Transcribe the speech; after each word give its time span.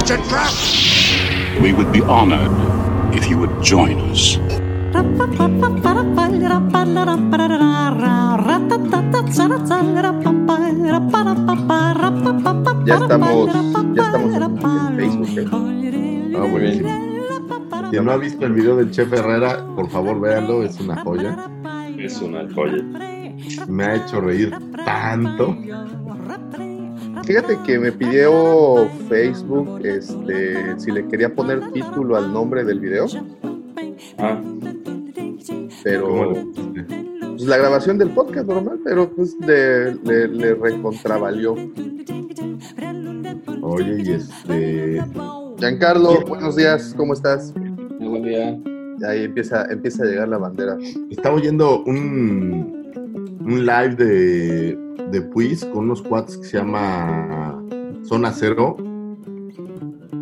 It's 0.00 0.10
a 0.10 0.16
trap! 0.28 0.50
We 1.62 1.74
would 1.74 1.92
be 1.92 2.00
honored 2.00 2.50
if 3.14 3.28
you 3.28 3.36
would 3.36 3.62
join 3.62 4.00
us. 4.10 4.38
Ya 12.86 12.96
estamos, 12.96 13.52
ya 13.94 14.02
estamos 14.02 14.34
en 14.34 14.96
Facebook. 14.96 15.28
¿eh? 15.38 16.36
Ah, 16.36 16.46
buenísimo. 16.50 16.88
Quien 17.90 18.04
no 18.06 18.12
ha 18.12 18.16
visto 18.16 18.46
el 18.46 18.52
video 18.54 18.76
del 18.76 18.90
Chef 18.90 19.12
Herrera, 19.12 19.66
por 19.76 19.90
favor 19.90 20.18
véanlo, 20.18 20.62
es 20.62 20.80
una 20.80 20.96
joya. 21.04 21.36
Es 21.98 22.22
una 22.22 22.48
joya. 22.54 22.82
Me 23.68 23.84
ha 23.84 23.94
hecho 23.96 24.20
reír 24.22 24.50
tanto. 24.86 25.54
Fíjate 27.24 27.58
que 27.64 27.78
me 27.78 27.92
pidió 27.92 28.88
Facebook 29.08 29.80
este, 29.84 30.78
si 30.78 30.90
le 30.90 31.06
quería 31.08 31.34
poner 31.34 31.72
título 31.72 32.16
al 32.16 32.32
nombre 32.32 32.64
del 32.64 32.80
video, 32.80 33.06
Ah, 34.18 34.40
pero 35.84 36.08
¿Cómo 36.08 36.52
pues, 37.30 37.42
la 37.42 37.56
grabación 37.56 37.98
del 37.98 38.10
podcast 38.10 38.46
normal, 38.46 38.80
pero 38.84 39.10
pues 39.10 39.36
le, 39.40 39.94
le, 39.94 40.28
le 40.28 40.54
recontravalió. 40.54 41.54
Oye, 43.62 44.02
y 44.04 44.10
este. 44.10 45.04
Giancarlo, 45.58 46.20
buenos 46.26 46.56
días, 46.56 46.94
¿cómo 46.96 47.14
estás? 47.14 47.54
muy 47.54 48.08
buen 48.08 48.22
día. 48.22 48.58
Ahí 49.08 49.24
empieza, 49.24 49.64
empieza 49.70 50.02
a 50.02 50.06
llegar 50.06 50.28
la 50.28 50.38
bandera. 50.38 50.76
Estaba 51.10 51.36
oyendo 51.36 51.82
un, 51.84 52.79
un 53.14 53.66
live 53.66 53.96
de, 53.96 54.78
de 55.10 55.20
Puis 55.22 55.60
con 55.72 55.84
unos 55.84 56.02
cuates 56.02 56.36
que 56.36 56.44
se 56.44 56.58
llama 56.58 57.62
Zona 58.04 58.32
Cero. 58.32 58.76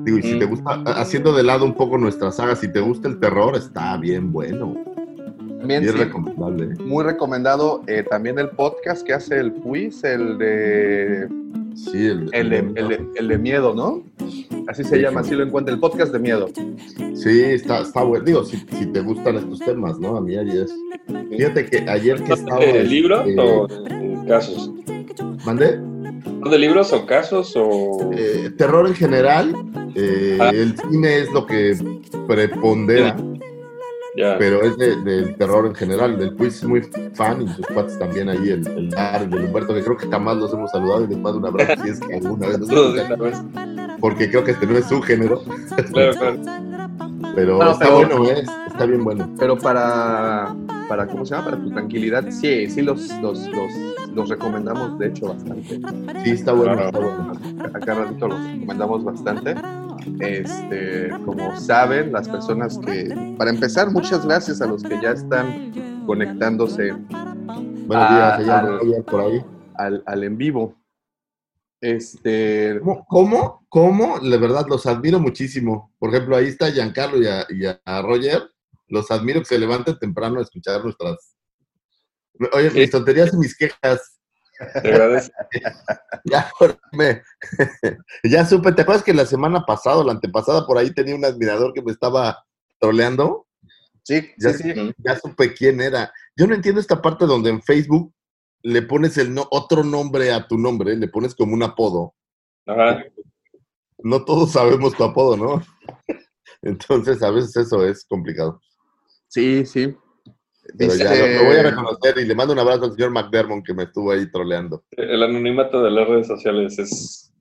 Digo, 0.04 0.18
y 0.18 0.22
si 0.22 0.34
Mm. 0.34 0.38
te 0.38 0.44
gusta, 0.46 0.70
haciendo 1.00 1.34
de 1.34 1.42
lado 1.42 1.64
un 1.64 1.74
poco 1.74 1.98
nuestra 1.98 2.30
saga, 2.32 2.54
si 2.56 2.70
te 2.72 2.80
gusta 2.80 3.08
el 3.08 3.18
terror, 3.18 3.56
está 3.56 3.96
bien 3.98 4.32
bueno. 4.32 4.74
También 5.58 5.82
sí, 5.84 5.90
recomendable. 5.90 6.76
muy 6.84 7.04
recomendado 7.04 7.82
eh, 7.88 8.04
también 8.08 8.38
el 8.38 8.48
podcast 8.50 9.04
que 9.04 9.12
hace 9.12 9.38
el 9.40 9.52
Puis, 9.52 10.04
el 10.04 10.38
de 10.38 11.28
Sí, 11.84 12.06
el, 12.06 12.28
el 12.32 12.50
de, 12.50 12.58
el 12.58 12.88
de- 12.88 13.06
el 13.16 13.28
de 13.28 13.38
miedo, 13.38 13.74
¿no? 13.74 14.02
Así 14.66 14.84
se 14.84 14.98
llama, 15.00 15.20
así 15.20 15.34
lo 15.34 15.44
encuentra, 15.44 15.72
el 15.74 15.80
podcast 15.80 16.12
de 16.12 16.18
miedo. 16.18 16.48
Sí, 17.14 17.40
está, 17.42 17.80
está 17.80 18.02
bueno. 18.02 18.24
Digo, 18.24 18.44
si, 18.44 18.56
si 18.58 18.86
te 18.86 19.00
gustan 19.00 19.36
estos 19.36 19.60
temas, 19.60 19.98
¿no? 19.98 20.16
A 20.16 20.20
mí 20.20 20.36
ayer. 20.36 20.66
Fíjate 21.30 21.64
que 21.66 21.78
ayer 21.88 22.22
que 22.22 22.32
estaba. 22.34 22.60
¿De 22.64 22.84
libros 22.84 23.26
este, 23.26 23.40
o 23.40 23.66
de 23.66 24.18
casos? 24.28 24.70
¿Mandé? 25.46 25.76
¿Son 25.76 26.50
¿De 26.50 26.58
libros 26.58 26.92
o 26.92 27.06
casos 27.06 27.52
o...? 27.56 28.10
Eh, 28.14 28.50
terror 28.56 28.86
en 28.86 28.94
general. 28.94 29.54
eh, 29.94 30.38
Ah. 30.40 30.50
El 30.50 30.76
cine 30.76 31.18
es 31.20 31.32
lo 31.32 31.46
que 31.46 31.76
prepondera, 32.26 33.16
Pero 34.38 34.62
es 34.62 34.76
de- 34.78 34.96
del 35.02 35.36
terror 35.36 35.66
en 35.66 35.74
general. 35.74 36.18
Del 36.18 36.34
quiz 36.34 36.56
es 36.56 36.64
muy 36.64 36.82
fan 37.14 37.42
y 37.42 37.48
sus 37.48 37.66
cuates 37.66 37.98
también 37.98 38.28
ahí, 38.28 38.50
el, 38.50 38.66
el 38.66 38.90
Dar, 38.90 39.22
el 39.22 39.34
Humberto, 39.34 39.74
que 39.74 39.82
creo 39.82 39.96
que 39.96 40.08
jamás 40.08 40.36
los 40.36 40.52
hemos 40.52 40.70
saludado 40.70 41.04
y 41.04 41.08
les 41.08 41.18
mando 41.18 41.38
un 41.38 41.46
abrazo 41.46 41.82
si 41.84 41.90
es 41.90 42.00
que 42.00 42.14
alguna 42.16 42.48
vez 42.48 42.58
porque 44.00 44.30
creo 44.30 44.44
que 44.44 44.52
este 44.52 44.66
no 44.66 44.76
es 44.76 44.86
su 44.86 45.00
género, 45.02 45.40
Claro, 45.92 46.12
claro. 46.18 46.36
pero 47.34 47.58
No, 47.58 47.70
está 47.72 47.84
pero- 47.86 47.96
bueno, 48.18 48.24
¿eh? 48.30 48.44
está 48.68 48.86
bien 48.86 49.04
bueno. 49.04 49.28
Pero 49.38 49.56
para, 49.58 50.54
para, 50.88 51.06
¿cómo 51.06 51.24
se 51.24 51.34
llama? 51.34 51.46
Para 51.50 51.56
tu 51.62 51.70
tranquilidad, 51.70 52.24
sí, 52.30 52.68
sí 52.70 52.82
los, 52.82 53.08
los, 53.20 53.46
los, 53.48 53.70
los 54.14 54.28
recomendamos, 54.28 54.98
de 54.98 55.08
hecho, 55.08 55.28
bastante. 55.34 55.80
Sí, 56.24 56.30
está 56.30 56.52
bueno, 56.52 56.74
Claro. 56.74 56.88
está 56.88 56.98
bueno. 57.00 57.32
Acá 57.74 57.94
ratito 57.94 58.28
los 58.28 58.44
recomendamos 58.52 59.04
bastante. 59.04 59.54
Este, 60.20 61.10
como 61.24 61.56
saben, 61.58 62.12
las 62.12 62.28
personas 62.28 62.78
que, 62.78 63.34
para 63.38 63.50
empezar, 63.50 63.90
muchas 63.90 64.24
gracias 64.24 64.60
a 64.60 64.66
los 64.66 64.82
que 64.82 65.00
ya 65.00 65.10
están 65.12 65.72
conectándose 66.06 66.92
Buenos 66.92 68.08
días, 68.10 68.38
allá, 68.38 68.58
al- 68.60 68.78
allá 68.80 69.02
por 69.02 69.20
ahí. 69.22 69.44
al, 69.74 70.02
al 70.06 70.24
en 70.24 70.36
vivo. 70.38 70.74
Este, 71.80 72.78
¿Cómo? 72.80 73.06
¿Cómo? 73.06 73.66
¿Cómo? 73.68 74.18
La 74.22 74.36
verdad, 74.36 74.66
los 74.68 74.84
admiro 74.86 75.20
muchísimo. 75.20 75.92
Por 75.98 76.10
ejemplo, 76.14 76.36
ahí 76.36 76.46
está 76.48 76.70
Giancarlo 76.70 77.22
y 77.22 77.26
a, 77.26 77.46
y 77.48 77.64
a 77.66 78.02
Roger. 78.02 78.42
Los 78.88 79.10
admiro 79.10 79.40
que 79.40 79.46
se 79.46 79.58
levanten 79.58 79.98
temprano 79.98 80.38
a 80.38 80.42
escuchar 80.42 80.82
nuestras... 80.82 81.36
Oye, 82.52 82.70
mis 82.70 82.90
tonterías 82.90 83.32
y 83.32 83.36
mis 83.36 83.56
quejas. 83.56 84.17
Te 84.82 84.88
agradezco. 84.92 85.34
Ya, 86.24 86.50
me- 86.92 87.22
ya 88.24 88.44
supe, 88.44 88.72
¿te 88.72 88.82
acuerdas 88.82 89.04
que 89.04 89.14
la 89.14 89.24
semana 89.24 89.64
pasada 89.64 90.02
la 90.04 90.12
antepasada 90.12 90.66
por 90.66 90.76
ahí 90.76 90.92
tenía 90.92 91.14
un 91.14 91.24
admirador 91.24 91.72
que 91.72 91.80
me 91.80 91.92
estaba 91.92 92.44
troleando? 92.78 93.46
sí, 94.02 94.28
Ya, 94.38 94.52
sí, 94.52 94.72
sí. 94.74 94.92
ya 94.98 95.18
supe 95.18 95.54
quién 95.54 95.80
era. 95.80 96.12
Yo 96.36 96.46
no 96.46 96.54
entiendo 96.54 96.80
esta 96.80 97.00
parte 97.00 97.24
donde 97.24 97.50
en 97.50 97.62
Facebook 97.62 98.12
le 98.62 98.82
pones 98.82 99.16
el 99.16 99.32
no, 99.32 99.46
otro 99.50 99.84
nombre 99.84 100.32
a 100.32 100.46
tu 100.46 100.58
nombre, 100.58 100.96
le 100.96 101.08
pones 101.08 101.34
como 101.34 101.54
un 101.54 101.62
apodo. 101.62 102.14
Ajá. 102.66 103.04
no 103.98 104.24
todos 104.24 104.52
sabemos 104.52 104.94
tu 104.94 105.04
apodo, 105.04 105.36
¿no? 105.36 105.62
Entonces, 106.62 107.22
a 107.22 107.30
veces 107.30 107.56
eso 107.56 107.86
es 107.86 108.04
complicado. 108.04 108.60
Sí, 109.28 109.64
sí. 109.64 109.96
Pero 110.76 110.92
Dice- 110.92 111.04
ya 111.04 111.14
lo, 111.14 111.42
lo 111.42 111.44
voy 111.48 111.56
a 111.56 111.62
reconocer 111.62 112.18
y 112.18 112.24
le 112.26 112.34
mando 112.34 112.52
un 112.52 112.58
abrazo 112.58 112.84
al 112.84 112.92
señor 112.92 113.10
McDermott 113.10 113.64
que 113.64 113.74
me 113.74 113.84
estuvo 113.84 114.10
ahí 114.12 114.30
troleando. 114.30 114.84
El 114.92 115.22
anonimato 115.22 115.82
de 115.82 115.90
las 115.90 116.06
redes 116.08 116.26
sociales 116.26 116.78
es 116.78 117.32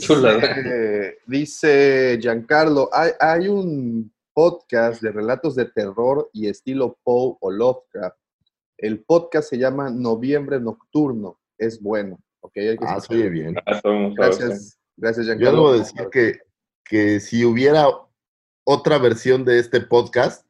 chula. 0.00 0.34
Dice, 0.36 1.18
dice 1.26 2.18
Giancarlo, 2.20 2.88
hay, 2.92 3.12
hay 3.20 3.48
un 3.48 4.12
podcast 4.34 5.00
de 5.02 5.12
relatos 5.12 5.54
de 5.54 5.66
terror 5.66 6.28
y 6.32 6.48
estilo 6.48 6.98
Poe 7.04 7.36
o 7.40 7.50
Lovecraft. 7.50 8.16
El 8.76 9.02
podcast 9.04 9.48
se 9.48 9.58
llama 9.58 9.90
Noviembre 9.90 10.60
Nocturno. 10.60 11.38
Es 11.56 11.80
bueno. 11.80 12.18
Ok, 12.40 12.56
hay 12.56 12.76
que 12.76 12.84
Ah, 12.86 13.00
se 13.00 13.14
oye 13.14 13.28
bien. 13.30 13.56
Ah. 13.66 13.80
Gracias, 14.14 14.78
gracias 14.96 15.26
Yo 15.26 15.32
Giancarlo. 15.34 15.72
debo 15.72 15.78
decir 15.78 16.08
que, 16.12 16.38
que 16.84 17.20
si 17.20 17.44
hubiera 17.44 17.86
otra 18.66 18.98
versión 18.98 19.44
de 19.44 19.58
este 19.58 19.80
podcast 19.80 20.43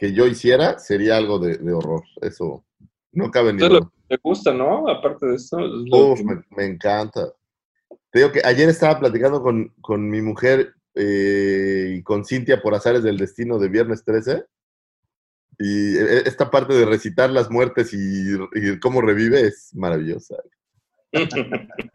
que 0.00 0.14
yo 0.14 0.26
hiciera, 0.26 0.78
sería 0.78 1.18
algo 1.18 1.38
de, 1.38 1.58
de 1.58 1.72
horror. 1.74 2.02
Eso 2.22 2.64
no 3.12 3.30
cabe 3.30 3.52
ni 3.52 3.62
Eso 3.62 3.68
lo 3.74 3.92
te 4.08 4.16
gusta, 4.22 4.54
¿no? 4.54 4.88
Aparte 4.88 5.26
de 5.26 5.34
esto. 5.36 5.58
es 5.58 5.70
lo 5.70 6.12
Uf, 6.12 6.18
que- 6.20 6.24
me, 6.24 6.42
me 6.56 6.64
encanta. 6.64 7.30
Te 8.10 8.20
digo 8.20 8.32
que 8.32 8.40
ayer 8.42 8.68
estaba 8.70 8.98
platicando 8.98 9.42
con, 9.42 9.68
con 9.82 10.08
mi 10.08 10.22
mujer 10.22 10.74
eh, 10.94 11.96
y 11.98 12.02
con 12.02 12.24
Cintia 12.24 12.62
por 12.62 12.74
azares 12.74 13.02
del 13.02 13.18
destino 13.18 13.58
de 13.58 13.68
Viernes 13.68 14.02
13. 14.02 14.46
Y 15.58 15.96
eh, 15.98 16.22
esta 16.24 16.50
parte 16.50 16.72
de 16.72 16.86
recitar 16.86 17.28
las 17.30 17.50
muertes 17.50 17.92
y, 17.92 17.98
y 18.54 18.80
cómo 18.80 19.02
revive 19.02 19.42
es 19.42 19.74
maravillosa. 19.74 20.36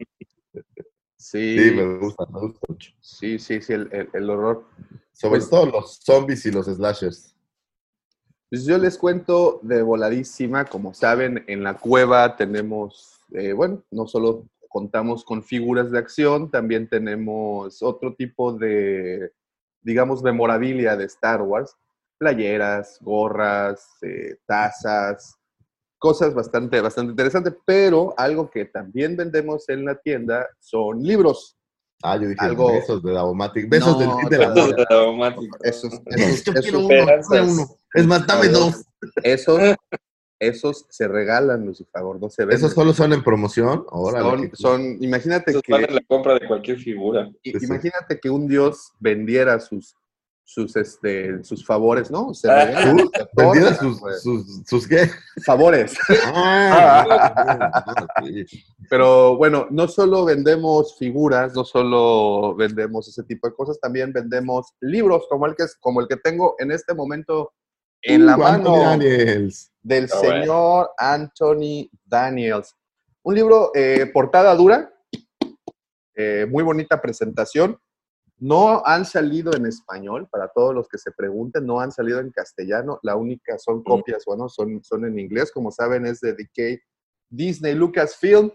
Sí, 1.18 1.58
Sí, 1.58 1.70
me 1.74 1.98
gusta, 1.98 2.24
me 2.26 2.38
gusta 2.40 2.60
mucho. 2.68 2.92
sí, 3.00 3.38
sí, 3.40 3.60
sí, 3.60 3.72
el, 3.72 3.88
el- 3.90 4.08
el 4.12 4.30
horror. 4.30 4.64
Sobre 5.12 5.38
Pues- 5.40 5.50
todo 5.50 5.66
los 5.66 5.98
zombies 6.04 6.46
y 6.46 6.52
los 6.52 6.66
slashers. 6.66 7.34
Pues 8.48 8.64
yo 8.64 8.78
les 8.78 8.96
cuento 8.96 9.58
de 9.62 9.82
voladísima, 9.82 10.64
como 10.66 10.94
saben, 10.94 11.44
en 11.48 11.64
la 11.64 11.74
cueva 11.74 12.36
tenemos, 12.36 13.18
eh, 13.32 13.52
bueno, 13.52 13.82
no 13.90 14.06
solo 14.06 14.44
contamos 14.68 15.24
con 15.24 15.42
figuras 15.42 15.90
de 15.90 15.98
acción, 15.98 16.50
también 16.50 16.88
tenemos 16.88 17.82
otro 17.82 18.14
tipo 18.14 18.52
de, 18.52 19.32
digamos, 19.82 20.22
memorabilia 20.22 20.96
de 20.96 21.06
Star 21.06 21.42
Wars, 21.42 21.74
playeras, 22.18 22.98
gorras, 23.00 23.84
eh, 24.02 24.36
tazas, 24.46 25.36
cosas 25.98 26.32
bastante, 26.32 26.80
bastante 26.80 27.10
interesantes, 27.10 27.54
pero 27.64 28.14
algo 28.16 28.48
que 28.48 28.66
también 28.66 29.16
vendemos 29.16 29.68
en 29.68 29.84
la 29.86 29.96
tienda 29.96 30.46
son 30.60 31.02
libros. 31.02 31.56
Ah, 32.02 32.16
yo 32.16 32.28
dije, 32.28 32.36
Algo- 32.44 32.70
besos 32.72 33.02
de 33.02 33.12
Davomatic. 33.12 33.68
Besos 33.68 33.98
No, 33.98 34.18
del 34.18 34.28
de 34.30 34.38
la 34.38 34.50
de 34.52 34.84
Davomatic. 34.88 35.56
Esos, 35.62 35.94
Es, 36.06 36.46
esos. 36.46 37.76
Es 37.96 38.06
más, 38.06 38.26
dame 38.26 38.48
dos. 38.48 38.84
esos 39.22 39.58
Esos 40.38 40.84
se 40.90 41.08
regalan, 41.08 41.64
Lucifer, 41.64 42.02
no 42.20 42.28
se 42.28 42.42
venden. 42.42 42.58
¿Esos 42.58 42.74
solo 42.74 42.92
son 42.92 43.10
en 43.14 43.24
promoción? 43.24 43.86
Órale, 43.88 44.28
son, 44.28 44.50
son- 44.54 45.02
imagínate 45.02 45.54
que, 45.62 45.72
vale 45.72 45.88
la 45.90 46.02
compra 46.06 46.34
de 46.34 46.46
cualquier 46.46 46.78
figura. 46.78 47.26
i- 47.42 47.52
Sí, 47.52 47.60
sí. 47.60 47.64
imagínate 47.64 48.20
que 48.20 48.28
un 48.28 48.46
dios 48.46 48.92
vendiera 49.00 49.58
sus, 49.60 49.96
sus, 50.44 50.76
este, 50.76 51.42
sus 51.42 51.64
favores, 51.64 52.10
¿no? 52.10 52.34
Se 52.34 52.50
Ah, 52.50 52.66
regalan, 52.66 52.98
se 52.98 53.26
¿Vendiera 53.34 53.68
otorgan, 53.70 53.76
sus, 53.78 53.98
pues. 54.00 54.22
sus, 54.22 54.62
sus 54.66 54.86
qué? 54.86 55.10
favores. 55.42 55.96
Ah. 56.26 57.82
Pero 58.90 59.36
bueno, 59.36 59.66
no 59.70 59.88
solo 59.88 60.26
vendemos 60.26 60.96
figuras, 60.98 61.54
no 61.54 61.64
solo 61.64 62.54
vendemos 62.54 63.08
ese 63.08 63.22
tipo 63.24 63.48
de 63.48 63.54
cosas, 63.54 63.80
también 63.80 64.12
vendemos 64.12 64.74
libros 64.80 65.24
como 65.30 65.46
el 65.46 65.54
que, 65.56 65.62
es- 65.64 65.76
como 65.80 66.02
el 66.02 66.08
que 66.08 66.16
tengo 66.16 66.56
en 66.58 66.72
este 66.72 66.94
momento 66.94 67.52
en 68.02 68.26
la 68.26 68.34
Anthony 68.34 68.42
mano 68.42 68.78
Daniels. 68.78 69.72
del 69.82 70.06
bueno. 70.06 70.20
señor 70.20 70.90
Anthony 70.98 71.88
Daniels. 72.04 72.74
Un 73.22 73.34
libro 73.34 73.72
eh, 73.74 74.06
portada 74.12 74.54
dura, 74.54 74.92
eh, 76.14 76.46
muy 76.48 76.62
bonita 76.62 77.00
presentación. 77.00 77.78
No 78.38 78.84
han 78.84 79.04
salido 79.06 79.54
en 79.56 79.66
español, 79.66 80.28
para 80.30 80.48
todos 80.48 80.74
los 80.74 80.88
que 80.88 80.98
se 80.98 81.10
pregunten, 81.10 81.64
no 81.64 81.80
han 81.80 81.90
salido 81.90 82.20
en 82.20 82.30
castellano. 82.30 83.00
La 83.02 83.16
única 83.16 83.58
son 83.58 83.82
copias, 83.82 84.24
bueno, 84.26 84.48
son, 84.48 84.84
son 84.84 85.06
en 85.06 85.18
inglés, 85.18 85.50
como 85.50 85.70
saben, 85.70 86.04
es 86.06 86.20
de 86.20 86.34
DK 86.34 86.82
Disney 87.30 87.74
Lucasfilm. 87.74 88.50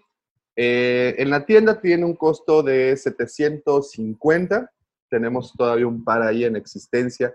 Eh, 0.55 1.15
en 1.17 1.29
la 1.29 1.45
tienda 1.45 1.81
tiene 1.81 2.05
un 2.05 2.15
costo 2.15 2.61
de 2.61 2.95
750. 2.95 4.71
Tenemos 5.09 5.53
todavía 5.53 5.87
un 5.87 6.03
par 6.03 6.21
ahí 6.21 6.43
en 6.45 6.55
existencia. 6.55 7.33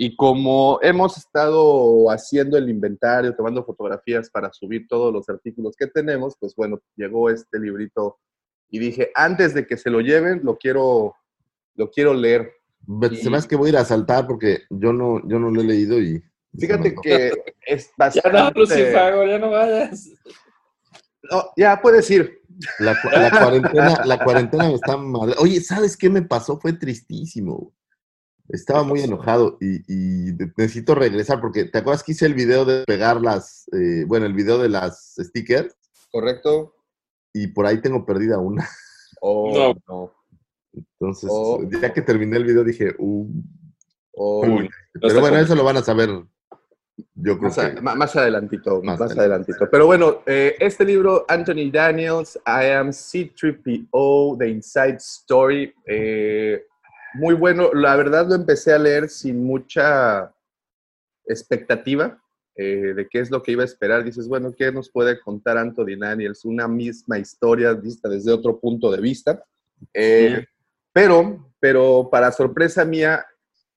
Y 0.00 0.14
como 0.14 0.78
hemos 0.80 1.18
estado 1.18 2.08
haciendo 2.08 2.56
el 2.56 2.70
inventario, 2.70 3.34
tomando 3.34 3.64
fotografías 3.64 4.30
para 4.30 4.52
subir 4.52 4.86
todos 4.86 5.12
los 5.12 5.28
artículos 5.28 5.74
que 5.76 5.88
tenemos, 5.88 6.36
pues 6.38 6.54
bueno, 6.54 6.80
llegó 6.94 7.28
este 7.30 7.58
librito 7.58 8.16
y 8.70 8.78
dije, 8.78 9.10
antes 9.16 9.54
de 9.54 9.66
que 9.66 9.76
se 9.76 9.90
lo 9.90 10.00
lleven, 10.00 10.40
lo 10.44 10.56
quiero, 10.56 11.16
lo 11.74 11.90
quiero 11.90 12.14
leer. 12.14 12.52
Y- 13.10 13.16
Se 13.16 13.28
me 13.28 13.38
hace 13.38 13.48
que 13.48 13.56
voy 13.56 13.70
a 13.70 13.72
ir 13.72 13.76
a 13.78 13.84
saltar 13.84 14.28
porque 14.28 14.60
yo 14.70 14.92
no, 14.92 15.20
yo 15.28 15.40
no 15.40 15.50
lo 15.50 15.60
he 15.62 15.64
leído 15.64 16.00
y... 16.00 16.22
Fíjate 16.56 16.94
que 17.02 17.32
es 17.66 17.88
Ya 17.90 17.94
bastante... 17.98 18.32
no, 18.38 18.50
Lucifago, 18.52 19.26
ya 19.26 19.38
no 19.40 19.50
vayas. 19.50 20.10
No, 21.28 21.42
ya 21.56 21.80
puedes 21.82 22.08
ir. 22.12 22.40
La 22.78 23.00
cuarentena, 23.00 24.04
la 24.04 24.22
cuarentena 24.22 24.68
me 24.68 24.74
está 24.74 24.96
mal. 24.96 25.34
Oye, 25.40 25.60
¿sabes 25.60 25.96
qué 25.96 26.08
me 26.08 26.22
pasó? 26.22 26.58
Fue 26.60 26.72
tristísimo. 26.72 27.72
Estaba 28.48 28.82
muy 28.82 29.00
enojado 29.00 29.58
y, 29.60 30.32
necesito 30.56 30.94
regresar 30.94 31.40
porque 31.40 31.64
¿te 31.64 31.78
acuerdas 31.78 32.02
que 32.02 32.12
hice 32.12 32.26
el 32.26 32.34
video 32.34 32.64
de 32.64 32.84
pegar 32.84 33.20
las, 33.20 33.68
eh, 33.72 34.04
bueno, 34.06 34.26
el 34.26 34.32
video 34.32 34.58
de 34.58 34.70
las 34.70 35.14
stickers? 35.18 35.76
¿Correcto? 36.10 36.74
Y 37.32 37.48
por 37.48 37.66
ahí 37.66 37.80
tengo 37.80 38.04
perdida 38.06 38.38
una. 38.38 38.68
O 39.20 39.52
No. 39.52 39.74
no. 39.88 40.12
Entonces, 40.72 41.28
Oh. 41.32 41.60
ya 41.82 41.92
que 41.92 42.02
terminé 42.02 42.36
el 42.36 42.44
video 42.44 42.62
dije, 42.62 42.94
uh, 42.98 43.26
Uy, 44.18 44.64
no 44.64 44.68
pero 45.00 45.20
bueno, 45.20 45.38
eso 45.38 45.54
lo 45.54 45.64
van 45.64 45.76
a 45.76 45.82
saber. 45.82 46.08
Yo 47.14 47.38
creo 47.38 47.50
Más, 47.82 48.12
que 48.12 48.18
adelantito, 48.18 48.82
Más 48.82 49.00
adelantito. 49.00 49.68
Pero 49.70 49.86
bueno, 49.86 50.22
eh, 50.26 50.56
este 50.58 50.84
libro, 50.84 51.24
Anthony 51.28 51.70
Daniels, 51.72 52.36
I 52.44 52.70
Am 52.70 52.92
C-3PO, 52.92 54.36
The 54.38 54.48
Inside 54.48 54.96
Story, 54.96 55.72
eh, 55.86 56.64
muy 57.14 57.34
bueno. 57.34 57.70
La 57.72 57.96
verdad 57.96 58.28
lo 58.28 58.34
empecé 58.34 58.72
a 58.72 58.78
leer 58.78 59.08
sin 59.08 59.44
mucha 59.44 60.32
expectativa 61.26 62.22
eh, 62.56 62.94
de 62.94 63.08
qué 63.08 63.20
es 63.20 63.30
lo 63.30 63.42
que 63.42 63.52
iba 63.52 63.62
a 63.62 63.66
esperar. 63.66 64.04
Dices, 64.04 64.28
bueno, 64.28 64.52
¿qué 64.56 64.72
nos 64.72 64.90
puede 64.90 65.20
contar 65.20 65.58
Anthony 65.58 65.96
Daniels? 65.98 66.44
Una 66.44 66.66
misma 66.66 67.18
historia 67.18 67.72
vista 67.72 68.08
desde 68.08 68.32
otro 68.32 68.58
punto 68.58 68.90
de 68.90 69.00
vista. 69.00 69.44
Eh, 69.94 70.44
Pero, 70.92 71.52
pero 71.60 72.08
para 72.10 72.32
sorpresa 72.32 72.84
mía, 72.84 73.24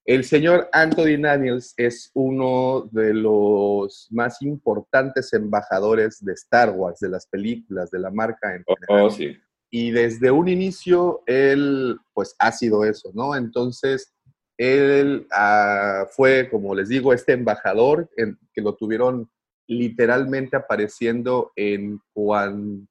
el 0.06 0.24
señor 0.24 0.68
Anthony 0.72 1.22
Daniels 1.22 1.74
es 1.78 2.10
uno 2.16 2.90
de 2.92 3.14
los 3.14 4.08
más 4.10 4.42
importantes 4.42 5.32
embajadores 5.34 6.24
de 6.26 6.34
Star 6.34 6.72
Wars, 6.72 7.00
de 7.00 7.10
las 7.10 7.28
películas, 7.28 7.92
de 7.92 8.00
la 8.00 8.10
marca 8.10 8.56
en 8.56 8.64
general. 8.64 9.06
Oh, 9.06 9.10
sí. 9.12 9.38
Y 9.72 9.92
desde 9.92 10.30
un 10.32 10.50
inicio, 10.50 11.24
él, 11.26 11.98
pues, 12.14 12.36
ha 12.40 12.52
sido 12.52 12.84
eso, 12.84 13.12
¿no? 13.14 13.36
Entonces, 13.36 14.14
él 14.58 15.26
ah, 15.32 16.06
fue, 16.12 16.50
como 16.52 16.76
les 16.76 16.90
digo, 16.90 17.14
este 17.14 17.32
embajador 17.34 18.10
en- 18.18 18.38
que 18.54 18.62
lo 18.62 18.76
tuvieron 18.76 19.30
literalmente 19.68 20.58
apareciendo 20.58 21.52
en 21.56 22.02
cuanto 22.14 22.88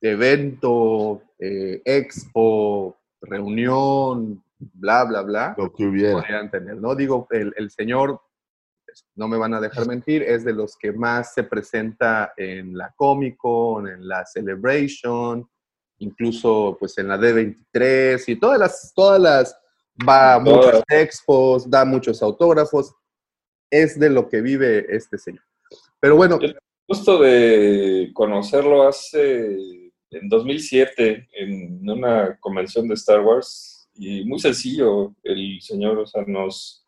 evento, 0.00 1.22
eh, 1.40 1.82
expo, 1.84 2.96
reunión, 3.20 4.42
bla, 4.58 5.04
bla, 5.04 5.22
bla 5.22 5.54
lo 5.58 5.72
que 5.72 5.86
hubiera. 5.86 6.48
tener, 6.50 6.76
¿no? 6.76 6.94
Digo, 6.94 7.26
el, 7.30 7.52
el 7.56 7.70
señor, 7.70 8.20
no 9.14 9.28
me 9.28 9.36
van 9.36 9.54
a 9.54 9.60
dejar 9.60 9.86
mentir, 9.86 10.22
es 10.22 10.44
de 10.44 10.52
los 10.52 10.76
que 10.76 10.92
más 10.92 11.34
se 11.34 11.44
presenta 11.44 12.32
en 12.36 12.76
la 12.76 12.92
Comic 12.96 13.36
Con, 13.36 13.88
en 13.88 14.06
la 14.06 14.24
Celebration, 14.26 15.48
incluso 15.98 16.76
pues 16.78 16.96
en 16.98 17.08
la 17.08 17.18
D23 17.18 18.24
y 18.26 18.36
todas 18.36 18.58
las, 18.58 18.92
todas 18.94 19.20
las, 19.20 19.58
va 20.08 20.34
a 20.34 20.38
muchos 20.38 20.82
expos, 20.88 21.68
da 21.68 21.84
muchos 21.84 22.22
autógrafos, 22.22 22.94
es 23.70 23.98
de 23.98 24.10
lo 24.10 24.28
que 24.28 24.40
vive 24.40 24.86
este 24.88 25.18
señor. 25.18 25.42
Pero 26.00 26.16
bueno, 26.16 26.38
Justo 26.90 27.18
de 27.18 28.12
conocerlo 28.14 28.88
hace, 28.88 29.92
en 30.10 30.28
2007, 30.30 31.28
en 31.34 31.86
una 31.86 32.38
convención 32.40 32.88
de 32.88 32.94
Star 32.94 33.20
Wars, 33.20 33.90
y 33.92 34.24
muy 34.24 34.38
sencillo, 34.38 35.14
el 35.22 35.60
señor, 35.60 35.98
o 35.98 36.06
sea, 36.06 36.24
nos 36.26 36.87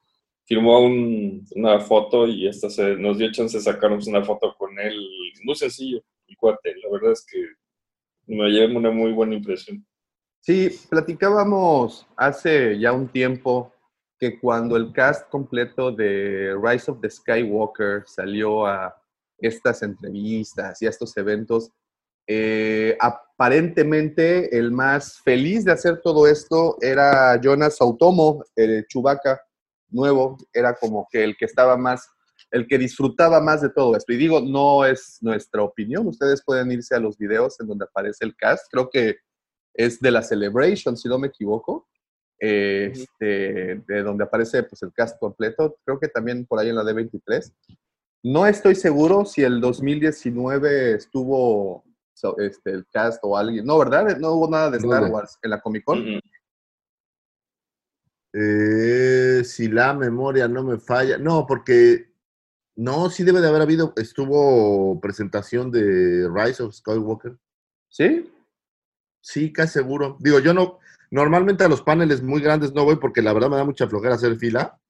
firmó 0.51 0.81
un- 0.81 1.47
una 1.55 1.79
foto 1.79 2.27
y 2.27 2.49
esta 2.49 2.69
se, 2.69 2.97
nos 2.97 3.19
dio 3.19 3.31
chance 3.31 3.57
de 3.57 3.63
sacarnos 3.63 4.09
una 4.09 4.25
foto 4.25 4.53
con 4.59 4.77
él, 4.81 4.97
muy 5.45 5.55
sencillo, 5.55 6.03
el 6.27 6.37
cuate, 6.37 6.75
la 6.83 6.91
verdad 6.91 7.13
es 7.13 7.25
que 7.25 7.39
me 8.27 8.49
llevé 8.49 8.75
una 8.77 8.91
muy 8.91 9.13
buena 9.13 9.37
impresión. 9.37 9.87
Sí, 10.41 10.69
platicábamos 10.89 12.05
hace 12.17 12.77
ya 12.81 12.93
un 12.93 13.07
tiempo 13.07 13.73
que 14.19 14.41
cuando 14.41 14.77
el 14.77 14.93
cast 14.93 15.29
completo 15.31 15.93
de 15.93 16.53
Rise 16.61 16.91
of 16.91 17.01
the 17.01 17.09
Skywalker 17.09 18.03
salió 18.07 18.67
a 18.67 18.93
estas 19.39 19.85
entrevistas 19.85 20.83
y 20.83 20.87
a 20.87 20.91
estos 20.91 21.17
eventos, 21.17 21.71
eh, 22.27 22.97
aparentemente 22.99 24.57
el 24.59 24.73
más 24.73 25.21
feliz 25.23 25.65
de 25.65 25.73
hacer 25.73 26.01
todo 26.03 26.27
esto 26.27 26.77
era 26.81 27.41
Jonas 27.41 27.81
Automo, 27.81 28.43
el 28.57 28.85
Chewbacca 28.89 29.41
nuevo, 29.91 30.37
era 30.53 30.75
como 30.75 31.07
que 31.11 31.25
el 31.25 31.37
que 31.37 31.45
estaba 31.45 31.77
más, 31.77 32.09
el 32.51 32.67
que 32.67 32.79
disfrutaba 32.79 33.41
más 33.41 33.61
de 33.63 33.71
todo 33.71 33.97
esto. 33.97 34.13
Y 34.13 34.17
digo, 34.17 34.41
no 34.41 34.85
es 34.85 35.19
nuestra 35.21 35.63
opinión, 35.63 36.07
ustedes 36.07 36.43
pueden 36.45 36.71
irse 36.73 36.95
a 36.95 37.01
los 37.01 37.17
videos 37.19 37.59
en 37.61 37.67
donde 37.69 37.85
aparece 37.85 38.25
el 38.25 38.35
cast, 38.37 38.67
creo 38.71 38.89
que 38.91 39.17
es 39.75 40.01
de 40.01 40.11
la 40.11 40.23
Celebration, 40.23 40.97
si 40.97 41.09
no 41.09 41.19
me 41.19 41.29
equivoco, 41.29 41.89
eh, 42.41 42.91
este, 42.93 43.83
de 43.87 44.03
donde 44.03 44.25
aparece 44.25 44.63
pues, 44.63 44.83
el 44.83 44.93
cast 44.93 45.19
completo, 45.19 45.77
creo 45.85 45.99
que 46.01 46.09
también 46.09 46.47
por 46.47 46.59
ahí 46.59 46.71
en 46.71 46.77
la 46.77 46.83
D23. 46.83 47.53
No 48.23 48.47
estoy 48.47 48.75
seguro 48.75 49.25
si 49.25 49.43
el 49.43 49.61
2019 49.61 50.95
estuvo 50.95 51.85
so- 52.15 52.39
este, 52.39 52.71
el 52.71 52.87
cast 52.91 53.19
o 53.23 53.37
alguien. 53.37 53.65
No, 53.65 53.79
¿verdad? 53.79 54.17
No 54.19 54.33
hubo 54.33 54.49
nada 54.51 54.71
de 54.71 54.79
Star. 54.79 55.11
Wars 55.11 55.39
en 55.43 55.51
la 55.51 55.61
Comic 55.61 55.85
Con. 55.85 56.21
Eh, 58.33 59.43
si 59.45 59.69
la 59.69 59.95
memoria 59.95 60.49
no 60.49 60.63
me 60.63 60.79
falla. 60.79 61.19
No, 61.19 61.47
porque 61.47 62.13
no, 62.77 63.11
sí 63.11 63.25
debe 63.25 63.41
de 63.41 63.49
haber 63.49 63.63
habido. 63.63 63.93
Estuvo 63.97 65.01
presentación 65.01 65.71
de 65.71 66.29
Rise 66.33 66.63
of 66.63 66.75
Skywalker. 66.75 67.39
¿Sí? 67.89 68.31
Sí, 69.21 69.53
casi 69.53 69.75
seguro. 69.75 70.17
Digo, 70.21 70.39
yo 70.39 70.55
no. 70.55 70.79
Normalmente 71.11 71.65
a 71.65 71.69
los 71.69 71.83
paneles 71.83 72.23
muy 72.23 72.41
grandes 72.41 72.73
no 72.73 72.85
voy 72.85 72.97
porque 72.97 73.21
la 73.21 73.33
verdad 73.33 73.51
me 73.51 73.57
da 73.57 73.65
mucha 73.65 73.89
flojera 73.89 74.15
hacer 74.15 74.37
fila. 74.37 74.81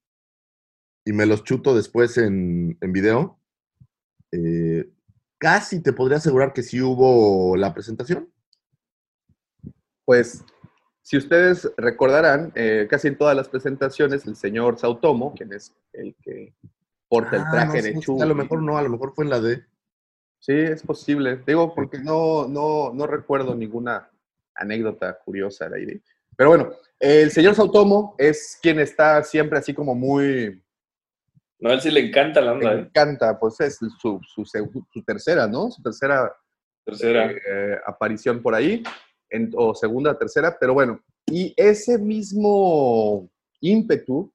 Y 1.05 1.13
me 1.13 1.25
los 1.25 1.45
chuto 1.45 1.75
después 1.75 2.19
en, 2.19 2.77
en 2.81 2.93
video. 2.93 3.39
Eh, 4.33 4.89
casi 5.39 5.83
te 5.83 5.93
podría 5.93 6.19
asegurar 6.19 6.53
que 6.53 6.63
sí 6.63 6.81
hubo 6.83 7.57
la 7.57 7.73
presentación. 7.73 8.31
Pues, 10.05 10.45
si 11.03 11.17
ustedes 11.17 11.71
recordarán, 11.77 12.53
eh, 12.55 12.87
casi 12.89 13.09
en 13.09 13.17
todas 13.19 13.37
las 13.37 13.49
presentaciones, 13.49 14.27
el 14.27 14.37
señor 14.37 14.79
Sautomo, 14.79 15.35
quien 15.35 15.53
es 15.53 15.75
el 15.93 16.15
que 16.23 16.55
porta 17.09 17.37
el 17.37 17.43
Ah, 17.43 17.51
traje 17.51 17.79
no 17.79 17.83
de 17.83 17.99
Chewie. 18.01 18.23
A 18.23 18.27
lo 18.27 18.35
mejor 18.35 18.63
no, 18.63 18.77
a 18.79 18.83
lo 18.83 18.91
mejor 18.91 19.13
fue 19.15 19.25
en 19.25 19.31
la 19.31 19.41
D. 19.41 19.65
Sí, 20.39 20.53
es 20.53 20.83
posible. 20.83 21.43
Digo, 21.47 21.75
porque 21.75 21.99
no, 21.99 22.47
no, 22.49 22.93
no 22.95 23.07
recuerdo 23.07 23.55
ninguna 23.55 24.09
anécdota 24.55 25.19
curiosa 25.25 25.69
de 25.69 25.79
ahí. 25.79 26.03
Pero 26.37 26.51
bueno, 26.51 26.71
el 26.99 27.31
señor 27.31 27.55
Sautomo 27.55 28.15
es 28.19 28.59
quien 28.63 28.79
está 28.79 29.23
siempre 29.23 29.59
así 29.59 29.75
como 29.75 29.95
muy 29.95 30.63
No, 31.59 31.71
a 31.71 31.75
él 31.75 31.81
sí 31.81 31.91
le 31.91 32.01
encanta 32.07 32.41
la 32.41 32.53
onda, 32.53 32.75
¿eh? 32.75 32.79
encanta, 32.81 33.39
pues 33.39 33.61
es 33.61 33.79
su, 33.99 34.21
su 34.29 35.03
tercera, 35.05 35.47
¿no? 35.47 35.71
Su 35.71 35.83
tercera 35.83 36.33
Tercera. 36.85 37.31
eh, 37.31 37.79
aparición 37.87 38.41
por 38.41 38.55
ahí, 38.55 38.83
en- 39.31 39.53
o 39.57 39.75
segunda, 39.75 40.19
tercera, 40.19 40.57
pero 40.59 40.75
bueno, 40.75 41.01
y 41.27 41.55
ese 41.57 41.99
mismo 41.99 43.29
ímpetu, 43.61 44.33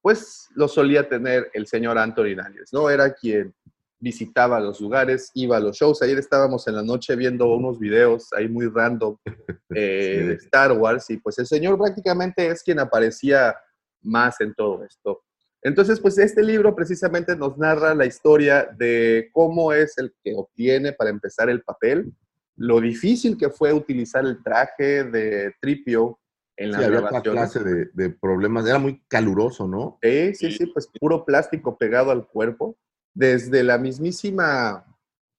pues 0.00 0.48
lo 0.54 0.66
solía 0.68 1.08
tener 1.08 1.50
el 1.54 1.66
señor 1.66 1.96
Anthony 1.98 2.34
Daniels, 2.36 2.72
¿no? 2.72 2.90
Era 2.90 3.14
quien 3.14 3.54
visitaba 4.00 4.58
los 4.58 4.80
lugares, 4.80 5.30
iba 5.34 5.56
a 5.56 5.60
los 5.60 5.76
shows. 5.76 6.02
Ayer 6.02 6.18
estábamos 6.18 6.66
en 6.66 6.74
la 6.74 6.82
noche 6.82 7.14
viendo 7.14 7.46
unos 7.54 7.78
videos 7.78 8.32
ahí 8.32 8.48
muy 8.48 8.66
random 8.68 9.16
eh, 9.76 10.16
Sí. 10.20 10.26
de 10.26 10.34
Star 10.34 10.72
Wars 10.72 11.08
y 11.10 11.18
pues 11.18 11.38
el 11.38 11.46
señor 11.46 11.78
prácticamente 11.78 12.48
es 12.48 12.64
quien 12.64 12.80
aparecía 12.80 13.54
más 14.02 14.40
en 14.40 14.52
todo 14.54 14.84
esto. 14.84 15.22
Entonces, 15.64 16.00
pues 16.00 16.18
este 16.18 16.42
libro 16.42 16.74
precisamente 16.74 17.36
nos 17.36 17.56
narra 17.56 17.94
la 17.94 18.04
historia 18.04 18.68
de 18.76 19.28
cómo 19.32 19.72
es 19.72 19.96
el 19.98 20.12
que 20.24 20.34
obtiene 20.34 20.92
para 20.92 21.10
empezar 21.10 21.48
el 21.48 21.62
papel, 21.62 22.12
lo 22.56 22.80
difícil 22.80 23.36
que 23.38 23.50
fue 23.50 23.72
utilizar 23.72 24.24
el 24.24 24.42
traje 24.42 25.04
de 25.04 25.54
Tripio 25.60 26.18
en 26.56 26.66
Sí, 26.66 26.72
las 26.72 26.84
había 26.84 26.98
toda 26.98 27.10
grabaciones. 27.10 27.52
clase 27.52 27.64
de, 27.68 27.84
de 27.94 28.10
problemas. 28.10 28.66
Era 28.66 28.78
muy 28.78 29.02
caluroso, 29.08 29.66
¿no? 29.66 29.98
Sí, 30.02 30.34
sí, 30.34 30.52
sí, 30.52 30.66
pues 30.66 30.86
puro 31.00 31.24
plástico 31.24 31.78
pegado 31.78 32.10
al 32.10 32.26
cuerpo. 32.26 32.76
Desde 33.14 33.62
la 33.62 33.78
mismísima 33.78 34.84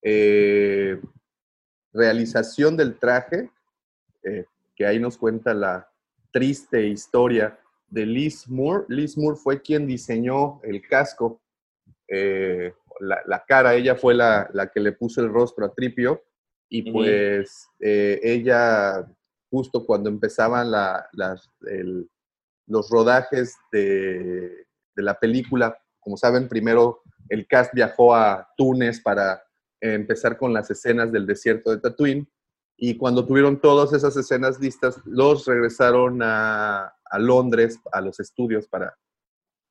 eh, 0.01 1.00
realización 1.93 2.75
del 2.77 2.98
traje, 2.98 3.50
eh, 4.24 4.46
que 4.75 4.86
ahí 4.86 5.00
nos 5.00 5.17
cuenta 5.17 5.53
la 5.53 5.89
triste 6.32 6.88
historia 6.88 7.60
de 7.88 8.05
Liz 8.05 8.48
Moore. 8.50 8.86
Liz 8.89 9.17
Moore 9.17 9.38
fue 9.38 9.62
quien 9.62 9.86
diseñó 9.86 10.60
el 10.63 10.82
casco, 10.88 11.41
eh, 12.08 12.74
la, 13.00 13.22
la 13.27 13.43
cara, 13.48 13.75
ella 13.75 13.96
fue 13.96 14.13
la, 14.15 14.50
la 14.53 14.67
que 14.72 14.79
le 14.79 14.91
puso 14.93 15.22
el 15.22 15.29
rostro 15.32 15.65
a 15.65 15.74
Tripio 15.74 16.22
y 16.77 16.82
pues 16.92 17.68
eh, 17.80 18.20
ella, 18.24 19.08
justo 19.51 19.86
cuando 19.86 20.10
empezaban 20.10 20.72
la- 20.72 21.08
las- 21.13 21.50
el- 21.68 22.10
los 22.68 22.89
rodajes 22.89 23.56
de, 23.72 24.65
de 24.96 25.03
la 25.03 25.20
película, 25.20 25.77
como 26.00 26.18
saben, 26.18 26.48
primero 26.48 27.01
el 27.30 27.46
cast 27.48 27.74
viajó 27.74 28.15
a 28.15 28.48
Túnez 28.58 29.01
para 29.01 29.44
empezar 29.82 30.38
con 30.38 30.53
las 30.53 30.70
escenas 30.72 31.12
del 31.12 31.25
desierto 31.27 31.72
de 31.72 31.80
Tatooine 31.80 32.27
y 32.77 32.98
cuando 32.98 33.25
tuvieron 33.25 33.60
todas 33.62 33.94
esas 33.94 34.15
escenas 34.18 34.60
listas, 34.60 35.00
los 35.06 35.46
regresaron 35.46 36.22
a, 36.24 36.94
a 37.06 37.20
Londres, 37.20 37.80
a 37.92 38.01
los 38.01 38.20
estudios 38.20 38.68
para, 38.68 38.98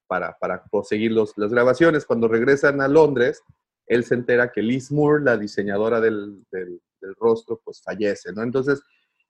para, 0.06 0.36
para 0.38 0.62
proseguir 0.70 1.12
los- 1.12 1.32
las 1.36 1.50
grabaciones. 1.50 2.04
Cuando 2.06 2.28
regresan 2.28 2.80
a 2.80 2.88
Londres, 2.88 3.42
él 3.86 4.04
se 4.04 4.14
entera 4.14 4.52
que 4.52 4.62
Liz 4.62 4.92
Moore, 4.92 5.24
la 5.24 5.36
diseñadora 5.36 6.00
del, 6.00 6.44
del- 6.52 6.80
del 7.02 7.14
rostro, 7.16 7.60
pues 7.64 7.82
fallece, 7.82 8.32
¿no? 8.32 8.42
Entonces, 8.42 8.80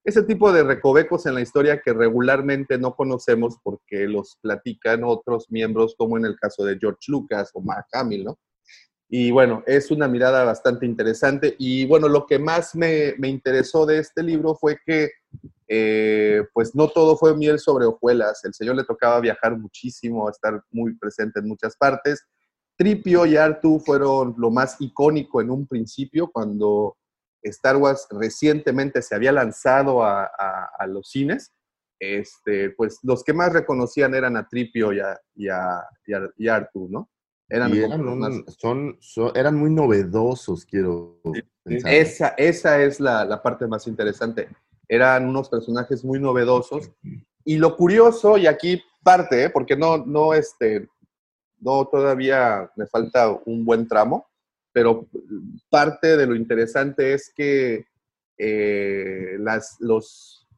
ese 0.05 0.23
tipo 0.23 0.53
de 0.53 0.65
recovecos 0.65 1.27
en 1.27 1.35
la 1.35 1.41
historia 1.41 1.81
que 1.81 1.93
regularmente 1.93 2.77
no 2.77 2.95
conocemos 2.95 3.57
porque 3.63 4.09
los 4.09 4.37
platican 4.41 5.05
otros 5.05 5.47
miembros, 5.51 5.95
como 5.97 6.17
en 6.19 6.25
el 6.25 6.37
caso 6.37 6.65
de 6.65 6.77
George 6.79 7.07
Lucas 7.09 7.51
o 7.55 7.61
Mark 7.61 7.87
Hamill, 7.93 8.25
¿no? 8.25 8.39
Y 9.15 9.31
bueno, 9.31 9.63
es 9.67 9.91
una 9.91 10.09
mirada 10.09 10.43
bastante 10.43 10.87
interesante. 10.87 11.55
Y 11.59 11.87
bueno, 11.87 12.09
lo 12.09 12.27
que 12.27 12.39
más 12.39 12.75
me, 12.75 13.15
me 13.19 13.29
interesó 13.29 13.85
de 13.85 13.99
este 13.99 14.23
libro 14.23 14.55
fue 14.55 14.79
que, 14.87 15.11
eh, 15.69 16.43
pues 16.55 16.75
no 16.75 16.89
todo 16.89 17.17
fue 17.19 17.37
miel 17.37 17.59
sobre 17.59 17.85
hojuelas. 17.85 18.43
El 18.45 18.55
señor 18.55 18.77
le 18.77 18.85
tocaba 18.85 19.21
viajar 19.21 19.59
muchísimo, 19.59 20.31
estar 20.31 20.63
muy 20.71 20.95
presente 20.97 21.41
en 21.41 21.47
muchas 21.47 21.77
partes. 21.77 22.27
Tripio 22.75 23.27
y 23.27 23.37
Artu 23.37 23.81
fueron 23.81 24.35
lo 24.39 24.51
más 24.51 24.81
icónico 24.81 25.43
en 25.43 25.51
un 25.51 25.67
principio, 25.67 26.31
cuando 26.33 26.97
Star 27.43 27.77
Wars 27.77 28.07
recientemente 28.11 29.03
se 29.03 29.15
había 29.15 29.33
lanzado 29.33 30.03
a, 30.05 30.25
a- 30.25 30.71
a 30.79 30.87
los 30.87 31.09
cines. 31.11 31.53
Este, 32.01 32.71
pues 32.71 32.99
los 33.03 33.23
que 33.23 33.33
más 33.33 33.53
reconocían 33.53 34.15
eran 34.15 34.37
a 34.37 34.49
Tripio 34.49 34.93
y 34.93 35.01
a, 35.01 35.21
y 35.35 35.49
a, 35.49 35.85
y 36.07 36.13
a- 36.15 36.31
y 36.37 36.49
a 36.49 36.57
Artu, 36.57 36.89
¿no? 36.91 37.09
Eran 37.49 37.71
Y 37.75 37.81
como 37.83 37.87
eran, 37.95 38.05
los 38.05 38.13
un- 38.15 38.19
más- 38.21 38.55
son, 38.59 38.97
son- 39.01 39.33
eran 39.37 39.57
muy 39.57 39.71
novedosos, 39.71 40.65
quiero 40.65 41.21
pensar. 41.63 41.93
Esa, 41.93 42.29
esa 42.39 42.83
es 42.83 42.99
la, 42.99 43.25
la 43.25 43.41
parte 43.43 43.67
más 43.67 43.87
interesante. 43.87 44.49
Eran 44.89 45.29
unos 45.29 45.49
personajes 45.49 46.05
muy 46.05 46.19
novedosos. 46.19 46.91
Y 47.45 47.57
lo 47.59 47.77
curioso, 47.77 48.37
y 48.37 48.47
aquí 48.47 48.83
parte, 49.05 49.45
¿eh? 49.45 49.51
porque 49.51 49.77
no, 49.77 49.99
no, 49.99 50.35
este, 50.35 50.89
no 51.61 51.87
todavía 51.87 52.71
me 52.77 52.87
falta 52.87 53.31
un 53.47 53.65
buen 53.65 53.87
tramo, 53.87 54.27
pero 54.73 55.09
parte 55.71 56.17
de 56.17 56.27
lo 56.27 56.35
interesante 56.35 57.13
es 57.15 57.33
que 57.35 57.87
eh, 58.39 59.37
las, 59.39 59.77
los, 59.81 60.49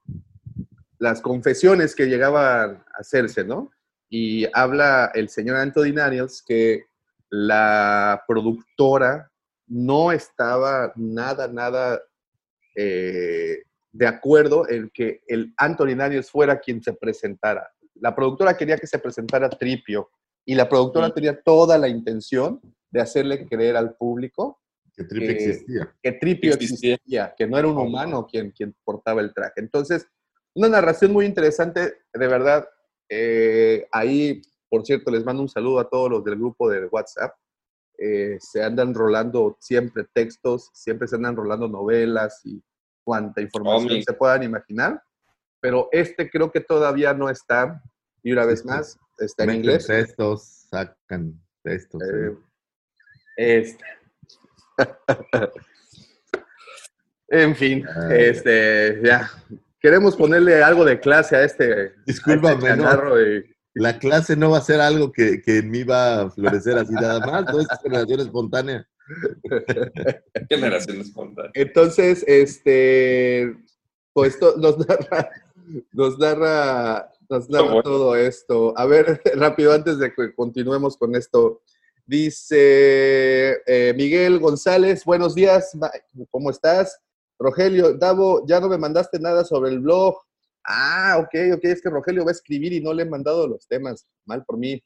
las 0.99 1.21
confesiones 1.21 1.95
que 1.95 2.07
llegaban 2.07 2.77
a 2.77 2.85
hacerse, 2.99 3.45
¿no? 3.45 3.71
Y 4.09 4.47
habla 4.53 5.11
el 5.15 5.29
señor 5.29 5.57
Anthony 5.57 5.93
Daniels 5.95 6.43
que 6.47 6.85
la 7.31 8.23
productora 8.29 9.31
no 9.67 10.13
estaba 10.13 10.93
nada, 10.95 11.49
nada 11.49 12.01
eh, 12.77 13.63
de 13.93 14.07
acuerdo 14.07 14.69
en 14.69 14.91
que 14.91 15.23
el 15.27 15.53
Anthony 15.57 15.97
Daniels 15.97 16.31
fuera 16.31 16.61
quien 16.61 16.83
se 16.83 16.93
presentara. 16.93 17.69
La 17.95 18.15
productora 18.15 18.57
quería 18.57 18.77
que 18.77 18.87
se 18.87 18.99
presentara 18.99 19.49
Tripio 19.49 20.11
y 20.45 20.55
la 20.55 20.69
productora 20.69 21.07
Sí. 21.09 21.13
tenía 21.15 21.41
toda 21.43 21.79
la 21.79 21.89
intención 21.89 22.61
de 22.95 23.01
hacerle 23.01 23.45
creer 23.49 23.77
al 23.77 23.97
público 23.97 24.61
Que 24.97 25.03
Trip 25.03 25.23
que- 25.27 25.33
existía. 25.33 25.95
que 26.01 26.13
Tripio 26.13 26.55
Existía. 26.55 26.95
existía, 26.95 27.35
que 27.37 27.47
no 27.49 27.59
era 27.59 27.67
un 27.67 27.77
humano 27.77 28.25
quien, 28.31 28.53
quien 28.53 28.73
portaba 28.85 29.21
el 29.21 29.35
traje. 29.35 29.55
Entonces, 29.57 30.07
una 30.55 30.69
narración 30.69 31.13
muy 31.13 31.27
interesante, 31.27 31.95
de 32.13 32.27
verdad. 32.29 32.69
eh, 33.11 33.87
ahí, 33.93 34.41
por 34.71 34.87
cierto, 34.87 35.11
les 35.11 35.25
mando 35.25 35.43
un 35.43 35.49
saludo 35.49 35.79
a 35.81 35.89
todos 35.91 36.09
los 36.11 36.25
del 36.25 36.37
grupo 36.37 36.71
de 36.71 36.87
WhatsApp. 36.87 37.35
Eh, 37.99 38.39
se 38.41 38.63
andan 38.63 38.95
rolando 38.95 39.57
siempre 39.61 40.05
textos, 40.13 40.71
siempre 40.73 41.07
se 41.07 41.17
andan 41.17 41.37
rolando 41.37 41.69
novelas 41.69 42.41
y 42.47 42.63
cuanta 43.05 43.41
información 43.43 44.03
se 44.03 44.13
puedan 44.15 44.43
imaginar. 44.43 45.03
Pero 45.61 45.89
este 45.93 46.31
creo 46.31 46.51
que 46.51 46.61
todavía 46.61 47.13
no 47.13 47.29
está. 47.29 47.83
Y 48.23 48.33
una 48.33 48.47
vez 48.47 48.61
Sí. 48.61 48.67
más, 48.69 48.99
está 49.19 49.45
en 49.45 49.51
inglés. 49.57 49.87
textos, 49.87 50.67
sacan 50.71 51.39
textos. 51.63 52.01
Eh, 52.03 52.31
sí. 52.31 52.39
Este. 53.37 53.85
en 57.29 57.55
fin, 57.57 57.85
Ay. 58.11 58.17
este, 58.25 59.01
ya. 59.05 59.31
Queremos 59.81 60.17
ponerle 60.17 60.63
algo 60.63 60.85
de 60.85 60.99
clase 61.01 61.37
a 61.37 61.45
este, 61.45 61.73
a 61.73 61.93
Discúlpame, 62.07 62.55
este 62.55 62.69
no. 62.77 62.85
changarro 62.85 63.21
y- 63.23 63.45
La 63.75 63.99
clase 63.99 64.37
no 64.37 64.51
va 64.51 64.59
a 64.59 64.63
ser 64.63 64.81
algo 64.81 65.11
que, 65.13 65.43
que 65.43 65.59
en 65.59 65.71
mí 65.71 65.83
va 65.83 66.23
a 66.23 66.31
florecer 66.31 66.79
así 66.79 66.93
nada 66.95 67.19
más. 67.21 67.45
No 67.53 67.61
es 67.61 67.67
generación 67.83 68.21
espontánea. 68.21 68.87
Generación 70.49 71.01
espontánea. 71.01 71.51
Entonces, 71.55 72.25
este, 72.27 73.55
pues 74.13 74.39
to- 74.39 74.57
nos 74.57 74.79
narra, 74.79 75.29
nos 75.93 76.19
narra, 76.19 77.11
nos 77.29 77.51
narra 77.51 77.83
todo 77.83 78.15
esto. 78.17 78.73
A 78.79 78.87
ver, 78.87 79.21
rápido, 79.35 79.73
antes 79.73 79.99
de 79.99 80.15
que 80.15 80.35
continuemos 80.35 80.97
con 80.97 81.15
esto. 81.17 81.61
Dice 82.07 83.63
eh, 83.67 83.95
Miguel 83.97 84.39
González, 84.39 85.05
buenos 85.07 85.35
días, 85.35 85.73
¿cómo 86.31 86.51
estás? 86.51 87.01
Rogelio, 87.39 87.95
Davo, 87.95 88.45
ya 88.47 88.61
no 88.61 88.69
me 88.69 88.77
mandaste 88.77 89.19
nada 89.19 89.43
sobre 89.43 89.71
el 89.71 89.81
blog. 89.81 90.15
Ah, 90.67 91.17
ok, 91.19 91.55
ok, 91.55 91.65
es 91.65 91.81
que 91.81 91.89
Rogelio 91.89 92.25
va 92.25 92.31
a 92.31 92.33
escribir 92.33 92.75
y 92.75 92.81
no 92.83 92.93
le 92.93 93.05
he 93.05 93.07
mandado 93.07 93.49
los 93.49 93.67
temas. 93.67 94.07
Mal 94.27 94.45
por 94.45 94.59
mí. 94.59 94.83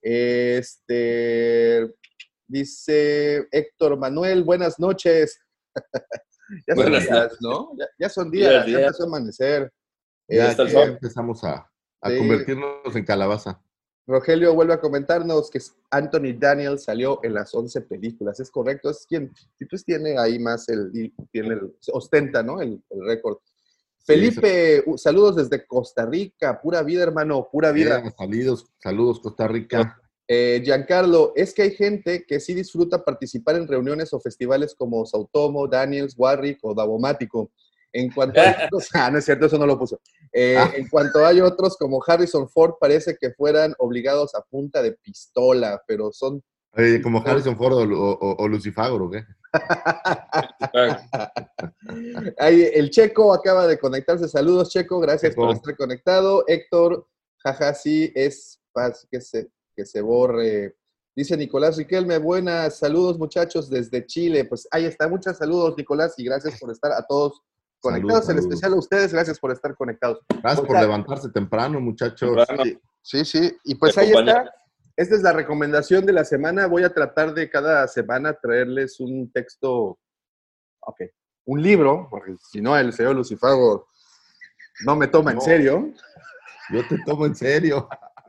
Este, 0.00 1.90
dice 2.48 3.46
Héctor 3.50 3.98
Manuel, 3.98 4.42
buenas 4.42 4.78
noches. 4.78 5.38
ya 6.66 6.74
son 6.74 6.76
Buenas 6.76 7.02
días, 7.04 7.36
¿no? 7.40 7.72
Ya, 7.78 7.86
ya 7.98 8.08
son 8.08 8.30
días, 8.30 8.50
Días, 8.50 8.60
ya 8.66 8.66
días. 8.66 8.80
empezó 8.82 9.02
a 9.02 9.06
amanecer. 9.06 9.70
Ya, 10.26 10.50
está 10.50 10.62
el 10.62 10.68
ya 10.68 10.74
sol. 10.74 10.88
empezamos 10.88 11.44
a, 11.44 11.70
a 12.00 12.08
Sí. 12.10 12.16
convertirnos 12.16 12.96
en 12.96 13.04
calabaza. 13.04 13.62
Rogelio 14.06 14.54
vuelve 14.54 14.74
a 14.74 14.80
comentarnos 14.80 15.48
que 15.50 15.60
Anthony 15.90 16.36
Daniel 16.38 16.78
salió 16.78 17.20
en 17.22 17.34
las 17.34 17.54
11 17.54 17.82
películas. 17.82 18.40
Es 18.40 18.50
correcto, 18.50 18.90
es 18.90 19.06
quien, 19.08 19.32
si 19.58 19.64
pues 19.66 19.84
tiene 19.84 20.18
ahí 20.18 20.38
más 20.38 20.68
el, 20.68 20.90
tiene 21.30 21.54
el- 21.54 21.76
ostenta, 21.92 22.42
¿no? 22.42 22.60
El, 22.60 22.82
el 22.90 23.04
récord. 23.06 23.38
Felipe, 24.04 24.84
saludos 24.96 25.36
desde 25.36 25.64
Costa 25.64 26.04
Rica, 26.06 26.60
pura 26.60 26.82
vida, 26.82 27.04
hermano, 27.04 27.48
pura 27.50 27.70
vida. 27.70 28.02
Saludos, 28.18 28.66
saludos, 28.82 29.20
Costa 29.20 29.46
Rica. 29.46 29.96
Eh, 30.26 30.60
Giancarlo, 30.64 31.32
es 31.36 31.54
que 31.54 31.62
hay 31.62 31.70
gente 31.72 32.24
que 32.26 32.40
sí 32.40 32.54
disfruta 32.54 33.04
participar 33.04 33.56
en 33.56 33.68
reuniones 33.68 34.12
o 34.12 34.20
festivales 34.20 34.74
como 34.74 35.04
Sautomo, 35.06 35.68
Daniels, 35.68 36.14
Warwick 36.18 36.58
o 36.62 36.74
Davomático. 36.74 37.52
En 37.92 38.10
cuanto 38.10 38.40
a 38.40 38.64
otros, 38.66 38.88
ah, 38.94 39.10
no 39.10 39.18
es 39.18 39.24
cierto, 39.24 39.46
eso 39.46 39.58
no 39.58 39.66
lo 39.66 39.78
puso. 39.78 40.00
Eh, 40.32 40.56
Ah. 40.58 40.70
En 40.74 40.88
cuanto 40.88 41.24
hay 41.24 41.40
otros 41.40 41.76
como 41.76 42.02
Harrison 42.06 42.48
Ford, 42.48 42.74
parece 42.80 43.16
que 43.20 43.32
fueran 43.32 43.74
obligados 43.78 44.34
a 44.34 44.42
punta 44.42 44.82
de 44.82 44.92
pistola, 44.92 45.82
pero 45.86 46.10
son 46.12 46.42
como 47.02 47.22
Harrison 47.24 47.56
Ford 47.56 47.74
o, 47.74 47.82
o, 47.82 48.36
o 48.42 48.48
Lucifagor, 48.48 49.02
¿o 49.02 49.10
qué? 49.10 49.24
Ahí, 52.38 52.62
el 52.72 52.88
Checo 52.90 53.34
acaba 53.34 53.66
de 53.66 53.78
conectarse. 53.78 54.26
Saludos, 54.28 54.70
Checo. 54.70 54.98
Gracias 55.00 55.32
Checo. 55.32 55.42
por 55.42 55.54
estar 55.54 55.76
conectado. 55.76 56.44
Héctor, 56.46 57.06
jaja, 57.38 57.74
sí, 57.74 58.10
es 58.14 58.60
paz 58.72 59.06
que 59.10 59.20
se, 59.20 59.50
que 59.76 59.84
se 59.84 60.00
borre. 60.00 60.76
Dice 61.14 61.36
Nicolás 61.36 61.76
Riquelme, 61.76 62.16
buenas, 62.16 62.78
saludos 62.78 63.18
muchachos 63.18 63.68
desde 63.68 64.06
Chile. 64.06 64.46
Pues 64.46 64.66
ahí 64.70 64.86
está, 64.86 65.08
muchos 65.08 65.36
saludos, 65.36 65.74
Nicolás, 65.76 66.14
y 66.16 66.24
gracias 66.24 66.58
por 66.58 66.70
estar 66.70 66.90
a 66.92 67.06
todos 67.06 67.42
conectados, 67.82 68.28
en 68.30 68.38
especial 68.38 68.72
a 68.72 68.76
ustedes, 68.76 69.12
gracias 69.12 69.38
por 69.38 69.52
estar 69.52 69.74
conectados. 69.76 70.20
Gracias 70.42 70.66
por 70.66 70.80
levantarse 70.80 71.28
temprano, 71.30 71.80
muchachos. 71.80 72.34
Temprano. 72.46 72.62
Sí, 72.64 72.78
sí, 73.02 73.24
sí. 73.24 73.56
Y 73.64 73.74
pues 73.74 73.98
ahí 73.98 74.10
acompaña. 74.10 74.38
está. 74.38 74.54
Esta 74.96 75.14
es 75.16 75.22
la 75.22 75.32
recomendación 75.32 76.04
de 76.06 76.12
la 76.12 76.24
semana. 76.24 76.66
Voy 76.66 76.84
a 76.84 76.92
tratar 76.92 77.34
de 77.34 77.48
cada 77.50 77.86
semana 77.88 78.34
traerles 78.34 79.00
un 79.00 79.30
texto, 79.32 79.98
ok, 80.80 81.00
un 81.46 81.62
libro, 81.62 82.08
porque 82.10 82.36
si 82.50 82.60
no 82.60 82.76
el 82.76 82.92
señor 82.92 83.16
Lucifago 83.16 83.88
no 84.86 84.96
me 84.96 85.06
toma 85.08 85.30
en 85.32 85.36
No. 85.38 85.42
serio. 85.42 85.92
Yo 86.70 86.86
te 86.88 86.96
tomo 87.04 87.26
en 87.26 87.34
serio. 87.34 87.88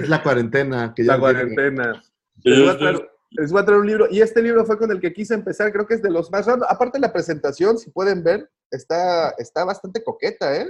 Es 0.00 0.08
la 0.08 0.22
cuarentena. 0.22 0.92
Que 0.94 1.04
ya 1.04 1.14
La 1.14 1.18
cuarentena. 1.20 2.02
Voy, 2.44 2.68
a 2.68 2.78
traer, 2.78 3.10
les 3.36 3.52
voy 3.52 3.62
a 3.62 3.64
traer 3.64 3.80
un 3.80 3.86
libro. 3.86 4.06
Y 4.10 4.20
este 4.20 4.42
libro 4.42 4.64
fue 4.64 4.78
con 4.78 4.90
el 4.90 5.00
que 5.00 5.12
quise 5.12 5.34
empezar. 5.34 5.72
Creo 5.72 5.86
que 5.86 5.94
es 5.94 6.02
de 6.02 6.10
los 6.10 6.30
más 6.30 6.46
raros. 6.46 6.66
Aparte 6.68 6.98
la 6.98 7.12
presentación, 7.12 7.78
si 7.78 7.90
pueden 7.90 8.22
ver, 8.22 8.50
está, 8.70 9.30
está 9.38 9.64
bastante 9.64 10.02
coqueta, 10.02 10.56
¿eh? 10.56 10.66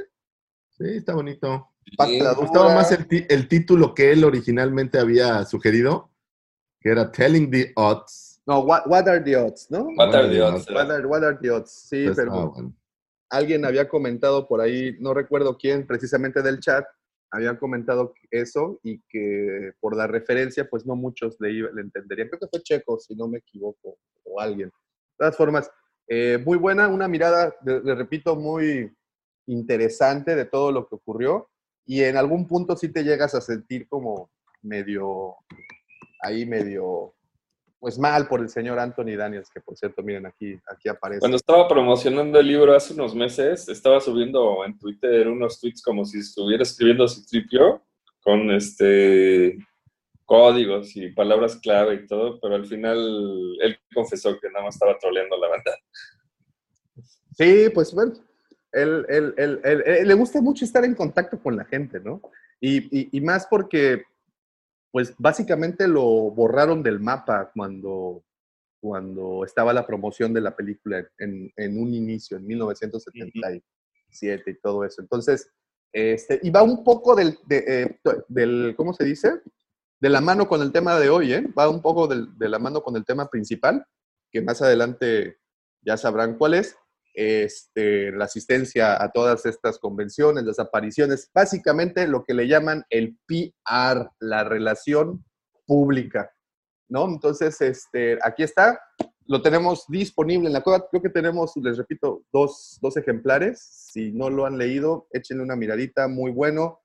Sí, 0.71 0.97
está 0.97 1.15
bonito. 1.15 1.71
Me 1.99 2.33
gustaba 2.35 2.75
más 2.75 2.91
el, 2.93 3.49
título 3.49 3.95
que 3.95 4.13
él 4.13 4.25
originalmente 4.25 4.99
había 4.99 5.45
sugerido, 5.45 6.11
que 6.81 6.91
era 6.91 7.13
Telling 7.13 7.51
the 7.51 7.73
Odds. 7.77 8.43
No, 8.47 8.61
what, 8.61 8.87
what 8.87 9.09
are 9.09 9.21
the 9.21 9.37
odds, 9.37 9.71
¿no? 9.71 9.85
What 9.97 10.15
are 10.15 10.29
the 10.29 10.43
odds? 10.43 10.69
What 10.71 10.91
are, 10.91 11.07
what 11.07 11.25
are 11.25 11.39
the 11.41 11.51
odds? 11.51 11.71
Sí, 11.71 12.05
Pues, 12.05 12.17
pero 12.17 12.33
ah, 12.35 12.45
bueno. 12.47 12.75
alguien 13.31 13.65
había 13.65 13.89
comentado 13.89 14.47
por 14.47 14.61
ahí, 14.61 14.97
no 15.01 15.15
recuerdo 15.15 15.57
quién, 15.57 15.87
precisamente 15.87 16.43
del 16.43 16.61
chat, 16.61 16.85
había 17.35 17.59
comentado 17.59 18.15
eso 18.31 18.79
y 18.85 19.01
que 19.09 19.73
por 19.81 19.97
la 19.97 20.07
referencia, 20.07 20.69
pues 20.71 20.87
no 20.87 20.95
muchos 20.95 21.37
le, 21.41 21.53
le 21.53 21.81
entenderían. 21.81 22.29
Creo 22.29 22.41
que 22.41 22.49
fue 22.49 22.63
Checo, 22.63 22.99
si 23.01 23.17
no 23.17 23.27
me 23.27 23.39
equivoco, 23.39 23.99
o 24.23 24.41
alguien. 24.41 24.69
De 24.69 25.17
todas 25.19 25.37
formas, 25.37 25.71
eh, 26.07 26.39
muy 26.45 26.59
buena, 26.59 26.87
una 26.89 27.09
mirada, 27.09 27.55
le 27.65 27.95
repito, 27.95 28.37
muy 28.37 28.95
interesante 29.47 30.37
de 30.37 30.45
todo 30.45 30.71
lo 30.71 30.87
que 30.87 30.95
ocurrió 30.95 31.49
y 31.87 32.03
en 32.03 32.17
algún 32.17 32.47
punto 32.47 32.77
sí 32.77 32.89
te 32.89 33.05
llegas 33.05 33.35
a 33.35 33.41
sentir 33.41 33.89
como 33.89 34.31
medio, 34.63 35.37
ahí 36.23 36.47
medio, 36.47 37.15
pues 37.85 37.99
mal 37.99 38.27
por 38.27 38.41
el 38.41 38.49
señor 38.49 38.79
Anthony 38.79 39.15
Daniels, 39.15 39.51
que 39.53 39.61
por 39.61 39.77
cierto, 39.77 40.03
miren, 40.03 40.25
aquí, 40.25 40.59
aquí 40.73 40.89
aparece. 40.89 41.21
Cuando 41.21 41.37
estaba 41.37 41.69
promocionando 41.69 42.41
el 42.41 42.47
libro 42.49 42.75
hace 42.75 42.95
unos 42.95 43.15
meses, 43.15 43.69
estaba 43.69 44.01
subiendo 44.01 44.65
en 44.65 44.79
Twitter 44.79 45.29
unos 45.29 45.61
tweets 45.61 45.83
como 45.83 46.03
si 46.07 46.21
estuviera 46.21 46.63
escribiendo 46.63 47.07
Citripio 47.07 47.83
con 48.23 48.51
este 48.53 49.59
códigos 50.25 50.97
y 50.97 51.11
palabras 51.11 51.57
clave 51.57 51.97
y 51.97 52.07
todo, 52.07 52.41
pero 52.41 52.55
al 52.55 52.65
final 52.65 52.97
él 53.61 53.79
confesó 53.95 54.41
que 54.41 54.49
nada 54.49 54.65
más 54.65 54.77
estaba 54.77 54.97
troleando 54.99 55.37
la 55.37 55.49
banda. 55.49 55.73
Sí, 57.37 57.69
pues 57.75 57.93
bueno, 57.95 58.15
él, 58.73 59.05
él- 59.11 59.35
él- 59.37 59.61
él- 59.63 59.83
él- 59.85 60.09
le 60.09 60.15
gusta 60.15 60.41
mucho 60.41 60.65
estar 60.65 60.87
en 60.87 60.95
contacto 60.95 61.39
con 61.39 61.55
la 61.55 61.67
gente, 61.67 62.01
¿no? 62.01 62.23
Y, 62.61 62.79
y- 62.99 63.09
y 63.13 63.21
más 63.21 63.47
porque, 63.47 64.05
pues 64.95 65.13
básicamente 65.19 65.89
lo 65.89 66.05
borraron 66.31 66.81
del 66.81 67.01
mapa 67.01 67.51
cuando, 67.53 68.23
cuando 68.81 69.45
estaba 69.45 69.73
la 69.73 69.85
promoción 69.85 70.33
de 70.33 70.41
la 70.41 70.55
película 70.55 71.05
en, 71.19 71.53
en 71.57 71.83
un 71.83 71.93
inicio, 71.93 72.37
en 72.37 72.47
1977 72.47 74.51
y 74.53 74.61
todo 74.61 74.85
eso. 74.85 75.03
Entonces, 75.03 75.51
este, 75.93 76.39
y 76.45 76.51
va 76.51 76.63
un 76.63 76.85
poco 76.85 77.17
del, 77.17 77.37
de, 77.45 77.65
eh, 77.67 78.01
del, 78.29 78.75
¿cómo 78.77 78.95
se 78.95 79.03
dice? 79.03 79.43
De 79.99 80.09
la 80.09 80.21
mano 80.21 80.47
con 80.47 80.63
el 80.63 80.71
tema 80.71 80.97
de 81.01 81.11
hoy, 81.11 81.33
¿eh? 81.33 81.45
Va 81.59 81.69
un 81.69 81.83
poco 81.83 82.07
del- 82.07 82.29
de 82.39 82.49
la 82.49 82.61
mano 82.61 82.81
con 82.81 82.95
el 82.95 83.05
tema 83.05 83.29
principal, 83.29 83.85
que 84.31 84.43
más 84.43 84.63
adelante 84.63 85.39
ya 85.83 85.97
sabrán 85.97 86.39
cuál 86.39 86.55
es 86.55 86.77
este, 87.15 88.11
la 88.13 88.25
asistencia 88.25 89.03
a 89.03 89.11
todas 89.11 89.47
estas 89.47 89.79
convenciones, 89.79 90.45
las 90.45 90.59
apariciones, 90.59 91.31
básicamente 91.33 92.09
lo 92.09 92.25
que 92.25 92.35
le 92.35 92.49
llaman 92.49 92.85
el 92.91 93.17
PR, 93.27 94.11
la 94.19 94.45
relación 94.45 95.25
pública, 95.65 96.31
¿no? 96.89 97.09
Entonces, 97.09 97.61
este, 97.61 98.19
aquí 98.23 98.43
está, 98.43 98.81
lo 99.27 99.41
tenemos 99.41 99.87
disponible 99.89 100.49
en 100.49 100.53
la 100.53 100.61
cueva, 100.61 100.87
creo 100.91 101.03
que 101.03 101.09
tenemos, 101.09 101.53
les 101.57 101.79
repito, 101.79 102.25
dos, 102.33 102.79
dos 102.83 102.97
ejemplares, 102.97 103.61
si 103.61 104.13
no 104.13 104.29
lo 104.29 104.45
han 104.45 104.59
leído, 104.59 105.07
échenle 105.13 105.45
una 105.45 105.57
miradita, 105.57 106.09
muy 106.09 106.31
bueno. 106.31 106.81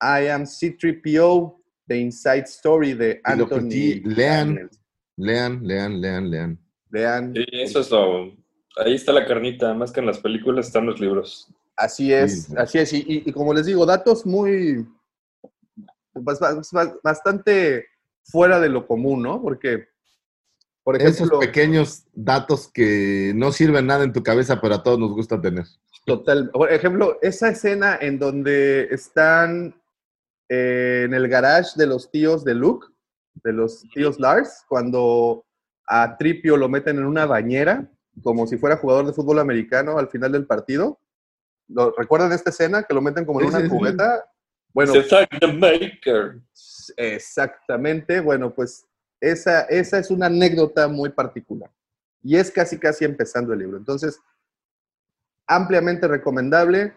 I 0.00 0.28
am 0.28 0.44
C3PO, 0.44 1.60
The 1.86 1.96
Inside 1.96 2.44
Story 2.44 2.94
de 2.94 3.20
Anthony. 3.24 4.00
lean. 4.04 4.70
Lean, 5.16 5.62
lean, 5.62 6.00
lean, 6.00 6.30
lean. 6.30 6.58
Lean. 6.90 7.34
Sí, 7.34 7.44
eso 7.52 7.80
es 7.80 7.90
lo... 7.90 8.43
Ahí 8.76 8.94
está 8.94 9.12
la 9.12 9.26
carnita, 9.26 9.72
más 9.74 9.92
que 9.92 10.00
en 10.00 10.06
las 10.06 10.18
películas 10.18 10.66
están 10.66 10.86
los 10.86 10.98
libros. 11.00 11.48
Así 11.76 12.12
es, 12.12 12.44
Sí. 12.46 12.54
así 12.56 12.78
es. 12.78 12.92
Y, 12.92 12.98
y- 13.06 13.22
y 13.26 13.32
como 13.32 13.52
les 13.54 13.66
digo, 13.66 13.84
datos 13.86 14.26
muy, 14.26 14.86
bas- 16.14 16.40
bas- 16.40 16.72
bas- 16.72 16.98
bastante 17.02 17.86
fuera 18.24 18.58
de 18.60 18.68
lo 18.68 18.86
común, 18.86 19.22
¿no? 19.22 19.40
Porque, 19.42 19.88
por 20.82 20.96
Esos 20.96 21.14
ejemplo, 21.16 21.40
pequeños 21.40 22.04
datos 22.12 22.70
que 22.72 23.32
no 23.34 23.52
sirven 23.52 23.86
nada 23.86 24.04
en 24.04 24.12
tu 24.12 24.22
cabeza, 24.22 24.60
pero 24.60 24.74
a 24.74 24.82
todos 24.82 24.98
nos 24.98 25.12
gusta 25.12 25.40
tener. 25.40 25.64
total, 26.06 26.50
por 26.50 26.70
ejemplo, 26.70 27.18
esa 27.22 27.48
escena 27.48 27.96
en 28.00 28.18
donde 28.18 28.88
están 28.90 29.74
eh, 30.50 31.04
en 31.06 31.14
el 31.14 31.26
garage 31.28 31.70
de 31.76 31.86
los 31.86 32.10
tíos 32.10 32.44
de 32.44 32.54
Luke, 32.54 32.86
de 33.42 33.52
los 33.54 33.80
tíos 33.94 34.20
Lars, 34.20 34.62
cuando 34.68 35.46
a 35.86 36.18
Tripio 36.18 36.58
lo 36.58 36.68
meten 36.68 36.98
en 36.98 37.06
una 37.06 37.24
bañera, 37.24 37.90
como 38.22 38.46
si 38.46 38.56
fuera 38.56 38.76
jugador 38.76 39.06
de 39.06 39.12
fútbol 39.12 39.38
americano 39.38 39.98
al 39.98 40.08
final 40.08 40.32
del 40.32 40.46
partido. 40.46 40.98
¿Lo, 41.68 41.92
¿Recuerdan 41.96 42.32
esta 42.32 42.50
escena? 42.50 42.82
Que 42.82 42.94
lo 42.94 43.00
meten 43.00 43.24
como 43.24 43.40
en 43.40 43.46
una 43.48 43.68
cubeta. 43.68 44.24
Bueno, 44.72 44.92
Maker. 45.58 46.40
Exactamente, 46.96 48.20
bueno, 48.20 48.52
pues 48.54 48.86
esa, 49.20 49.62
esa 49.62 49.98
es 49.98 50.10
una 50.10 50.26
anécdota 50.26 50.88
muy 50.88 51.10
particular. 51.10 51.70
Y 52.22 52.36
es 52.36 52.50
casi, 52.50 52.78
casi 52.78 53.04
empezando 53.04 53.52
el 53.52 53.60
libro. 53.60 53.76
Entonces, 53.76 54.20
ampliamente 55.46 56.08
recomendable. 56.08 56.94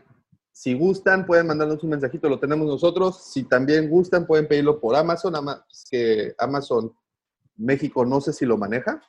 Si 0.51 0.73
gustan, 0.73 1.25
pueden 1.25 1.45
mandarnos 1.47 1.83
un 1.83 1.91
mensajito, 1.91 2.27
lo 2.29 2.39
tenemos 2.39 2.67
nosotros. 2.67 3.23
Si 3.31 3.43
también 3.43 3.89
gustan, 3.89 4.25
pueden 4.25 4.47
pedirlo 4.47 4.79
por 4.79 4.95
Amazon. 4.95 5.35
Ama- 5.35 5.65
que 5.91 6.33
Amazon 6.39 6.91
México 7.55 8.05
no 8.05 8.21
sé 8.21 8.33
si 8.33 8.45
lo 8.45 8.57
maneja, 8.57 9.01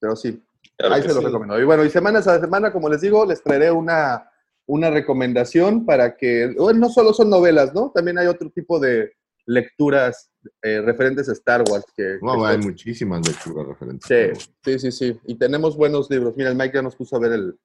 pero 0.00 0.16
sí, 0.16 0.42
Claro 0.76 0.94
Ahí 0.94 1.02
se 1.02 1.08
lo 1.08 1.20
sí. 1.20 1.26
recomiendo. 1.26 1.60
Y 1.60 1.64
bueno, 1.64 1.84
y 1.84 1.90
semana 1.90 2.18
a 2.18 2.22
semana, 2.22 2.72
como 2.72 2.88
les 2.88 3.00
digo, 3.00 3.24
les 3.26 3.42
traeré 3.42 3.70
una, 3.70 4.28
una 4.66 4.90
recomendación 4.90 5.84
para 5.86 6.16
que, 6.16 6.54
bueno, 6.58 6.80
no 6.80 6.88
solo 6.88 7.12
son 7.12 7.30
novelas, 7.30 7.74
¿no? 7.74 7.92
También 7.94 8.18
hay 8.18 8.26
otro 8.26 8.50
tipo 8.50 8.80
de 8.80 9.12
lecturas 9.46 10.30
eh, 10.62 10.80
referentes 10.80 11.28
a 11.28 11.32
Star 11.32 11.62
Wars. 11.70 11.84
Que, 11.96 12.18
No, 12.22 12.38
que 12.42 12.46
hay 12.46 12.54
son- 12.56 12.64
muchísimas 12.70 13.26
lecturas 13.26 13.66
referentes. 13.68 14.08
sí, 14.08 14.50
sí, 14.64 14.78
sí, 14.78 14.92
sí. 14.92 15.20
Y 15.26 15.36
tenemos 15.36 15.76
buenos 15.76 16.10
libros. 16.10 16.34
Mira, 16.36 16.50
el 16.50 16.56
Mike 16.56 16.74
ya 16.74 16.82
nos 16.82 16.96
puso 16.96 17.16
a 17.16 17.20
ver 17.20 17.32
el, 17.32 17.58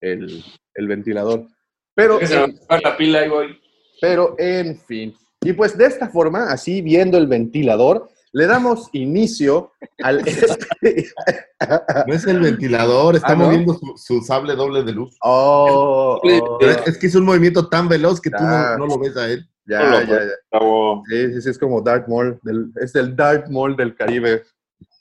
el, 0.00 0.44
el 0.74 0.88
ventilador. 0.88 1.46
Pero, 1.94 2.18
Que 2.18 2.26
se 2.26 2.36
apaga 2.38 2.80
la 2.90 2.96
pila 2.96 3.26
y 3.26 3.28
voy. 3.28 3.60
pero, 4.00 4.34
en 4.38 4.78
fin. 4.78 5.14
Y 5.42 5.52
pues 5.54 5.76
de 5.76 5.86
esta 5.86 6.08
forma, 6.08 6.44
así 6.52 6.80
viendo 6.82 7.18
el 7.18 7.26
ventilador, 7.26 8.08
le 8.32 8.46
damos 8.46 8.88
inicio 8.92 9.72
al... 10.02 10.22
No 12.08 12.14
es 12.14 12.26
el 12.26 12.40
ventilador, 12.40 13.14
está 13.16 13.32
Ah, 13.32 13.36
¿no? 13.36 13.44
moviendo 13.44 13.74
su, 13.74 13.92
su 13.96 14.20
sable 14.22 14.56
doble 14.56 14.82
de 14.82 14.92
luz. 14.92 15.16
Oh, 15.22 16.20
oh, 16.22 16.58
es 16.86 16.98
que 16.98 17.06
es 17.06 17.14
un 17.14 17.24
movimiento 17.24 17.68
tan 17.68 17.88
veloz 17.88 18.20
que 18.20 18.30
tú 18.30 18.36
Ah. 18.40 18.74
no, 18.78 18.86
no 18.86 18.96
lo 18.96 19.00
ves 19.00 19.16
a 19.16 19.28
él. 19.30 19.48
ya, 19.66 19.80
ya, 20.04 20.08
ya. 20.08 20.20
Bravo. 20.50 21.02
Sí, 21.08 21.32
sí, 21.34 21.42
sí, 21.42 21.50
es 21.50 21.58
como 21.58 21.80
Dark 21.80 22.08
Maul, 22.08 22.38
del, 22.42 22.72
es 22.82 22.92
del 22.92 23.14
Dark 23.14 23.48
Maul 23.50 23.76
del 23.76 23.94
Caribe. 23.94 24.42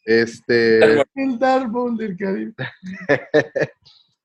Este, 0.05 0.83
El 1.15 1.39
Dark 1.39 1.71
Maul 1.71 1.97
del 1.97 2.15
Caribe. 2.17 2.53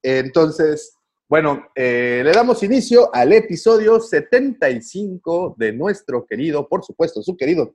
entonces, 0.03 0.93
bueno, 1.29 1.67
eh, 1.75 2.23
le 2.25 2.33
damos 2.33 2.63
inicio 2.63 3.13
al 3.15 3.33
episodio 3.33 3.99
75 4.01 5.55
de 5.59 5.73
nuestro 5.73 6.25
querido, 6.27 6.69
por 6.69 6.85
supuesto, 6.85 7.23
su 7.23 7.37
querido 7.37 7.75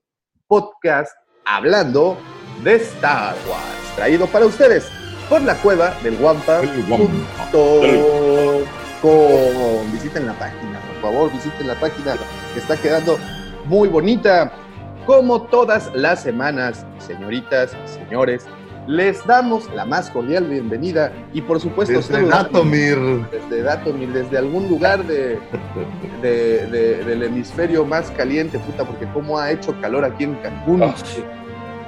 podcast, 0.51 1.13
hablando 1.45 2.17
de 2.61 2.75
Star 2.75 3.35
Wars, 3.49 3.95
traído 3.95 4.27
para 4.27 4.45
ustedes 4.45 4.91
por 5.29 5.41
la 5.43 5.55
cueva 5.55 5.93
del 6.03 6.17
Guampa. 6.17 6.59
El 6.59 6.83
Guampa. 6.87 7.05
punto 7.53 8.65
com. 9.01 9.91
Visiten 9.93 10.27
la 10.27 10.33
página, 10.33 10.77
por 10.81 11.01
favor, 11.03 11.31
visiten 11.31 11.69
la 11.69 11.75
página 11.75 12.17
que 12.53 12.59
está 12.59 12.75
quedando 12.75 13.17
muy 13.63 13.87
bonita. 13.87 14.51
Como 15.05 15.43
todas 15.43 15.89
las 15.95 16.21
semanas, 16.21 16.85
señoritas, 16.99 17.73
señores, 17.85 18.45
les 18.87 19.25
damos 19.25 19.69
la 19.73 19.85
más 19.85 20.09
cordial 20.09 20.45
bienvenida 20.45 21.11
y 21.33 21.41
por 21.41 21.59
supuesto 21.59 21.93
Desde 21.95 22.25
Datomir. 22.27 22.97
desde 23.31 23.61
Datomir, 23.61 24.09
desde 24.11 24.37
algún 24.37 24.67
lugar 24.67 25.03
de, 25.05 25.39
de- 26.21 26.65
de- 26.67 27.03
del 27.05 27.23
hemisferio 27.23 27.85
más 27.85 28.09
caliente, 28.11 28.57
puta, 28.59 28.83
porque 28.83 29.07
cómo 29.13 29.37
ha 29.37 29.51
hecho 29.51 29.75
calor 29.81 30.03
aquí 30.05 30.23
en 30.25 30.35
Cancún. 30.35 30.83
Ah. 30.83 30.93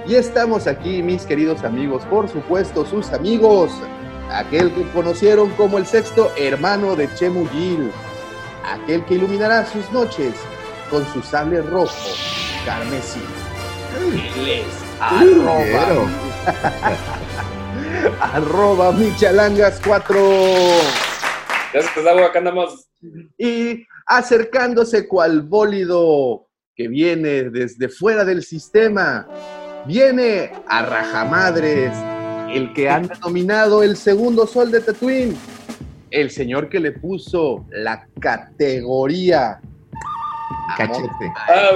Y 0.05 0.15
estamos 0.15 0.67
aquí, 0.67 1.01
mis 1.01 1.23
queridos 1.25 1.63
amigos, 1.63 2.03
por 2.09 2.27
supuesto, 2.29 2.85
sus 2.85 3.11
amigos, 3.13 3.71
aquel 4.31 4.71
que 4.73 4.83
conocieron 4.91 5.49
como 5.51 5.77
el 5.77 5.85
sexto 5.85 6.31
hermano 6.37 6.95
de 6.95 7.07
Chemuyil, 7.15 7.89
aquel 8.71 9.03
que 9.05 9.15
iluminará 9.15 9.65
sus 9.65 9.89
noches 9.91 10.33
con 10.91 11.05
su 11.13 11.21
sable 11.23 11.61
rojo, 11.61 11.91
carmesí. 12.65 13.21
Él 14.39 14.47
es 14.47 14.65
arroba. 14.99 16.07
arroba 18.19 18.91
Michalangas 18.91 19.81
4. 19.85 20.19
Gracias, 21.73 22.05
agua, 22.05 22.27
acá 22.27 22.39
andamos. 22.39 22.87
y 23.37 23.85
acercándose 24.05 25.07
cual 25.07 25.41
bólido 25.41 26.47
que 26.75 26.87
viene 26.87 27.49
desde 27.49 27.89
fuera 27.89 28.25
del 28.25 28.43
sistema, 28.43 29.27
viene 29.85 30.51
a 30.67 30.85
Rajamadres, 30.85 31.91
el 32.51 32.73
que 32.73 32.89
han 32.89 33.07
denominado 33.07 33.83
el 33.83 33.95
segundo 33.95 34.45
sol 34.47 34.71
de 34.71 34.81
Tatooine, 34.81 35.35
el 36.11 36.29
señor 36.29 36.69
que 36.69 36.79
le 36.79 36.91
puso 36.91 37.65
la 37.71 38.07
categoría. 38.19 39.59
Cachete. 40.77 41.33
Ah. 41.35 41.71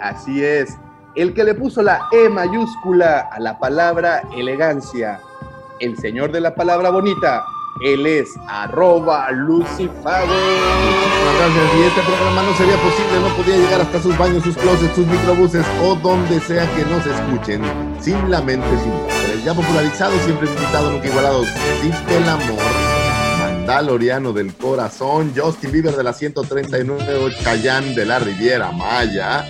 Así 0.00 0.44
es. 0.44 0.76
El 1.16 1.34
que 1.34 1.42
le 1.42 1.54
puso 1.54 1.82
la 1.82 2.08
E 2.12 2.28
mayúscula 2.28 3.28
a 3.32 3.40
la 3.40 3.58
palabra 3.58 4.22
elegancia. 4.36 5.20
El 5.80 5.96
señor 5.96 6.30
de 6.30 6.40
la 6.40 6.54
palabra 6.54 6.90
bonita. 6.90 7.44
Él 7.82 8.06
es 8.06 8.28
arroba 8.46 9.30
Lucifago. 9.32 10.26
Muchísimas 10.26 11.36
gracias. 11.38 11.74
Y 11.78 11.82
este 11.82 12.02
programa 12.02 12.42
no 12.42 12.54
sería 12.54 12.76
posible, 12.76 13.20
no 13.20 13.36
podía 13.36 13.56
llegar 13.56 13.80
hasta 13.80 14.02
sus 14.02 14.16
baños, 14.18 14.44
sus 14.44 14.56
closets, 14.56 14.94
sus 14.94 15.06
microbuses 15.06 15.66
o 15.82 15.94
donde 15.96 16.38
sea 16.40 16.68
que 16.76 16.84
nos 16.84 17.04
escuchen. 17.06 17.62
Sin 18.00 18.30
la 18.30 18.40
mente, 18.42 18.68
sin. 18.82 19.44
Ya 19.44 19.54
popularizado, 19.54 20.12
siempre 20.20 20.48
invitado, 20.48 20.92
nunca 20.92 21.08
igualado. 21.08 21.44
Zip 21.80 21.94
del 22.08 22.28
amor. 22.28 22.58
Mandaloriano 23.40 24.32
del 24.32 24.54
corazón. 24.54 25.32
Justin 25.34 25.72
Bieber 25.72 25.96
de 25.96 26.04
la 26.04 26.12
139. 26.12 27.34
Chayanne 27.42 27.94
de 27.94 28.04
la 28.04 28.18
Riviera 28.18 28.70
Maya. 28.70 29.46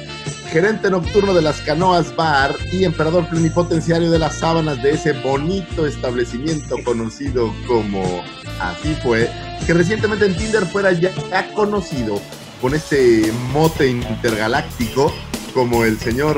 Gerente 0.50 0.90
nocturno 0.90 1.32
de 1.32 1.42
las 1.42 1.60
canoas 1.60 2.14
bar 2.16 2.56
y 2.72 2.84
emperador 2.84 3.28
plenipotenciario 3.28 4.10
de 4.10 4.18
las 4.18 4.40
sábanas 4.40 4.82
de 4.82 4.90
ese 4.90 5.12
bonito 5.12 5.86
establecimiento 5.86 6.76
conocido 6.84 7.54
como 7.68 8.24
Así 8.60 8.94
fue, 9.02 9.30
que 9.66 9.72
recientemente 9.72 10.26
en 10.26 10.36
Tinder 10.36 10.66
fuera 10.66 10.92
ya 10.92 11.10
conocido 11.54 12.20
con 12.60 12.74
este 12.74 13.32
mote 13.52 13.86
intergaláctico 13.86 15.12
como 15.54 15.84
el 15.84 15.98
señor 15.98 16.36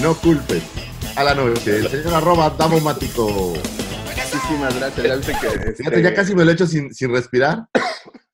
No 0.00 0.14
Culpes 0.14 0.62
a 1.16 1.24
la 1.24 1.34
noche, 1.34 1.78
el 1.78 1.88
señor 1.88 2.14
arroba 2.14 2.50
Damomático. 2.50 3.54
Muchísimas 4.32 4.78
gracias. 4.78 5.26
Ya 5.26 5.40
que, 5.40 5.46
este, 5.46 5.74
Fíjate, 5.74 6.02
ya 6.02 6.14
casi 6.14 6.34
me 6.34 6.44
lo 6.44 6.50
he 6.50 6.54
hecho 6.54 6.66
sin, 6.66 6.92
sin 6.94 7.10
respirar. 7.10 7.64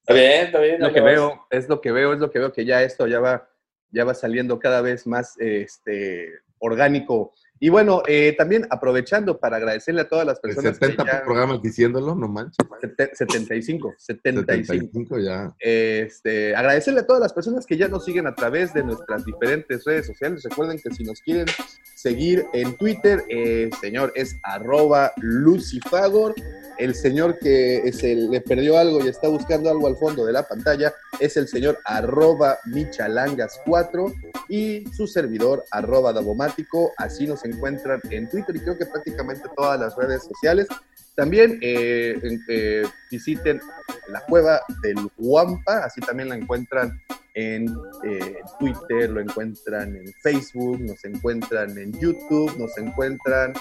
Está 0.00 0.14
bien, 0.14 0.46
está 0.46 0.58
bien. 0.58 0.80
lo 0.80 0.92
que 0.92 1.00
veo, 1.00 1.46
es 1.48 1.68
lo 1.68 1.80
que 1.80 1.92
veo, 1.92 2.12
es 2.12 2.18
lo 2.18 2.30
que 2.30 2.40
veo 2.40 2.52
que 2.52 2.64
ya 2.64 2.82
esto 2.82 3.06
ya 3.06 3.20
va, 3.20 3.48
ya 3.92 4.04
va 4.04 4.14
saliendo 4.14 4.58
cada 4.58 4.80
vez 4.80 5.06
más 5.06 5.36
este, 5.38 6.40
orgánico. 6.58 7.32
Y 7.64 7.68
bueno, 7.68 8.02
eh, 8.08 8.34
también 8.36 8.66
aprovechando 8.70 9.38
para 9.38 9.56
agradecerle 9.58 10.00
a 10.00 10.08
todas 10.08 10.26
las 10.26 10.40
personas 10.40 10.76
que 10.80 10.86
70 10.86 11.04
ya- 11.06 11.22
programas 11.22 11.62
diciéndolo, 11.62 12.16
no 12.16 12.26
manches. 12.26 12.56
Sete- 12.80 13.10
75, 13.14 13.94
75. 13.98 14.66
75 14.66 15.18
ya. 15.20 15.54
Este, 15.60 16.56
agradecerle 16.56 17.00
a 17.02 17.06
todas 17.06 17.22
las 17.22 17.32
personas 17.32 17.64
que 17.64 17.76
ya 17.76 17.86
nos 17.86 18.04
siguen 18.04 18.26
a 18.26 18.34
través 18.34 18.74
de 18.74 18.82
nuestras 18.82 19.24
diferentes 19.24 19.84
redes 19.84 20.08
sociales. 20.08 20.42
Recuerden 20.42 20.80
que 20.82 20.90
si 20.92 21.04
nos 21.04 21.20
quieren 21.20 21.46
seguir 21.94 22.44
en 22.52 22.76
Twitter, 22.76 23.22
eh, 23.28 23.70
señor, 23.80 24.12
es 24.16 24.34
arroba 24.42 25.12
lucifagor. 25.18 26.34
El 26.78 26.96
señor 26.96 27.38
que 27.38 27.92
se 27.92 28.16
le 28.16 28.40
perdió 28.40 28.76
algo 28.76 29.04
y 29.04 29.08
está 29.08 29.28
buscando 29.28 29.70
algo 29.70 29.86
al 29.86 29.96
fondo 29.96 30.24
de 30.26 30.32
la 30.32 30.42
pantalla 30.48 30.92
es 31.20 31.36
el 31.36 31.46
señor 31.46 31.78
arroba 31.84 32.58
michalangas4 32.66 34.12
y 34.48 34.84
su 34.92 35.06
servidor 35.06 35.64
arroba 35.70 36.12
dabomático. 36.12 36.92
Así 36.96 37.26
nos 37.26 37.44
encuentran 37.52 38.00
en 38.10 38.28
Twitter 38.28 38.56
y 38.56 38.60
creo 38.60 38.76
que 38.76 38.86
prácticamente 38.86 39.48
todas 39.54 39.78
las 39.78 39.96
redes 39.96 40.24
sociales. 40.24 40.66
También 41.14 41.58
eh, 41.60 42.18
eh, 42.48 42.82
visiten 43.10 43.60
la 44.08 44.20
cueva 44.20 44.62
del 44.82 44.96
Guampa, 45.16 45.84
así 45.84 46.00
también 46.00 46.30
la 46.30 46.36
encuentran 46.36 47.00
en 47.34 47.66
eh, 48.04 48.36
Twitter, 48.58 49.10
lo 49.10 49.20
encuentran 49.20 49.96
en 49.96 50.12
Facebook, 50.22 50.80
nos 50.80 51.04
encuentran 51.04 51.76
en 51.78 51.92
YouTube, 51.98 52.56
nos 52.58 52.76
encuentran 52.78 53.52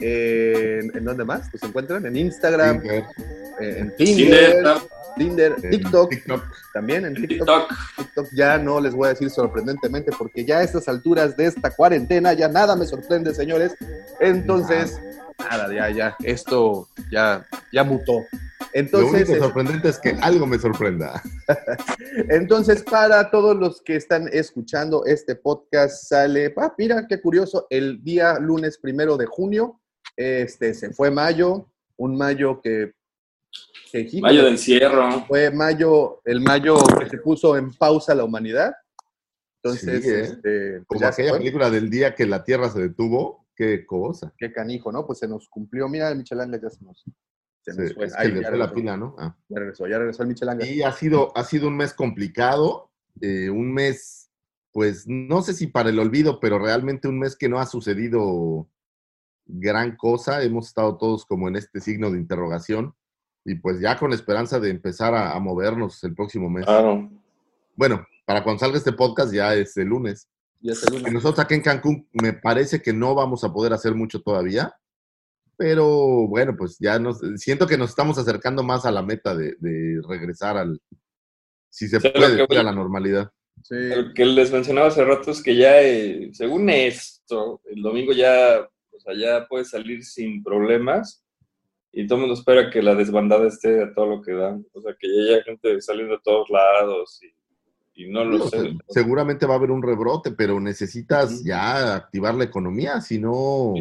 en, 0.00 0.96
¿en 0.96 1.04
dónde 1.04 1.24
más? 1.24 1.52
Nos 1.52 1.62
encuentran 1.62 2.06
en 2.06 2.16
Instagram, 2.16 2.80
Tinder, 2.80 3.04
eh, 3.60 3.76
en 3.78 3.96
Tinder, 3.96 4.54
Tinder. 4.54 4.76
Tinder, 5.16 5.54
en 5.62 5.70
TikTok, 5.70 6.10
TikTok. 6.10 6.42
también 6.74 7.06
en 7.06 7.16
En 7.16 7.26
TikTok. 7.26 7.68
TikTok. 7.68 7.96
TikTok 7.96 8.26
ya 8.34 8.58
no 8.58 8.80
les 8.80 8.94
voy 8.94 9.06
a 9.06 9.10
decir 9.10 9.30
sorprendentemente 9.30 10.12
porque 10.16 10.44
ya 10.44 10.58
a 10.58 10.62
estas 10.62 10.88
alturas 10.88 11.36
de 11.36 11.46
esta 11.46 11.70
cuarentena 11.70 12.34
ya 12.34 12.48
nada 12.48 12.76
me 12.76 12.86
sorprende, 12.86 13.34
señores. 13.34 13.74
Entonces, 14.20 15.00
nada, 15.38 15.72
ya, 15.72 15.90
ya, 15.90 16.16
esto 16.24 16.88
ya, 17.10 17.46
ya 17.72 17.84
mutó. 17.84 18.12
Lo 18.20 18.26
Entonces, 18.72 19.12
único 19.14 19.32
es- 19.34 19.38
sorprendente 19.38 19.88
es 19.88 19.98
que 19.98 20.10
algo 20.20 20.46
me 20.46 20.58
sorprenda. 20.58 21.22
entonces, 22.28 22.82
para 22.82 23.30
todos 23.30 23.56
los 23.56 23.80
que 23.82 23.96
están 23.96 24.28
escuchando 24.32 25.04
este 25.04 25.36
podcast, 25.36 26.04
sale, 26.08 26.52
ah, 26.56 26.74
mira 26.76 27.06
qué 27.08 27.20
curioso, 27.20 27.66
el 27.70 28.02
día 28.02 28.38
lunes 28.38 28.78
primero 28.78 29.16
de 29.16 29.26
junio, 29.26 29.80
este, 30.16 30.74
se 30.74 30.92
fue 30.92 31.10
mayo, 31.10 31.68
un 31.96 32.16
mayo 32.16 32.60
que, 32.60 32.92
que 33.92 34.08
Mayo 34.20 34.44
de 34.44 34.50
encierro. 34.50 35.24
fue 35.26 35.50
mayo, 35.50 36.20
el 36.24 36.40
mayo 36.40 36.76
que 36.98 37.08
se 37.08 37.18
puso 37.18 37.56
en 37.56 37.72
pausa 37.72 38.14
la 38.14 38.24
humanidad. 38.24 38.74
Entonces, 39.62 40.02
Sí, 40.04 40.10
¿eh? 40.10 40.20
este, 40.20 40.70
pues 40.86 41.00
Como 41.00 41.06
aquella 41.06 41.30
fue. 41.30 41.38
película 41.38 41.70
del 41.70 41.88
día 41.90 42.14
que 42.14 42.26
la 42.26 42.44
Tierra 42.44 42.68
se 42.70 42.80
detuvo. 42.80 43.45
Qué 43.56 43.86
cosa. 43.86 44.32
Qué 44.36 44.52
canijo, 44.52 44.92
¿no? 44.92 45.06
Pues 45.06 45.18
se 45.18 45.26
nos 45.26 45.48
cumplió. 45.48 45.88
Mira, 45.88 46.10
el 46.10 46.18
Michelanga 46.18 46.60
ya 46.60 46.68
se 46.68 46.84
nos, 46.84 47.02
se 47.62 47.74
nos 47.74 47.88
Sí, 47.88 47.94
fue. 47.94 48.06
es 48.06 48.14
que 48.14 48.20
Ahí, 48.22 48.32
le 48.32 48.42
ya 48.42 48.48
fue 48.48 48.58
la 48.58 48.72
pila, 48.72 48.96
¿no? 48.96 49.16
Ah. 49.18 49.34
Ya 49.48 49.58
regresó, 49.58 49.86
ya 49.86 49.98
regresó 49.98 50.22
el 50.22 50.28
Michelanga. 50.28 50.66
Y 50.66 50.82
ha 50.82 50.92
sido, 50.92 51.36
ha 51.36 51.42
sido 51.44 51.68
un 51.68 51.76
mes 51.76 51.94
complicado, 51.94 52.90
eh, 53.22 53.48
un 53.48 53.72
mes, 53.72 54.30
pues 54.72 55.04
no 55.06 55.40
sé 55.40 55.54
si 55.54 55.68
para 55.68 55.88
el 55.88 55.98
olvido, 55.98 56.38
pero 56.38 56.58
realmente 56.58 57.08
un 57.08 57.18
mes 57.18 57.34
que 57.34 57.48
no 57.48 57.58
ha 57.58 57.66
sucedido 57.66 58.68
gran 59.46 59.96
cosa. 59.96 60.42
Hemos 60.42 60.68
estado 60.68 60.98
todos 60.98 61.24
como 61.24 61.48
en 61.48 61.56
este 61.56 61.80
signo 61.80 62.10
de 62.10 62.18
interrogación 62.18 62.94
y 63.44 63.54
pues 63.54 63.80
ya 63.80 63.96
con 63.96 64.12
esperanza 64.12 64.60
de 64.60 64.68
empezar 64.70 65.14
a, 65.14 65.32
a 65.32 65.40
movernos 65.40 66.04
el 66.04 66.14
próximo 66.14 66.50
mes. 66.50 66.66
Claro. 66.66 67.10
Bueno, 67.74 68.06
para 68.26 68.42
cuando 68.44 68.60
salga 68.60 68.76
este 68.76 68.92
podcast 68.92 69.32
ya 69.32 69.54
es 69.54 69.76
el 69.78 69.88
lunes. 69.88 70.28
El 70.62 70.76
lunes. 70.92 71.12
nosotros 71.12 71.44
aquí 71.44 71.54
en 71.54 71.62
Cancún 71.62 72.08
me 72.12 72.32
parece 72.32 72.82
que 72.82 72.92
no 72.92 73.14
vamos 73.14 73.44
a 73.44 73.52
poder 73.52 73.72
hacer 73.72 73.94
mucho 73.94 74.20
todavía, 74.20 74.74
pero 75.56 76.26
bueno, 76.26 76.54
pues 76.56 76.76
ya 76.78 76.98
nos, 76.98 77.20
siento 77.36 77.66
que 77.66 77.78
nos 77.78 77.90
estamos 77.90 78.18
acercando 78.18 78.62
más 78.62 78.84
a 78.84 78.90
la 78.90 79.02
meta 79.02 79.34
de, 79.34 79.56
de 79.58 80.00
regresar 80.08 80.56
al, 80.56 80.80
si 81.70 81.88
se 81.88 82.00
puede 82.00 82.48
que 82.48 82.58
a 82.58 82.62
la 82.62 82.72
normalidad. 82.72 83.30
Sí. 83.62 83.74
Lo 83.74 84.14
que 84.14 84.24
les 84.24 84.50
mencionaba 84.50 84.88
hace 84.88 85.04
rato 85.04 85.30
es 85.30 85.42
que 85.42 85.56
ya, 85.56 85.82
eh, 85.82 86.30
según 86.32 86.70
esto, 86.70 87.60
el 87.66 87.82
domingo 87.82 88.12
ya, 88.12 88.66
o 88.92 89.00
sea, 89.00 89.14
ya 89.14 89.46
puede 89.46 89.66
salir 89.66 90.02
sin 90.02 90.42
problemas 90.42 91.22
y 91.92 92.06
todo 92.06 92.16
el 92.16 92.20
mundo 92.22 92.34
espera 92.34 92.70
que 92.70 92.82
la 92.82 92.94
desbandada 92.94 93.46
esté 93.46 93.82
a 93.82 93.92
todo 93.92 94.06
lo 94.06 94.22
que 94.22 94.32
da. 94.32 94.58
O 94.72 94.80
sea, 94.80 94.94
que 94.98 95.06
ya 95.08 95.34
haya 95.34 95.44
gente 95.44 95.80
saliendo 95.82 96.14
de 96.14 96.22
todos 96.22 96.48
lados 96.48 97.20
y, 97.22 97.35
y 97.96 98.08
no 98.10 98.24
lo 98.24 98.48
sé. 98.48 98.60
se- 98.60 98.76
seguramente 98.88 99.46
va 99.46 99.54
a 99.54 99.56
haber 99.56 99.70
un 99.70 99.82
rebrote, 99.82 100.30
pero 100.32 100.60
necesitas 100.60 101.42
ya 101.42 101.94
activar 101.96 102.34
la 102.34 102.44
economía, 102.44 103.00
si 103.00 103.18
no, 103.18 103.74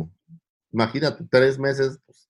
imagínate, 0.72 1.26
tres 1.30 1.60
meses, 1.60 2.00
pues, 2.06 2.30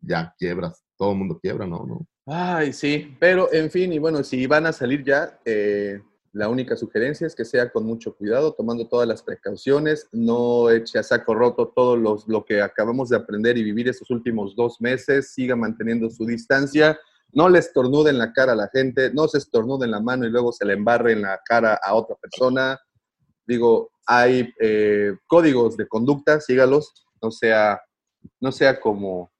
ya 0.00 0.34
quiebras, 0.38 0.82
todo 0.96 1.12
el 1.12 1.18
mundo 1.18 1.38
quiebra, 1.40 1.66
¿no? 1.66 1.84
¿no? 1.86 2.06
Ay, 2.26 2.72
sí, 2.72 3.14
pero 3.20 3.52
en 3.52 3.70
fin, 3.70 3.92
y 3.92 3.98
bueno, 3.98 4.22
si 4.24 4.46
van 4.46 4.66
a 4.66 4.72
salir 4.72 5.04
ya, 5.04 5.38
eh, 5.44 6.00
La 6.32 6.50
única 6.50 6.76
sugerencia 6.76 7.26
es 7.26 7.34
que 7.34 7.44
sea 7.44 7.70
con 7.72 7.86
mucho 7.86 8.14
cuidado, 8.14 8.52
tomando 8.52 8.86
todas 8.86 9.08
las 9.08 9.22
precauciones, 9.22 10.06
no 10.12 10.68
eche 10.70 10.98
a 10.98 11.02
saco 11.02 11.34
roto 11.34 11.72
todo 11.74 11.96
los, 11.96 12.28
lo 12.28 12.44
que 12.44 12.60
acabamos 12.60 13.08
de 13.08 13.16
aprender 13.16 13.56
y 13.56 13.62
vivir 13.64 13.88
estos 13.88 14.10
últimos 14.10 14.54
dos 14.54 14.78
meses, 14.78 15.32
siga 15.32 15.56
manteniendo 15.56 16.10
su 16.10 16.26
distancia, 16.26 16.98
no 17.32 17.48
le 17.48 17.58
estornude 17.58 18.10
en 18.10 18.18
la 18.18 18.32
cara 18.32 18.52
a 18.52 18.56
la 18.56 18.68
gente, 18.68 19.12
no 19.12 19.28
se 19.28 19.38
estornude 19.38 19.84
en 19.84 19.92
la 19.92 20.00
mano 20.00 20.26
y 20.26 20.30
luego 20.30 20.52
se 20.52 20.64
le 20.64 20.74
embarre 20.74 21.12
en 21.12 21.22
la 21.22 21.40
cara 21.44 21.78
a 21.82 21.94
otra 21.94 22.16
persona. 22.16 22.78
Digo, 23.46 23.90
hay 24.06 24.52
eh, 24.60 25.12
códigos 25.26 25.76
de 25.76 25.86
conducta, 25.86 26.40
sígalos, 26.40 27.06
no 27.20 27.30
sea, 27.30 27.80
no 28.40 28.52
sea 28.52 28.80
como, 28.80 29.32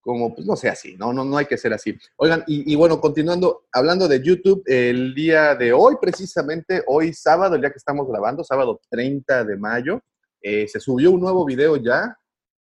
como, 0.00 0.34
pues 0.34 0.46
no 0.46 0.56
sea 0.56 0.72
así, 0.72 0.96
no, 0.96 1.12
no, 1.12 1.24
no 1.24 1.36
hay 1.36 1.46
que 1.46 1.58
ser 1.58 1.72
así. 1.72 1.96
Oigan, 2.16 2.44
y, 2.46 2.74
bueno, 2.76 3.00
continuando, 3.00 3.66
hablando 3.72 4.08
de 4.08 4.22
YouTube, 4.22 4.62
el 4.66 5.14
día 5.14 5.54
de 5.54 5.72
hoy, 5.72 5.96
precisamente, 6.00 6.82
hoy 6.86 7.12
sábado, 7.12 7.56
el 7.56 7.60
día 7.60 7.70
que 7.70 7.78
estamos 7.78 8.08
grabando, 8.08 8.44
sábado 8.44 8.80
30 8.90 9.44
de 9.44 9.56
mayo, 9.56 10.00
eh, 10.40 10.66
se 10.68 10.80
subió 10.80 11.10
un 11.10 11.20
nuevo 11.20 11.44
video 11.44 11.76
ya. 11.76 12.16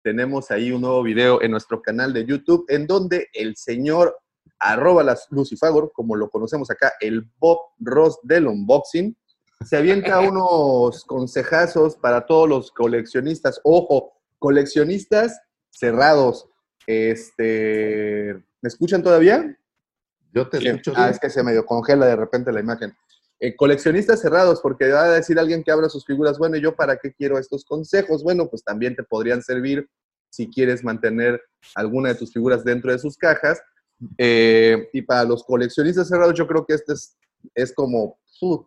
Tenemos 0.03 0.51
ahí 0.51 0.71
un 0.71 0.83
nuevo 0.83 1.03
video 1.03 1.41
en 1.41 1.51
nuestro 1.51 1.81
canal 1.81 2.13
de 2.13 2.27
YouTube, 2.27 2.67
en 2.69 2.87
donde 2.87 3.29
el 3.33 3.57
señor 3.57 4.19
arroba 4.65 5.03
las 5.03 5.27
Lucifagor, 5.31 5.93
como 5.93 6.17
lo 6.17 6.31
conocemos 6.31 6.71
acá, 6.71 6.95
el 7.01 7.31
Bob 7.39 7.59
Ross 7.79 8.19
del 8.23 8.47
unboxing, 8.47 9.17
se 9.65 9.77
avienta 9.77 10.21
unos 10.21 11.05
consejazos 11.05 11.97
para 11.97 12.27
todos 12.27 12.49
los 12.49 12.71
coleccionistas. 12.73 13.61
Ojo, 13.63 14.13
coleccionistas 14.39 15.41
cerrados. 15.71 16.49
Este, 16.87 18.35
¿Me 18.61 18.69
escuchan 18.69 19.03
todavía? 19.03 19.57
Yo 20.33 20.49
te 20.49 20.59
escucho. 20.59 20.93
Ah, 20.97 21.11
es 21.11 21.19
que 21.19 21.31
se 21.31 21.43
medio 21.43 21.65
congela 21.65 22.07
de 22.07 22.17
repente 22.17 22.53
la 22.53 22.61
imagen. 22.61 22.97
Eh, 23.41 23.55
coleccionistas 23.57 24.21
cerrados, 24.21 24.61
porque 24.61 24.89
va 24.89 25.05
a 25.05 25.11
decir 25.11 25.39
alguien 25.39 25.63
que 25.63 25.71
abra 25.71 25.89
sus 25.89 26.07
figuras, 26.07 26.39
bueno, 26.39 26.57
¿y 26.57 26.63
¿yo 26.63 26.75
para 26.75 26.97
qué 26.97 27.13
quiero 27.13 27.39
estos 27.39 27.65
consejos? 27.65 28.23
Bueno, 28.23 28.49
pues 28.49 28.65
también 28.65 28.97
te 28.97 29.03
podrían 29.03 29.43
servir 29.43 29.89
si 30.31 30.51
quieres 30.51 30.83
mantener 30.83 31.41
alguna 31.75 32.09
de 32.09 32.15
tus 32.17 32.33
figuras 32.33 32.65
dentro 32.65 32.91
de 32.91 32.99
sus 32.99 33.17
cajas. 33.17 33.61
Eh, 34.19 34.89
y 34.93 35.03
para 35.03 35.25
los 35.25 35.45
coleccionistas 35.45 36.09
cerrados, 36.09 36.35
yo 36.37 36.47
creo 36.47 36.65
que 36.67 36.75
este 36.75 36.93
es, 36.93 37.17
es 37.55 37.73
como 37.73 38.19
uh, 38.41 38.59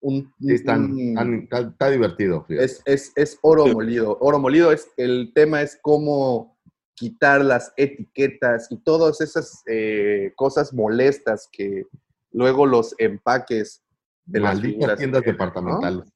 un, 0.00 0.32
Sí, 0.40 0.54
están- 0.54 0.92
un- 0.92 1.08
están- 1.10 1.34
está, 1.44 1.58
está 1.60 1.90
divertido. 1.90 2.44
es, 2.48 2.82
es, 2.84 3.12
es 3.16 3.38
oro 3.42 3.64
Sí. 3.66 3.72
molido. 3.72 4.18
Oro 4.20 4.38
molido 4.38 4.72
es, 4.72 4.88
el 4.96 5.32
tema 5.34 5.62
es 5.62 5.78
cómo 5.82 6.58
quitar 6.94 7.44
las 7.44 7.72
etiquetas 7.76 8.68
y 8.70 8.76
todas 8.78 9.20
esas 9.20 9.62
eh, 9.66 10.32
cosas 10.36 10.72
molestas 10.72 11.48
que 11.50 11.84
luego 12.30 12.66
los 12.66 12.94
empaques 12.98 13.82
de 14.26 14.40
las 14.40 14.60
figuras 14.60 14.98
tiendas 14.98 15.22
departamentales. 15.22 16.04
¿no? 16.06 16.12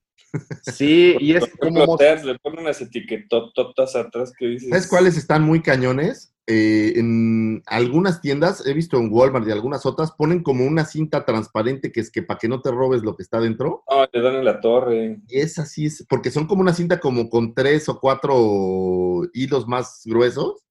Sí, 0.62 1.16
y 1.20 1.34
es 1.34 1.46
como... 1.60 1.96
Le 1.98 2.38
ponen 2.38 2.60
unas 2.60 2.80
etiquetototas 2.80 3.96
atrás 3.96 4.32
que 4.36 4.46
dices. 4.46 4.68
¿Sabes 4.68 4.86
cuáles 4.88 5.16
están 5.16 5.42
muy 5.42 5.62
cañones? 5.62 6.34
Eh, 6.50 6.98
en 6.98 7.62
algunas 7.66 8.22
tiendas, 8.22 8.66
he 8.66 8.72
visto 8.72 8.96
en 8.96 9.12
Walmart 9.12 9.46
y 9.46 9.50
algunas 9.50 9.84
otras, 9.84 10.12
ponen 10.12 10.42
como 10.42 10.64
una 10.64 10.86
cinta 10.86 11.26
transparente 11.26 11.92
que 11.92 12.00
es 12.00 12.10
que 12.10 12.22
para 12.22 12.38
que 12.38 12.48
no 12.48 12.62
te 12.62 12.70
robes 12.70 13.02
lo 13.02 13.16
que 13.16 13.22
está 13.22 13.38
dentro. 13.38 13.84
No, 13.90 14.06
le 14.10 14.22
dan 14.22 14.36
en 14.36 14.44
la 14.46 14.60
torre. 14.60 15.20
Y 15.28 15.40
es 15.40 15.58
así, 15.58 15.86
es, 15.86 16.06
porque 16.08 16.30
son 16.30 16.46
como 16.46 16.62
una 16.62 16.72
cinta 16.72 17.00
como 17.00 17.28
con 17.28 17.54
tres 17.54 17.86
o 17.90 18.00
cuatro 18.00 19.28
hilos 19.34 19.68
más 19.68 20.02
gruesos. 20.06 20.64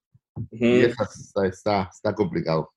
Y 0.51 0.81
esa 0.81 1.03
está, 1.03 1.47
está, 1.47 1.89
está 1.93 2.15
complicado. 2.15 2.71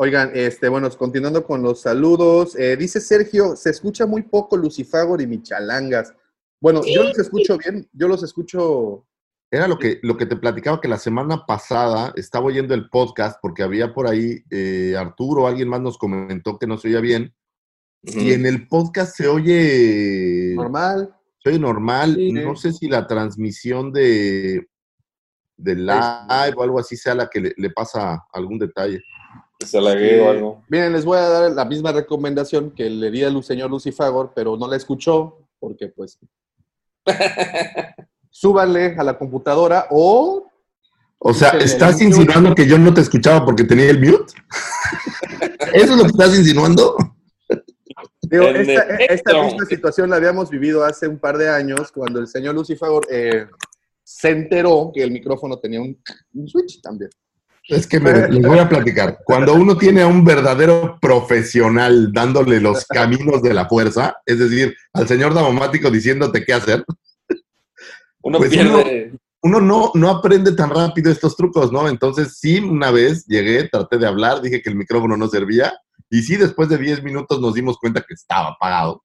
Oigan, 0.00 0.30
este, 0.32 0.68
bueno, 0.68 0.88
continuando 0.90 1.44
con 1.44 1.60
los 1.60 1.80
saludos, 1.80 2.54
eh, 2.56 2.76
dice 2.76 3.00
Sergio, 3.00 3.56
se 3.56 3.70
escucha 3.70 4.06
muy 4.06 4.22
poco 4.22 4.56
Lucifagor 4.56 5.20
y 5.20 5.26
Michalangas. 5.26 6.14
Bueno, 6.60 6.82
yo 6.86 7.02
los 7.02 7.18
escucho 7.18 7.58
bien, 7.58 7.88
yo 7.92 8.06
los 8.06 8.22
escucho 8.22 9.08
Era 9.50 9.66
lo 9.66 9.76
que, 9.76 9.98
lo 10.04 10.16
que 10.16 10.26
te 10.26 10.36
platicaba 10.36 10.80
que 10.80 10.86
la 10.86 10.98
semana 10.98 11.44
pasada 11.46 12.12
estaba 12.14 12.46
oyendo 12.46 12.74
el 12.74 12.88
podcast 12.88 13.40
porque 13.42 13.64
había 13.64 13.92
por 13.92 14.06
ahí 14.06 14.44
eh, 14.50 14.94
Arturo 14.96 15.42
o 15.42 15.46
alguien 15.48 15.68
más 15.68 15.80
nos 15.80 15.98
comentó 15.98 16.60
que 16.60 16.68
no 16.68 16.78
se 16.78 16.86
oía 16.88 17.00
bien. 17.00 17.34
Y 18.04 18.34
en 18.34 18.46
el 18.46 18.68
podcast 18.68 19.16
se 19.16 19.26
oye 19.26 20.54
normal. 20.54 21.12
se 21.42 21.48
oye 21.48 21.58
normal. 21.58 22.14
Sí. 22.14 22.32
No 22.34 22.54
sé 22.54 22.72
si 22.72 22.86
la 22.86 23.08
transmisión 23.08 23.92
de, 23.92 24.64
de 25.56 25.74
live 25.74 26.54
o 26.56 26.62
algo 26.62 26.78
así 26.78 26.96
sea 26.96 27.16
la 27.16 27.28
que 27.28 27.40
le, 27.40 27.54
le 27.56 27.70
pasa 27.70 28.24
algún 28.32 28.60
detalle. 28.60 29.02
Se 29.60 29.80
laguee 29.80 30.20
o 30.20 30.30
algo. 30.30 30.64
Miren, 30.68 30.92
les 30.92 31.04
voy 31.04 31.18
a 31.18 31.28
dar 31.28 31.50
la 31.50 31.64
misma 31.64 31.90
recomendación 31.92 32.70
que 32.70 32.88
le 32.88 33.10
di 33.10 33.24
al 33.24 33.42
señor 33.42 33.70
Lucifagor, 33.70 34.32
pero 34.34 34.56
no 34.56 34.68
la 34.68 34.76
escuchó, 34.76 35.48
porque 35.58 35.88
pues 35.88 36.18
súbanle 38.30 38.94
a 38.96 39.02
la 39.02 39.18
computadora 39.18 39.86
o 39.90 40.46
O 41.18 41.34
sea, 41.34 41.50
¿estás 41.50 42.00
insinuando 42.00 42.54
que 42.54 42.66
yo 42.66 42.78
no 42.78 42.94
te 42.94 43.00
escuchaba 43.00 43.44
porque 43.44 43.64
tenía 43.64 43.90
el 43.90 43.98
mute? 43.98 44.34
¿Eso 45.72 45.92
es 45.92 45.96
lo 45.96 46.02
que 46.02 46.10
estás 46.10 46.38
insinuando? 46.38 46.96
Digo, 48.22 48.44
En 48.44 48.70
esta, 49.08 49.42
misma 49.42 49.64
situación 49.64 50.10
la 50.10 50.16
habíamos 50.16 50.50
vivido 50.50 50.84
hace 50.84 51.08
un 51.08 51.18
par 51.18 51.36
de 51.36 51.48
años 51.48 51.90
cuando 51.90 52.20
el 52.20 52.28
señor 52.28 52.54
Lucifagor 52.54 53.06
eh, 53.10 53.46
se 54.04 54.30
enteró 54.30 54.92
que 54.94 55.02
el 55.02 55.10
micrófono 55.10 55.58
tenía 55.58 55.80
un, 55.80 56.00
un 56.34 56.48
switch 56.48 56.80
también. 56.80 57.10
Es 57.68 57.86
que 57.86 58.00
me- 58.00 58.28
les 58.28 58.46
voy 58.46 58.58
a 58.58 58.68
platicar. 58.68 59.18
Cuando 59.24 59.52
uno 59.54 59.76
tiene 59.76 60.00
a 60.02 60.06
un 60.06 60.24
verdadero 60.24 60.98
profesional 61.00 62.10
dándole 62.12 62.60
los 62.60 62.86
caminos 62.86 63.42
de 63.42 63.52
la 63.54 63.68
fuerza, 63.68 64.16
es 64.24 64.38
decir, 64.38 64.74
al 64.94 65.06
señor 65.06 65.34
Davomático 65.34 65.90
diciéndote 65.90 66.44
qué 66.44 66.54
hacer, 66.54 66.84
Uno 68.20 68.38
Pues 68.38 68.50
pierde. 68.50 69.12
uno 69.42 69.60
no, 69.60 69.92
no 69.94 70.10
aprende 70.10 70.52
tan 70.52 70.70
rápido 70.70 71.10
estos 71.10 71.36
trucos, 71.36 71.70
¿no? 71.72 71.88
Entonces, 71.88 72.36
sí, 72.38 72.58
una 72.58 72.90
vez 72.90 73.24
llegué, 73.26 73.68
traté 73.68 73.96
de 73.96 74.06
hablar, 74.06 74.42
dije 74.42 74.60
que 74.60 74.68
el 74.70 74.74
micrófono 74.76 75.16
no 75.16 75.28
servía, 75.28 75.72
y 76.10 76.22
sí, 76.22 76.36
después 76.36 76.68
de 76.68 76.78
10 76.78 77.02
minutos 77.02 77.40
nos 77.40 77.54
dimos 77.54 77.78
cuenta 77.78 78.00
que 78.06 78.14
estaba 78.14 78.48
apagado. 78.48 79.04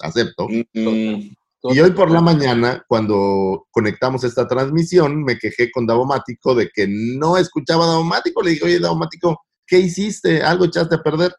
Acepto. 0.00 0.48
Mm, 0.48 1.34
Y 1.72 1.80
hoy 1.80 1.92
por 1.92 2.10
la 2.10 2.20
mañana, 2.20 2.84
cuando 2.86 3.66
conectamos 3.70 4.22
esta 4.24 4.46
transmisión, 4.46 5.22
me 5.24 5.38
quejé 5.38 5.70
con 5.70 5.86
Davomático 5.86 6.54
de 6.54 6.68
que 6.74 6.86
no 6.88 7.36
escuchaba 7.38 7.84
a 7.84 7.88
Davomático. 7.88 8.42
Le 8.42 8.50
dije, 8.50 8.64
oye, 8.64 8.80
Davomático, 8.80 9.40
¿qué 9.66 9.78
hiciste? 9.78 10.42
¿Algo 10.42 10.66
echaste 10.66 10.96
a 10.96 11.02
perder? 11.02 11.34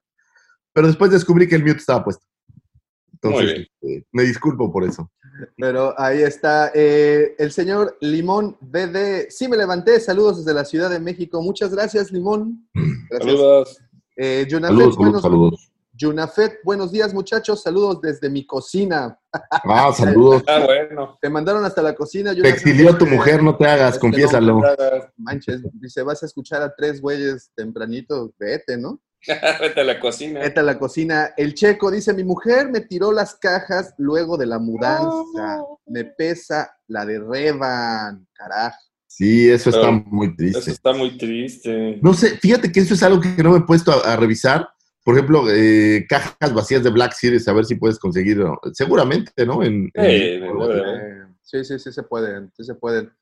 Pero 0.73 0.87
después 0.87 1.11
descubrí 1.11 1.47
que 1.47 1.55
el 1.55 1.63
mute 1.63 1.77
estaba 1.77 2.03
puesto. 2.03 2.25
Muy 3.23 3.33
Entonces, 3.33 3.67
eh, 3.81 4.03
me 4.11 4.23
disculpo 4.23 4.71
por 4.71 4.83
eso. 4.83 5.11
Pero 5.57 5.93
ahí 5.99 6.21
está. 6.21 6.71
eh, 6.73 7.35
el 7.37 7.51
señor 7.51 7.97
Limón 8.01 8.57
BD. 8.61 9.29
Sí, 9.29 9.47
me 9.47 9.57
levanté. 9.57 9.99
Saludos 9.99 10.37
desde 10.37 10.53
la 10.53 10.65
Ciudad 10.65 10.89
de 10.89 10.99
México. 10.99 11.41
Muchas 11.41 11.71
gracias, 11.71 12.11
Limón. 12.11 12.67
Gracias. 13.09 13.31
Saludos. 13.31 13.81
Eh, 14.17 14.47
Saludos, 14.49 14.95
buenos, 14.95 15.21
saludos, 15.21 15.21
saludos. 15.21 15.71
Yunafet, 15.97 16.59
buenos 16.63 16.91
días, 16.91 17.13
muchachos. 17.13 17.61
Saludos 17.63 18.01
desde 18.01 18.29
mi 18.29 18.45
cocina. 18.45 19.17
Ah, 19.63 19.91
saludos. 19.93 20.43
Ah, 20.47 20.63
bueno. 20.65 21.17
Te 21.21 21.29
mandaron 21.29 21.63
hasta 21.63 21.81
la 21.81 21.95
cocina. 21.95 22.33
Te 22.35 22.49
exilió 22.49 22.97
tu 22.97 23.05
mujer, 23.05 23.41
no 23.41 23.55
te 23.55 23.65
hagas, 23.65 23.89
Este, 23.95 23.99
confiésalo. 24.01 24.61
Manches, 25.17 25.61
dice, 25.73 26.03
vas 26.03 26.21
a 26.23 26.25
escuchar 26.25 26.61
a 26.61 26.73
tres 26.75 26.99
güeyes 27.01 27.51
tempranito. 27.55 28.33
Vete, 28.37 28.77
¿no? 28.77 28.99
Vete 29.61 29.81
a 29.81 29.83
la 29.85 29.99
cocina. 29.99 30.41
Vete 30.41 30.59
a 30.59 30.63
la 30.63 30.77
cocina. 30.77 31.33
El 31.37 31.53
checo 31.53 31.89
dice, 31.89 32.13
mi 32.13 32.25
mujer 32.25 32.69
me 32.69 32.81
tiró 32.81 33.11
las 33.13 33.35
cajas 33.35 33.93
luego 33.97 34.37
de 34.37 34.47
la 34.47 34.59
mudanza. 34.59 35.63
Me 35.85 36.03
pesa 36.03 36.75
la 36.87 37.05
de 37.05 37.19
Revan. 37.19 38.27
Carajo. 38.33 38.77
Sí, 39.07 39.49
eso 39.49 39.69
está 39.69 39.91
muy 39.91 40.27
Eso 40.27 40.35
triste. 40.35 40.71
está 40.71 40.91
muy 40.91 41.17
triste. 41.17 41.99
No 42.01 42.13
sé, 42.13 42.31
fíjate 42.37 42.69
que 42.69 42.81
eso 42.81 42.95
es 42.95 43.01
algo 43.03 43.21
que 43.21 43.41
no 43.41 43.51
me 43.51 43.59
he 43.59 43.61
puesto 43.61 43.93
a, 43.93 44.11
a 44.13 44.17
revisar. 44.17 44.67
Por 45.05 45.13
ejemplo, 45.13 45.45
eh, 45.51 46.07
cajas 46.09 46.51
vacías 46.51 46.83
de 46.83 46.89
Black 46.89 47.13
Series, 47.13 47.47
a 47.47 47.53
ver 47.53 47.65
si 47.65 47.75
puedes 47.75 47.99
conseguir. 47.99 48.43
Seguramente, 48.73 49.45
¿no? 49.45 49.61
En. 49.61 49.91
Eh, 49.93 50.41
sí, 51.43 51.63
sí, 51.63 51.77
sí 51.77 51.91
se 51.91 52.01
pueden, 52.01 52.51
sí 52.57 52.63
se 52.63 52.73
pueden. 52.73 53.13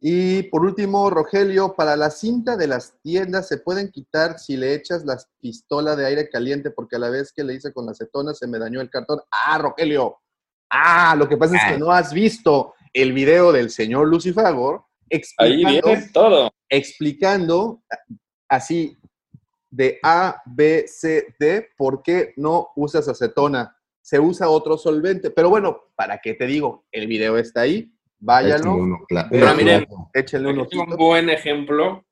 Y 0.00 0.44
por 0.44 0.64
último, 0.64 1.10
Rogelio, 1.10 1.74
para 1.74 1.96
la 1.96 2.10
cinta 2.10 2.56
de 2.56 2.68
las 2.68 2.94
tiendas 3.02 3.48
se 3.48 3.58
pueden 3.58 3.90
quitar 3.90 4.38
si 4.38 4.56
le 4.56 4.74
echas 4.74 5.04
la 5.04 5.18
pistola 5.40 5.96
de 5.96 6.06
aire 6.06 6.28
caliente, 6.28 6.70
porque 6.70 6.94
a 6.94 7.00
la 7.00 7.10
vez 7.10 7.32
que 7.32 7.42
le 7.42 7.54
hice 7.54 7.72
con 7.72 7.86
la 7.86 7.92
acetona 7.92 8.32
se 8.32 8.46
me 8.46 8.60
dañó 8.60 8.80
el 8.80 8.90
cartón. 8.90 9.18
Ah, 9.32 9.58
Rogelio. 9.58 10.18
Ah, 10.70 11.16
lo 11.18 11.28
que 11.28 11.36
pasa 11.36 11.56
es 11.56 11.72
que 11.72 11.78
no 11.80 11.90
has 11.90 12.12
visto 12.12 12.74
el 12.92 13.12
video 13.12 13.50
del 13.50 13.70
señor 13.70 14.06
Lucifagor 14.06 14.84
Ahí 15.10 15.62
explicando, 15.62 15.88
viene 15.88 16.10
todo. 16.12 16.50
explicando 16.68 17.82
así 18.48 18.96
de 19.74 19.98
A, 20.02 20.40
B, 20.46 20.84
C, 20.86 21.34
D, 21.38 21.68
por 21.76 22.02
qué 22.02 22.32
no 22.36 22.68
usas 22.76 23.08
acetona. 23.08 23.76
Se 24.00 24.20
usa 24.20 24.48
otro 24.48 24.76
solvente. 24.78 25.30
Pero 25.30 25.50
bueno, 25.50 25.78
¿para 25.96 26.18
qué 26.18 26.34
te 26.34 26.46
digo? 26.46 26.84
El 26.92 27.06
video 27.08 27.36
está 27.38 27.62
ahí. 27.62 27.90
Váyanlo, 28.18 28.74
uno, 28.76 28.98
cla- 29.08 29.26
Pero 29.30 29.46
uno 29.46 29.54
miren, 29.56 29.84
claro. 29.84 30.10
échenle 30.14 30.50
un 30.52 30.60
Aquí 30.60 30.68
tengo 30.70 30.82
ojito. 30.84 30.96
un 30.96 31.08
buen 31.08 31.30
ejemplo 31.30 32.04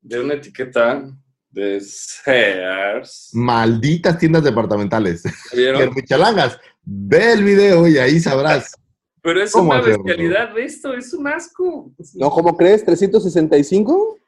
de 0.00 0.20
una 0.20 0.34
etiqueta 0.34 1.04
de 1.50 1.80
Sears. 1.80 3.30
Malditas 3.32 4.18
tiendas 4.18 4.44
departamentales. 4.44 5.22
¿Vieron? 5.52 5.92
Michalangas, 5.94 6.58
ve 6.82 7.32
el 7.32 7.44
video 7.44 7.86
y 7.88 7.98
ahí 7.98 8.20
sabrás. 8.20 8.74
Pero 9.22 9.40
es 9.42 9.52
¿Cómo 9.52 9.70
una 9.70 9.80
bestialidad 9.80 10.52
de 10.54 10.64
esto, 10.64 10.94
es 10.94 11.12
un 11.14 11.28
asco. 11.28 11.92
No, 12.14 12.30
¿cómo 12.30 12.56
crees? 12.56 12.84
¿365? 12.84 14.18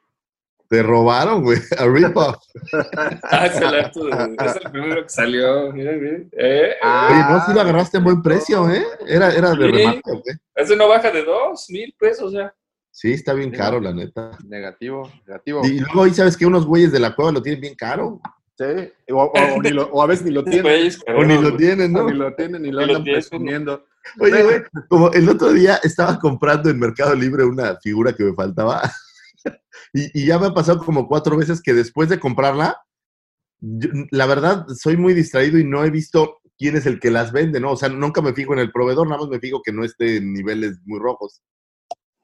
Te 0.67 0.81
robaron, 0.81 1.43
güey. 1.43 1.59
A 1.77 1.85
rip-off. 1.85 2.35
Ah, 3.23 3.45
es 3.47 3.55
el, 3.57 3.75
es 3.75 4.55
el 4.63 4.71
primero 4.71 5.03
que 5.03 5.09
salió. 5.09 5.73
Eh, 5.75 6.73
Ah. 6.81 7.07
Oye, 7.11 7.33
no, 7.37 7.45
si 7.45 7.53
lo 7.53 7.61
agarraste 7.61 7.97
en 7.97 8.03
buen 8.03 8.21
precio, 8.21 8.69
¿eh? 8.69 8.83
Era, 9.07 9.31
era 9.33 9.51
de 9.51 9.65
Sí. 9.65 9.71
remate, 9.71 10.01
güey. 10.11 10.23
Ese 10.55 10.75
no 10.75 10.87
baja 10.87 11.11
de 11.11 11.23
dos 11.23 11.65
mil 11.69 11.93
pesos 11.99 12.33
ya. 12.33 12.53
Sí, 12.91 13.11
está 13.11 13.33
bien 13.33 13.51
caro, 13.51 13.79
la 13.79 13.93
neta. 13.93 14.31
Negativo, 14.47 15.11
negativo. 15.27 15.61
Y 15.65 15.79
luego 15.79 16.03
ahí 16.03 16.13
sabes 16.13 16.37
que 16.37 16.45
unos 16.45 16.65
güeyes 16.65 16.91
de 16.91 16.99
la 16.99 17.13
cueva 17.13 17.31
lo 17.33 17.41
tienen 17.41 17.59
bien 17.61 17.75
caro. 17.75 18.19
Sí. 18.57 18.63
O, 19.11 19.23
o- 19.23 19.31
o 19.57 19.61
ni 19.61 19.69
lo- 19.71 19.89
o 19.91 20.01
a 20.01 20.07
veces 20.07 20.25
ni 20.25 20.31
lo 20.31 20.43
tienen. 20.43 20.63
Güeyes, 20.63 20.99
O 21.15 21.23
ni 21.25 21.37
lo 21.37 21.57
tienen, 21.57 21.93
O 21.95 21.99
¿no? 22.03 22.09
Ni 22.09 22.17
lo 22.17 22.33
tienen, 22.35 22.61
ni 22.61 22.71
lo 22.71 22.81
andan 22.81 23.03
presumiendo. 23.03 23.85
Oye, 24.19 24.43
güey, 24.43 24.61
como 24.87 25.11
el 25.11 25.27
otro 25.27 25.51
día 25.51 25.77
estaba 25.83 26.17
comprando 26.19 26.69
en 26.69 26.79
Mercado 26.79 27.13
Libre 27.15 27.43
una 27.43 27.75
figura 27.81 28.13
que 28.13 28.23
me 28.23 28.33
faltaba. 28.33 28.81
Y, 29.93 30.23
y 30.23 30.25
ya 30.25 30.39
me 30.39 30.47
ha 30.47 30.53
pasado 30.53 30.79
como 30.83 31.07
cuatro 31.07 31.37
veces 31.37 31.61
que 31.61 31.73
después 31.73 32.09
de 32.09 32.19
comprarla, 32.19 32.77
yo- 33.59 33.89
la 34.11 34.25
verdad, 34.25 34.65
soy 34.75 34.97
muy 34.97 35.13
distraído 35.13 35.57
y 35.57 35.63
no 35.63 35.83
he 35.83 35.89
visto 35.89 36.37
quién 36.57 36.75
es 36.75 36.85
el 36.85 36.99
que 36.99 37.11
las 37.11 37.31
vende, 37.31 37.59
¿no? 37.59 37.71
O 37.71 37.77
sea, 37.77 37.89
nunca 37.89 38.21
me 38.21 38.33
fijo 38.33 38.53
en 38.53 38.59
el 38.59 38.71
proveedor, 38.71 39.07
nada 39.07 39.21
más 39.21 39.29
me 39.29 39.39
fijo 39.39 39.61
que 39.63 39.71
no 39.73 39.83
esté 39.83 40.17
en 40.17 40.33
niveles 40.33 40.79
muy 40.85 40.99
rojos. 40.99 41.41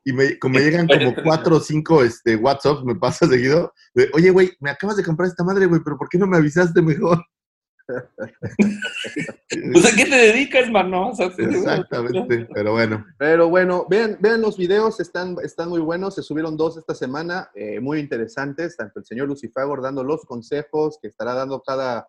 Y 0.04 0.14
me, 0.14 0.40
como 0.40 0.56
me 0.56 0.62
llegan 0.62 0.88
como 0.88 1.14
cuatro 1.24 1.58
o 1.58 1.60
cinco 1.60 2.04
este, 2.04 2.36
WhatsApps, 2.36 2.84
me 2.84 2.96
pasa 2.96 3.28
seguido, 3.28 3.74
de, 3.94 4.10
oye, 4.14 4.32
güey, 4.32 4.52
me 4.60 4.70
acabas 4.72 4.98
de 4.98 5.04
comprar 5.04 5.30
esta 5.30 5.44
madre, 5.44 5.66
güey, 5.68 5.82
pero 5.84 5.98
¿por 5.98 6.10
qué 6.10 6.18
no 6.18 6.28
me 6.28 6.38
avisaste 6.38 6.82
mejor? 6.82 7.24
Pues 9.74 9.86
a 9.86 9.96
qué 9.96 10.06
te 10.06 10.16
dedicas, 10.16 10.70
mano? 10.72 11.10
O 11.10 11.16
sea, 11.16 11.28
Exactamente, 11.28 12.48
pero 12.54 12.72
bueno. 12.72 13.06
Pero 13.18 13.50
bueno, 13.50 13.86
vean, 13.90 14.18
vean 14.20 14.42
los 14.42 14.58
videos, 14.58 15.00
están, 15.00 15.36
están 15.44 15.70
muy 15.70 15.82
buenos. 15.82 16.16
Se 16.16 16.24
subieron 16.24 16.56
dos 16.56 16.78
esta 16.78 16.96
semana, 16.96 17.50
eh, 17.54 17.80
muy 17.80 18.00
interesantes. 18.00 18.78
Tanto 18.78 19.00
el 19.00 19.06
señor 19.06 19.28
Lucifagor 19.28 19.82
dando 19.82 20.04
los 20.04 20.26
consejos 20.26 20.98
que 21.02 21.10
estará 21.10 21.34
dando 21.34 21.62
cada, 21.62 22.08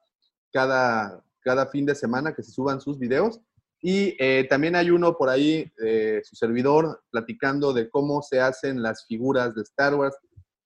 cada, 0.52 1.24
cada 1.40 1.66
fin 1.66 1.84
de 1.84 1.94
semana 1.94 2.34
que 2.34 2.42
se 2.42 2.52
suban 2.52 2.80
sus 2.80 2.98
videos. 2.98 3.40
Y 3.82 4.16
eh, 4.20 4.46
también 4.48 4.76
hay 4.76 4.90
uno 4.90 5.16
por 5.16 5.28
ahí, 5.28 5.70
eh, 5.84 6.20
su 6.22 6.36
servidor, 6.36 7.02
platicando 7.10 7.72
de 7.72 7.90
cómo 7.90 8.22
se 8.22 8.40
hacen 8.40 8.80
las 8.80 9.04
figuras 9.06 9.56
de 9.56 9.62
Star 9.62 9.96
Wars. 9.96 10.16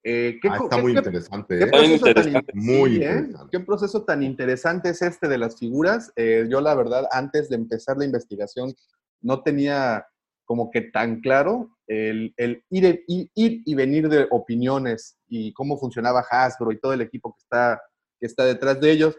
Eh, 0.09 0.39
¿qué 0.41 0.49
Ah, 0.49 0.59
está 0.63 0.77
qué- 0.77 0.83
muy 0.83 0.93
qué- 0.93 0.99
interesante, 0.99 1.59
¿Qué 1.59 1.65
¿eh? 1.65 1.67
Muy 1.67 1.99
proceso 1.99 2.05
tan 2.15 2.29
interesante. 2.29 2.53
in- 2.55 2.65
Muy 2.65 2.91
sí, 2.91 2.97
¿eh? 3.03 3.11
interesante. 3.11 3.59
¿Qué 3.59 3.65
proceso 3.65 4.05
tan 4.05 4.23
interesante 4.23 4.89
es 4.91 5.03
este 5.03 5.27
de 5.27 5.37
las 5.39 5.59
figuras? 5.59 6.13
Eh, 6.15 6.47
yo, 6.49 6.61
la 6.61 6.77
verdad, 6.77 7.09
antes 7.11 7.49
de 7.49 7.57
empezar 7.57 7.97
la 7.97 8.05
investigación, 8.05 8.73
no 9.21 9.43
tenía 9.43 10.07
como 10.45 10.71
que 10.71 10.83
tan 10.83 11.21
claro 11.21 11.71
el, 11.89 12.33
el 12.37 12.63
ir, 12.71 13.03
ir- 13.09 13.31
ir 13.35 13.63
y 13.67 13.75
venir 13.75 14.09
de 14.09 14.29
opiniones 14.31 15.19
y 15.27 15.53
cómo 15.53 15.77
funcionaba 15.77 16.25
Hasbro 16.31 16.71
y 16.71 16.79
todo 16.79 16.93
el 16.93 17.01
equipo 17.01 17.33
que 17.33 17.41
está, 17.43 17.83
que 18.21 18.27
está 18.27 18.45
detrás 18.45 18.81
de 18.81 18.93
ellos. 18.93 19.17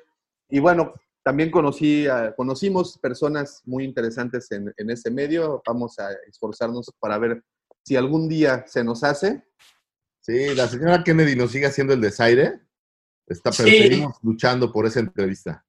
Y 0.49 0.59
bueno, 0.59 0.93
también 1.21 1.51
conocí, 1.51 2.07
a- 2.07 2.33
conocimos 2.33 2.97
personas 2.99 3.61
muy 3.65 3.83
interesantes 3.83 4.49
en, 4.53 4.73
en 4.77 4.89
ese 4.89 5.11
medio. 5.11 5.61
Vamos 5.67 5.99
a 5.99 6.07
esforzarnos 6.29 6.89
para 6.97 7.17
ver 7.17 7.43
si 7.83 7.97
algún 7.97 8.29
día 8.29 8.63
se 8.67 8.85
nos 8.85 9.03
hace. 9.03 9.43
Sí, 10.27 10.53
la 10.55 10.67
señora 10.67 11.03
Kennedy 11.05 11.37
nos 11.37 11.51
sigue 11.51 11.67
haciendo 11.67 11.93
el 11.93 12.01
desaire. 12.01 12.59
Está, 13.25 13.49
pero 13.51 13.69
Sí. 13.69 13.77
seguimos 13.77 14.17
luchando 14.21 14.71
por 14.73 14.85
esa 14.85 14.99
entrevista. 14.99 15.63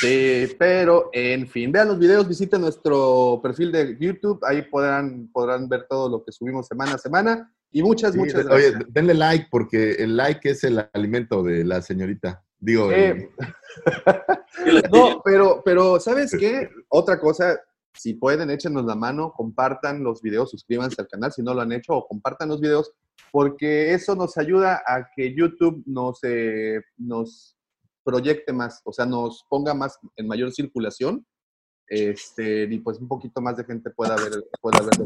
Sí, 0.00 0.56
pero 0.58 1.10
en 1.12 1.46
fin, 1.46 1.70
vean 1.70 1.88
los 1.88 1.98
videos, 1.98 2.26
visiten 2.26 2.62
nuestro 2.62 3.40
perfil 3.42 3.70
de 3.70 3.98
YouTube, 4.00 4.40
ahí 4.42 4.62
podrán, 4.62 5.28
podrán 5.30 5.68
ver 5.68 5.86
todo 5.86 6.08
lo 6.08 6.24
que 6.24 6.32
subimos 6.32 6.66
semana 6.66 6.94
a 6.94 6.98
semana. 6.98 7.54
Y 7.70 7.82
muchas, 7.82 8.12
Sí, 8.14 8.18
muchas 8.18 8.46
gracias. 8.46 8.74
Oye, 8.76 8.84
denle 8.88 9.12
like 9.12 9.48
porque 9.50 9.92
el 9.92 10.16
like 10.16 10.48
es 10.48 10.64
el 10.64 10.82
alimento 10.94 11.42
de 11.42 11.62
la 11.64 11.82
señorita. 11.82 12.42
Digo, 12.58 12.90
Eh, 12.90 13.30
no, 14.92 15.20
pero, 15.22 15.60
pero 15.62 16.00
¿sabes 16.00 16.34
qué? 16.38 16.70
Otra 16.88 17.20
cosa, 17.20 17.60
si 17.94 18.14
pueden, 18.14 18.50
échenos 18.50 18.86
la 18.86 18.94
mano, 18.94 19.32
compartan 19.36 20.02
los 20.02 20.22
videos, 20.22 20.50
suscríbanse 20.50 21.00
al 21.02 21.08
canal 21.08 21.32
si 21.32 21.42
no 21.42 21.52
lo 21.52 21.60
han 21.60 21.72
hecho, 21.72 21.92
o 21.94 22.06
compartan 22.08 22.48
los 22.48 22.60
videos, 22.60 22.92
porque 23.32 23.94
eso 23.94 24.14
nos 24.14 24.36
ayuda 24.36 24.82
a 24.86 25.08
que 25.14 25.34
YouTube 25.34 25.82
nos, 25.86 26.18
eh, 26.22 26.80
nos 26.96 27.56
proyecte 28.02 28.52
más, 28.52 28.80
o 28.84 28.92
sea, 28.92 29.06
nos 29.06 29.44
ponga 29.48 29.74
más 29.74 29.98
en 30.16 30.26
mayor 30.26 30.52
circulación, 30.52 31.26
este, 31.86 32.64
y 32.70 32.78
pues 32.78 32.98
un 32.98 33.08
poquito 33.08 33.40
más 33.40 33.56
de 33.56 33.64
gente 33.64 33.90
pueda 33.90 34.14
ver, 34.14 34.44
pueda 34.60 34.80
ver 34.80 34.96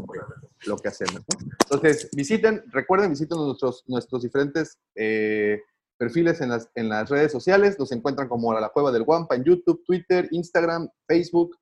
lo, 0.67 0.77
que- 0.77 0.87
hacemos. 0.87 1.15
¿no? 1.15 1.49
Entonces, 1.63 2.09
visiten, 2.15 2.63
recuerden, 2.71 3.09
visiten 3.09 3.37
nuestros, 3.39 3.83
nuestros 3.87 4.21
diferentes 4.21 4.79
eh, 4.95 5.61
perfiles 5.97 6.41
en 6.41 6.49
las, 6.49 6.69
en 6.75 6.89
las 6.89 7.09
redes 7.09 7.31
sociales. 7.31 7.79
Nos 7.79 7.91
encuentran 7.91 8.27
como 8.27 8.53
La 8.53 8.69
Cueva 8.69 8.91
del 8.91 9.03
Guampa 9.03 9.35
en 9.35 9.43
YouTube, 9.43 9.83
Twitter, 9.83 10.27
Instagram, 10.29 10.87
Facebook, 11.07 11.57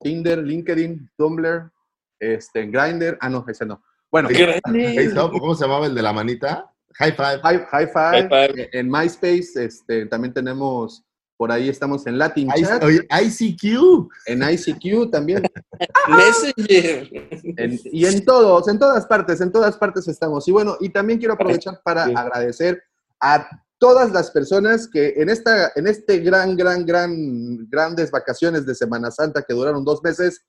Tinder, 0.00 0.38
LinkedIn, 0.38 1.10
Tumblr, 1.16 1.72
este, 2.20 2.66
Grindr. 2.66 3.18
Ah, 3.20 3.28
no, 3.28 3.44
ese 3.48 3.66
no. 3.66 3.82
Bueno, 4.14 4.28
¿cómo 5.40 5.56
se 5.56 5.64
llamaba 5.64 5.86
el 5.86 5.94
de 5.96 6.00
la 6.02 6.12
manita? 6.12 6.70
High 6.94 7.16
five. 7.16 7.40
High 7.42 7.88
five. 7.92 8.28
eh, 8.62 8.68
en 8.72 8.88
MySpace, 8.88 9.48
este, 9.56 10.06
también 10.06 10.32
tenemos, 10.32 11.02
por 11.36 11.50
ahí 11.50 11.68
estamos 11.68 12.06
en 12.06 12.16
Latin 12.16 12.48
I- 12.56 12.62
Chat, 12.62 12.84
oye, 12.84 13.00
ICQ. 13.10 14.08
en 14.26 14.42
ICQ 14.48 15.10
también, 15.10 15.42
Messenger. 16.08 17.10
en- 17.56 17.80
y 17.86 18.06
en 18.06 18.24
todos, 18.24 18.68
en 18.68 18.78
todas 18.78 19.04
partes, 19.06 19.40
en 19.40 19.50
todas 19.50 19.76
partes 19.76 20.06
estamos. 20.06 20.46
Y 20.46 20.52
bueno, 20.52 20.76
y 20.78 20.90
también 20.90 21.18
quiero 21.18 21.34
aprovechar 21.34 21.80
para 21.82 22.04
Sí. 22.06 22.12
agradecer 22.16 22.80
a 23.20 23.48
todas 23.78 24.12
las 24.12 24.30
personas 24.30 24.86
que 24.88 25.14
en 25.16 25.28
esta, 25.28 25.72
en 25.74 25.88
este 25.88 26.20
gran, 26.20 26.56
gran, 26.56 26.86
gran, 26.86 27.68
grandes 27.68 28.12
vacaciones 28.12 28.64
de 28.64 28.76
Semana 28.76 29.10
Santa 29.10 29.42
que 29.42 29.54
duraron 29.54 29.84
dos 29.84 30.04
meses, 30.04 30.40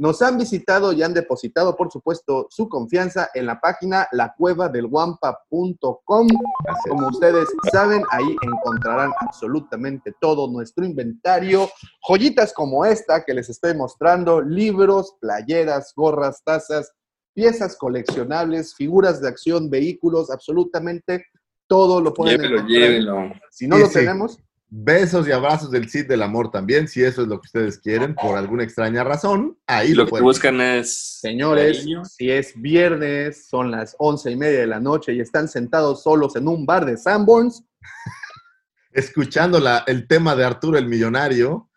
nos 0.00 0.22
han 0.22 0.38
visitado 0.38 0.94
y 0.94 1.02
han 1.02 1.12
depositado, 1.12 1.76
por 1.76 1.92
supuesto, 1.92 2.46
su 2.48 2.70
confianza 2.70 3.28
en 3.34 3.44
la 3.44 3.60
página 3.60 4.08
lacuevadelguampa.com. 4.12 6.26
Como 6.88 7.06
ustedes 7.08 7.46
saben, 7.70 8.02
ahí 8.10 8.34
encontrarán 8.42 9.12
absolutamente 9.20 10.14
todo 10.18 10.50
nuestro 10.50 10.86
inventario, 10.86 11.68
joyitas 12.08 12.54
como 12.54 12.86
esta 12.86 13.24
que 13.24 13.34
les 13.34 13.50
estoy 13.50 13.74
mostrando, 13.76 14.40
libros, 14.40 15.16
playeras, 15.20 15.92
gorras, 15.94 16.42
tazas, 16.44 16.90
piezas 17.34 17.76
coleccionables, 17.76 18.74
figuras 18.74 19.20
de 19.20 19.28
acción, 19.28 19.68
vehículos, 19.68 20.30
absolutamente 20.30 21.26
todo 21.68 22.00
lo 22.00 22.14
pueden 22.14 22.40
Llévelo, 22.40 22.56
encontrar. 22.56 22.80
llévelo. 22.80 23.32
Si 23.50 23.68
no 23.68 23.76
Sí, 23.76 23.82
lo 23.82 23.88
sí. 23.88 23.92
Besos 24.72 25.26
y 25.26 25.32
abrazos 25.32 25.70
del 25.72 25.88
Cid 25.90 26.06
del 26.06 26.22
Amor 26.22 26.50
también, 26.52 26.86
si 26.86 27.02
eso 27.02 27.22
es 27.22 27.28
lo 27.28 27.40
que 27.40 27.46
ustedes 27.46 27.78
quieren, 27.78 28.14
por 28.14 28.38
alguna 28.38 28.62
extraña 28.62 29.02
razón. 29.02 29.58
Ahí 29.66 29.94
lo 29.94 30.04
lo 30.04 30.10
que 30.10 30.22
buscan 30.22 30.60
es. 30.60 31.18
señores, 31.20 31.78
cariño. 31.78 32.04
si 32.04 32.30
es 32.30 32.52
viernes, 32.54 33.48
son 33.48 33.70
las 33.72 33.96
once 33.98 34.30
y 34.30 34.36
media 34.36 34.60
de 34.60 34.66
la 34.68 34.78
noche 34.78 35.12
y 35.12 35.20
están 35.20 35.48
sentados 35.48 36.04
solos 36.04 36.36
en 36.36 36.46
un 36.46 36.64
bar 36.66 36.84
de 36.86 36.96
Sanborns, 36.96 37.64
Escuchando 38.92 39.60
la- 39.60 39.84
el 39.86 40.06
tema 40.08 40.34
de 40.34 40.44
Arturo 40.44 40.76
el 40.78 40.86
Millonario, 40.86 41.68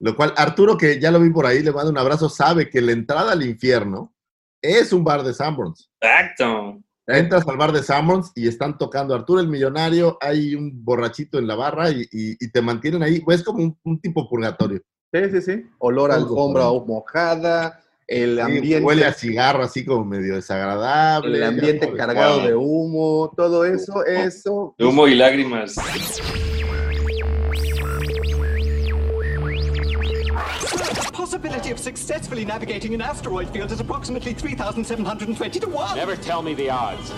lo 0.00 0.16
cual 0.16 0.32
Arturo, 0.36 0.76
que 0.78 0.98
ya 1.00 1.10
lo 1.10 1.20
vi 1.20 1.30
por 1.30 1.46
ahí, 1.46 1.62
le 1.62 1.72
mando 1.72 1.90
un 1.90 1.98
abrazo, 1.98 2.28
sabe 2.28 2.68
que 2.70 2.80
la 2.80 2.92
entrada 2.92 3.32
al 3.32 3.42
infierno 3.44 4.14
es 4.62 4.92
un 4.92 5.04
bar 5.04 5.22
de 5.22 5.34
Sanborns. 5.34 5.90
Exacto. 6.00 6.80
Entras 7.06 7.46
al 7.46 7.56
bar 7.58 7.70
de 7.72 7.82
Sanborns 7.82 8.32
y 8.34 8.48
están 8.48 8.78
tocando 8.78 9.14
Arturo 9.14 9.40
el 9.40 9.48
Millonario, 9.48 10.16
hay 10.20 10.54
un 10.54 10.84
borrachito 10.84 11.38
en 11.38 11.46
la 11.46 11.54
barra 11.54 11.90
y, 11.90 12.00
y- 12.10 12.36
y 12.40 12.50
te 12.50 12.62
mantienen 12.62 13.02
ahí. 13.02 13.22
Es 13.28 13.42
como 13.42 13.62
un, 13.62 13.78
un 13.84 14.00
tipo 14.00 14.28
purgatorio. 14.28 14.80
Sí, 15.12 15.20
sí, 15.30 15.42
sí. 15.42 15.66
Olor 15.78 16.10
a 16.12 16.16
alfombra 16.16 16.64
mojada, 16.64 17.80
el 18.06 18.36
Sí, 18.36 18.40
ambiente, 18.40 18.80
huele 18.84 19.04
a 19.04 19.12
cigarro 19.12 19.62
así 19.64 19.84
como 19.84 20.04
medio 20.04 20.34
desagradable. 20.36 21.36
el 21.36 21.44
ambiente 21.44 21.92
cargado 21.92 22.40
de 22.46 22.54
humo, 22.54 23.32
todo 23.36 23.64
eso, 23.66 24.04
eso. 24.04 24.74
De 24.78 24.86
humo 24.86 25.06
y 25.06 25.14
lágrimas. 25.14 25.76
Possibility 31.44 31.72
of 31.72 31.78
successfully 31.78 32.46
navigating 32.46 32.94
an 32.94 33.02
asteroid 33.02 33.50
field 33.50 33.70
is 33.70 33.78
approximately 33.78 34.32
3,720 34.32 35.60
to 35.60 35.68
1. 35.68 35.94
Never 35.94 36.16
tell 36.16 36.40
me 36.40 36.54
the 36.54 36.70
odds. 36.70 37.12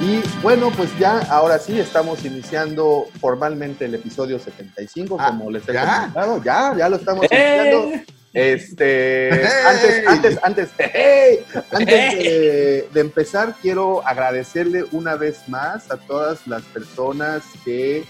Y 0.00 0.20
bueno, 0.42 0.70
pues 0.76 0.90
ya, 0.98 1.20
ahora 1.30 1.58
sí, 1.60 1.78
estamos 1.78 2.24
iniciando 2.24 3.06
formalmente 3.20 3.84
el 3.84 3.94
episodio 3.94 4.38
75, 4.40 5.16
Ah, 5.20 5.28
como 5.28 5.48
les 5.50 5.68
he 5.68 5.72
¿ya? 5.72 5.96
comentado. 6.12 6.42
Ya, 6.42 6.74
ya 6.76 6.88
lo 6.88 6.96
estamos 6.96 7.26
¡Eh! 7.30 7.84
iniciando. 7.86 8.11
Este, 8.32 9.30
¡Hey! 9.32 9.48
antes, 9.66 10.06
antes, 10.06 10.38
antes, 10.42 10.68
¡hey! 10.78 11.44
antes 11.70 11.86
de, 12.18 12.88
de 12.92 13.00
empezar, 13.00 13.54
quiero 13.60 14.06
agradecerle 14.06 14.84
una 14.92 15.16
vez 15.16 15.48
más 15.48 15.90
a 15.90 15.96
todas 15.98 16.46
las 16.46 16.62
personas 16.62 17.42
que 17.64 18.04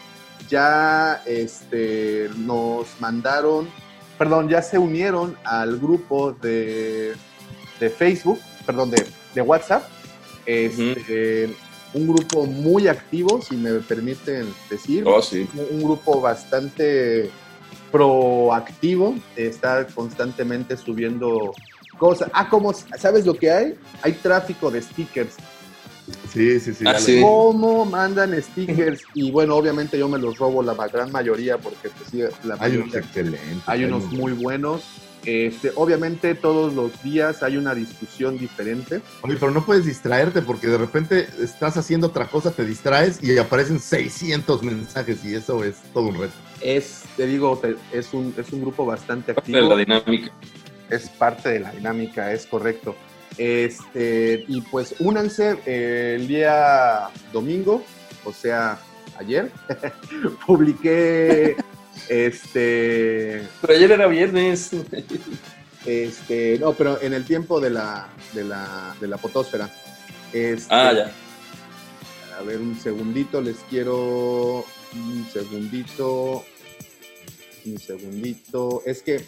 ya 0.48 1.22
este, 1.26 2.28
nos 2.36 2.86
mandaron, 3.00 3.68
perdón, 4.18 4.48
ya 4.48 4.62
se 4.62 4.78
unieron 4.78 5.36
al 5.44 5.78
grupo 5.78 6.32
de, 6.32 7.14
de 7.80 7.90
Facebook, 7.90 8.38
perdón, 8.66 8.90
de, 8.90 9.04
de 9.34 9.40
WhatsApp. 9.42 9.88
Este, 10.46 11.54
Un 11.94 12.06
grupo 12.08 12.46
muy 12.46 12.88
activo, 12.88 13.40
si 13.42 13.56
me 13.56 13.72
permiten 13.80 14.52
decir 14.70 15.04
Oh, 15.06 15.20
sí. 15.20 15.48
un 15.70 15.82
grupo 15.82 16.20
bastante 16.20 17.30
proactivo, 17.92 19.14
está 19.36 19.86
constantemente 19.86 20.76
subiendo 20.76 21.52
cosas. 21.98 22.30
Ah, 22.32 22.48
como, 22.48 22.72
¿sabes 22.72 23.24
lo 23.26 23.34
que 23.34 23.50
hay? 23.50 23.74
Hay 24.02 24.12
tráfico 24.14 24.70
de 24.70 24.82
stickers. 24.82 25.34
Sí, 26.32 26.58
sí, 26.58 26.74
sí. 26.74 26.84
Ah, 26.86 26.98
sí. 26.98 27.20
¿Cómo 27.20 27.84
mandan 27.84 28.34
stickers? 28.42 29.02
Y 29.14 29.30
bueno, 29.30 29.54
obviamente 29.54 29.98
yo 29.98 30.08
me 30.08 30.18
los 30.18 30.36
robo 30.38 30.62
la 30.62 30.74
gran 30.88 31.12
mayoría 31.12 31.58
porque 31.58 31.90
pues, 31.90 32.10
sí, 32.10 32.22
la 32.44 32.56
Hay 32.58 32.76
unos 32.76 32.94
excelentes. 32.94 33.62
hay 33.66 33.84
unos 33.84 34.04
muy 34.12 34.32
buenos. 34.32 34.82
Este, 35.24 35.70
obviamente 35.76 36.34
todos 36.34 36.74
los 36.74 37.00
días 37.04 37.44
hay 37.44 37.56
una 37.56 37.76
discusión 37.76 38.36
diferente. 38.38 39.00
Oye, 39.20 39.36
pero 39.38 39.52
no 39.52 39.64
puedes 39.64 39.84
distraerte 39.84 40.42
porque 40.42 40.66
de 40.66 40.78
repente 40.78 41.28
estás 41.40 41.76
haciendo 41.76 42.08
otra 42.08 42.26
cosa, 42.26 42.50
te 42.50 42.64
distraes 42.64 43.22
y 43.22 43.38
aparecen 43.38 43.78
600 43.78 44.64
mensajes 44.64 45.24
y 45.24 45.36
eso 45.36 45.62
es 45.62 45.76
todo 45.94 46.08
un 46.08 46.18
reto. 46.18 46.32
Es, 46.60 47.01
te 47.16 47.26
digo, 47.26 47.58
te- 47.58 47.76
es 47.96 48.12
un, 48.14 48.34
es 48.36 48.52
un 48.52 48.60
grupo 48.62 48.84
bastante 48.86 49.34
Parte 49.34 49.52
de 49.52 49.58
activo. 49.58 49.74
la 49.76 49.80
dinámica. 49.84 50.32
es 50.90 51.08
parte 51.10 51.48
de 51.50 51.60
la 51.60 51.70
dinámica, 51.72 52.32
es 52.32 52.46
correcto. 52.46 52.94
Este, 53.38 54.44
y 54.48 54.60
pues 54.62 54.94
únanse 54.98 55.56
eh, 55.66 56.16
el 56.20 56.28
día 56.28 57.08
domingo, 57.32 57.82
o 58.24 58.32
sea, 58.32 58.78
ayer, 59.18 59.50
publiqué 60.46 61.56
este, 62.08 63.42
Pero 63.60 63.72
ayer 63.74 63.90
era 63.92 64.06
viernes. 64.06 64.70
este, 65.86 66.58
no, 66.60 66.72
pero 66.74 67.00
en 67.00 67.12
el 67.14 67.24
tiempo 67.24 67.60
de 67.60 67.70
la, 67.70 68.08
de 68.34 68.44
la, 68.44 68.94
de 69.00 69.08
la 69.08 69.18
fotosfera. 69.18 69.70
Este, 70.32 70.74
Ah, 70.74 70.92
ya. 70.92 71.12
A 72.38 72.42
ver, 72.42 72.58
un 72.58 72.78
segundito, 72.78 73.40
les 73.40 73.56
quiero. 73.70 74.64
Un 74.94 75.26
segundito. 75.32 76.44
Un 77.66 77.78
segundito. 77.78 78.82
Es 78.86 79.02
que 79.02 79.24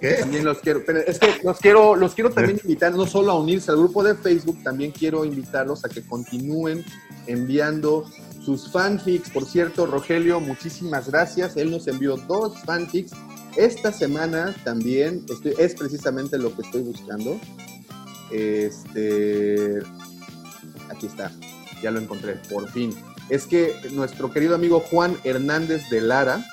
¿Qué? 0.00 0.14
también 0.14 0.44
los 0.44 0.58
quiero. 0.58 0.82
pero 0.84 0.98
es 1.00 1.18
que 1.18 1.28
los 1.44 1.58
quiero, 1.58 1.94
los 1.96 2.14
quiero 2.14 2.30
también 2.30 2.60
invitar, 2.64 2.92
no 2.94 3.06
solo 3.06 3.32
a 3.32 3.38
unirse 3.40 3.70
al 3.70 3.76
grupo 3.78 4.02
de 4.02 4.14
Facebook, 4.16 4.62
también 4.62 4.90
quiero 4.90 5.24
invitarlos 5.24 5.84
a 5.84 5.88
que 5.88 6.02
continúen 6.02 6.84
enviando 7.26 8.04
sus 8.44 8.70
fanfics. 8.72 9.30
Por 9.30 9.44
cierto, 9.44 9.86
Rogelio, 9.86 10.40
muchísimas 10.40 11.08
gracias. 11.08 11.56
Él 11.56 11.70
nos 11.70 11.86
envió 11.86 12.16
dos 12.16 12.58
fanfics. 12.64 13.12
Esta 13.56 13.92
semana 13.92 14.56
también 14.64 15.24
estoy- 15.28 15.54
es 15.58 15.74
precisamente 15.74 16.36
lo 16.38 16.54
que 16.56 16.62
estoy 16.62 16.82
buscando. 16.82 17.38
Este. 18.32 19.78
Aquí 20.90 21.06
está. 21.06 21.30
Ya 21.82 21.90
lo 21.90 22.00
encontré, 22.00 22.34
por 22.50 22.68
fin. 22.70 22.94
Es 23.28 23.46
que 23.46 23.74
nuestro 23.92 24.30
querido 24.32 24.54
amigo 24.54 24.80
Juan 24.80 25.16
Hernández 25.24 25.88
de 25.90 26.00
Lara 26.00 26.44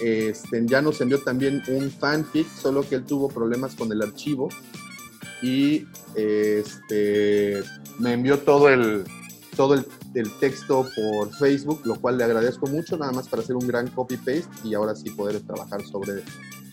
este, 0.00 0.62
ya 0.66 0.82
nos 0.82 1.00
envió 1.00 1.20
también 1.20 1.62
un 1.68 1.90
fanfic, 1.90 2.46
solo 2.48 2.86
que 2.88 2.96
él 2.96 3.04
tuvo 3.04 3.28
problemas 3.28 3.74
con 3.74 3.90
el 3.92 4.02
archivo 4.02 4.48
y 5.42 5.86
este, 6.14 7.62
me 7.98 8.12
envió 8.12 8.38
todo 8.38 8.68
el, 8.68 9.04
todo 9.56 9.74
el, 9.74 9.86
el 10.14 10.30
texto 10.38 10.88
por 10.94 11.32
Facebook, 11.34 11.82
lo 11.84 11.96
cual 11.96 12.18
le 12.18 12.24
agradezco 12.24 12.66
mucho, 12.66 12.96
nada 12.96 13.12
más 13.12 13.28
para 13.28 13.42
hacer 13.42 13.56
un 13.56 13.66
gran 13.66 13.88
copy-paste 13.88 14.48
y 14.64 14.74
ahora 14.74 14.94
sí 14.94 15.10
poder 15.10 15.40
trabajar 15.40 15.82
sobre, 15.84 16.22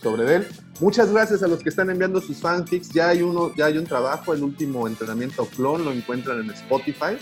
sobre 0.01 0.36
él. 0.36 0.47
Muchas 0.80 1.11
gracias 1.11 1.43
a 1.43 1.47
los 1.47 1.59
que 1.59 1.69
están 1.69 1.89
enviando 1.89 2.21
sus 2.21 2.38
fanfics. 2.38 2.89
Ya 2.89 3.09
hay, 3.09 3.21
uno, 3.21 3.53
ya 3.55 3.65
hay 3.65 3.78
un 3.78 3.86
trabajo, 3.86 4.34
el 4.34 4.43
último 4.43 4.88
entrenamiento 4.88 5.45
clon, 5.45 5.86
lo 5.86 5.91
encuentran 5.91 6.39
en 6.39 6.49
Spotify. 6.51 7.17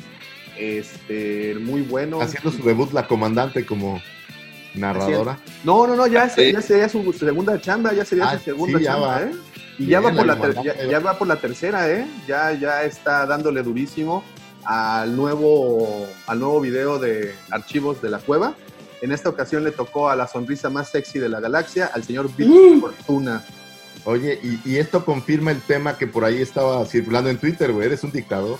Este, 0.58 1.56
muy 1.56 1.82
bueno. 1.82 2.22
Haciendo 2.22 2.52
su 2.52 2.64
debut 2.64 2.92
la 2.92 3.08
comandante 3.08 3.66
como 3.66 4.02
narradora. 4.76 5.38
No, 5.64 5.86
no, 5.88 5.96
no, 5.96 6.08
ya, 6.08 6.30
se- 6.30 6.46
Sí. 6.48 6.54
ya 6.54 6.62
sería 6.62 6.90
su, 6.90 7.12
segunda 7.14 7.60
chamba, 7.60 7.94
ya 7.94 8.06
sería 8.06 8.26
Ah, 8.30 8.38
su 8.38 8.44
segunda 8.46 8.78
sí, 8.80 8.86
ya 8.86 8.92
chamba, 8.92 9.08
va. 9.08 9.22
¿eh? 9.24 9.32
Y 9.80 9.86
Bien, 9.86 9.90
ya 9.90 10.00
va, 10.02 10.12
por 10.16 10.26
la 10.28 10.34
ter- 10.36 10.54
comandante 10.56 10.84
ya, 10.86 10.92
ya 10.92 11.00
va 11.00 11.18
por 11.18 11.28
la 11.28 11.36
tercera, 11.38 11.90
¿eh? 11.90 12.08
Ya, 12.28 12.52
ya 12.54 12.84
está 12.84 13.26
dándole 13.26 13.64
durísimo 13.64 14.24
al 14.64 15.16
nuevo, 15.16 16.08
al 16.28 16.40
nuevo 16.40 16.62
video 16.62 17.00
de 17.00 17.34
archivos 17.50 18.02
de 18.02 18.10
la 18.10 18.20
cueva. 18.20 18.54
En 19.02 19.12
esta 19.12 19.30
ocasión 19.30 19.64
le 19.64 19.72
tocó 19.72 20.10
a 20.10 20.16
la 20.16 20.28
sonrisa 20.28 20.70
más 20.70 20.90
sexy 20.92 21.18
de 21.18 21.30
la 21.30 21.40
galaxia, 21.40 21.90
al 21.92 22.04
señor 22.04 22.30
Víctor 22.36 22.94
Fortuna. 22.94 23.44
Oye, 24.04 24.40
y, 24.44 24.60
y 24.72 24.78
esto 24.78 25.04
confirma 25.04 25.52
el 25.52 25.62
tema 25.62 25.98
que 25.98 26.06
por 26.08 26.24
ahí 26.26 26.42
estaba 26.42 26.86
circulando 26.86 27.30
en 27.30 27.38
Twitter, 27.38 27.72
güey. 27.72 27.88
Eres 27.88 28.04
un 28.04 28.12
dictador. 28.12 28.60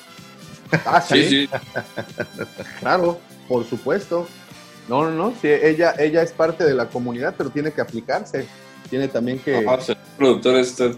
Ah, 0.86 1.02
Sí, 1.02 1.28
sí. 1.30 1.50
Claro, 2.80 3.20
por 3.48 3.66
supuesto. 3.66 4.28
No, 4.90 5.04
no, 5.04 5.12
no, 5.12 5.32
sí, 5.40 5.48
ella, 5.48 5.94
ella 5.98 6.22
es 6.22 6.32
parte 6.34 6.64
de 6.66 6.74
la 6.74 6.88
comunidad, 6.90 7.36
pero 7.38 7.50
tiene 7.50 7.72
que 7.72 7.82
aplicarse. 7.82 8.46
Tiene 8.90 9.08
también 9.08 9.40
que... 9.40 9.66
Ah, 9.68 9.80
sea, 9.80 9.96
el 9.96 10.02
productor 10.18 10.56
este 10.56 10.92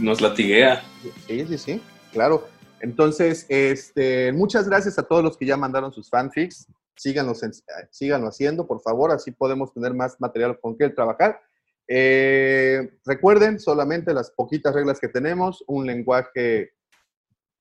nos 0.00 0.20
latiguea. 0.20 0.82
Sí, 1.26 1.46
sí, 1.46 1.58
sí, 1.58 1.82
claro. 2.12 2.48
Entonces, 2.80 3.46
este, 3.48 4.32
muchas 4.32 4.68
gracias 4.68 4.98
a 4.98 5.02
todos 5.04 5.22
los 5.22 5.36
que 5.36 5.46
ya 5.46 5.56
mandaron 5.56 5.92
sus 5.92 6.08
fanfics. 6.10 6.66
Síganlos, 6.96 7.42
en- 7.44 7.52
síganlo 7.90 8.28
haciendo, 8.28 8.66
por 8.66 8.80
favor, 8.80 9.12
así 9.12 9.30
podemos 9.30 9.72
tener 9.72 9.94
más 9.94 10.20
material 10.20 10.58
con 10.60 10.76
que 10.76 10.88
trabajar. 10.88 11.40
Eh, 11.86 12.90
recuerden 13.06 13.60
solamente 13.60 14.12
las 14.12 14.30
poquitas 14.32 14.74
reglas 14.74 14.98
que 14.98 15.08
tenemos, 15.08 15.62
un 15.68 15.86
lenguaje 15.86 16.72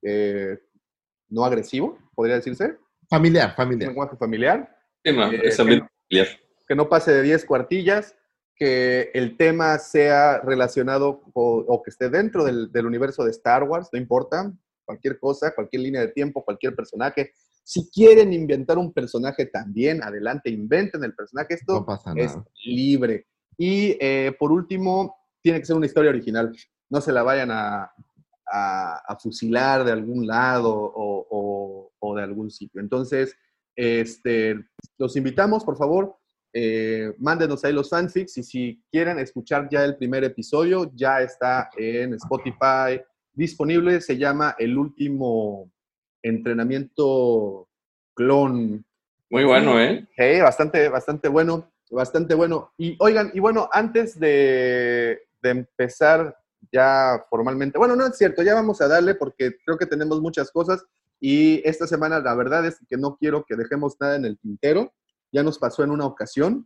eh, 0.01 0.57
no 1.29 1.45
agresivo, 1.45 1.97
podría 2.15 2.35
decirse, 2.35 2.77
Familiar, 3.09 3.49
un 3.51 3.55
familiar. 3.55 3.87
lenguaje 3.89 4.17
familiar, 4.17 4.76
Eh, 5.31 5.41
es 5.43 5.59
ambiente 5.59 5.87
familiar. 6.09 6.39
que 6.67 6.75
no 6.75 6.89
pase 6.89 7.11
de 7.13 7.21
10 7.21 7.45
cuartillas, 7.45 8.15
que 8.55 9.11
el 9.13 9.37
tema 9.37 9.77
sea 9.77 10.39
relacionado 10.39 11.21
o, 11.33 11.63
o 11.67 11.83
que 11.83 11.89
esté 11.91 12.09
dentro 12.09 12.43
del, 12.43 12.71
del 12.71 12.85
universo 12.85 13.23
de 13.23 13.31
Star 13.31 13.63
Wars, 13.63 13.89
no 13.93 13.99
importa, 13.99 14.51
cualquier 14.83 15.19
cosa, 15.19 15.53
cualquier 15.53 15.83
línea 15.83 16.01
de 16.01 16.07
tiempo, 16.09 16.43
cualquier 16.43 16.75
personaje. 16.75 17.31
Si 17.63 17.89
quieren 17.91 18.31
inventar 18.33 18.77
un 18.77 18.93
personaje 18.93 19.45
también, 19.45 20.01
adelante, 20.01 20.49
inventen 20.49 21.03
el 21.03 21.13
personaje. 21.13 21.53
Esto 21.55 21.73
No 21.81 21.85
pasa 21.85 22.13
es 22.15 22.37
libre. 22.65 23.27
Y 23.57 23.97
eh, 23.99 24.35
por 24.39 24.51
último, 24.51 25.15
tiene 25.41 25.59
que 25.59 25.65
ser 25.65 25.75
una 25.75 25.85
historia 25.85 26.09
original. 26.09 26.55
No 26.89 27.01
se 27.01 27.11
la 27.11 27.23
vayan 27.23 27.51
a, 27.51 27.91
a- 28.49 29.01
a 29.05 29.15
fusilar 29.19 29.83
de 29.83 29.91
algún 29.91 30.25
lado 30.25 30.73
o, 30.73 31.27
o- 31.29 31.91
o 31.99 32.15
de 32.15 32.23
algún 32.23 32.49
sitio. 32.49 32.79
Entonces, 32.81 33.35
este, 33.77 34.55
los 34.97 35.15
invitamos, 35.15 35.63
por 35.63 35.77
favor, 35.77 36.17
eh, 36.51 37.13
mándenos 37.19 37.63
ahí 37.63 37.71
los 37.71 37.89
fanfics 37.89 38.37
y 38.39 38.43
si 38.43 38.83
quieren 38.91 39.19
escuchar 39.19 39.69
ya 39.69 39.85
el 39.85 39.95
primer 39.95 40.23
episodio, 40.23 40.91
ya 40.95 41.21
está 41.21 41.69
en 41.77 42.15
Spotify 42.15 42.99
disponible. 43.33 44.01
Se 44.01 44.17
llama 44.17 44.55
El 44.57 44.75
último 44.75 45.71
entrenamiento 46.23 47.69
clon. 48.15 48.83
Muy 49.29 49.43
bueno, 49.43 49.79
¿eh? 49.79 50.07
Sí, 50.17 50.41
bastante, 50.41 50.89
bastante 50.89 51.27
bueno, 51.29 51.71
bastante 51.91 52.33
bueno. 52.33 52.71
Y 52.77 52.95
oigan, 52.99 53.29
y 53.35 53.39
bueno, 53.39 53.69
antes 53.71 54.19
de, 54.19 55.21
de 55.43 55.49
empezar 55.49 56.35
ya 56.71 57.23
formalmente, 57.29 57.77
bueno, 57.77 57.95
no 57.95 58.07
es 58.07 58.17
cierto, 58.17 58.41
ya 58.41 58.55
vamos 58.55 58.81
a 58.81 58.87
darle 58.87 59.13
porque 59.13 59.57
creo 59.63 59.77
que 59.77 59.85
tenemos 59.85 60.19
muchas 60.21 60.49
cosas 60.49 60.83
y 61.19 61.67
esta 61.67 61.87
semana 61.87 62.19
la 62.19 62.35
verdad 62.35 62.65
es 62.65 62.77
que 62.87 62.97
no 62.97 63.17
quiero 63.17 63.43
que 63.47 63.55
dejemos 63.55 63.95
nada 63.99 64.15
en 64.15 64.25
el 64.25 64.37
tintero. 64.37 64.93
Ya 65.31 65.43
nos 65.43 65.57
pasó 65.59 65.83
en 65.83 65.91
una 65.91 66.05
ocasión, 66.05 66.65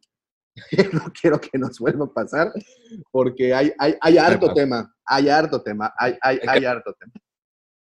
no 0.94 1.12
quiero 1.20 1.40
que 1.40 1.58
nos 1.58 1.80
vuelva 1.80 2.06
a 2.06 2.14
pasar 2.14 2.54
porque 3.12 3.54
hay, 3.54 3.74
hay, 3.80 3.96
hay 4.02 4.18
harto 4.18 4.54
tema, 4.54 4.94
hay 5.06 5.30
harto 5.30 5.62
tema, 5.62 5.94
hay, 5.98 6.18
hay, 6.22 6.40
hay 6.48 6.66
harto 6.66 6.94
tema. 7.00 7.14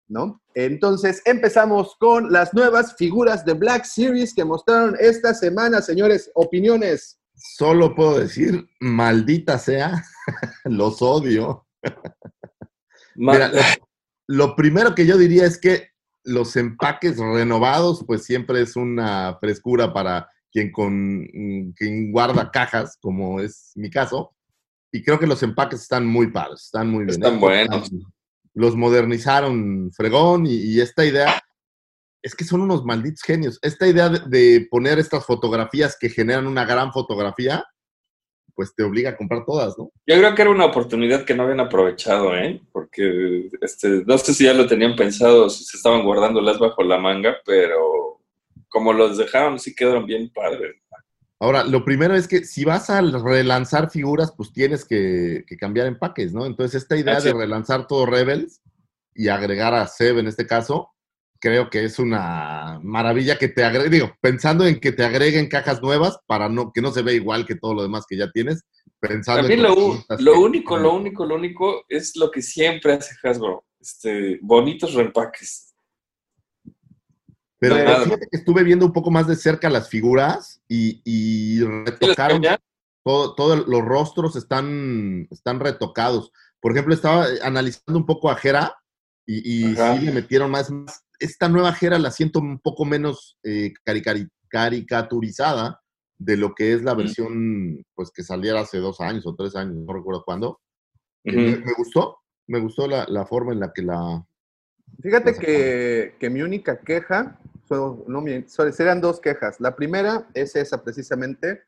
¿no? 0.08 0.42
Entonces 0.56 1.22
empezamos 1.26 1.96
con 1.98 2.32
las 2.32 2.54
nuevas 2.54 2.96
figuras 2.98 3.46
de 3.46 3.54
Black 3.54 3.86
Series 3.86 4.34
que 4.34 4.44
mostraron 4.44 4.96
esta 5.00 5.34
semana, 5.34 5.82
señores. 5.82 6.30
Opiniones. 6.36 7.18
Solo 7.34 7.96
puedo 7.96 8.20
decir, 8.20 8.68
maldita 8.82 9.58
sea, 9.58 10.04
los 10.66 11.02
odio. 11.02 11.66
Mira, 13.16 13.48
lo, 13.48 13.62
lo 14.28 14.56
primero 14.56 14.94
que 14.94 15.06
yo 15.06 15.18
diría 15.18 15.46
es 15.46 15.58
que 15.58 15.92
los 16.24 16.56
empaques 16.56 17.18
renovados, 17.18 18.04
pues 18.06 18.24
siempre 18.24 18.62
es 18.62 18.76
una 18.76 19.38
frescura 19.40 19.94
para 19.94 20.30
quien, 20.52 20.72
con, 20.72 21.22
mm, 21.22 21.74
quien 21.76 22.12
guarda 22.12 22.52
cajas, 22.52 22.98
como 23.02 23.40
es 23.40 23.72
mi 23.76 23.90
caso. 23.90 24.36
Y 24.92 25.04
creo 25.04 25.20
que 25.20 25.28
los 25.28 25.42
empaques 25.42 25.82
están 25.82 26.06
muy 26.06 26.32
padres, 26.32 26.64
están 26.66 26.90
muy 26.90 27.06
bien. 27.06 27.12
Están 27.12 27.40
buenos. 27.40 27.90
Los 28.54 28.76
modernizaron 28.76 29.92
fregón 29.94 30.46
y, 30.46 30.56
y 30.56 30.82
esta 30.82 31.06
idea, 31.06 31.42
es 32.22 32.36
que 32.36 32.44
son 32.44 32.62
unos 32.62 32.84
malditos 32.84 33.22
genios. 33.24 33.58
Esta 33.62 33.88
idea 33.88 34.10
de, 34.10 34.20
de 34.28 34.68
poner 34.70 35.00
estas 35.00 35.26
fotografías 35.26 35.98
que 36.00 36.10
generan 36.10 36.46
una 36.46 36.66
gran 36.66 36.92
fotografía, 36.92 37.66
pues 38.56 38.74
te 38.76 38.84
obliga 38.84 39.12
a 39.12 39.18
comprar 39.18 39.46
todas, 39.46 39.78
¿no? 39.78 39.92
Yo 40.06 40.16
creo 40.18 40.36
que 40.36 40.42
era 40.42 40.52
una 40.52 40.66
oportunidad 40.66 41.26
que 41.26 41.34
no 41.36 41.44
habían 41.44 41.60
aprovechado, 41.60 42.36
¿eh? 42.36 42.62
Porque 42.72 43.50
este, 43.62 44.04
no 44.06 44.18
sé 44.18 44.34
si 44.34 44.46
ya 44.46 44.54
lo 44.54 44.68
tenían 44.68 44.96
pensado, 44.96 45.50
si 45.50 45.64
se 45.64 45.78
estaban 45.78 46.04
guardándolas 46.04 46.60
bajo 46.60 46.84
la 46.84 46.98
manga, 46.98 47.38
pero 47.46 48.20
como 48.70 48.94
los 48.94 49.18
dejaron, 49.18 49.60
sí 49.60 49.76
quedaron 49.76 50.06
bien 50.06 50.32
padres. 50.34 50.76
Ahora, 51.40 51.64
lo 51.64 51.84
primero 51.84 52.16
es 52.16 52.28
que 52.28 52.46
si 52.46 52.64
vas 52.66 52.90
a 52.92 53.02
relanzar 53.02 53.90
figuras, 53.90 54.32
pues 54.38 54.54
tienes 54.54 54.86
que, 54.86 55.44
que 55.48 55.58
cambiar 55.58 55.88
empaques, 55.88 56.34
¿no? 56.34 56.46
Entonces, 56.46 56.84
esta 56.84 56.96
idea 56.96 57.18
Ah, 57.18 57.20
sí. 57.22 57.30
de 57.30 57.34
relanzar 57.34 57.88
todo 57.88 58.06
Rebels 58.06 58.62
y 59.16 59.28
agregar 59.28 59.74
a 59.74 59.88
Seb 59.88 60.20
en 60.20 60.28
este 60.28 60.46
caso, 60.46 60.92
creo 61.42 61.70
que 61.70 61.84
es 61.84 61.98
una 62.00 62.80
maravilla 62.84 63.38
que 63.38 63.48
te 63.50 63.64
agregue, 63.66 63.90
digo, 63.90 64.16
pensando 64.22 64.66
en 64.66 64.80
que 64.80 64.92
te 64.92 65.04
agreguen 65.04 65.50
cajas 65.50 65.82
nuevas 65.82 66.20
para 66.28 66.48
no, 66.48 66.72
que 66.72 66.82
no 66.82 66.92
se 66.92 67.02
vea 67.02 67.16
igual 67.16 67.46
que 67.48 67.56
todo 67.56 67.74
lo 67.74 67.82
demás 67.82 68.06
que 68.08 68.16
ya 68.16 68.32
tienes, 68.32 68.64
pensando 69.00 69.42
También 69.42 69.60
en 69.62 69.66
lo, 69.66 69.70
lo 70.20 70.32
que- 70.34 70.38
único, 70.38 70.78
lo 70.78 70.94
único, 70.94 71.26
lo 71.26 71.36
único 71.36 71.84
es 71.90 72.16
lo 72.16 72.30
que 72.30 72.42
siempre 72.44 72.94
hace 72.94 73.16
Hasbro. 73.28 73.66
Este, 73.80 74.38
bonitos 74.44 74.94
reempaques. 74.94 75.74
Pero 77.58 77.76
Nada. 77.76 78.04
fíjate 78.04 78.28
que 78.30 78.38
estuve 78.38 78.64
viendo 78.64 78.86
un 78.86 78.94
poco 78.94 79.10
más 79.12 79.28
de 79.28 79.36
cerca 79.36 79.70
las 79.70 79.90
figuras 79.90 80.62
y, 80.68 81.02
y 81.04 81.58
¿Sí 81.60 81.66
les 81.66 81.86
retocaron 81.86 82.36
cambian? 82.38 82.58
todo, 83.04 83.34
todo 83.36 83.54
el- 83.56 83.64
los 83.68 83.82
rostros 83.84 84.36
están, 84.36 85.28
están 85.32 85.60
retocados. 85.60 86.32
Por 86.60 86.72
ejemplo, 86.72 86.94
estaba 86.94 87.26
analizando 87.44 87.98
un 88.00 88.06
poco 88.06 88.30
a 88.30 88.36
Jera 88.36 88.76
y, 89.26 89.70
y 89.72 89.76
sí 89.76 90.00
le 90.06 90.12
metieron 90.12 90.50
más, 90.52 90.70
más- 90.72 91.04
Esta 91.22 91.48
nueva 91.48 91.72
Jera 91.74 92.00
la 92.00 92.10
siento 92.12 92.40
un 92.40 92.60
poco 92.60 92.84
menos 92.84 93.38
eh, 93.44 93.74
caricaturizada 94.50 95.82
de 96.18 96.36
lo 96.38 96.54
que 96.56 96.74
es 96.74 96.84
la 96.84 96.94
versión 96.96 97.84
pues 97.96 98.12
que 98.12 98.24
saliera 98.24 98.60
hace 98.62 98.80
dos 98.80 99.00
años 99.02 99.26
o 99.28 99.36
tres 99.36 99.56
años, 99.56 99.76
no 99.76 99.94
recuerdo 99.94 100.24
cuándo. 100.26 100.60
Eh, 101.24 101.32
me, 101.36 101.66
me 101.66 101.74
gustó, 101.78 102.18
me 102.48 102.60
gustó 102.60 102.88
la, 102.88 103.06
la 103.08 103.26
forma 103.26 103.54
en 103.54 103.60
la 103.60 103.72
que 103.72 103.84
la... 103.84 104.26
Fíjate 105.02 105.36
que, 105.36 106.16
que 106.20 106.30
mi 106.30 106.42
única 106.42 106.80
queja, 106.80 107.40
no, 107.70 108.22
mi- 108.22 108.44
sorry, 108.48 108.74
serían 108.74 109.00
dos 109.00 109.20
quejas. 109.22 109.60
La 109.62 109.76
primera 109.76 110.28
es 110.34 110.56
esa 110.56 110.84
precisamente. 110.84 111.64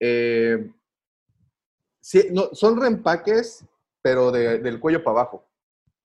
eh, 0.00 0.70
sí, 2.00 2.28
no, 2.32 2.48
son 2.54 2.80
reempaques, 2.80 3.64
pero 4.00 4.30
de- 4.32 4.58
del 4.58 4.80
cuello 4.80 5.02
para 5.04 5.20
abajo, 5.20 5.44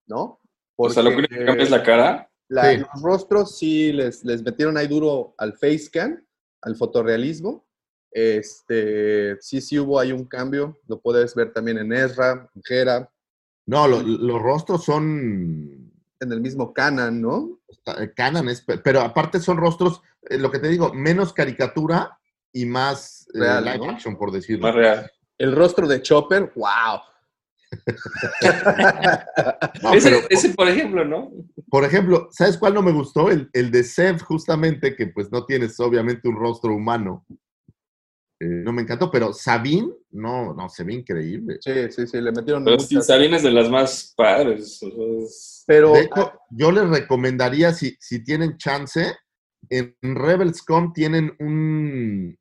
¿no? 0.07 0.39
O 0.75 0.89
sea, 0.89 1.01
lo 1.03 1.09
único 1.11 1.29
que 1.29 1.45
cambia 1.45 1.63
es 1.63 1.71
la 1.71 1.83
cara. 1.83 2.29
La- 2.49 2.71
Sí. 2.71 2.77
Los 2.77 3.01
rostros 3.03 3.57
sí 3.57 3.91
les, 3.93 4.23
les 4.23 4.43
metieron 4.43 4.77
ahí 4.77 4.87
duro 4.87 5.33
al 5.37 5.53
face 5.53 5.79
scan, 5.79 6.25
al 6.61 6.75
fotorrealismo. 6.75 7.65
Este, 8.11 9.37
sí, 9.41 9.61
sí 9.61 9.77
hubo 9.79 9.99
ahí 9.99 10.11
un 10.11 10.25
cambio. 10.25 10.79
Lo 10.87 10.99
puedes 10.99 11.35
ver 11.35 11.51
también 11.53 11.77
en 11.77 11.91
Ezra, 11.93 12.49
en 12.55 12.61
Hera, 12.67 13.11
No, 13.65 13.85
lo- 13.87 14.01
los 14.01 14.41
rostros 14.41 14.85
son 14.85 15.91
en 16.19 16.31
el 16.31 16.39
mismo 16.39 16.73
Canon, 16.73 17.21
¿no? 17.21 17.59
Eh, 17.99 18.11
Canon 18.15 18.47
es, 18.49 18.61
pe- 18.61 18.77
pero 18.77 19.01
aparte 19.01 19.39
son 19.41 19.57
rostros, 19.57 20.01
eh, 20.29 20.37
lo 20.37 20.49
que 20.49 20.59
te 20.59 20.69
digo, 20.69 20.93
menos 20.93 21.33
caricatura 21.33 22.17
y 22.53 22.65
más 22.65 23.27
eh, 23.33 23.39
Real, 23.39 23.65
live 23.65 23.77
¿no? 23.79 23.89
action, 23.91 24.17
por 24.17 24.31
decirlo. 24.31 24.67
Más 24.67 24.75
real. 24.75 25.11
El 25.37 25.53
rostro 25.53 25.85
de 25.85 26.01
Chopper, 26.01 26.53
wow. 26.55 27.01
No, 29.83 29.93
ese, 29.93 30.09
pero, 30.09 30.21
ese, 30.29 30.49
por 30.49 30.67
ejemplo, 30.67 31.05
¿no? 31.05 31.31
por 31.69 31.83
ejemplo, 31.83 32.29
¿sabes 32.31 32.57
cuál 32.57 32.73
no 32.73 32.81
me 32.81 32.91
gustó? 32.91 33.29
El, 33.29 33.49
el 33.53 33.71
de 33.71 33.83
Sev, 33.83 34.21
justamente, 34.21 34.95
que 34.95 35.07
pues 35.07 35.31
no 35.31 35.45
tienes 35.45 35.79
obviamente 35.79 36.27
un 36.27 36.35
rostro 36.35 36.73
humano. 36.73 37.25
Eh, 38.39 38.45
no 38.45 38.71
me 38.71 38.83
encantó, 38.83 39.09
pero 39.09 39.33
Sabine, 39.33 39.91
no, 40.11 40.53
no, 40.53 40.69
se 40.69 40.83
ve 40.83 40.93
increíble. 40.93 41.57
Sí, 41.59 41.71
sí, 41.89 42.05
sí, 42.05 42.21
le 42.21 42.31
metieron 42.31 42.63
Pero 42.63 42.79
sí. 42.79 43.01
Sabine 43.01 43.37
es 43.37 43.43
de 43.43 43.51
las 43.51 43.69
más 43.69 44.13
padres. 44.15 44.79
Pero 45.65 45.93
De 45.93 46.01
hecho, 46.01 46.33
yo 46.51 46.71
les 46.71 46.87
recomendaría, 46.87 47.73
si, 47.73 47.97
si 47.99 48.23
tienen 48.23 48.57
chance, 48.57 49.15
en 49.69 49.95
Rebels.com 50.01 50.93
tienen 50.93 51.35
un, 51.39 52.37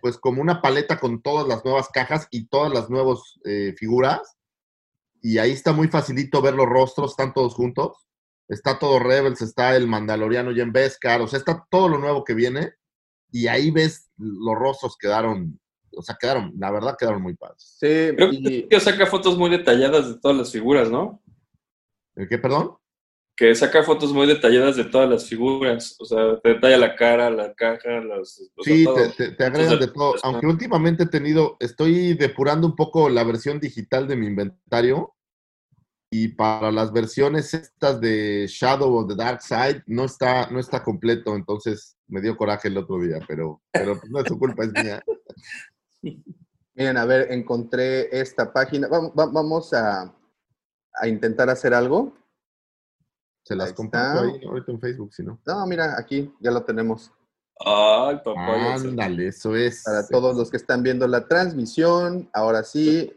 pues 0.00 0.18
como 0.18 0.42
una 0.42 0.60
paleta 0.60 0.98
con 0.98 1.22
todas 1.22 1.46
las 1.46 1.64
nuevas 1.64 1.88
cajas 1.88 2.26
y 2.30 2.48
todas 2.48 2.72
las 2.72 2.90
nuevas 2.90 3.38
eh, 3.44 3.74
figuras. 3.78 4.36
Y 5.22 5.38
ahí 5.38 5.52
está 5.52 5.72
muy 5.72 5.88
facilito 5.88 6.40
ver 6.42 6.54
los 6.54 6.66
rostros, 6.66 7.10
están 7.12 7.32
todos 7.34 7.54
juntos. 7.54 8.06
Está 8.48 8.78
todo 8.78 8.98
Rebels, 8.98 9.42
está 9.42 9.76
el 9.76 9.86
Mandaloriano 9.86 10.50
y 10.50 10.60
en 10.60 10.72
Beskar, 10.72 11.20
o 11.20 11.28
sea, 11.28 11.38
está 11.38 11.64
todo 11.70 11.88
lo 11.88 11.98
nuevo 11.98 12.24
que 12.24 12.34
viene. 12.34 12.72
Y 13.30 13.46
ahí 13.46 13.70
ves 13.70 14.10
los 14.18 14.56
rostros 14.58 14.96
quedaron, 14.98 15.60
o 15.96 16.02
sea, 16.02 16.16
quedaron, 16.20 16.52
la 16.58 16.72
verdad 16.72 16.96
quedaron 16.98 17.22
muy 17.22 17.36
padres. 17.36 17.76
sí, 17.78 17.86
Creo 18.16 18.30
y- 18.32 18.66
que 18.68 18.80
saca 18.80 19.06
fotos 19.06 19.38
muy 19.38 19.50
detalladas 19.50 20.08
de 20.08 20.18
todas 20.18 20.36
las 20.36 20.50
figuras, 20.50 20.90
¿no? 20.90 21.22
¿El 22.16 22.28
qué, 22.28 22.38
perdón? 22.38 22.76
Que 23.40 23.54
saca 23.54 23.82
fotos 23.82 24.12
muy 24.12 24.26
detalladas 24.26 24.76
de 24.76 24.84
todas 24.84 25.08
las 25.08 25.24
figuras. 25.26 25.96
O 25.98 26.04
sea, 26.04 26.38
te 26.42 26.50
detalla 26.50 26.76
la 26.76 26.94
cara, 26.94 27.30
la 27.30 27.54
caja, 27.54 27.88
las. 28.00 28.34
Sí, 28.62 28.84
todo. 28.84 28.96
te, 28.96 29.08
te, 29.08 29.30
te 29.32 29.44
agregan 29.44 29.78
de 29.78 29.86
todo. 29.88 30.12
Aunque 30.24 30.46
últimamente 30.46 31.04
he 31.04 31.06
tenido, 31.06 31.56
estoy 31.58 32.12
depurando 32.12 32.66
un 32.66 32.76
poco 32.76 33.08
la 33.08 33.24
versión 33.24 33.58
digital 33.58 34.06
de 34.06 34.16
mi 34.16 34.26
inventario. 34.26 35.14
Y 36.12 36.28
para 36.28 36.70
las 36.70 36.92
versiones 36.92 37.54
estas 37.54 37.98
de 37.98 38.44
Shadow 38.46 38.94
of 38.94 39.08
the 39.08 39.14
Dark 39.14 39.40
Side 39.40 39.84
no 39.86 40.04
está, 40.04 40.50
no 40.50 40.58
está 40.60 40.82
completo, 40.84 41.34
entonces 41.34 41.96
me 42.08 42.20
dio 42.20 42.36
coraje 42.36 42.68
el 42.68 42.76
otro 42.76 42.98
día, 43.00 43.20
pero, 43.26 43.62
pero 43.72 43.98
pues 43.98 44.10
no 44.10 44.18
es 44.20 44.26
su 44.28 44.38
culpa, 44.38 44.64
es 44.64 44.72
mía. 44.72 45.02
miren, 46.74 46.96
a 46.98 47.04
ver, 47.06 47.32
encontré 47.32 48.08
esta 48.20 48.52
página. 48.52 48.88
Vamos, 48.88 49.12
va- 49.18 49.30
vamos 49.32 49.72
a, 49.72 50.14
a 50.94 51.08
intentar 51.08 51.48
hacer 51.48 51.72
algo. 51.72 52.12
Se 53.50 53.56
las 53.56 53.72
comparto 53.72 54.24
está. 54.26 54.36
ahí 54.38 54.46
ahorita 54.46 54.70
en 54.70 54.80
Facebook, 54.80 55.12
si 55.12 55.24
no. 55.24 55.40
No, 55.44 55.66
mira, 55.66 55.96
aquí 55.98 56.32
ya 56.38 56.52
lo 56.52 56.62
tenemos. 56.62 57.10
Ay, 57.58 58.16
papá. 58.24 58.74
Ándale, 58.74 59.26
eso 59.26 59.56
es. 59.56 59.82
Para 59.82 60.06
todos 60.06 60.36
los 60.36 60.52
que 60.52 60.56
están 60.56 60.84
viendo 60.84 61.04
la 61.08 61.26
transmisión, 61.26 62.30
ahora 62.32 62.62
sí, 62.62 63.12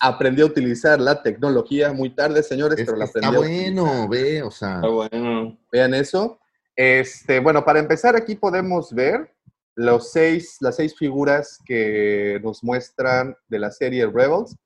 aprendí 0.00 0.40
a 0.40 0.46
utilizar 0.46 0.98
la 0.98 1.22
tecnología 1.22 1.92
muy 1.92 2.08
tarde, 2.08 2.42
señores, 2.42 2.78
Es 2.78 2.86
pero 2.86 2.96
la 2.96 3.04
está 3.04 3.18
aprendí. 3.18 3.36
a 3.36 3.38
bueno, 3.38 4.08
ve, 4.08 4.42
o 4.42 4.50
sea. 4.50 4.76
Está 4.76 4.88
bueno. 4.88 5.58
Vean 5.70 5.92
eso. 5.92 6.38
Este, 6.74 7.38
bueno, 7.40 7.66
para 7.66 7.80
empezar 7.80 8.16
aquí 8.16 8.34
podemos 8.36 8.94
ver 8.94 9.30
los 9.76 10.10
seis, 10.10 10.56
las 10.60 10.76
seis 10.76 10.96
figuras 10.96 11.58
que 11.66 12.40
nos 12.42 12.64
muestran 12.64 13.36
de 13.48 13.58
la 13.58 13.70
serie 13.70 14.06
Rebels. 14.06 14.56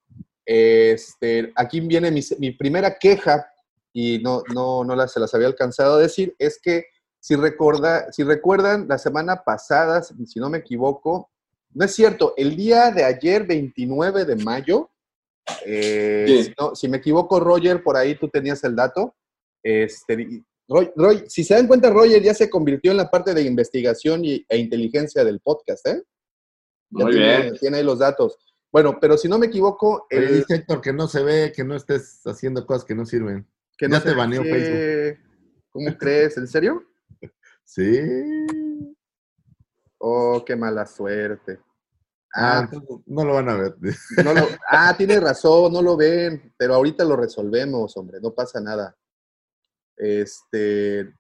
Este, 0.46 1.52
aquí 1.56 1.80
viene 1.80 2.12
mi, 2.12 2.20
mi 2.38 2.52
primera 2.52 2.96
queja 2.96 3.44
y 3.92 4.18
no, 4.20 4.42
no, 4.54 4.84
no 4.84 4.94
la, 4.96 5.08
se 5.08 5.20
las 5.20 5.34
había 5.34 5.46
alcanzado 5.46 5.96
a 5.96 6.00
decir, 6.00 6.34
es 6.38 6.60
que 6.60 6.84
si, 7.20 7.34
recorda, 7.36 8.10
si 8.12 8.22
recuerdan, 8.22 8.86
la 8.88 8.98
semana 8.98 9.42
pasada, 9.44 10.02
si 10.02 10.38
no 10.38 10.48
me 10.50 10.58
equivoco, 10.58 11.30
no 11.74 11.84
es 11.84 11.94
cierto, 11.94 12.34
el 12.36 12.56
día 12.56 12.90
de 12.90 13.04
ayer, 13.04 13.46
29 13.46 14.24
de 14.24 14.36
mayo, 14.36 14.90
eh, 15.64 16.24
Sí. 16.28 16.44
si, 16.44 16.54
no- 16.58 16.74
si 16.74 16.88
me 16.88 16.98
equivoco, 16.98 17.40
Roger, 17.40 17.82
por 17.82 17.96
ahí 17.96 18.14
tú 18.18 18.28
tenías 18.28 18.62
el 18.64 18.76
dato. 18.76 19.14
Este, 19.62 20.42
Roy, 20.68 20.90
Roy, 20.94 21.24
si 21.28 21.42
se 21.44 21.54
dan 21.54 21.66
cuenta, 21.66 21.90
Roger 21.90 22.22
ya 22.22 22.34
se 22.34 22.48
convirtió 22.50 22.90
en 22.90 22.98
la 22.98 23.10
parte 23.10 23.34
de 23.34 23.42
investigación 23.42 24.24
y- 24.24 24.44
e 24.48 24.58
inteligencia 24.58 25.24
del 25.24 25.40
podcast, 25.40 25.86
¿eh? 25.88 26.02
Ya 26.90 27.04
Muy 27.04 27.12
tiene, 27.12 27.40
bien. 27.42 27.54
tiene 27.58 27.76
ahí 27.78 27.84
los 27.84 27.98
datos. 27.98 28.36
Bueno, 28.70 28.98
pero 29.00 29.16
si 29.16 29.28
no 29.28 29.38
me 29.38 29.46
equivoco, 29.46 30.06
Oye, 30.10 30.26
el, 30.26 30.34
dice 30.38 30.56
Héctor 30.56 30.80
que 30.82 30.92
no 30.92 31.08
se 31.08 31.22
ve, 31.22 31.52
que 31.54 31.64
no 31.64 31.74
estés 31.74 32.20
haciendo 32.26 32.64
cosas 32.66 32.84
que 32.84 32.94
no 32.94 33.04
sirven. 33.06 33.46
Que 33.78 33.88
ya 33.88 34.02
te 34.02 34.12
baneó 34.12 34.42
qué- 34.42 35.18
¿Cómo 35.70 35.96
crees? 35.96 36.36
¿En 36.36 36.46
serio? 36.48 36.84
Sí. 37.64 38.00
Oh, 39.98 40.42
qué 40.44 40.56
mala 40.56 40.86
suerte. 40.86 41.60
Ah, 42.34 42.60
Ah, 42.70 42.80
no 43.06 43.24
lo 43.24 43.34
van 43.34 43.48
a 43.50 43.56
ver. 43.56 43.74
no 44.24 44.32
lo, 44.34 44.46
ah, 44.70 44.94
tienes 44.96 45.20
razón, 45.22 45.72
no 45.72 45.82
lo 45.82 45.96
ven, 45.96 46.52
pero 46.56 46.74
ahorita 46.74 47.04
lo 47.04 47.14
resolvemos, 47.16 47.96
hombre, 47.96 48.20
no 48.22 48.32
pasa 48.34 48.60
nada. 48.60 48.96
Este. 49.96 51.12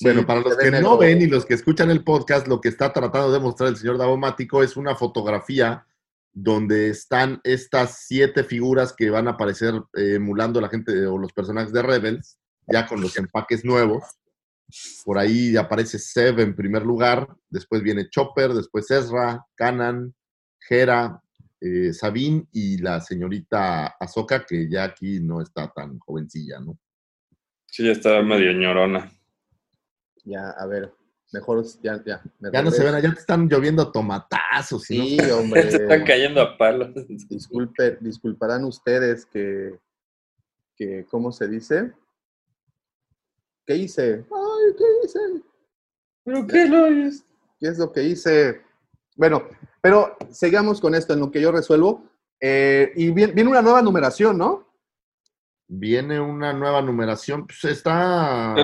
Bueno, 0.00 0.20
sí, 0.20 0.26
para 0.26 0.40
los 0.40 0.56
que 0.56 0.70
no 0.80 0.96
ven 0.96 1.22
y 1.22 1.26
los 1.26 1.44
que 1.44 1.54
escuchan 1.54 1.90
el 1.90 2.04
podcast, 2.04 2.46
lo 2.46 2.60
que 2.60 2.68
está 2.68 2.92
tratando 2.92 3.32
de 3.32 3.40
mostrar 3.40 3.68
el 3.68 3.76
señor 3.76 3.98
Davomático 3.98 4.62
es 4.62 4.76
una 4.76 4.94
fotografía 4.94 5.86
donde 6.32 6.90
están 6.90 7.40
estas 7.44 8.04
siete 8.06 8.44
figuras 8.44 8.94
que 8.96 9.10
van 9.10 9.28
a 9.28 9.32
aparecer 9.32 9.74
eh, 9.94 10.14
emulando 10.14 10.58
a 10.58 10.62
la 10.62 10.68
gente 10.68 11.06
o 11.06 11.18
los 11.18 11.32
personajes 11.32 11.72
de 11.72 11.82
Rebels, 11.82 12.38
ya 12.66 12.86
con 12.86 13.00
los 13.00 13.16
empaques 13.16 13.64
nuevos. 13.64 14.04
Por 15.04 15.18
ahí 15.18 15.56
aparece 15.56 15.98
Seb 15.98 16.40
en 16.40 16.54
primer 16.54 16.84
lugar, 16.84 17.26
después 17.48 17.82
viene 17.82 18.08
Chopper, 18.10 18.52
después 18.52 18.90
Ezra, 18.90 19.44
Kanan, 19.54 20.14
Hera, 20.68 21.22
eh, 21.60 21.92
Sabine 21.92 22.46
y 22.52 22.78
la 22.78 23.00
señorita 23.00 23.96
Azoka, 23.98 24.44
que 24.44 24.68
ya 24.70 24.84
aquí 24.84 25.20
no 25.20 25.40
está 25.40 25.72
tan 25.72 25.98
jovencilla, 25.98 26.60
¿no? 26.60 26.78
Sí, 27.66 27.84
ya 27.84 27.92
está 27.92 28.22
medio 28.22 28.52
ñorona. 28.52 29.10
Ya, 30.24 30.50
a 30.50 30.66
ver, 30.66 30.92
mejor 31.32 31.64
ya, 31.82 32.02
ya. 32.04 32.22
me 32.38 32.50
Ya 32.52 32.62
no 32.62 32.70
se 32.70 32.84
ven, 32.84 32.94
ya 33.02 33.12
te 33.12 33.20
están 33.20 33.48
lloviendo 33.48 33.90
tomatazos. 33.92 34.80
no 34.80 34.84
Sí, 35.04 35.18
sé. 35.18 35.32
hombre. 35.32 35.62
Se 35.70 35.76
están 35.82 36.04
cayendo 36.04 36.40
a 36.40 36.56
palos. 36.56 36.90
Disculpe, 37.28 37.98
disculparán 38.00 38.64
ustedes 38.64 39.26
que, 39.26 39.78
que, 40.76 41.06
¿cómo 41.10 41.32
se 41.32 41.48
dice? 41.48 41.92
¿Qué 43.66 43.76
hice? 43.76 44.24
Ay, 44.30 44.74
¿qué 44.78 44.84
hice? 45.04 45.18
¿Pero 46.24 46.46
qué 46.46 46.66
lo 46.66 46.86
es? 46.86 47.24
¿Qué 47.58 47.68
es 47.68 47.78
lo 47.78 47.92
que 47.92 48.02
hice? 48.04 48.62
Bueno, 49.16 49.42
pero 49.82 50.16
sigamos 50.30 50.80
con 50.80 50.94
esto 50.94 51.12
en 51.12 51.20
lo 51.20 51.30
que 51.30 51.40
yo 51.40 51.52
resuelvo. 51.52 52.04
Eh, 52.40 52.92
y 52.96 53.10
viene, 53.10 53.32
viene 53.32 53.50
una 53.50 53.62
nueva 53.62 53.82
numeración, 53.82 54.38
¿no? 54.38 54.66
Viene 55.66 56.20
una 56.20 56.52
nueva 56.52 56.80
numeración, 56.80 57.46
pues 57.46 57.64
está 57.64 58.54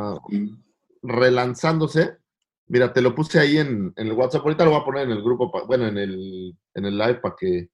relanzándose. 1.03 2.19
Mira, 2.67 2.93
te 2.93 3.03
lo 3.03 3.15
puse 3.15 3.39
ahí 3.39 3.59
en, 3.59 3.93
en 3.97 4.07
el 4.07 4.13
WhatsApp. 4.15 4.43
Ahorita 4.43 4.65
lo 4.65 4.71
voy 4.73 4.81
a 4.81 4.85
poner 4.85 5.03
en 5.05 5.11
el 5.11 5.23
grupo, 5.23 5.51
pa- 5.53 5.65
bueno, 5.65 5.87
en 5.87 5.99
el, 5.99 6.57
en 6.75 6.85
el 6.87 6.97
live 6.97 7.17
para 7.17 7.37
que, 7.39 7.69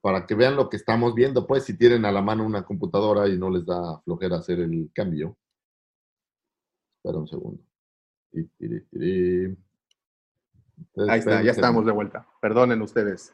para 0.00 0.26
que 0.26 0.34
vean 0.34 0.56
lo 0.56 0.68
que 0.68 0.76
estamos 0.76 1.14
viendo. 1.14 1.46
Pues 1.46 1.64
si 1.64 1.76
tienen 1.78 2.04
a 2.04 2.10
la 2.12 2.20
mano 2.22 2.44
una 2.44 2.64
computadora 2.64 3.28
y 3.28 3.38
no 3.38 3.48
les 3.50 3.64
da 3.64 4.00
flojera 4.02 4.36
hacer 4.38 4.58
el 4.60 4.90
cambio. 4.92 5.36
Espera 6.96 7.18
un 7.18 7.28
segundo. 7.28 7.62
Ahí 11.08 11.18
está, 11.18 11.42
ya 11.42 11.52
estamos 11.52 11.86
de 11.86 11.92
vuelta. 11.92 12.26
Perdonen 12.40 12.82
ustedes. 12.82 13.32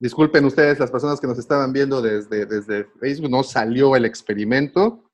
Disculpen 0.00 0.44
ustedes, 0.46 0.78
las 0.78 0.90
personas 0.90 1.20
que 1.20 1.26
nos 1.26 1.38
estaban 1.38 1.72
viendo 1.72 2.00
desde, 2.00 2.46
desde 2.46 2.84
Facebook, 3.00 3.30
no 3.30 3.42
salió 3.42 3.94
el 3.96 4.04
experimento. 4.06 5.10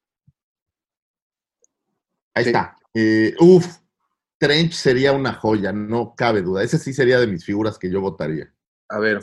Ahí 2.35 2.45
Sí. 2.45 2.51
está. 2.51 2.77
Eh, 2.99 3.35
uf, 3.41 3.67
Trench 4.39 4.73
sería 4.73 5.13
una 5.13 5.35
joya, 5.35 5.71
no 5.71 6.15
cabe 6.17 6.41
duda. 6.41 6.63
Ese 6.63 6.79
sí 6.79 6.95
sería 6.95 7.21
de 7.21 7.27
mis 7.27 7.45
figuras 7.45 7.79
que 7.79 7.91
yo 7.91 8.01
votaría. 8.01 8.51
A 8.89 8.99
ver, 8.99 9.21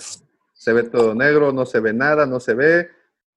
se 0.54 0.74
ve 0.74 0.84
todo 0.84 1.16
negro, 1.16 1.52
no 1.52 1.66
se 1.66 1.80
ve 1.80 1.92
nada, 1.92 2.28
no 2.28 2.40
se 2.40 2.54
ve. 2.54 2.90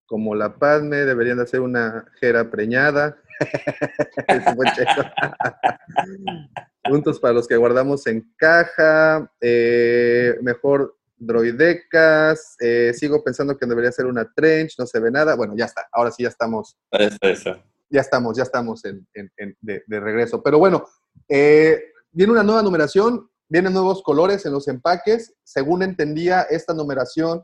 Como 0.04 0.34
la 0.34 0.58
Padme, 0.58 0.98
deberían 0.98 1.38
de 1.38 1.44
hacer 1.44 1.60
una 1.60 2.04
jera 2.20 2.50
preñada. 2.50 3.16
Puntos 6.84 7.18
para 7.18 7.32
los 7.32 7.48
que 7.48 7.56
guardamos 7.56 8.06
en 8.06 8.30
caja. 8.36 9.32
Eh, 9.40 10.34
mejor 10.42 10.98
droidecas. 11.16 12.56
Eh, 12.60 12.92
sigo 12.94 13.24
pensando 13.24 13.56
que 13.56 13.64
debería 13.64 13.90
ser 13.90 14.04
una 14.04 14.30
trench, 14.34 14.74
no 14.78 14.84
se 14.84 15.00
ve 15.00 15.10
nada. 15.10 15.34
Bueno, 15.34 15.54
ya 15.56 15.64
está. 15.64 15.88
Ahora 15.90 16.10
sí 16.10 16.24
ya 16.24 16.28
estamos 16.28 16.76
Ahí 16.92 17.06
está 17.06 17.30
esa. 17.30 17.64
Ya 17.88 18.00
estamos, 18.00 18.36
ya 18.36 18.42
estamos 18.42 18.84
en, 18.84 19.06
en- 19.14 19.30
en- 19.36 19.56
de, 19.60 19.82
de 19.86 20.00
regreso. 20.00 20.42
Pero 20.42 20.58
bueno, 20.58 20.86
eh, 21.28 21.80
viene 22.10 22.32
una 22.32 22.42
nueva 22.42 22.62
numeración, 22.62 23.28
vienen 23.48 23.72
nuevos 23.72 24.02
colores 24.02 24.44
en 24.46 24.52
los 24.52 24.68
empaques. 24.68 25.34
Según 25.44 25.82
entendía, 25.82 26.42
esta 26.42 26.74
numeración 26.74 27.42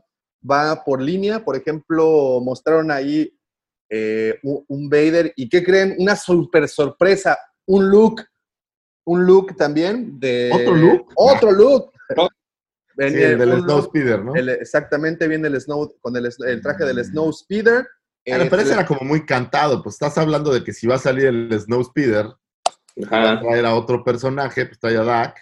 va 0.49 0.83
por 0.83 1.01
línea. 1.01 1.43
Por 1.43 1.55
ejemplo, 1.55 2.41
mostraron 2.43 2.91
ahí 2.91 3.33
eh, 3.89 4.39
un, 4.43 4.89
Vader. 4.89 5.33
¿Y 5.35 5.47
qué 5.49 5.63
creen? 5.63 5.95
Una 5.99 6.15
super 6.15 6.67
sorpresa, 6.67 7.37
un 7.67 7.89
look, 7.89 8.21
un 9.05 9.25
look 9.25 9.55
también 9.55 10.19
de... 10.19 10.49
¿Otro 10.53 10.75
look? 10.75 11.11
Otro 11.15 11.51
look. 11.51 11.91
Sí, 12.09 12.15
Venía 12.95 13.29
el 13.29 13.39
del 13.39 13.59
Snow 13.61 13.81
Speeder, 13.81 14.23
¿no? 14.23 14.35
el- 14.35 14.49
exactamente, 14.49 15.27
viene 15.27 15.47
el 15.47 15.59
Snow, 15.59 15.95
con 15.99 16.15
el, 16.15 16.25
el 16.45 16.61
traje 16.61 16.85
del 16.85 17.03
Snow 17.03 17.31
Speeder. 17.33 17.87
Eh, 18.25 18.47
pero 18.49 18.63
le- 18.63 18.71
era 18.71 18.85
como 18.85 19.01
muy 19.01 19.25
cantado. 19.25 19.81
Pues 19.83 19.95
estás 19.95 20.17
hablando 20.17 20.53
de 20.53 20.63
que 20.63 20.73
si 20.73 20.87
va 20.87 20.95
a 20.95 20.99
salir 20.99 21.25
el 21.27 21.59
Snow 21.59 21.83
Speeder, 21.83 22.27
va 23.11 23.31
a 23.31 23.39
traer 23.41 23.65
a 23.65 23.75
otro 23.75 24.03
personaje, 24.03 24.65
pues 24.65 24.79
trae 24.79 24.97
a 24.97 25.03
Dak, 25.03 25.37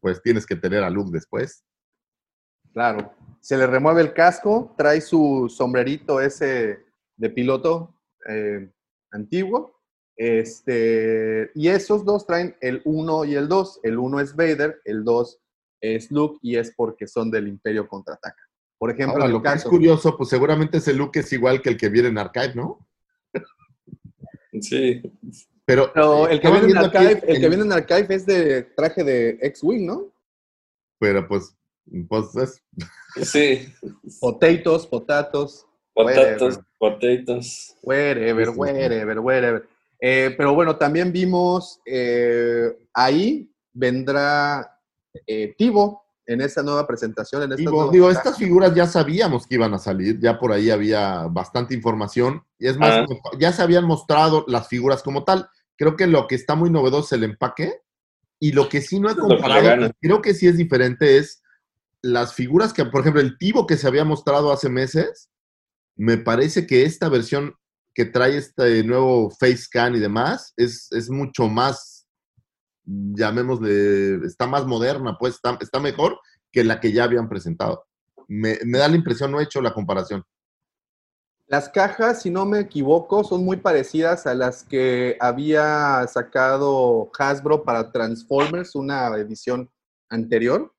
pues 0.00 0.20
tienes 0.22 0.44
que 0.46 0.56
tener 0.56 0.82
a 0.82 0.90
Luke 0.90 1.10
después. 1.12 1.64
Claro. 2.72 3.12
Se 3.40 3.56
le 3.56 3.66
remueve 3.66 4.02
el 4.02 4.12
casco, 4.12 4.74
trae 4.76 5.00
su 5.00 5.52
sombrerito 5.54 6.20
ese 6.20 6.84
de 7.16 7.30
piloto 7.30 7.94
eh, 8.28 8.70
antiguo. 9.12 9.74
Este, 10.16 11.50
y 11.54 11.68
esos 11.68 12.04
dos 12.04 12.26
traen 12.26 12.56
el 12.60 12.82
1 12.84 13.24
y 13.24 13.34
el 13.34 13.48
2. 13.48 13.80
El 13.82 13.98
1 13.98 14.20
es 14.20 14.34
Vader, 14.34 14.80
el 14.84 15.04
2 15.04 15.38
es 15.80 16.10
Luke 16.10 16.38
y 16.42 16.56
es 16.56 16.72
porque 16.74 17.06
son 17.06 17.30
del 17.30 17.48
Imperio 17.48 17.86
Contraataca. 17.86 18.42
Por 18.78 18.90
ejemplo, 18.90 19.14
Ahora, 19.14 19.26
en 19.26 19.32
lo 19.32 19.36
el 19.38 19.42
que 19.42 19.48
es 19.48 19.54
caso, 19.54 19.70
curioso, 19.70 20.16
pues 20.16 20.28
seguramente 20.28 20.78
ese 20.78 20.92
Luke 20.92 21.20
es 21.20 21.32
igual 21.32 21.62
que 21.62 21.70
el 21.70 21.76
que 21.76 21.88
viene 21.88 22.08
en 22.08 22.18
Archive, 22.18 22.54
¿no? 22.54 22.86
Sí. 24.60 25.02
Pero, 25.64 25.90
pero 25.92 26.28
el 26.28 26.40
que, 26.40 26.50
viene 26.50 26.68
en 26.70 26.76
Archive, 26.78 27.22
el 27.26 27.36
en- 27.36 27.40
que 27.42 27.48
viene 27.48 27.64
en 27.64 27.72
Archive 27.72 28.14
es 28.14 28.26
de 28.26 28.62
traje 28.62 29.02
de 29.02 29.38
X-Wing, 29.42 29.84
¿no? 29.86 30.12
Pero 30.98 31.26
pues, 31.26 31.54
pues 32.08 32.36
es- 32.36 32.62
Sí. 33.26 33.72
Potatoes, 34.20 34.86
potatos. 34.86 35.66
Potatos, 35.92 36.60
potatoes. 36.78 37.76
Wherever, 37.82 38.46
sí, 38.46 38.52
sí. 38.52 38.58
wherever, 38.58 39.18
wherever. 39.20 39.68
Eh, 39.98 40.34
pero 40.36 40.54
bueno, 40.54 40.76
también 40.76 41.10
vimos 41.10 41.80
eh, 41.86 42.76
ahí 42.92 43.50
vendrá 43.72 44.78
eh, 45.26 45.54
Tivo 45.56 46.04
en 46.26 46.40
esa 46.40 46.62
nueva 46.62 46.86
presentación. 46.86 47.42
En 47.42 47.52
estas 47.52 47.58
Digo, 47.58 47.72
nuevas 47.72 47.92
digo, 47.92 48.10
estas 48.10 48.36
figuras 48.36 48.74
ya 48.74 48.86
sabíamos 48.86 49.46
que 49.46 49.54
iban 49.54 49.72
a 49.74 49.78
salir, 49.78 50.18
ya 50.20 50.38
por 50.38 50.52
ahí 50.52 50.70
había 50.70 51.26
bastante 51.28 51.74
información. 51.74 52.42
Y 52.58 52.66
es 52.66 52.76
más, 52.76 52.90
Ah. 52.98 53.06
ya 53.38 53.52
se 53.52 53.62
habían 53.62 53.84
mostrado 53.84 54.44
las 54.48 54.68
figuras 54.68 55.02
como 55.02 55.24
tal. 55.24 55.48
Creo 55.76 55.96
que 55.96 56.06
lo 56.06 56.26
que 56.26 56.34
está 56.34 56.54
muy 56.54 56.70
novedoso 56.70 57.06
es 57.06 57.12
el 57.12 57.24
empaque. 57.24 57.80
Y 58.38 58.52
lo 58.52 58.68
que 58.68 58.82
sí 58.82 59.00
no 59.00 59.08
he 59.08 59.16
comparado, 59.16 59.90
creo 60.00 60.20
que 60.20 60.34
sí 60.34 60.46
es 60.46 60.58
diferente, 60.58 61.16
es 61.16 61.42
las 62.02 62.34
figuras 62.34 62.74
que, 62.74 62.84
por 62.84 63.00
ejemplo, 63.00 63.22
el 63.22 63.38
Tivo 63.38 63.66
que 63.66 63.78
se 63.78 63.86
había 63.86 64.04
mostrado 64.04 64.52
hace 64.52 64.68
meses, 64.68 65.30
me 65.96 66.18
parece 66.18 66.66
que 66.66 66.84
esta 66.84 67.08
versión 67.08 67.54
que 67.94 68.04
trae 68.04 68.36
este 68.36 68.84
nuevo 68.84 69.30
face 69.30 69.56
scan 69.56 69.94
y 69.96 70.00
demás 70.00 70.52
es, 70.58 70.92
es 70.92 71.08
mucho 71.08 71.48
más, 71.48 71.95
llamémosle, 72.86 74.26
está 74.26 74.46
más 74.46 74.64
moderna, 74.64 75.16
pues 75.18 75.34
está, 75.34 75.58
está 75.60 75.80
mejor 75.80 76.18
que 76.52 76.64
la 76.64 76.80
que 76.80 76.92
ya 76.92 77.04
habían 77.04 77.28
presentado. 77.28 77.84
Me, 78.28 78.58
me 78.64 78.78
da 78.78 78.88
la 78.88 78.96
impresión, 78.96 79.30
no 79.30 79.40
he 79.40 79.44
hecho 79.44 79.60
la 79.60 79.74
comparación. 79.74 80.24
Las 81.48 81.68
cajas, 81.68 82.22
si 82.22 82.30
no 82.30 82.44
me 82.44 82.58
equivoco, 82.58 83.22
son 83.22 83.44
muy 83.44 83.58
parecidas 83.58 84.26
a 84.26 84.34
las 84.34 84.64
que 84.64 85.16
había 85.20 86.04
sacado 86.08 87.08
Hasbro 87.16 87.62
para 87.62 87.92
Transformers, 87.92 88.74
una 88.74 89.06
edición 89.16 89.70
anterior. 90.08 90.74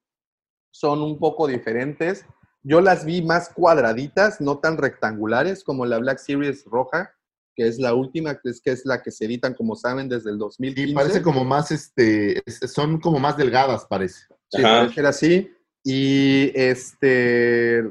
Son 0.71 1.01
un 1.01 1.19
poco 1.19 1.47
diferentes. 1.47 2.25
Yo 2.63 2.81
las 2.81 3.05
vi 3.05 3.21
más 3.21 3.47
cuadraditas, 3.47 4.41
no 4.41 4.57
tan 4.57 4.77
rectangulares 4.77 5.63
como 5.63 5.85
la 5.85 5.99
Black 5.99 6.17
Series 6.17 6.65
roja, 6.65 7.13
que 7.57 7.67
es 7.67 7.79
la 7.79 7.95
última, 7.95 8.39
que 8.39 8.49
es, 8.51 8.61
que 8.61 8.69
es 8.71 8.85
la 8.85 9.01
que 9.01 9.09
se 9.09 9.25
editan, 9.25 9.55
como 9.55 9.75
saben, 9.75 10.07
desde 10.07 10.29
el 10.29 10.37
2015. 10.37 10.91
Y 10.91 10.93
parece 10.93 11.21
como 11.23 11.43
más, 11.43 11.71
este, 11.71 12.43
es- 12.47 12.59
son 12.71 12.99
como 13.01 13.17
más 13.17 13.35
delgadas, 13.35 13.83
parece. 13.89 14.27
Sí, 14.49 14.61
Ajá. 14.63 14.77
parece 14.77 14.93
ser 14.93 15.05
así. 15.07 15.51
Y 15.83 16.51
este 16.55 17.83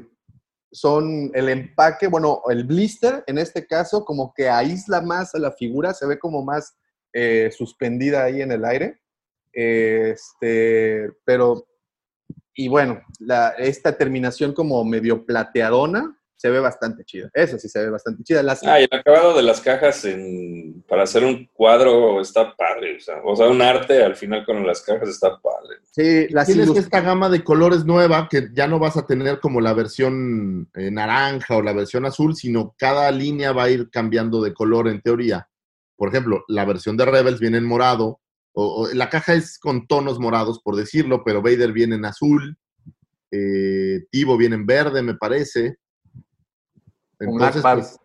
son 0.71 1.31
el 1.33 1.49
empaque, 1.49 2.07
bueno, 2.07 2.41
el 2.49 2.63
blister 2.63 3.23
en 3.27 3.37
este 3.39 3.65
caso, 3.67 4.05
como 4.05 4.33
que 4.33 4.47
aísla 4.47 5.01
más 5.01 5.35
a 5.35 5.39
la 5.39 5.51
figura, 5.51 5.93
se 5.93 6.05
ve 6.07 6.17
como 6.17 6.43
más 6.43 6.77
eh, 7.13 7.51
suspendida 7.55 8.23
ahí 8.23 8.41
en 8.41 8.51
el 8.53 8.63
aire. 8.63 9.01
Este, 9.51 11.09
pero, 11.25 11.67
y 12.53 12.69
bueno, 12.69 13.01
la- 13.19 13.49
esta 13.57 13.97
terminación 13.97 14.53
como 14.53 14.83
medio 14.85 15.25
plateadona 15.25 16.16
se 16.37 16.49
ve 16.51 16.59
bastante 16.59 17.03
chida. 17.03 17.29
Eso 17.33 17.57
sí 17.57 17.67
se 17.67 17.79
ve 17.79 17.89
bastante 17.89 18.23
chida. 18.23 18.43
Las, 18.43 18.63
Ah, 18.63 18.79
y 18.79 18.83
el 18.83 18.89
acabado 18.99 19.35
de 19.35 19.41
las 19.41 19.59
cajas 19.59 20.05
en, 20.05 20.83
para 20.87 21.03
hacer 21.03 21.23
un 21.23 21.49
cuadro 21.51 22.21
está 22.21 22.55
padre. 22.55 22.97
O 22.97 22.99
sea, 22.99 23.15
o 23.23 23.35
sea, 23.35 23.47
un 23.49 23.59
arte 23.61 24.03
al 24.03 24.15
final 24.15 24.45
con 24.45 24.65
las 24.65 24.81
cajas 24.83 25.09
está 25.09 25.39
padre. 25.39 25.77
sí, 25.91 26.27
las 26.29 26.45
Tienes 26.45 26.69
ilus- 26.69 26.77
esta 26.77 27.01
gama 27.01 27.27
de 27.29 27.43
colores 27.43 27.85
nueva 27.85 28.27
que 28.29 28.49
ya 28.53 28.67
no 28.67 28.77
vas 28.77 28.97
a 28.97 29.07
tener 29.07 29.39
como 29.39 29.61
la 29.61 29.73
versión 29.73 30.69
eh, 30.75 30.91
naranja 30.91 31.57
o 31.57 31.61
la 31.63 31.73
versión 31.73 32.05
azul, 32.05 32.35
sino 32.35 32.75
cada 32.77 33.09
línea 33.11 33.51
va 33.51 33.63
a 33.63 33.69
ir 33.71 33.89
cambiando 33.89 34.39
de 34.41 34.53
color 34.53 34.87
en 34.89 35.01
teoría. 35.01 35.49
Por 35.95 36.09
ejemplo, 36.09 36.45
la 36.47 36.65
versión 36.65 36.95
de 36.97 37.05
Rebels 37.05 37.39
viene 37.39 37.57
en 37.57 37.65
morado, 37.65 38.19
o, 38.53 38.83
o 38.83 38.93
la 38.93 39.09
caja 39.09 39.33
es 39.33 39.57
con 39.57 39.87
tonos 39.87 40.19
morados, 40.19 40.61
por 40.61 40.75
decirlo, 40.75 41.23
pero 41.25 41.41
Vader 41.41 41.71
viene 41.73 41.95
en 41.95 42.05
azul, 42.05 42.55
eh, 43.31 44.05
Tivo 44.11 44.37
viene 44.37 44.55
en 44.55 44.65
verde, 44.67 45.01
me 45.01 45.15
parece. 45.15 45.77
Entonces, 47.19 47.61
pues, 47.61 47.99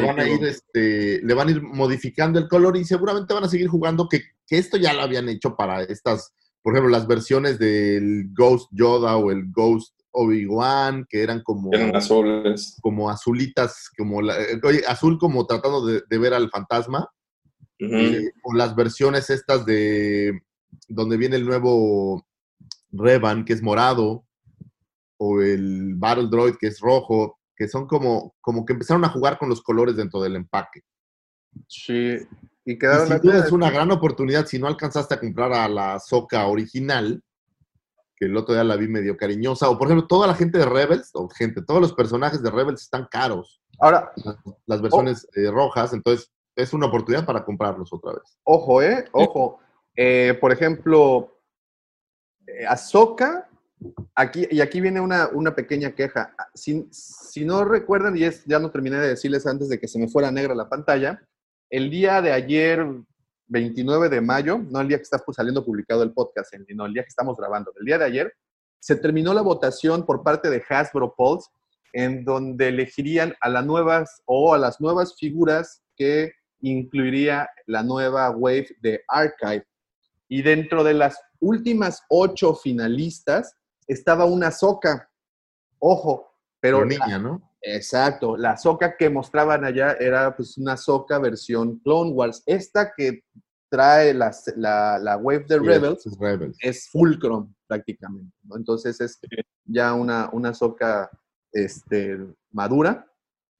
le 0.00 0.06
van 0.06 0.20
a 0.20 0.28
ir, 0.28 0.44
este, 0.44 1.20
le 1.22 1.34
van 1.34 1.48
a 1.48 1.50
ir 1.50 1.62
modificando 1.62 2.38
el 2.38 2.48
color 2.48 2.76
y 2.76 2.84
seguramente 2.84 3.34
van 3.34 3.44
a 3.44 3.48
seguir 3.48 3.68
jugando, 3.68 4.08
que, 4.08 4.22
que 4.46 4.58
esto 4.58 4.76
ya 4.76 4.92
lo 4.92 5.02
habían 5.02 5.28
hecho 5.28 5.56
para 5.56 5.82
estas, 5.82 6.32
por 6.62 6.72
ejemplo, 6.74 6.90
las 6.90 7.06
versiones 7.06 7.58
del 7.58 8.30
Ghost 8.32 8.68
Yoda 8.72 9.16
o 9.16 9.30
el 9.30 9.50
Ghost 9.50 9.94
Obi-Wan, 10.12 11.06
que 11.08 11.22
eran 11.22 11.42
como, 11.42 11.72
Eran 11.74 11.94
azules. 11.96 12.76
como 12.80 13.10
azulitas, 13.10 13.90
como 13.98 14.22
la- 14.22 14.36
oye, 14.62 14.82
azul 14.86 15.18
como 15.18 15.44
tratando 15.46 15.84
de, 15.84 16.02
de 16.08 16.18
ver 16.18 16.34
al 16.34 16.50
fantasma, 16.50 17.08
eh, 17.80 18.30
o 18.44 18.54
las 18.54 18.76
versiones 18.76 19.28
estas 19.28 19.66
de 19.66 20.40
donde 20.88 21.16
viene 21.16 21.36
el 21.36 21.44
nuevo 21.44 22.24
Revan, 22.92 23.44
que 23.44 23.52
es 23.52 23.62
morado, 23.62 24.24
o 25.18 25.40
el 25.40 25.94
Battle 25.96 26.28
Droid, 26.30 26.54
que 26.60 26.68
es 26.68 26.78
rojo, 26.80 27.38
que 27.56 27.68
son 27.68 27.86
como, 27.86 28.34
como 28.40 28.64
que 28.64 28.72
empezaron 28.72 29.04
a 29.04 29.08
jugar 29.08 29.38
con 29.38 29.48
los 29.48 29.62
colores 29.62 29.96
dentro 29.96 30.20
del 30.20 30.36
empaque. 30.36 30.82
Sí. 31.68 32.16
Y 32.64 32.72
Y 32.72 32.78
quedaron 32.78 33.08
sin 33.08 33.18
duda 33.18 33.44
es 33.44 33.52
una 33.52 33.70
gran 33.70 33.90
oportunidad 33.90 34.46
si 34.46 34.58
no 34.58 34.66
alcanzaste 34.66 35.14
a 35.14 35.20
comprar 35.20 35.52
a 35.52 35.68
la 35.68 36.00
Soca 36.00 36.46
original, 36.46 37.22
que 38.16 38.26
el 38.26 38.36
otro 38.36 38.54
día 38.54 38.64
la 38.64 38.76
vi 38.76 38.88
medio 38.88 39.16
cariñosa, 39.16 39.68
o 39.68 39.78
por 39.78 39.88
ejemplo, 39.88 40.06
toda 40.06 40.26
la 40.26 40.34
gente 40.34 40.58
de 40.58 40.66
Rebels, 40.66 41.10
o 41.14 41.28
gente, 41.28 41.62
todos 41.62 41.80
los 41.80 41.92
personajes 41.92 42.42
de 42.42 42.50
Rebels 42.50 42.82
están 42.82 43.06
caros, 43.10 43.60
Ahora, 43.80 44.12
las, 44.16 44.36
las 44.66 44.82
versiones 44.82 45.28
eh, 45.34 45.50
rojas, 45.50 45.92
entonces 45.92 46.30
es 46.56 46.72
una 46.72 46.86
oportunidad 46.86 47.26
para 47.26 47.44
comprarlos 47.44 47.92
otra 47.92 48.12
vez. 48.12 48.38
ojo, 48.44 48.82
¿eh? 48.82 49.04
Ojo. 49.12 49.58
Eh, 49.96 50.36
por 50.40 50.52
ejemplo, 50.52 51.38
eh, 52.46 52.66
Ahsoka, 52.66 53.48
aquí, 54.14 54.46
y 54.50 54.60
aquí 54.60 54.80
viene 54.80 55.00
una, 55.00 55.28
una 55.28 55.54
pequeña 55.54 55.92
queja. 55.94 56.34
Si, 56.54 56.88
si 56.90 57.44
no 57.44 57.64
recuerdan, 57.64 58.16
y 58.16 58.24
es, 58.24 58.44
ya 58.44 58.58
no 58.58 58.70
terminé 58.70 58.96
de 58.98 59.08
decirles 59.08 59.46
antes 59.46 59.68
de 59.68 59.78
que 59.78 59.88
se 59.88 59.98
me 59.98 60.08
fuera 60.08 60.30
negra 60.30 60.54
la 60.54 60.68
pantalla, 60.68 61.22
el 61.70 61.90
día 61.90 62.22
de 62.22 62.32
ayer, 62.32 62.86
29 63.48 64.08
de 64.08 64.20
mayo, 64.20 64.58
no 64.58 64.80
el 64.80 64.88
día 64.88 64.98
que 64.98 65.02
está 65.02 65.18
pues, 65.18 65.36
saliendo 65.36 65.64
publicado 65.64 66.02
el 66.02 66.12
podcast, 66.12 66.54
no 66.74 66.86
el 66.86 66.94
día 66.94 67.02
que 67.02 67.08
estamos 67.08 67.36
grabando, 67.36 67.72
el 67.78 67.84
día 67.84 67.98
de 67.98 68.04
ayer, 68.04 68.32
se 68.80 68.96
terminó 68.96 69.32
la 69.32 69.42
votación 69.42 70.04
por 70.04 70.22
parte 70.22 70.50
de 70.50 70.62
Hasbro 70.68 71.14
Pulse, 71.16 71.48
en 71.92 72.24
donde 72.24 72.68
elegirían 72.68 73.34
a 73.40 73.48
las 73.48 73.64
nuevas 73.64 74.22
o 74.26 74.52
a 74.54 74.58
las 74.58 74.80
nuevas 74.80 75.16
figuras 75.16 75.82
que 75.96 76.32
incluiría 76.60 77.48
la 77.66 77.82
nueva 77.82 78.30
wave 78.30 78.68
de 78.82 79.02
Archive. 79.08 79.66
Y 80.28 80.42
dentro 80.42 80.82
de 80.82 80.94
las 80.94 81.18
últimas 81.40 82.02
ocho 82.08 82.54
finalistas 82.54 83.56
estaba 83.86 84.24
una 84.24 84.50
soca. 84.50 85.10
Ojo, 85.78 86.32
pero 86.60 86.78
Pero 86.78 86.88
niña, 86.88 87.18
¿no? 87.18 87.50
Exacto, 87.60 88.36
la 88.36 88.56
soca 88.56 88.96
que 88.96 89.08
mostraban 89.08 89.64
allá 89.64 89.92
era 89.98 90.36
pues 90.36 90.58
una 90.58 90.76
soca 90.76 91.18
versión 91.18 91.78
Clone 91.80 92.10
Wars. 92.12 92.42
Esta 92.46 92.92
que 92.94 93.24
trae 93.70 94.12
la, 94.14 94.30
la 94.56 95.16
wave 95.16 95.44
de 95.48 95.58
Sí, 95.58 95.64
Rebels 95.64 96.06
es 96.06 96.18
Rebels. 96.18 96.56
es 96.60 96.88
Fulcrum 96.90 97.52
prácticamente, 97.66 98.36
¿no? 98.44 98.56
Entonces 98.56 99.00
es 99.00 99.18
ya 99.64 99.94
una, 99.94 100.28
una 100.32 100.52
soca 100.54 101.10
este, 101.52 102.18
madura 102.52 103.06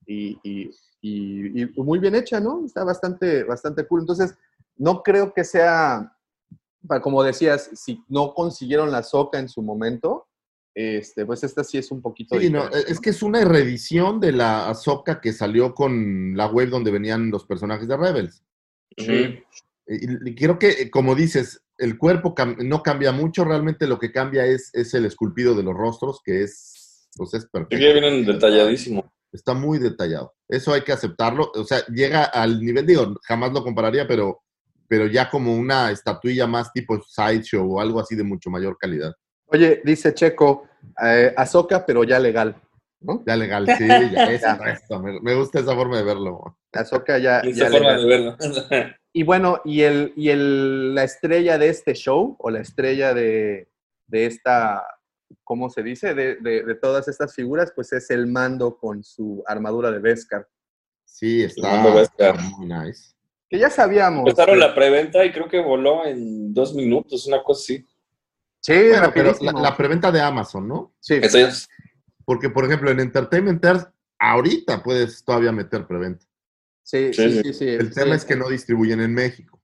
y, 0.06 0.38
y- 0.42 0.70
y- 1.00 1.62
y 1.62 1.66
muy 1.82 1.98
bien 1.98 2.14
hecha, 2.14 2.40
¿no? 2.40 2.64
Está 2.64 2.84
bastante, 2.84 3.42
bastante 3.44 3.86
cool. 3.86 4.00
Entonces, 4.00 4.34
no 4.76 5.02
creo 5.02 5.32
que 5.34 5.44
sea, 5.44 6.13
como 7.02 7.22
decías, 7.22 7.70
si 7.74 8.02
no 8.08 8.34
consiguieron 8.34 8.90
la 8.90 9.02
soca 9.02 9.38
en 9.38 9.48
su 9.48 9.62
momento, 9.62 10.26
este, 10.74 11.24
pues 11.24 11.44
esta 11.44 11.62
sí 11.62 11.78
es 11.78 11.90
un 11.92 12.02
poquito 12.02 12.38
Sí, 12.38 12.50
no, 12.50 12.64
diferente, 12.64 12.92
es 12.92 13.00
que 13.00 13.10
es 13.10 13.22
una 13.22 13.44
reedición 13.44 14.18
de 14.20 14.32
la 14.32 14.68
Ahsoka 14.68 15.20
que 15.20 15.32
salió 15.32 15.74
con 15.74 16.36
la 16.36 16.46
web 16.46 16.68
donde 16.68 16.90
venían 16.90 17.30
los 17.30 17.44
personajes 17.46 17.86
de 17.86 17.96
Rebels. 17.96 18.42
Ujú. 18.98 19.12
Y, 19.86 20.30
y 20.30 20.34
creo 20.34 20.58
que, 20.58 20.90
como 20.90 21.14
dices, 21.14 21.62
el 21.78 21.96
cuerpo 21.98 22.34
cam- 22.34 22.56
no 22.64 22.82
cambia 22.82 23.12
mucho, 23.12 23.44
realmente 23.44 23.86
lo 23.86 23.98
que 23.98 24.10
cambia 24.12 24.46
es, 24.46 24.70
es 24.74 24.94
el 24.94 25.04
esculpido 25.04 25.54
de 25.54 25.62
los 25.62 25.74
rostros, 25.74 26.20
que 26.24 26.42
es, 26.42 27.08
pues 27.16 27.34
es 27.34 27.42
Sí, 27.42 27.48
perfecto. 27.52 27.76
que 27.76 27.92
vienen 27.92 28.24
detalladísimo. 28.26 29.12
Está 29.32 29.52
muy 29.54 29.78
detallado. 29.78 30.32
Eso 30.48 30.72
hay 30.72 30.82
que 30.82 30.92
aceptarlo. 30.92 31.50
O 31.54 31.64
sea, 31.64 31.84
llega 31.86 32.24
al 32.24 32.60
nivel, 32.60 32.86
digo, 32.86 33.14
jamás 33.24 33.52
lo 33.52 33.62
compararía, 33.64 34.06
pero, 34.06 34.42
pero 34.94 35.08
ya 35.08 35.28
como 35.28 35.52
una 35.56 35.90
estatuilla 35.90 36.46
más 36.46 36.72
tipo 36.72 37.02
sideshow 37.02 37.68
o 37.68 37.80
algo 37.80 37.98
así 37.98 38.14
de 38.14 38.22
mucho 38.22 38.48
mayor 38.48 38.78
calidad. 38.78 39.12
Oye, 39.46 39.82
dice 39.84 40.14
Checo, 40.14 40.68
eh, 41.04 41.34
Ahsoka, 41.36 41.84
pero 41.84 42.04
ya 42.04 42.20
legal, 42.20 42.54
¿no? 43.00 43.24
Ya 43.26 43.34
legal, 43.34 43.66
sí, 43.76 43.88
ya 44.12 44.24
esto, 44.30 44.64
esto. 44.64 45.00
Me, 45.02 45.20
me 45.20 45.34
gusta 45.34 45.58
esa 45.58 45.74
forma 45.74 45.96
de 45.96 46.04
verlo. 46.04 46.58
Ahsoka 46.72 47.18
ya, 47.18 47.40
Esa 47.40 47.64
ya 47.64 47.70
forma 47.72 47.96
legal. 47.96 48.00
de 48.02 48.06
verlo. 48.06 48.36
Y 49.16 49.24
bueno, 49.24 49.60
y, 49.64 49.82
el, 49.82 50.12
y 50.16 50.28
el, 50.30 50.94
la 50.94 51.02
estrella 51.02 51.58
de 51.58 51.68
este 51.70 51.94
show, 51.94 52.36
o 52.38 52.50
la 52.50 52.60
estrella 52.60 53.14
de, 53.14 53.68
de 54.06 54.26
esta, 54.26 54.84
¿cómo 55.42 55.70
se 55.70 55.82
dice? 55.82 56.14
De, 56.14 56.36
de- 56.36 56.62
de 56.64 56.74
todas 56.76 57.08
estas 57.08 57.34
figuras, 57.34 57.72
pues 57.74 57.92
es 57.92 58.10
el 58.10 58.26
mando 58.28 58.76
con 58.76 59.02
su 59.02 59.42
armadura 59.46 59.90
de 59.90 59.98
Beskar. 59.98 60.46
Sí, 61.04 61.46
Mando 61.62 62.00
está, 62.00 62.26
Beskar. 62.26 62.34
está 62.36 62.56
muy 62.56 62.66
nice. 62.66 63.13
Que 63.54 63.60
ya 63.60 63.70
sabíamos. 63.70 64.28
Empezaron 64.28 64.58
la 64.58 64.74
preventa 64.74 65.24
y 65.24 65.30
creo 65.30 65.48
que 65.48 65.60
voló 65.60 66.04
en 66.04 66.52
dos 66.52 66.74
minutos, 66.74 67.24
una 67.28 67.40
cosa 67.40 67.60
así. 67.62 67.86
Sí, 68.60 68.72
Bueno, 68.90 69.12
pero 69.14 69.32
la, 69.42 69.52
la 69.52 69.76
preventa 69.76 70.10
de 70.10 70.20
Amazon, 70.20 70.66
¿no? 70.66 70.92
Sí, 70.98 71.20
Eso 71.22 71.38
es. 71.38 71.68
Porque, 72.24 72.50
por 72.50 72.64
ejemplo, 72.64 72.90
en 72.90 72.98
Entertainment 72.98 73.64
Earth, 73.64 73.88
ahorita 74.18 74.82
puedes 74.82 75.24
todavía 75.24 75.52
meter 75.52 75.86
preventa. 75.86 76.26
sí, 76.82 77.12
Sí, 77.12 77.30
sí, 77.30 77.30
sí. 77.30 77.42
sí, 77.44 77.52
sí, 77.54 77.68
El 77.68 77.88
sí. 77.90 77.94
tema 77.94 78.16
es 78.16 78.24
que 78.24 78.34
no 78.34 78.48
distribuyen 78.48 79.00
en 79.00 79.14
México. 79.14 79.60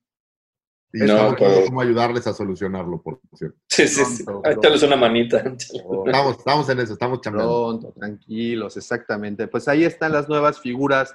Y 0.93 0.99
No, 0.99 1.07
estamos 1.07 1.35
pero- 1.41 1.65
cómo 1.67 1.81
ayudarles 1.81 2.29
a 2.29 2.33
solucionarlo, 2.33 3.03
por 3.03 3.19
cierto. 3.35 3.59
Sí, 3.69 3.89
sí, 3.89 4.05
sí. 4.05 4.23
Pronto, 4.23 4.49
Échales 4.49 4.85
una 4.85 4.95
manita. 4.97 5.39
Estamos, 5.39 6.39
estamos 6.39 6.69
en 6.69 6.79
eso, 6.79 6.93
estamos 6.93 7.21
chambeando. 7.23 7.81
Pronto, 7.81 7.99
tranquilos, 7.99 8.77
exactamente. 8.77 9.49
Pues 9.49 9.67
ahí 9.67 9.83
están 9.83 10.13
las 10.13 10.29
nuevas 10.29 10.61
figuras, 10.61 11.13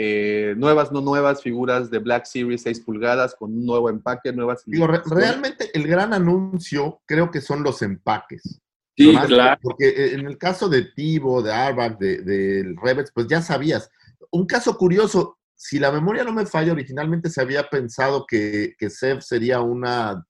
eh, 0.00 0.54
nuevas, 0.56 0.92
no 0.92 1.00
nuevas 1.00 1.42
figuras 1.42 1.90
de 1.90 1.98
Black 1.98 2.24
Series 2.24 2.62
6 2.62 2.80
pulgadas 2.80 3.34
con 3.34 3.52
un 3.52 3.66
nuevo 3.66 3.90
empaque, 3.90 4.32
nuevas 4.32 4.62
Digo, 4.64 4.86
re- 4.86 5.02
realmente 5.10 5.70
el 5.74 5.88
gran 5.88 6.14
anuncio 6.14 7.00
creo 7.04 7.32
que 7.32 7.40
son 7.40 7.64
los 7.64 7.82
empaques. 7.82 8.60
Sí, 8.96 9.12
claro. 9.26 9.58
Porque 9.60 9.88
eh, 9.88 10.14
en 10.14 10.24
el 10.26 10.38
caso 10.38 10.68
de 10.68 10.82
Tivo, 10.82 11.42
de 11.42 11.52
Arbak, 11.52 11.98
de, 11.98 12.22
de 12.22 12.74
Rebels, 12.80 13.10
pues 13.12 13.26
ya 13.26 13.42
sabías. 13.42 13.90
Un 14.30 14.46
caso 14.46 14.76
curioso, 14.78 15.38
si 15.56 15.80
la 15.80 15.90
memoria 15.90 16.22
no 16.22 16.32
me 16.32 16.46
falla, 16.46 16.70
originalmente 16.72 17.28
se 17.28 17.40
había 17.40 17.68
pensado 17.68 18.24
que, 18.24 18.74
que 18.78 18.90
Sev 18.90 19.20
sería 19.22 19.60
una, 19.62 20.24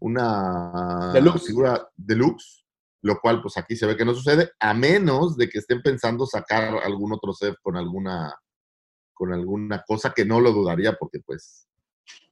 una 0.00 1.12
Deluxe. 1.12 1.46
figura 1.46 1.88
deluxe, 1.96 2.64
lo 3.02 3.20
cual 3.20 3.40
pues 3.42 3.56
aquí 3.58 3.76
se 3.76 3.86
ve 3.86 3.96
que 3.96 4.04
no 4.04 4.14
sucede, 4.14 4.50
a 4.58 4.74
menos 4.74 5.36
de 5.36 5.48
que 5.48 5.58
estén 5.58 5.82
pensando 5.82 6.26
sacar 6.26 6.78
algún 6.84 7.12
otro 7.12 7.32
Sev 7.32 7.54
con 7.62 7.76
alguna, 7.76 8.34
con 9.14 9.32
alguna 9.32 9.82
cosa 9.86 10.12
que 10.12 10.24
no 10.24 10.40
lo 10.40 10.52
dudaría, 10.52 10.94
porque 10.94 11.20
pues 11.20 11.66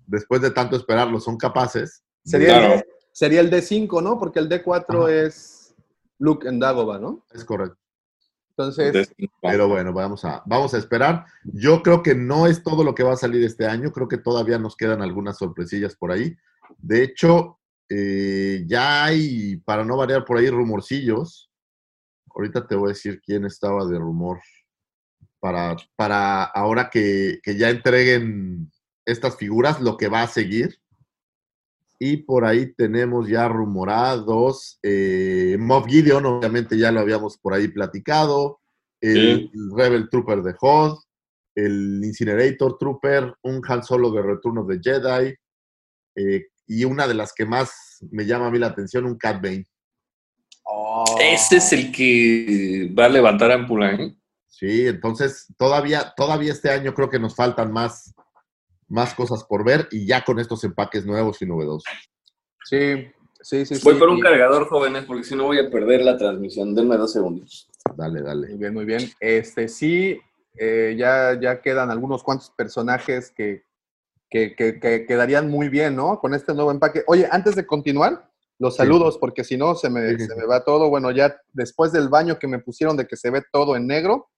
después 0.06 0.42
de 0.42 0.50
tanto 0.50 0.76
esperarlo 0.76 1.20
son 1.20 1.36
capaces. 1.36 2.02
Sería, 2.24 2.58
Claro. 2.58 2.74
el, 2.74 2.84
sería 3.12 3.40
el 3.40 3.50
D5, 3.50 4.02
¿no? 4.02 4.18
Porque 4.18 4.40
el 4.40 4.48
D4 4.48 4.84
Ajá. 5.04 5.12
es 5.26 5.74
Luke 6.18 6.48
en 6.48 6.58
¿no? 6.58 7.24
Es 7.32 7.44
correcto. 7.44 7.78
Entonces, 8.50 9.14
Pero 9.40 9.66
bueno, 9.66 9.92
vamos 9.92 10.24
a, 10.24 10.42
vamos 10.44 10.74
a 10.74 10.78
esperar. 10.78 11.24
Yo 11.42 11.82
creo 11.82 12.02
que 12.02 12.14
no 12.14 12.46
es 12.46 12.62
todo 12.62 12.84
lo 12.84 12.94
que 12.94 13.02
va 13.02 13.14
a 13.14 13.16
salir 13.16 13.42
este 13.44 13.66
año. 13.66 13.92
Creo 13.92 14.08
que 14.08 14.18
todavía 14.18 14.58
nos 14.58 14.76
quedan 14.76 15.00
algunas 15.00 15.38
sorpresillas 15.38 15.96
por 15.96 16.12
ahí. 16.12 16.36
De 16.78 17.02
hecho, 17.02 17.58
eh, 17.88 18.64
ya 18.66 19.04
hay, 19.04 19.56
para 19.58 19.84
no 19.84 19.96
variar 19.96 20.24
por 20.24 20.36
ahí, 20.36 20.50
rumorcillos. 20.50 21.50
Ahorita 22.34 22.66
te 22.66 22.76
voy 22.76 22.90
a 22.90 22.92
decir 22.92 23.20
quién 23.24 23.46
estaba 23.46 23.86
de 23.86 23.98
rumor. 23.98 24.38
Para, 25.42 25.76
para 25.96 26.44
ahora 26.44 26.88
que, 26.88 27.40
que 27.42 27.56
ya 27.56 27.68
entreguen 27.68 28.70
estas 29.04 29.36
figuras, 29.36 29.80
lo 29.80 29.96
que 29.96 30.06
va 30.06 30.22
a 30.22 30.28
seguir. 30.28 30.78
Y 31.98 32.18
por 32.18 32.44
ahí 32.44 32.72
tenemos 32.74 33.28
ya 33.28 33.48
rumorados. 33.48 34.78
Eh, 34.84 35.56
Moff 35.58 35.86
Gideon, 35.88 36.24
obviamente 36.26 36.78
ya 36.78 36.92
lo 36.92 37.00
habíamos 37.00 37.38
por 37.38 37.54
ahí 37.54 37.66
platicado. 37.66 38.60
El 39.00 39.50
Rebel 39.76 40.08
Trooper 40.08 40.42
de 40.42 40.54
Hoth. 40.60 41.00
El 41.56 42.00
Incinerator 42.04 42.78
Trooper. 42.78 43.34
Un 43.42 43.60
Han 43.66 43.82
Solo 43.82 44.12
de 44.12 44.22
Return 44.22 44.58
of 44.58 44.68
the 44.68 44.78
Jedi. 44.80 45.34
eh, 46.16 46.46
y 46.68 46.84
una 46.84 47.08
de 47.08 47.14
las 47.14 47.32
que 47.34 47.44
más 47.44 47.98
me 48.12 48.24
llama 48.26 48.46
a 48.46 48.50
mí 48.52 48.58
la 48.58 48.68
atención, 48.68 49.04
un 49.06 49.18
Cat 49.18 49.42
Bane. 49.42 49.66
oh, 50.64 51.04
Ese 51.20 51.56
es 51.56 51.72
el 51.72 51.90
que 51.90 52.92
va 52.96 53.06
a 53.06 53.08
levantar 53.08 53.50
ámpula, 53.50 53.92
¿eh? 53.94 54.14
Sí, 54.52 54.86
entonces 54.86 55.46
todavía, 55.56 56.12
todavía 56.14 56.52
este 56.52 56.70
año 56.70 56.92
creo 56.94 57.08
que 57.08 57.18
nos 57.18 57.34
faltan 57.34 57.72
más, 57.72 58.14
más 58.86 59.14
cosas 59.14 59.44
por 59.44 59.64
ver 59.64 59.88
y 59.90 60.06
ya 60.06 60.22
con 60.24 60.38
estos 60.38 60.62
empaques 60.62 61.06
nuevos 61.06 61.40
y 61.40 61.46
novedosos. 61.46 61.90
Sí, 62.64 63.06
sí, 63.40 63.64
sí. 63.64 63.74
Voy 63.82 63.94
sí, 63.94 63.98
por 63.98 64.10
un 64.10 64.18
y- 64.18 64.20
cargador, 64.20 64.68
jóvenes, 64.68 65.04
porque 65.06 65.24
si 65.24 65.34
no 65.34 65.44
voy 65.44 65.58
a 65.58 65.70
perder 65.70 66.04
la 66.04 66.18
transmisión. 66.18 66.74
Denme 66.74 66.96
dos 66.98 67.12
segundos. 67.12 67.68
Dale, 67.96 68.20
dale. 68.22 68.48
Muy 68.48 68.58
bien, 68.58 68.74
muy 68.74 68.84
bien. 68.84 69.10
Este, 69.20 69.68
sí, 69.68 70.20
Eh, 70.54 70.96
ya, 70.98 71.40
ya 71.40 71.62
quedan 71.62 71.90
algunos 71.90 72.22
cuantos 72.22 72.50
personajes 72.50 73.30
que, 73.34 73.62
que, 74.28 74.54
que- 74.54 74.78
que 74.78 75.06
quedarían 75.06 75.48
muy 75.48 75.70
bien, 75.70 75.96
¿no? 75.96 76.20
Con 76.20 76.34
este 76.34 76.52
nuevo 76.52 76.70
empaque. 76.70 77.02
Oye, 77.06 77.26
antes 77.32 77.56
de 77.56 77.64
continuar, 77.66 78.28
los 78.58 78.76
saludos, 78.76 79.16
porque 79.16 79.44
si 79.44 79.56
no 79.56 79.74
se 79.74 79.88
me, 79.88 80.10
Sí, 80.10 80.26
se 80.26 80.36
me 80.36 80.44
va 80.44 80.62
todo. 80.62 80.90
Bueno, 80.90 81.10
ya 81.10 81.34
después 81.54 81.90
del 81.90 82.10
baño 82.10 82.38
que 82.38 82.48
me 82.48 82.58
pusieron 82.58 82.98
de 82.98 83.06
que 83.06 83.16
se 83.16 83.30
ve 83.30 83.42
todo 83.50 83.76
en 83.76 83.86
negro, 83.86 84.28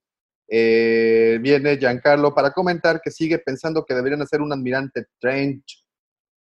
eh, 0.48 1.38
viene 1.40 1.76
Giancarlo 1.78 2.34
para 2.34 2.50
comentar 2.50 3.00
que 3.00 3.10
sigue 3.10 3.38
pensando 3.38 3.84
que 3.84 3.94
deberían 3.94 4.22
hacer 4.22 4.40
un 4.40 4.52
almirante 4.52 5.06
Trench. 5.18 5.84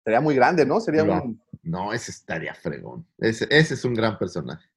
Sería 0.03 0.21
muy 0.21 0.35
grande, 0.35 0.67
¿no? 0.67 0.81
Sería 0.81 1.05
No. 1.05 1.23
un... 1.23 1.43
No, 1.63 1.93
ese 1.93 2.11
estaría 2.11 2.55
fregón. 2.55 3.07
Ese, 3.19 3.47
ese 3.49 3.75
es 3.75 3.85
un 3.85 3.95
gran 3.95 4.19
personaje. 4.19 4.69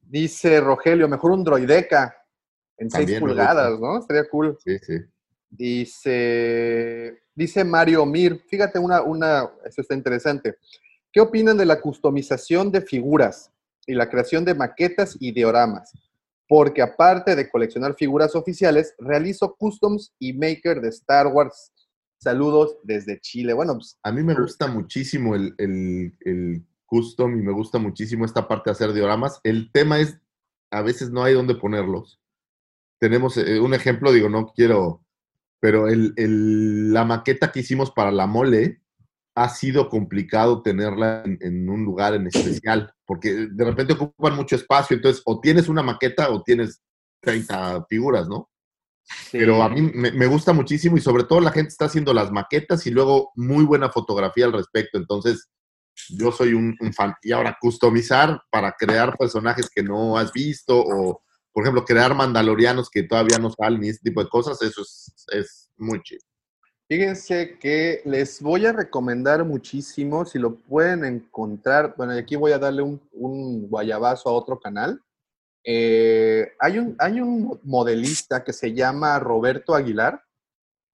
Dice 0.00 0.60
Rogelio, 0.60 1.08
mejor 1.08 1.32
un 1.32 1.44
droideca 1.44 2.16
en 2.78 2.90
6 2.90 2.92
También 2.92 3.20
pulgadas. 3.20 3.78
¿no? 3.78 3.98
Estaría 3.98 4.28
cool. 4.28 4.56
Sí, 4.64 4.78
sí. 4.78 4.94
Dice, 5.50 7.22
dice 7.34 7.62
Mario 7.64 8.04
Mir, 8.06 8.42
fíjate 8.48 8.78
una, 8.78 9.02
una, 9.02 9.50
esto 9.64 9.82
está 9.82 9.94
interesante. 9.94 10.56
¿Qué 11.12 11.20
opinan 11.20 11.56
de 11.56 11.64
la 11.66 11.80
customización 11.80 12.72
de 12.72 12.80
figuras 12.80 13.52
y 13.86 13.94
la 13.94 14.08
creación 14.08 14.44
de 14.44 14.54
maquetas 14.54 15.16
y 15.20 15.30
dioramas? 15.32 15.92
Porque 16.56 16.82
aparte 16.82 17.34
de 17.34 17.50
coleccionar 17.50 17.96
figuras 17.96 18.36
oficiales, 18.36 18.94
realizo 19.00 19.56
customs 19.58 20.14
y 20.20 20.34
maker 20.34 20.80
de 20.80 20.88
Star 20.90 21.26
Wars. 21.26 21.72
Saludos 22.16 22.78
desde 22.84 23.18
Chile. 23.20 23.52
Bueno, 23.54 23.74
pues, 23.74 23.98
A 24.04 24.12
mí 24.12 24.22
me 24.22 24.34
gusta 24.34 24.68
muchísimo 24.68 25.34
el, 25.34 25.52
el- 25.58 26.16
el 26.20 26.64
custom 26.86 27.36
y 27.36 27.42
me 27.42 27.50
gusta 27.50 27.78
muchísimo 27.78 28.24
esta 28.24 28.46
parte 28.46 28.70
de 28.70 28.72
hacer 28.72 28.92
dioramas. 28.92 29.40
El 29.42 29.72
tema 29.72 29.98
es, 29.98 30.16
a 30.70 30.80
veces 30.82 31.10
no 31.10 31.24
hay 31.24 31.34
dónde 31.34 31.56
ponerlos. 31.56 32.20
Tenemos 33.00 33.36
eh, 33.36 33.58
un 33.58 33.74
ejemplo, 33.74 34.12
digo, 34.12 34.28
no 34.28 34.46
quiero, 34.54 35.04
pero 35.58 35.88
el, 35.88 36.12
el- 36.16 36.92
la 36.92 37.04
maqueta 37.04 37.50
que 37.50 37.60
hicimos 37.60 37.90
para 37.90 38.12
la 38.12 38.28
mole 38.28 38.80
ha 39.34 39.48
sido 39.48 39.88
complicado 39.88 40.62
tenerla 40.62 41.22
en, 41.24 41.38
en 41.40 41.68
un 41.68 41.84
lugar 41.84 42.14
en 42.14 42.26
especial, 42.26 42.92
porque 43.04 43.48
de 43.50 43.64
repente 43.64 43.94
ocupan 43.94 44.36
mucho 44.36 44.56
espacio, 44.56 44.96
entonces 44.96 45.22
o 45.26 45.40
tienes 45.40 45.68
una 45.68 45.82
maqueta 45.82 46.30
o 46.30 46.42
tienes 46.42 46.82
30 47.20 47.86
figuras, 47.88 48.28
¿no? 48.28 48.50
Pero 49.32 49.62
a 49.62 49.68
mí 49.68 49.82
me, 49.82 50.12
me 50.12 50.26
gusta 50.26 50.52
muchísimo 50.52 50.96
y 50.96 51.00
sobre 51.00 51.24
todo 51.24 51.40
la 51.40 51.50
gente 51.50 51.68
está 51.68 51.86
haciendo 51.86 52.14
las 52.14 52.30
maquetas 52.30 52.86
y 52.86 52.90
luego 52.90 53.32
muy 53.34 53.64
buena 53.64 53.90
fotografía 53.90 54.46
al 54.46 54.52
respecto. 54.52 54.96
Entonces, 54.96 55.50
yo 56.08 56.32
soy 56.32 56.54
un, 56.54 56.76
un 56.80 56.92
fan. 56.92 57.14
Y 57.22 57.32
ahora, 57.32 57.56
customizar 57.60 58.40
para 58.50 58.72
crear 58.72 59.16
personajes 59.16 59.68
que 59.70 59.82
no 59.82 60.16
has 60.16 60.32
visto 60.32 60.78
o, 60.78 61.22
por 61.52 61.64
ejemplo, 61.64 61.84
crear 61.84 62.14
mandalorianos 62.14 62.90
que 62.90 63.02
todavía 63.02 63.38
no 63.38 63.50
salen 63.50 63.84
y 63.84 63.90
ese 63.90 64.00
tipo 64.00 64.22
de 64.22 64.28
cosas, 64.28 64.60
eso 64.62 64.82
es, 64.82 65.14
es 65.32 65.70
muy 65.76 66.02
chido. 66.02 66.22
Fíjense 66.98 67.58
que 67.58 68.02
les 68.04 68.40
voy 68.40 68.66
a 68.66 68.72
recomendar 68.72 69.44
muchísimo, 69.44 70.24
si 70.24 70.38
lo 70.38 70.54
pueden 70.60 71.04
encontrar, 71.04 71.92
bueno, 71.96 72.14
y 72.14 72.18
aquí 72.20 72.36
voy 72.36 72.52
a 72.52 72.58
darle 72.60 72.82
un, 72.82 73.00
un 73.14 73.68
guayabazo 73.68 74.28
a 74.28 74.32
otro 74.32 74.60
canal. 74.60 75.00
Eh, 75.64 76.52
hay, 76.60 76.78
un, 76.78 76.94
hay 77.00 77.20
un 77.20 77.58
modelista 77.64 78.44
que 78.44 78.52
se 78.52 78.72
llama 78.72 79.18
Roberto 79.18 79.74
Aguilar. 79.74 80.22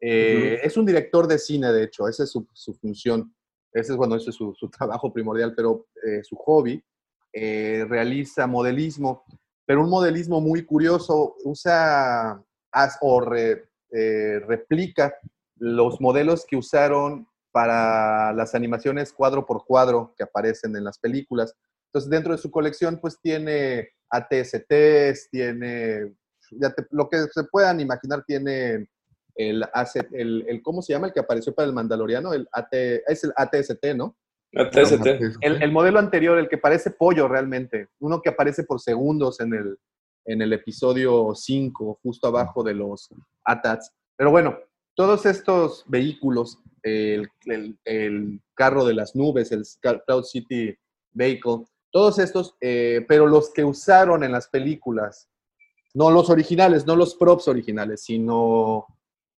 Eh, 0.00 0.60
Es 0.62 0.78
un 0.78 0.86
director 0.86 1.26
de 1.26 1.38
cine, 1.38 1.70
de 1.70 1.84
hecho, 1.84 2.08
esa 2.08 2.24
es 2.24 2.30
su, 2.30 2.46
su 2.54 2.72
función. 2.72 3.34
Ese 3.70 3.92
es, 3.92 3.98
bueno, 3.98 4.16
ese 4.16 4.30
es 4.30 4.36
su, 4.36 4.54
su 4.54 4.70
trabajo 4.70 5.12
primordial, 5.12 5.52
pero 5.54 5.86
eh, 6.02 6.22
su 6.24 6.34
hobby. 6.36 6.82
eh, 7.34 7.84
realiza 7.86 8.46
modelismo, 8.46 9.22
pero 9.66 9.82
un 9.84 9.90
modelismo 9.90 10.40
muy 10.40 10.64
curioso. 10.64 11.36
Usa 11.44 12.42
haz- 12.72 12.96
o 13.02 13.20
re- 13.20 13.68
eh, 13.92 14.38
replica 14.48 15.14
los 15.60 16.00
modelos 16.00 16.44
que 16.46 16.56
usaron 16.56 17.28
para 17.52 18.32
las 18.32 18.54
animaciones 18.54 19.12
cuadro 19.12 19.44
por 19.46 19.64
cuadro 19.64 20.14
que 20.16 20.24
aparecen 20.24 20.74
en 20.76 20.84
las 20.84 20.98
películas. 20.98 21.54
Entonces, 21.88 22.10
dentro 22.10 22.32
de 22.32 22.38
su 22.38 22.50
colección, 22.50 22.98
pues 23.00 23.20
tiene 23.20 23.90
ATSTs, 24.10 25.28
tiene, 25.30 26.14
ya 26.52 26.70
te- 26.72 26.86
lo 26.90 27.08
que 27.08 27.18
se 27.32 27.44
puedan 27.44 27.80
imaginar, 27.80 28.24
tiene 28.26 28.88
el, 29.34 29.64
el, 30.12 30.44
el- 30.48 30.62
¿cómo 30.62 30.80
se 30.82 30.92
llama? 30.92 31.08
El 31.08 31.12
que 31.12 31.20
apareció 31.20 31.54
para 31.54 31.66
el 31.68 31.74
Mandaloriano, 31.74 32.32
el 32.32 32.48
AT, 32.52 32.72
es 33.06 33.24
el 33.24 33.32
ATST, 33.36 33.94
¿no? 33.96 34.16
ATST. 34.62 35.06
El, 35.42 35.62
el 35.62 35.72
modelo 35.72 35.98
anterior, 35.98 36.38
el 36.38 36.48
que 36.48 36.58
parece 36.58 36.90
pollo 36.90 37.28
realmente, 37.28 37.88
uno 38.00 38.20
que 38.22 38.30
aparece 38.30 38.64
por 38.64 38.80
segundos 38.80 39.40
en 39.40 39.54
el, 39.54 39.78
en 40.24 40.42
el 40.42 40.52
episodio 40.52 41.32
5, 41.34 41.98
justo 42.02 42.28
abajo 42.28 42.62
de 42.62 42.74
los 42.74 43.08
ATATs. 43.44 43.92
Pero 44.16 44.30
bueno, 44.30 44.58
todos 45.00 45.24
estos 45.24 45.82
vehículos, 45.86 46.58
el, 46.82 47.26
carro 48.52 48.84
de 48.84 48.92
las 48.92 49.16
nubes, 49.16 49.50
el 49.50 49.64
Cloud 49.80 50.24
City 50.24 50.76
Vehicle, 51.12 51.64
todos 51.90 52.18
estos, 52.18 52.54
eh, 52.60 53.06
pero 53.08 53.26
los 53.26 53.50
que 53.50 53.64
usaron 53.64 54.24
en 54.24 54.32
las 54.32 54.48
películas, 54.48 55.30
no 55.94 56.10
los 56.10 56.28
originales, 56.28 56.84
no 56.84 56.96
los 56.96 57.14
props 57.14 57.48
originales, 57.48 58.02
sino 58.02 58.84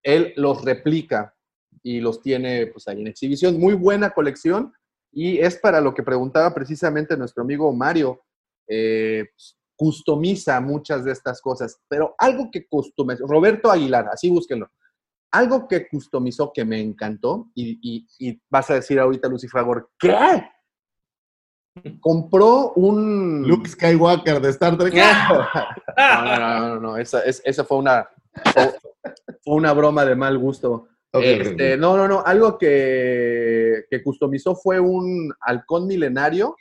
él 0.03 0.33
los 0.37 0.65
replica 0.65 1.37
y 1.83 2.01
los 2.01 2.23
tiene 2.23 2.69
pues 2.69 2.89
ahí 2.89 3.03
en 3.03 3.09
exhibición. 3.09 3.61
Muy 3.61 3.75
buena 3.75 4.13
colección 4.15 4.73
y 5.13 5.41
es 5.41 5.59
para 5.59 5.83
lo 5.83 5.93
que 5.93 6.03
preguntaba 6.03 6.55
precisamente 6.55 7.19
nuestro 7.19 7.43
amigo 7.43 7.71
Mario. 7.71 8.23
eh, 8.67 9.27
pues, 9.37 9.59
customiza 9.77 10.61
muchas 10.61 11.07
de 11.07 11.13
estas 11.13 11.41
cosas, 11.41 11.81
pero 11.89 12.15
algo 12.19 12.51
que 12.51 12.67
customizó, 12.67 13.27
Roberto 13.27 13.71
Aguilar, 13.71 14.09
así 14.13 14.29
búsquenlo, 14.29 14.71
algo 15.33 15.68
que 15.68 15.89
customizó 15.89 16.53
que 16.53 16.64
me 16.64 16.81
encantó 16.81 17.49
y, 17.55 17.78
y- 17.83 18.07
y 18.18 18.43
vas 18.51 18.70
a 18.70 18.74
decir 18.74 18.99
ahorita, 18.99 19.28
Lucifagor, 19.28 19.91
¿qué? 19.99 20.14
Compró 22.01 22.72
un... 22.72 23.47
Luke 23.47 23.68
Skywalker 23.68 24.41
de 24.41 24.49
Star 24.51 24.76
Trek. 24.76 24.93
No, 25.97 26.24
no, 26.24 26.37
no, 26.39 26.68
no, 26.68 26.81
no, 26.81 26.97
esa, 26.97 27.20
es- 27.22 27.43
esa 27.45 27.64
fue 27.64 27.78
una 27.78 28.09
fue, 28.53 28.74
una 29.47 29.72
broma 29.72 30.05
de 30.05 30.14
mal 30.16 30.39
gusto. 30.39 30.89
Este, 31.12 31.76
no, 31.76 31.97
no, 31.97 32.07
no, 32.07 32.22
algo 32.24 32.57
que, 32.57 33.85
que 33.91 34.03
customizó 34.03 34.55
fue 34.55 34.78
un 34.78 35.33
halcón 35.41 35.87
milenario 35.87 36.55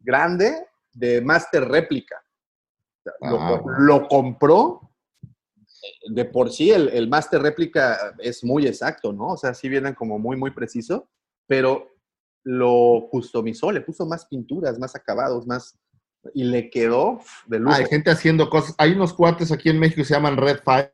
grande 0.00 0.66
de 0.92 1.20
Master 1.20 1.68
Réplica. 1.68 2.22
Ah, 3.22 3.60
lo 3.78 4.08
compró. 4.08 4.85
De 6.08 6.24
por 6.24 6.52
sí, 6.52 6.70
el, 6.70 6.88
el 6.88 7.08
Master 7.08 7.42
Réplica 7.42 8.14
es 8.18 8.44
muy 8.44 8.66
exacto, 8.66 9.12
¿no? 9.12 9.28
O 9.28 9.36
sea, 9.36 9.54
sí 9.54 9.68
vienen 9.68 9.94
como 9.94 10.18
muy, 10.18 10.36
muy 10.36 10.50
preciso, 10.50 11.08
pero 11.46 11.96
lo 12.46 13.08
customizó, 13.10 13.72
le 13.72 13.80
puso 13.80 14.06
más 14.06 14.24
pinturas, 14.26 14.78
más 14.78 14.94
acabados, 14.94 15.46
más. 15.46 15.76
Y 16.32 16.44
le 16.44 16.70
quedó 16.70 17.20
de 17.46 17.58
lujo. 17.58 17.74
Hay 17.74 17.86
gente 17.86 18.10
haciendo 18.10 18.50
cosas. 18.50 18.74
Hay 18.78 18.92
unos 18.92 19.12
cuates 19.12 19.52
aquí 19.52 19.68
en 19.68 19.78
México 19.78 19.98
que 19.98 20.04
se 20.04 20.14
llaman 20.14 20.36
Red 20.36 20.60
Five, 20.64 20.92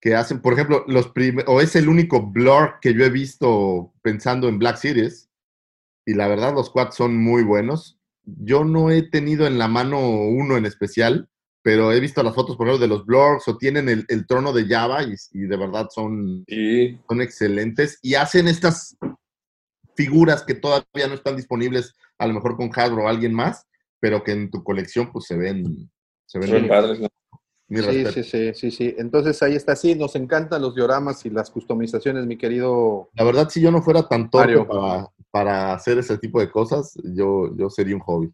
que 0.00 0.14
hacen, 0.14 0.40
por 0.40 0.52
ejemplo, 0.54 0.84
los 0.88 1.12
o 1.46 1.60
es 1.60 1.76
el 1.76 1.88
único 1.88 2.22
blur 2.22 2.78
que 2.80 2.94
yo 2.94 3.04
he 3.04 3.10
visto 3.10 3.92
pensando 4.02 4.48
en 4.48 4.58
Black 4.58 4.76
Series. 4.76 5.30
Y 6.06 6.14
la 6.14 6.28
verdad, 6.28 6.54
los 6.54 6.70
cuates 6.70 6.96
son 6.96 7.16
muy 7.16 7.42
buenos. 7.44 7.98
Yo 8.24 8.64
no 8.64 8.90
he 8.90 9.02
tenido 9.02 9.46
en 9.46 9.58
la 9.58 9.68
mano 9.68 10.00
uno 10.00 10.56
en 10.56 10.66
especial, 10.66 11.28
pero 11.62 11.92
he 11.92 12.00
visto 12.00 12.22
las 12.22 12.34
fotos, 12.34 12.56
por 12.56 12.66
ejemplo, 12.66 12.86
de 12.86 12.92
los 12.92 13.06
blurs 13.06 13.46
o 13.48 13.56
tienen 13.56 13.88
el, 13.88 14.04
el 14.08 14.26
trono 14.26 14.52
de 14.52 14.66
Java 14.66 15.02
y, 15.04 15.14
y 15.32 15.42
de 15.42 15.56
verdad 15.56 15.88
son, 15.90 16.44
Sí. 16.48 16.98
son 17.08 17.22
excelentes. 17.22 17.98
Y 18.02 18.14
hacen 18.14 18.48
estas 18.48 18.96
figuras 19.94 20.42
que 20.42 20.54
todavía 20.54 21.06
no 21.08 21.14
están 21.14 21.36
disponibles, 21.36 21.94
a 22.18 22.26
lo 22.26 22.34
mejor 22.34 22.56
con 22.56 22.70
Hasbro 22.74 23.04
o 23.04 23.08
alguien 23.08 23.32
más, 23.34 23.66
pero 24.00 24.24
que 24.24 24.32
en 24.32 24.50
tu 24.50 24.64
colección 24.64 25.10
pues 25.12 25.26
se 25.26 25.36
ven, 25.36 25.90
se 26.26 26.38
ven 26.38 26.68
padres, 26.68 27.00
¿no? 27.00 27.08
Sí, 27.68 28.04
sí, 28.12 28.22
sí, 28.22 28.52
sí, 28.54 28.70
sí. 28.70 28.94
Entonces 28.98 29.42
ahí 29.42 29.54
está, 29.54 29.74
sí, 29.76 29.94
nos 29.94 30.14
encantan 30.14 30.60
los 30.60 30.74
dioramas 30.74 31.24
y 31.24 31.30
las 31.30 31.50
customizaciones, 31.50 32.26
mi 32.26 32.36
querido. 32.36 33.08
La 33.14 33.24
verdad, 33.24 33.48
si 33.48 33.62
yo 33.62 33.70
no 33.70 33.80
fuera 33.80 34.06
tan 34.06 34.28
torpe 34.28 34.62
para, 34.64 35.08
para 35.30 35.72
hacer 35.72 35.96
ese 35.98 36.18
tipo 36.18 36.38
de 36.40 36.50
cosas, 36.50 36.92
yo, 37.02 37.54
yo 37.56 37.70
sería 37.70 37.94
un 37.94 38.02
hobby. 38.02 38.30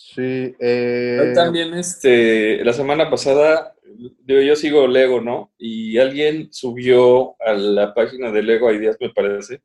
Sí, 0.00 0.54
eh, 0.60 1.32
también, 1.34 1.74
este, 1.74 2.64
la 2.64 2.72
semana 2.72 3.10
pasada, 3.10 3.74
digo, 4.20 4.40
yo 4.40 4.54
sigo 4.54 4.86
Lego, 4.86 5.20
¿no? 5.20 5.52
Y 5.58 5.98
alguien 5.98 6.52
subió 6.52 7.34
a 7.42 7.52
la 7.54 7.92
página 7.94 8.30
de 8.30 8.44
Lego 8.44 8.72
Ideas, 8.72 8.96
me 9.00 9.10
parece, 9.10 9.60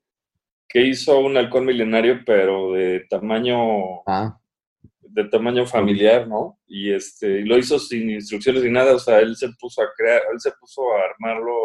que 0.67 0.81
hizo 0.81 1.19
un 1.19 1.37
halcón 1.37 1.65
milenario, 1.67 2.21
pero 2.25 2.73
de 2.73 3.05
tamaño, 3.11 4.01
Ah, 4.07 4.39
de 5.01 5.25
tamaño 5.25 5.67
familiar, 5.67 6.27
¿no? 6.27 6.57
Y 6.65 6.91
este, 6.91 7.41
y 7.41 7.43
lo 7.43 7.55
hizo 7.55 7.77
sin 7.77 8.09
instrucciones 8.09 8.63
ni 8.63 8.71
nada, 8.71 8.95
o 8.95 8.99
sea, 8.99 9.19
él 9.19 9.35
se 9.35 9.49
puso 9.59 9.83
a 9.83 9.91
crear, 9.95 10.23
él 10.33 10.39
se 10.39 10.51
puso 10.59 10.81
a 10.93 11.11
armarlo, 11.11 11.55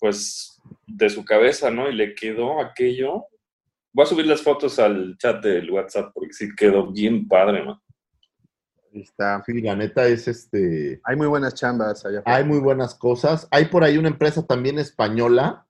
pues, 0.00 0.60
de 0.88 1.08
su 1.08 1.24
cabeza, 1.24 1.70
¿no? 1.70 1.88
Y 1.88 1.94
le 1.94 2.16
quedó 2.16 2.60
aquello. 2.60 3.26
Voy 3.94 4.02
a 4.02 4.06
subir 4.06 4.26
las 4.26 4.42
fotos 4.42 4.80
al 4.80 5.16
chat 5.18 5.40
del 5.40 5.70
WhatsApp 5.70 6.10
porque 6.12 6.32
sí 6.32 6.48
quedó 6.56 6.90
bien 6.90 7.28
padre, 7.28 7.64
¿no? 7.64 7.80
Ahí 8.92 9.02
está. 9.02 9.40
Sí, 9.46 9.60
la 9.60 9.76
neta 9.76 10.08
es 10.08 10.26
este. 10.26 11.00
Hay 11.04 11.14
muy 11.14 11.28
buenas 11.28 11.54
chambas 11.54 12.04
allá. 12.04 12.20
Hay 12.26 12.42
muy 12.42 12.58
buenas 12.58 12.96
cosas. 12.96 13.46
Hay 13.52 13.66
por 13.66 13.84
ahí 13.84 13.96
una 13.96 14.08
empresa 14.08 14.44
también 14.44 14.80
española 14.80 15.68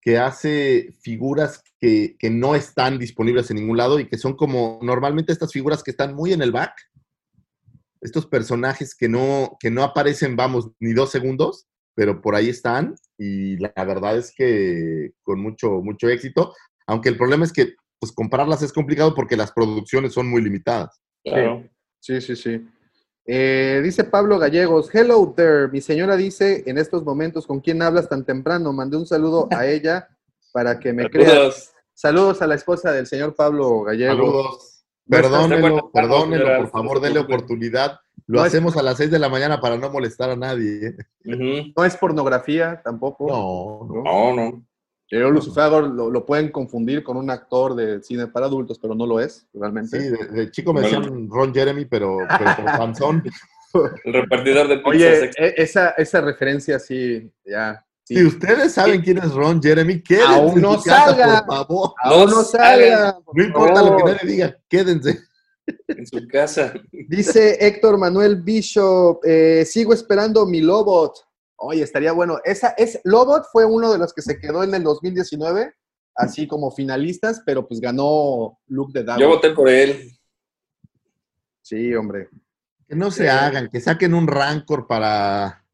que 0.00 0.18
hace 0.18 0.94
figuras 1.00 1.64
que, 1.80 2.14
que 2.16 2.30
no 2.30 2.54
están 2.54 2.96
disponibles 2.96 3.50
en 3.50 3.56
ningún 3.56 3.76
lado 3.76 3.98
y 3.98 4.06
que 4.06 4.18
son 4.18 4.36
como 4.36 4.78
normalmente 4.80 5.32
estas 5.32 5.50
figuras 5.50 5.82
que 5.82 5.90
están 5.90 6.14
muy 6.14 6.32
en 6.32 6.42
el 6.42 6.52
back. 6.52 6.74
Estos 8.00 8.26
personajes 8.26 8.94
que 8.94 9.08
no, 9.08 9.56
que 9.58 9.72
no 9.72 9.82
aparecen, 9.82 10.36
vamos, 10.36 10.70
ni 10.78 10.92
dos 10.92 11.10
segundos, 11.10 11.66
pero 11.96 12.20
por 12.20 12.36
ahí 12.36 12.50
están. 12.50 12.94
Y 13.18 13.56
la 13.56 13.72
verdad 13.84 14.16
es 14.16 14.32
que 14.32 15.14
con 15.24 15.40
mucho, 15.40 15.80
mucho 15.82 16.08
éxito. 16.08 16.54
Aunque 16.86 17.08
el 17.08 17.16
problema 17.16 17.44
es 17.44 17.52
que 17.52 17.74
pues 17.98 18.12
comprarlas 18.12 18.62
es 18.62 18.72
complicado 18.72 19.14
porque 19.14 19.36
las 19.36 19.52
producciones 19.52 20.12
son 20.12 20.28
muy 20.28 20.42
limitadas. 20.42 21.00
Claro. 21.24 21.64
Sí, 22.00 22.20
sí, 22.20 22.36
sí. 22.36 22.66
Eh, 23.26 23.80
dice 23.82 24.04
Pablo 24.04 24.38
Gallegos, 24.38 24.94
hello 24.94 25.32
there. 25.34 25.68
Mi 25.68 25.80
señora 25.80 26.14
dice 26.16 26.62
en 26.66 26.76
estos 26.76 27.02
momentos, 27.04 27.46
¿con 27.46 27.60
quién 27.60 27.80
hablas 27.80 28.08
tan 28.08 28.24
temprano? 28.24 28.72
Mandé 28.74 28.98
un 28.98 29.06
saludo 29.06 29.48
a 29.50 29.66
ella 29.66 30.08
para 30.52 30.78
que 30.78 30.92
me 30.92 31.08
crea. 31.08 31.28
Saludos. 31.30 31.70
Saludos 31.94 32.42
a 32.42 32.46
la 32.46 32.56
esposa 32.56 32.92
del 32.92 33.06
señor 33.06 33.34
Pablo 33.34 33.82
Gallegos. 33.84 34.16
Saludos. 34.16 34.70
Perdónenlo, 35.08 35.90
perdónenlo, 35.92 36.56
por 36.58 36.70
favor, 36.70 37.00
denle 37.00 37.20
oportunidad. 37.20 37.98
Lo 38.26 38.38
No 38.40 38.46
es- 38.46 38.52
hacemos 38.52 38.76
a 38.76 38.82
las 38.82 38.96
6 38.96 39.10
de 39.10 39.18
la 39.18 39.28
mañana 39.28 39.60
para 39.60 39.76
no 39.76 39.90
molestar 39.90 40.30
a 40.30 40.36
nadie. 40.36 40.88
¿eh? 40.88 41.72
No 41.76 41.84
es 41.84 41.96
pornografía 41.96 42.80
tampoco. 42.82 43.26
No, 43.28 43.86
no. 43.94 44.02
No, 44.02 44.34
no. 44.34 44.66
Pero 45.16 45.30
Lucifer 45.30 45.70
lo, 45.70 46.10
lo 46.10 46.26
pueden 46.26 46.50
confundir 46.50 47.04
con 47.04 47.16
un 47.16 47.30
actor 47.30 47.76
de 47.76 48.02
cine 48.02 48.26
para 48.26 48.46
adultos, 48.46 48.78
pero 48.80 48.94
no 48.96 49.06
lo 49.06 49.20
es, 49.20 49.46
realmente. 49.54 50.00
Sí, 50.00 50.08
de, 50.08 50.26
de 50.26 50.50
chico 50.50 50.72
me 50.72 50.80
Bueno. 50.82 51.00
decían 51.00 51.28
Ron 51.30 51.54
Jeremy, 51.54 51.84
pero, 51.84 52.18
pero 52.36 52.56
por 52.56 52.64
panzón. 52.78 53.22
El 54.04 54.12
repartidor 54.12 54.66
de 54.68 54.76
pizzas 54.78 54.86
Oye, 54.92 55.24
extra. 55.26 55.46
esa, 55.46 55.88
esa 55.90 56.20
referencia 56.20 56.78
sí, 56.80 57.30
ya. 57.44 57.84
sí. 58.02 58.16
Si 58.16 58.24
ustedes 58.24 58.72
saben 58.72 59.02
quién 59.02 59.18
es 59.18 59.32
Ron 59.32 59.62
Jeremy, 59.62 60.02
quédense 60.02 60.34
Aún 60.34 60.54
en 60.56 60.62
no 60.62 60.78
su 60.78 60.84
casa, 60.84 61.06
salga. 61.06 61.44
por 61.46 61.56
favor. 61.56 61.94
Aún 62.02 62.30
no 62.30 62.42
salga. 62.42 63.18
No 63.32 63.44
importa 63.44 63.82
lo 63.82 63.96
que 63.96 64.04
nadie 64.04 64.28
diga, 64.30 64.58
quédense. 64.68 65.20
en 65.88 66.06
su 66.06 66.26
casa. 66.28 66.74
Dice 66.90 67.56
Héctor 67.64 67.98
Manuel 67.98 68.42
Bishop, 68.42 69.20
eh, 69.24 69.64
sigo 69.64 69.94
esperando 69.94 70.44
mi 70.44 70.60
Lobot. 70.60 71.14
Oye, 71.64 71.82
estaría 71.82 72.12
bueno. 72.12 72.38
Esa 72.44 72.74
es 72.76 73.00
Lobot 73.04 73.44
fue 73.50 73.64
uno 73.64 73.90
de 73.92 73.98
los 73.98 74.12
que 74.12 74.22
se 74.22 74.38
quedó 74.38 74.62
en 74.62 74.74
el 74.74 74.82
2019, 74.82 75.74
así 76.14 76.46
como 76.46 76.70
finalistas, 76.70 77.42
pero 77.44 77.66
pues 77.66 77.80
ganó 77.80 78.58
Luke 78.68 78.92
de 78.92 79.04
Dago. 79.04 79.20
Yo 79.20 79.28
voté 79.28 79.50
por 79.50 79.68
él. 79.68 80.12
Sí, 81.62 81.94
hombre. 81.94 82.28
Que 82.86 82.94
no 82.94 83.10
se 83.10 83.30
hagan, 83.30 83.70
que 83.70 83.80
saquen 83.80 84.12
un 84.12 84.26
Rancor 84.26 84.86
para, 84.86 85.64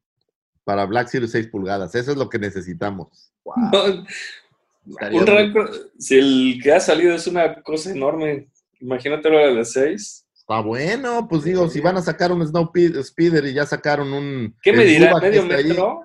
para 0.63 0.87
Black 0.87 1.09
Series 1.09 1.33
6 1.33 1.49
pulgadas. 1.49 1.95
Eso 1.97 2.13
es 2.13 2.17
lo 2.17 2.29
que 2.29 2.39
necesitamos. 2.39 3.33
Un 3.43 5.27
Rancor, 5.27 5.91
si 5.99 6.19
el 6.19 6.61
que 6.63 6.73
ha 6.73 6.81
salido 6.81 7.15
es 7.15 7.27
una 7.27 7.61
cosa 7.63 7.91
enorme, 7.91 8.49
imagínate 8.79 9.29
lo 9.29 9.39
de 9.39 9.55
las 9.55 9.73
6. 9.73 10.27
Ah, 10.53 10.63
bueno, 10.63 11.29
pues 11.29 11.45
digo, 11.45 11.69
si 11.69 11.81
van 11.81 11.97
a 11.97 12.03
sacar 12.03 12.33
un 12.33 12.45
Snow 12.45 12.73
Speeder 13.05 13.45
y 13.47 13.55
ya 13.55 13.67
sacaron 13.67 14.13
un. 14.13 14.57
¿Qué 14.61 14.73
me 14.73 14.83
dirá? 14.85 15.15
¿Medio 15.21 15.47
metro? 15.47 16.05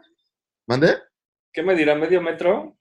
¿Mande? 0.67 0.97
¿Qué 1.51 1.63
me 1.63 1.73
dirá? 1.73 1.95
¿Medio 1.95 2.21
metro? 2.21 2.77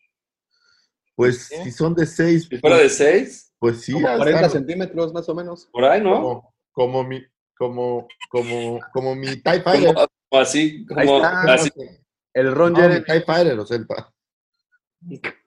Pues 1.15 1.47
si 1.47 1.73
son 1.73 1.95
de 1.95 2.05
6. 2.05 2.49
¿Si 2.51 2.59
fuera 2.59 2.77
pues, 2.77 2.99
de 2.99 3.13
6? 3.13 3.55
Pues 3.59 3.81
sí. 3.81 3.93
Como 3.95 4.15
40 4.15 4.51
centímetros 4.51 5.15
más 5.15 5.27
o 5.27 5.35
menos. 5.35 5.67
Por 5.73 5.87
ahí, 5.87 6.03
¿no? 6.03 6.55
Como, 6.71 7.03
mi. 7.03 7.25
Como, 7.57 8.09
como, 8.29 8.79
como 8.93 9.15
mi 9.15 9.29
TIE 9.37 9.63
Fighter. 9.63 9.95
Como 9.95 10.43
así, 10.43 10.85
como 10.85 11.25
así. 11.25 11.71
El 12.35 12.55
Ron 12.55 12.75
no, 12.75 12.81
Jeremy. 12.81 13.05
TIE 13.07 13.23
Fighter, 13.23 13.59
o 13.59 13.65
sea. 13.65 13.79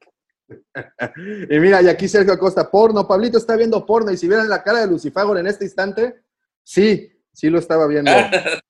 Y 1.49 1.59
mira, 1.59 1.81
y 1.81 1.87
aquí 1.87 2.07
Sergio 2.07 2.33
Acosta, 2.33 2.69
porno. 2.69 3.07
Pablito 3.07 3.37
está 3.37 3.55
viendo 3.55 3.85
porno. 3.85 4.11
Y 4.11 4.17
si 4.17 4.27
vieran 4.27 4.49
la 4.49 4.63
cara 4.63 4.81
de 4.81 4.87
Lucifagor 4.87 5.37
en 5.37 5.47
este 5.47 5.65
instante, 5.65 6.21
sí, 6.63 7.11
sí 7.33 7.49
lo 7.49 7.59
estaba 7.59 7.87
viendo. 7.87 8.11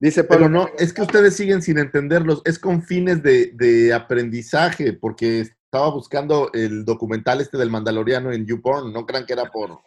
Dice 0.00 0.24
Pablo, 0.24 0.46
Pero 0.46 0.50
no, 0.50 0.68
es 0.78 0.92
que 0.92 1.02
ustedes 1.02 1.36
siguen 1.36 1.62
sin 1.62 1.78
entenderlos. 1.78 2.42
Es 2.44 2.58
con 2.58 2.82
fines 2.82 3.22
de, 3.22 3.52
de 3.54 3.92
aprendizaje, 3.92 4.92
porque 4.92 5.40
estaba 5.40 5.90
buscando 5.90 6.50
el 6.52 6.84
documental 6.84 7.40
este 7.40 7.58
del 7.58 7.70
Mandaloriano 7.70 8.32
en 8.32 8.46
YouPorn. 8.46 8.92
No 8.92 9.06
crean 9.06 9.26
que 9.26 9.32
era 9.32 9.50
por, 9.50 9.80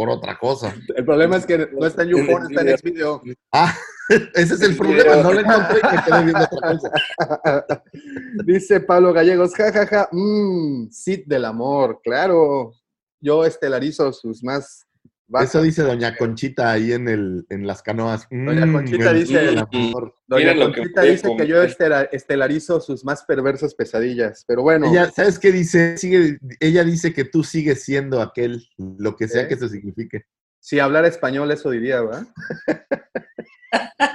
por 0.00 0.08
otra 0.08 0.38
cosa. 0.38 0.74
el 0.96 1.04
problema 1.04 1.36
es 1.36 1.44
que 1.44 1.58
no 1.58 1.86
está 1.86 2.04
en 2.04 2.08
YouPorn, 2.08 2.50
está 2.50 2.62
en 2.62 2.78
Xvideo. 2.78 3.22
Ah, 3.52 3.76
ese 4.34 4.54
es 4.54 4.62
el 4.62 4.74
problema. 4.74 5.16
No 5.16 5.30
lo 5.30 5.40
encontré 5.40 5.78
y 5.78 5.94
me 5.94 6.02
quedé 6.02 6.22
viendo 6.22 6.44
otra 6.50 6.72
cosa. 6.72 7.82
Dice 8.46 8.80
Pablo 8.80 9.12
Gallegos, 9.12 9.54
jajaja, 9.54 10.08
mmm, 10.10 10.88
Cid 10.90 11.26
del 11.26 11.44
amor, 11.44 12.00
claro. 12.02 12.72
Yo 13.20 13.44
estelarizo 13.44 14.10
sus 14.14 14.42
más 14.42 14.86
Eso 15.40 15.62
dice 15.62 15.82
Doña 15.82 16.16
Conchita 16.16 16.72
ahí 16.72 16.92
en, 16.92 17.06
el, 17.08 17.46
en 17.50 17.66
las 17.66 17.82
canoas. 17.82 18.26
Doña 18.30 18.66
Mm, 18.66 18.72
Conchita 18.72 19.12
dice- 19.12 19.48
el 19.48 19.58
amor. 19.58 20.16
Doña 20.26 20.54
que 20.54 20.60
Conchita 20.60 21.00
puede 21.02 21.10
dice 21.12 21.28
que 21.38 21.46
yo 21.46 21.62
estela- 21.62 22.08
estelarizo 22.10 22.80
sus 22.80 23.04
más 23.04 23.22
perversas 23.24 23.74
pesadillas. 23.74 24.44
Pero 24.48 24.62
bueno, 24.62 24.90
Ella, 24.90 25.10
¿Sabes 25.10 25.38
qué 25.38 25.52
dice? 25.52 25.96
Sigue, 25.98 26.38
ella 26.58 26.82
dice 26.84 27.12
que 27.12 27.24
tú 27.24 27.44
sigues 27.44 27.84
siendo 27.84 28.20
aquel, 28.20 28.66
lo 28.76 29.14
que 29.16 29.28
sea 29.28 29.42
¿Eh? 29.42 29.48
que 29.48 29.54
eso 29.54 29.68
signifique. 29.68 30.24
si 30.58 30.78
hablar 30.80 31.04
español, 31.04 31.50
eso 31.52 31.70
diría, 31.70 32.00
¿verdad? 32.02 32.26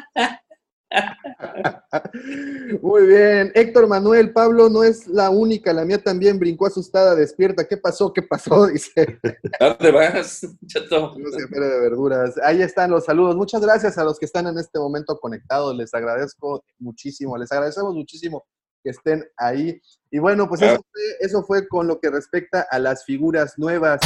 Muy 2.82 3.08
bien. 3.08 3.52
Héctor 3.54 3.88
Manuel, 3.88 4.32
Pablo 4.34 4.70
no 4.70 4.84
es 4.84 5.08
la 5.08 5.30
única, 5.30 5.74
la 5.74 5.86
mía 5.86 6.02
también 6.02 6.40
brincó 6.40 6.68
asustada, 6.68 7.16
despierta. 7.16 7.68
¿Qué 7.68 7.78
pasó? 7.78 8.14
¿Qué 8.14 8.22
pasó? 8.22 8.68
Dice. 8.74 9.20
¿A 9.60 9.70
dónde 9.70 9.92
vas, 9.92 10.48
chato? 10.68 11.16
No 11.18 11.30
se 11.30 11.48
de 11.48 11.80
verduras. 11.80 12.36
Ahí 12.44 12.62
están 12.62 12.92
los 12.92 13.06
saludos. 13.06 13.36
Muchas 13.36 13.62
gracias 13.62 13.98
a 13.98 14.04
los 14.04 14.20
que 14.20 14.26
están 14.26 14.48
en 14.48 14.58
este 14.58 14.80
momento 14.80 15.18
conectados. 15.20 15.76
Les 15.76 15.94
agradezco 15.94 16.64
muchísimo. 16.80 17.38
Les 17.38 17.52
agradecemos 17.52 17.94
muchísimo 17.94 18.46
que 18.84 18.92
estén 18.92 19.26
ahí. 19.38 19.82
Y 20.12 20.20
bueno, 20.20 20.48
pues 20.48 20.62
eso 20.62 20.76
fue, 20.92 21.02
eso 21.20 21.44
fue 21.44 21.68
con 21.68 21.88
lo 21.88 22.00
que 22.00 22.10
respecta 22.10 22.68
a 22.70 22.80
las 22.80 23.04
figuras 23.04 23.58
nuevas. 23.58 24.00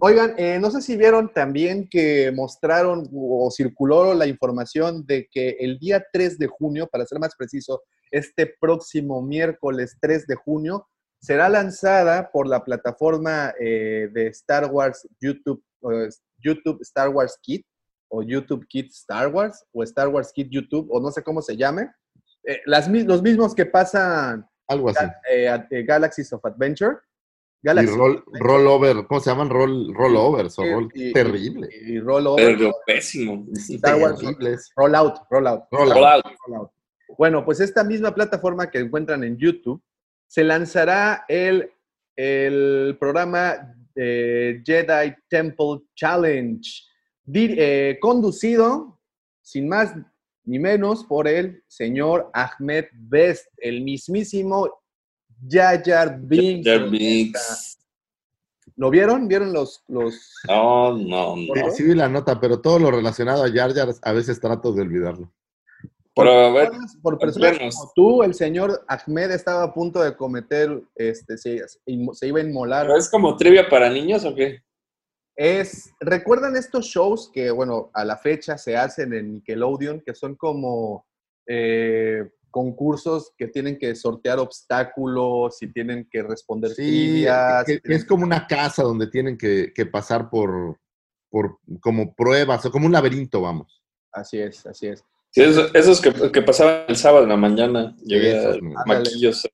Oigan, 0.00 0.34
eh, 0.36 0.58
no 0.60 0.70
sé 0.70 0.82
si 0.82 0.96
vieron 0.96 1.32
también 1.32 1.88
que 1.88 2.30
mostraron 2.32 3.08
o 3.12 3.50
circuló 3.50 4.14
la 4.14 4.26
información 4.26 5.06
de 5.06 5.28
que 5.30 5.56
el 5.60 5.78
día 5.78 6.04
3 6.12 6.38
de 6.38 6.46
junio, 6.46 6.88
para 6.90 7.06
ser 7.06 7.18
más 7.18 7.34
preciso, 7.36 7.82
este 8.10 8.54
próximo 8.60 9.22
miércoles 9.22 9.96
3 10.00 10.26
de 10.26 10.34
junio, 10.34 10.86
será 11.20 11.48
lanzada 11.48 12.30
por 12.30 12.46
la 12.46 12.64
plataforma 12.64 13.54
eh, 13.58 14.08
de 14.12 14.26
Star 14.28 14.70
Wars 14.70 15.08
YouTube, 15.20 15.64
eh, 15.90 16.08
YouTube 16.38 16.82
Star 16.82 17.08
Wars 17.08 17.38
Kit, 17.40 17.66
o 18.08 18.22
YouTube 18.22 18.66
Kit 18.68 18.90
Star 18.90 19.28
Wars, 19.28 19.64
o 19.72 19.82
Star 19.82 20.08
Wars 20.08 20.30
Kit 20.32 20.48
YouTube, 20.50 20.86
o 20.90 21.00
no 21.00 21.10
sé 21.10 21.22
cómo 21.22 21.40
se 21.40 21.56
llame. 21.56 21.90
Eh, 22.44 22.60
las, 22.66 22.88
los 22.88 23.22
mismos 23.22 23.54
que 23.54 23.64
pasan 23.64 24.46
Algo 24.68 24.90
así. 24.90 25.06
eh, 25.30 25.84
Galaxies 25.86 26.32
of 26.32 26.44
Adventure. 26.44 26.98
Y 27.66 27.86
roll, 27.86 28.22
rollover, 28.32 29.06
¿cómo 29.06 29.20
se 29.20 29.30
llaman? 29.30 29.48
Roll, 29.48 29.94
rollovers 29.94 30.58
o 30.58 30.64
roll, 30.64 30.90
y- 30.92 31.08
y- 31.08 31.12
terrible. 31.14 31.68
Y, 31.86 31.98
roll 31.98 32.26
over, 32.26 32.56
Pero 32.56 32.72
pésimo. 32.86 33.46
Star 33.54 33.98
Wars. 33.98 34.18
Terribles. 34.20 34.70
roll 34.76 34.94
out, 34.94 35.14
roll 35.30 35.46
out. 35.46 35.62
Rollout. 35.70 35.96
Hola. 35.96 36.22
roll 36.46 36.56
out. 36.60 36.70
Bueno, 37.16 37.42
pues 37.44 37.60
esta 37.60 37.82
misma 37.82 38.14
plataforma 38.14 38.70
que 38.70 38.78
encuentran 38.80 39.24
en 39.24 39.38
YouTube, 39.38 39.82
se 40.26 40.44
lanzará 40.44 41.24
el, 41.28 41.70
el 42.16 42.96
programa 43.00 43.74
eh, 43.94 44.60
Jedi 44.64 45.14
Temple 45.28 45.80
Challenge, 45.94 46.68
eh, 47.32 47.98
conducido, 48.00 49.00
sin 49.40 49.68
más 49.68 49.94
ni 50.44 50.58
menos, 50.58 51.04
por 51.04 51.26
el 51.28 51.62
señor 51.66 52.30
Ahmed 52.34 52.86
Best, 52.92 53.46
el 53.56 53.80
mismísimo 53.82 54.68
Jar 55.48 55.82
Jar 55.84 56.18
Binks. 56.20 56.66
Jar 56.68 56.88
Binks. 56.90 57.78
¿Lo 58.76 58.90
vieron? 58.90 59.28
¿Vieron 59.28 59.52
los, 59.52 59.84
los... 59.88 60.32
No, 60.48 60.96
no, 60.96 61.36
no. 61.36 61.54
Sí, 61.54 61.76
sí 61.76 61.82
vi 61.84 61.94
la 61.94 62.08
nota, 62.08 62.40
pero 62.40 62.60
todo 62.60 62.78
lo 62.78 62.90
relacionado 62.90 63.44
a 63.44 63.50
Jar 63.52 63.72
Jar 63.72 63.88
a 64.02 64.12
veces 64.12 64.40
trato 64.40 64.72
de 64.72 64.82
olvidarlo. 64.82 65.32
Pero 66.16 66.30
a 66.30 66.52
ver, 66.52 66.68
personas- 66.70 66.96
por 67.02 67.18
personas 67.18 67.58
como 67.76 67.92
tú, 67.94 68.22
el 68.22 68.34
señor 68.34 68.84
Ahmed 68.88 69.30
estaba 69.32 69.64
a 69.64 69.74
punto 69.74 70.02
de 70.02 70.16
cometer, 70.16 70.82
este, 70.94 71.36
se, 71.36 71.62
se 71.66 72.26
iba 72.26 72.38
a 72.40 72.42
inmolar. 72.42 72.86
¿pero 72.86 72.98
¿es 72.98 73.08
como 73.08 73.36
trivia 73.36 73.68
para 73.68 73.90
niños 73.90 74.24
o 74.24 74.34
qué? 74.34 74.60
Es, 75.36 75.92
¿recuerdan 75.98 76.56
estos 76.56 76.86
shows 76.86 77.30
que, 77.32 77.50
bueno, 77.50 77.90
a 77.92 78.04
la 78.04 78.16
fecha 78.16 78.56
se 78.56 78.76
hacen 78.76 79.12
en 79.12 79.32
Nickelodeon, 79.34 80.00
que 80.00 80.14
son 80.14 80.36
como 80.36 81.04
eh, 81.48 82.22
concursos 82.54 83.32
que 83.36 83.48
tienen 83.48 83.76
que 83.80 83.96
sortear 83.96 84.38
obstáculos 84.38 85.60
y 85.60 85.72
tienen 85.72 86.06
que 86.08 86.22
responder 86.22 86.70
Sí, 86.70 86.76
trivias? 86.76 87.64
que, 87.64 87.72
y 87.72 87.76
que 87.76 87.80
tienen- 87.82 87.98
es 88.00 88.04
como 88.06 88.22
una 88.24 88.46
casa 88.46 88.84
donde 88.84 89.08
tienen 89.08 89.36
que, 89.36 89.72
que 89.74 89.86
pasar 89.86 90.30
por, 90.30 90.78
por 91.28 91.58
como 91.80 92.14
pruebas 92.14 92.64
o 92.64 92.70
como 92.70 92.86
un 92.86 92.92
laberinto, 92.92 93.40
vamos. 93.40 93.82
Así 94.12 94.38
es, 94.38 94.64
así 94.66 94.86
es. 94.86 95.04
Sí, 95.30 95.42
esos, 95.42 95.74
esos 95.74 96.00
que, 96.00 96.12
que 96.30 96.42
pasaban 96.42 96.84
el 96.86 96.94
sábado 96.94 97.24
en 97.24 97.30
la 97.30 97.36
mañana, 97.36 97.96
llegué 98.04 98.38
Esos, 98.38 98.58
a. 98.58 98.84
Maquillos. 98.86 99.48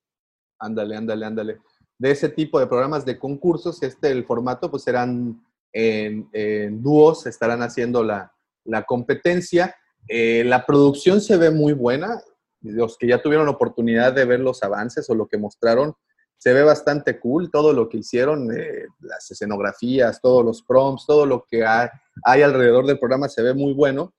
Ándale, 0.59 0.95
ándale, 0.95 1.25
ándale. 1.25 1.57
De 1.97 2.11
ese 2.11 2.29
tipo 2.29 2.59
de 2.59 2.67
programas 2.67 3.03
de 3.03 3.17
concursos, 3.17 3.81
este, 3.81 4.11
el 4.11 4.25
formato, 4.25 4.69
pues 4.69 4.83
serán 4.83 5.43
en, 5.73 6.29
en 6.33 6.83
dúos, 6.83 7.25
estarán 7.25 7.63
haciendo 7.63 8.03
la, 8.03 8.31
la 8.65 8.83
competencia. 8.83 9.75
Eh, 10.07 10.43
la 10.45 10.67
producción 10.67 11.19
se 11.19 11.37
ve 11.37 11.49
muy 11.49 11.73
buena. 11.73 12.21
Los 12.61 12.97
que 12.97 13.07
ya 13.07 13.21
tuvieron 13.21 13.47
oportunidad 13.47 14.13
de 14.13 14.25
ver 14.25 14.39
los 14.39 14.63
avances 14.63 15.09
o 15.09 15.15
lo 15.15 15.27
que 15.27 15.37
mostraron, 15.37 15.95
se 16.37 16.53
ve 16.53 16.63
bastante 16.63 17.19
cool. 17.19 17.51
Todo 17.51 17.73
lo 17.73 17.87
que 17.87 17.97
hicieron, 17.97 18.51
eh, 18.51 18.85
las 18.99 19.29
escenografías, 19.29 20.21
todos 20.21 20.43
los 20.43 20.63
prompts, 20.63 21.05
todo 21.05 21.25
lo 21.25 21.45
que 21.47 21.63
hay, 21.65 21.87
hay 22.23 22.41
alrededor 22.41 22.85
del 22.85 22.99
programa 22.99 23.29
se 23.29 23.43
ve 23.43 23.53
muy 23.53 23.73
bueno. 23.73 24.13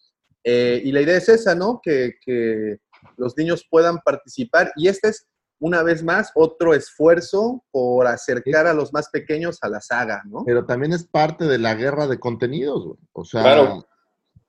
Eh, 0.44 0.80
y 0.84 0.92
la 0.92 1.00
idea 1.00 1.16
es 1.16 1.28
esa, 1.28 1.54
¿no? 1.54 1.80
Que, 1.82 2.14
que 2.24 2.78
los 3.16 3.36
niños 3.36 3.66
puedan 3.68 3.98
participar. 3.98 4.72
Y 4.76 4.88
este 4.88 5.08
es, 5.08 5.26
una 5.60 5.82
vez 5.84 6.02
más, 6.02 6.32
otro 6.34 6.74
esfuerzo 6.74 7.64
por 7.70 8.06
acercar 8.08 8.66
a 8.66 8.74
los 8.74 8.92
más 8.92 9.08
pequeños 9.10 9.58
a 9.62 9.68
la 9.68 9.80
saga, 9.80 10.22
¿no? 10.26 10.42
Pero 10.44 10.64
también 10.66 10.92
es 10.92 11.04
parte 11.04 11.44
de 11.44 11.58
la 11.58 11.74
guerra 11.74 12.08
de 12.08 12.18
contenidos, 12.18 12.84
güey. 12.84 12.98
O 13.12 13.24
sea, 13.24 13.42
Claro. 13.42 13.86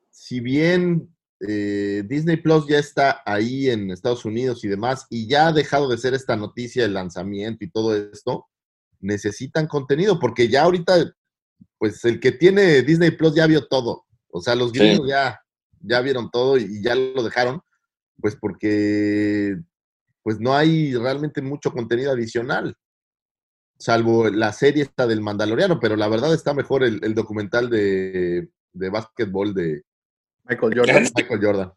si 0.09 0.39
bien 0.39 1.15
eh, 1.39 2.03
Disney 2.07 2.37
Plus 2.37 2.67
ya 2.67 2.79
está 2.79 3.21
ahí 3.25 3.69
en 3.69 3.91
Estados 3.91 4.25
Unidos 4.25 4.63
y 4.63 4.67
demás, 4.67 5.05
y 5.09 5.27
ya 5.27 5.47
ha 5.47 5.53
dejado 5.53 5.87
de 5.89 5.97
ser 5.97 6.13
esta 6.13 6.35
noticia 6.35 6.83
del 6.83 6.93
lanzamiento 6.93 7.63
y 7.65 7.69
todo 7.69 7.95
esto, 7.95 8.45
necesitan 8.99 9.67
contenido, 9.67 10.19
porque 10.19 10.47
ya 10.47 10.63
ahorita, 10.63 11.13
pues 11.77 12.03
el 12.05 12.19
que 12.19 12.31
tiene 12.31 12.81
Disney 12.83 13.11
Plus 13.11 13.35
ya 13.35 13.47
vio 13.47 13.67
todo. 13.67 14.05
O 14.29 14.41
sea, 14.41 14.55
los 14.55 14.71
Sí. 14.71 14.79
gringos 14.79 15.07
ya, 15.09 15.39
ya 15.81 16.01
vieron 16.01 16.29
todo 16.31 16.57
y 16.57 16.81
ya 16.81 16.95
lo 16.95 17.23
dejaron, 17.23 17.61
pues 18.21 18.35
porque 18.35 19.57
pues 20.21 20.39
no 20.39 20.55
hay 20.55 20.95
realmente 20.95 21.41
mucho 21.41 21.71
contenido 21.73 22.11
adicional 22.11 22.77
salvo 23.77 24.29
la 24.29 24.53
serie 24.53 24.83
esta 24.83 25.05
del 25.07 25.19
Mandaloriano, 25.19 25.77
pero 25.79 25.97
la 25.97 26.07
verdad 26.07 26.33
está 26.33 26.53
mejor 26.53 26.83
el, 26.83 27.03
el 27.03 27.13
documental 27.13 27.69
de, 27.69 28.49
de 28.71 28.89
básquetbol 28.89 29.53
de 29.53 29.83
Michael 30.45 30.73
Jordan. 30.77 31.03
Michael 31.15 31.39
Jordan. 31.41 31.71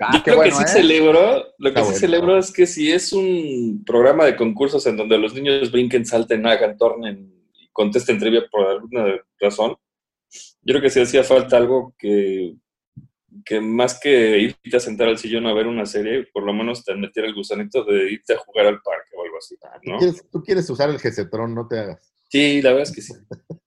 Ah, 0.00 0.10
Yo 0.12 0.18
qué 0.18 0.24
creo 0.24 0.36
bueno, 0.36 0.50
que 0.50 0.56
sí 0.56 0.62
¿eh? 0.64 0.80
celebro, 0.82 1.36
lo 1.58 1.72
que 1.72 1.80
Está 1.80 1.80
sí 1.80 1.84
bueno. 1.84 1.98
celebro 1.98 2.38
es 2.38 2.52
que 2.52 2.66
si 2.66 2.90
es 2.90 3.12
un 3.12 3.84
programa 3.86 4.24
de 4.24 4.36
concursos 4.36 4.84
en 4.86 4.96
donde 4.96 5.18
los 5.18 5.34
niños 5.34 5.70
brinquen, 5.70 6.04
salten, 6.04 6.46
hagan, 6.46 6.76
tornen 6.76 7.32
y 7.54 7.68
contesten 7.72 8.18
trivia 8.18 8.42
por 8.50 8.66
alguna 8.66 9.06
razón, 9.38 9.76
yo 10.62 10.72
creo 10.72 10.80
que 10.82 10.90
sí 10.90 11.00
hacía 11.00 11.22
falta 11.22 11.56
algo 11.56 11.94
que, 11.96 12.54
que 13.44 13.60
más 13.60 14.00
que 14.00 14.38
irte 14.38 14.76
a 14.76 14.80
sentar 14.80 15.06
al 15.06 15.18
sillón 15.18 15.46
a 15.46 15.54
ver 15.54 15.68
una 15.68 15.86
serie, 15.86 16.26
por 16.32 16.42
lo 16.42 16.52
menos 16.52 16.84
te 16.84 16.94
metiera 16.96 17.28
el 17.28 17.34
gusanito 17.34 17.84
de 17.84 18.10
irte 18.12 18.34
a 18.34 18.38
jugar 18.38 18.66
al 18.66 18.82
parque 18.82 19.10
o 19.16 19.22
algo 19.22 19.36
así, 19.38 19.56
¿Tú, 19.84 19.90
¿no? 19.90 19.98
quieres, 19.98 20.28
tú 20.30 20.42
quieres 20.42 20.68
usar 20.70 20.90
el 20.90 20.98
Gesetron, 20.98 21.54
no 21.54 21.68
te 21.68 21.78
hagas. 21.78 22.12
Sí, 22.30 22.60
la 22.62 22.70
verdad 22.70 22.88
es 22.88 22.94
que 22.94 23.00
sí. 23.02 23.14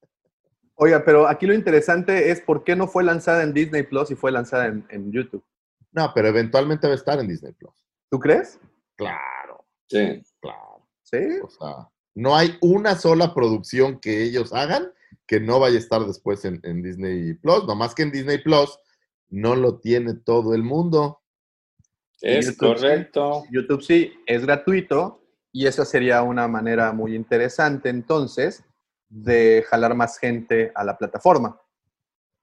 Oiga, 0.79 1.03
pero 1.03 1.27
aquí 1.27 1.47
lo 1.47 1.55
interesante 1.55 2.29
es 2.29 2.39
por 2.39 2.63
qué 2.63 2.75
no 2.75 2.87
fue 2.87 3.03
lanzada 3.03 3.41
en 3.43 3.51
Disney 3.53 3.81
Plus 3.83 4.11
y 4.11 4.15
fue 4.15 4.31
lanzada 4.31 4.67
en, 4.67 4.85
en 4.89 5.11
YouTube. 5.11 5.43
No, 5.91 6.11
pero 6.13 6.27
eventualmente 6.27 6.85
va 6.87 6.93
a 6.93 6.97
estar 6.97 7.19
en 7.19 7.27
Disney 7.27 7.51
Plus. 7.53 7.73
¿Tú 8.11 8.19
crees? 8.19 8.59
Claro, 8.95 9.65
Sí. 9.89 10.21
claro. 10.39 10.87
Sí. 11.01 11.17
O 11.43 11.49
sea, 11.49 11.89
no 12.13 12.35
hay 12.35 12.57
una 12.61 12.95
sola 12.95 13.33
producción 13.33 13.99
que 13.99 14.21
ellos 14.23 14.53
hagan 14.53 14.91
que 15.25 15.39
no 15.39 15.59
vaya 15.59 15.75
a 15.77 15.79
estar 15.79 16.05
después 16.05 16.45
en, 16.45 16.59
en 16.63 16.83
Disney 16.83 17.33
Plus. 17.33 17.65
Nomás 17.65 17.95
que 17.95 18.03
en 18.03 18.11
Disney 18.11 18.37
Plus 18.37 18.77
no 19.29 19.55
lo 19.55 19.79
tiene 19.79 20.13
todo 20.13 20.53
el 20.53 20.63
mundo. 20.63 21.21
Es 22.21 22.45
YouTube, 22.47 22.53
sí. 22.53 22.57
correcto. 22.83 23.43
YouTube 23.51 23.81
sí, 23.81 24.13
es 24.25 24.45
gratuito 24.45 25.23
y 25.51 25.65
esa 25.65 25.85
sería 25.85 26.21
una 26.23 26.47
manera 26.47 26.91
muy 26.91 27.15
interesante 27.15 27.89
entonces 27.89 28.63
de 29.09 29.63
jalar 29.69 29.95
más 29.95 30.17
gente 30.17 30.71
a 30.75 30.83
la 30.83 30.97
plataforma. 30.97 31.59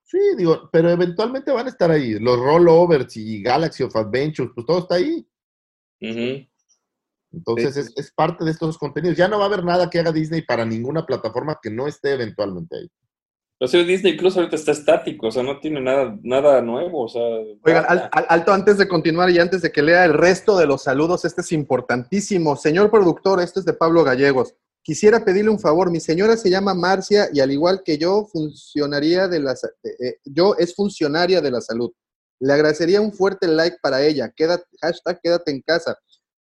Sí, 0.03 0.19
digo, 0.37 0.69
pero 0.71 0.89
eventualmente 0.89 1.51
van 1.51 1.65
a 1.65 1.69
estar 1.69 1.89
ahí. 1.89 2.19
Los 2.19 2.39
rollovers 2.39 3.15
y 3.17 3.41
Galaxy 3.41 3.83
of 3.83 3.95
Adventures, 3.95 4.51
pues 4.53 4.65
todo 4.67 4.79
está 4.79 4.95
ahí. 4.95 5.27
Entonces 7.31 7.73
Sí. 7.73 7.79
es, 7.81 7.93
es 7.97 8.11
parte 8.13 8.45
de 8.45 8.51
estos 8.51 8.77
contenidos. 8.77 9.17
Ya 9.17 9.27
no 9.27 9.37
va 9.37 9.45
a 9.45 9.47
haber 9.47 9.63
nada 9.63 9.89
que 9.89 9.99
haga 9.99 10.11
Disney 10.11 10.41
para 10.43 10.65
ninguna 10.65 11.05
plataforma 11.05 11.59
que 11.61 11.69
no 11.69 11.87
esté 11.87 12.13
eventualmente 12.13 12.77
ahí. 12.77 12.87
Pero 13.57 13.69
sí, 13.69 13.83
Disney 13.85 14.17
Plus 14.17 14.35
ahorita 14.35 14.57
está 14.57 14.71
estático, 14.73 15.27
o 15.27 15.31
sea, 15.31 15.41
no 15.41 15.59
tiene 15.61 15.79
nada, 15.79 16.13
nada 16.23 16.61
nuevo, 16.61 17.03
o 17.03 17.07
sea... 17.07 17.21
Oigan, 17.21 17.83
nada. 17.83 17.87
al- 17.87 18.09
al- 18.11 18.25
alto 18.27 18.51
antes 18.51 18.77
de 18.77 18.85
continuar 18.87 19.29
y 19.29 19.39
antes 19.39 19.61
de 19.61 19.71
que 19.71 19.81
lea 19.81 20.03
el 20.03 20.13
resto 20.13 20.57
de 20.57 20.65
los 20.67 20.83
saludos, 20.83 21.23
este 21.23 21.39
es 21.39 21.51
importantísimo. 21.53 22.57
Señor 22.57 22.91
productor, 22.91 23.39
este 23.41 23.61
es 23.61 23.65
de 23.65 23.71
Pablo 23.73 24.03
Gallegos. 24.03 24.55
Quisiera 24.85 25.25
pedirle 25.25 25.49
un 25.49 25.59
favor. 25.59 25.89
Mi 25.89 25.99
señora 25.99 26.37
se 26.37 26.47
llama 26.47 26.75
Marcia 26.75 27.27
y 27.33 27.39
al 27.39 27.51
igual 27.51 27.81
que 27.83 27.97
yo, 27.97 28.27
funcionaría 28.31 29.27
de 29.27 29.39
la, 29.39 29.53
eh, 29.53 29.89
eh, 29.99 30.17
yo 30.25 30.55
es 30.59 30.75
funcionaria 30.75 31.41
de 31.41 31.49
la 31.49 31.59
salud. 31.59 31.91
Le 32.39 32.53
agradecería 32.53 33.01
un 33.01 33.11
fuerte 33.11 33.47
like 33.47 33.77
para 33.81 34.03
ella. 34.03 34.31
Quédate, 34.35 34.65
hashtag 34.81 35.19
quédate 35.23 35.49
en 35.49 35.61
casa. 35.61 35.97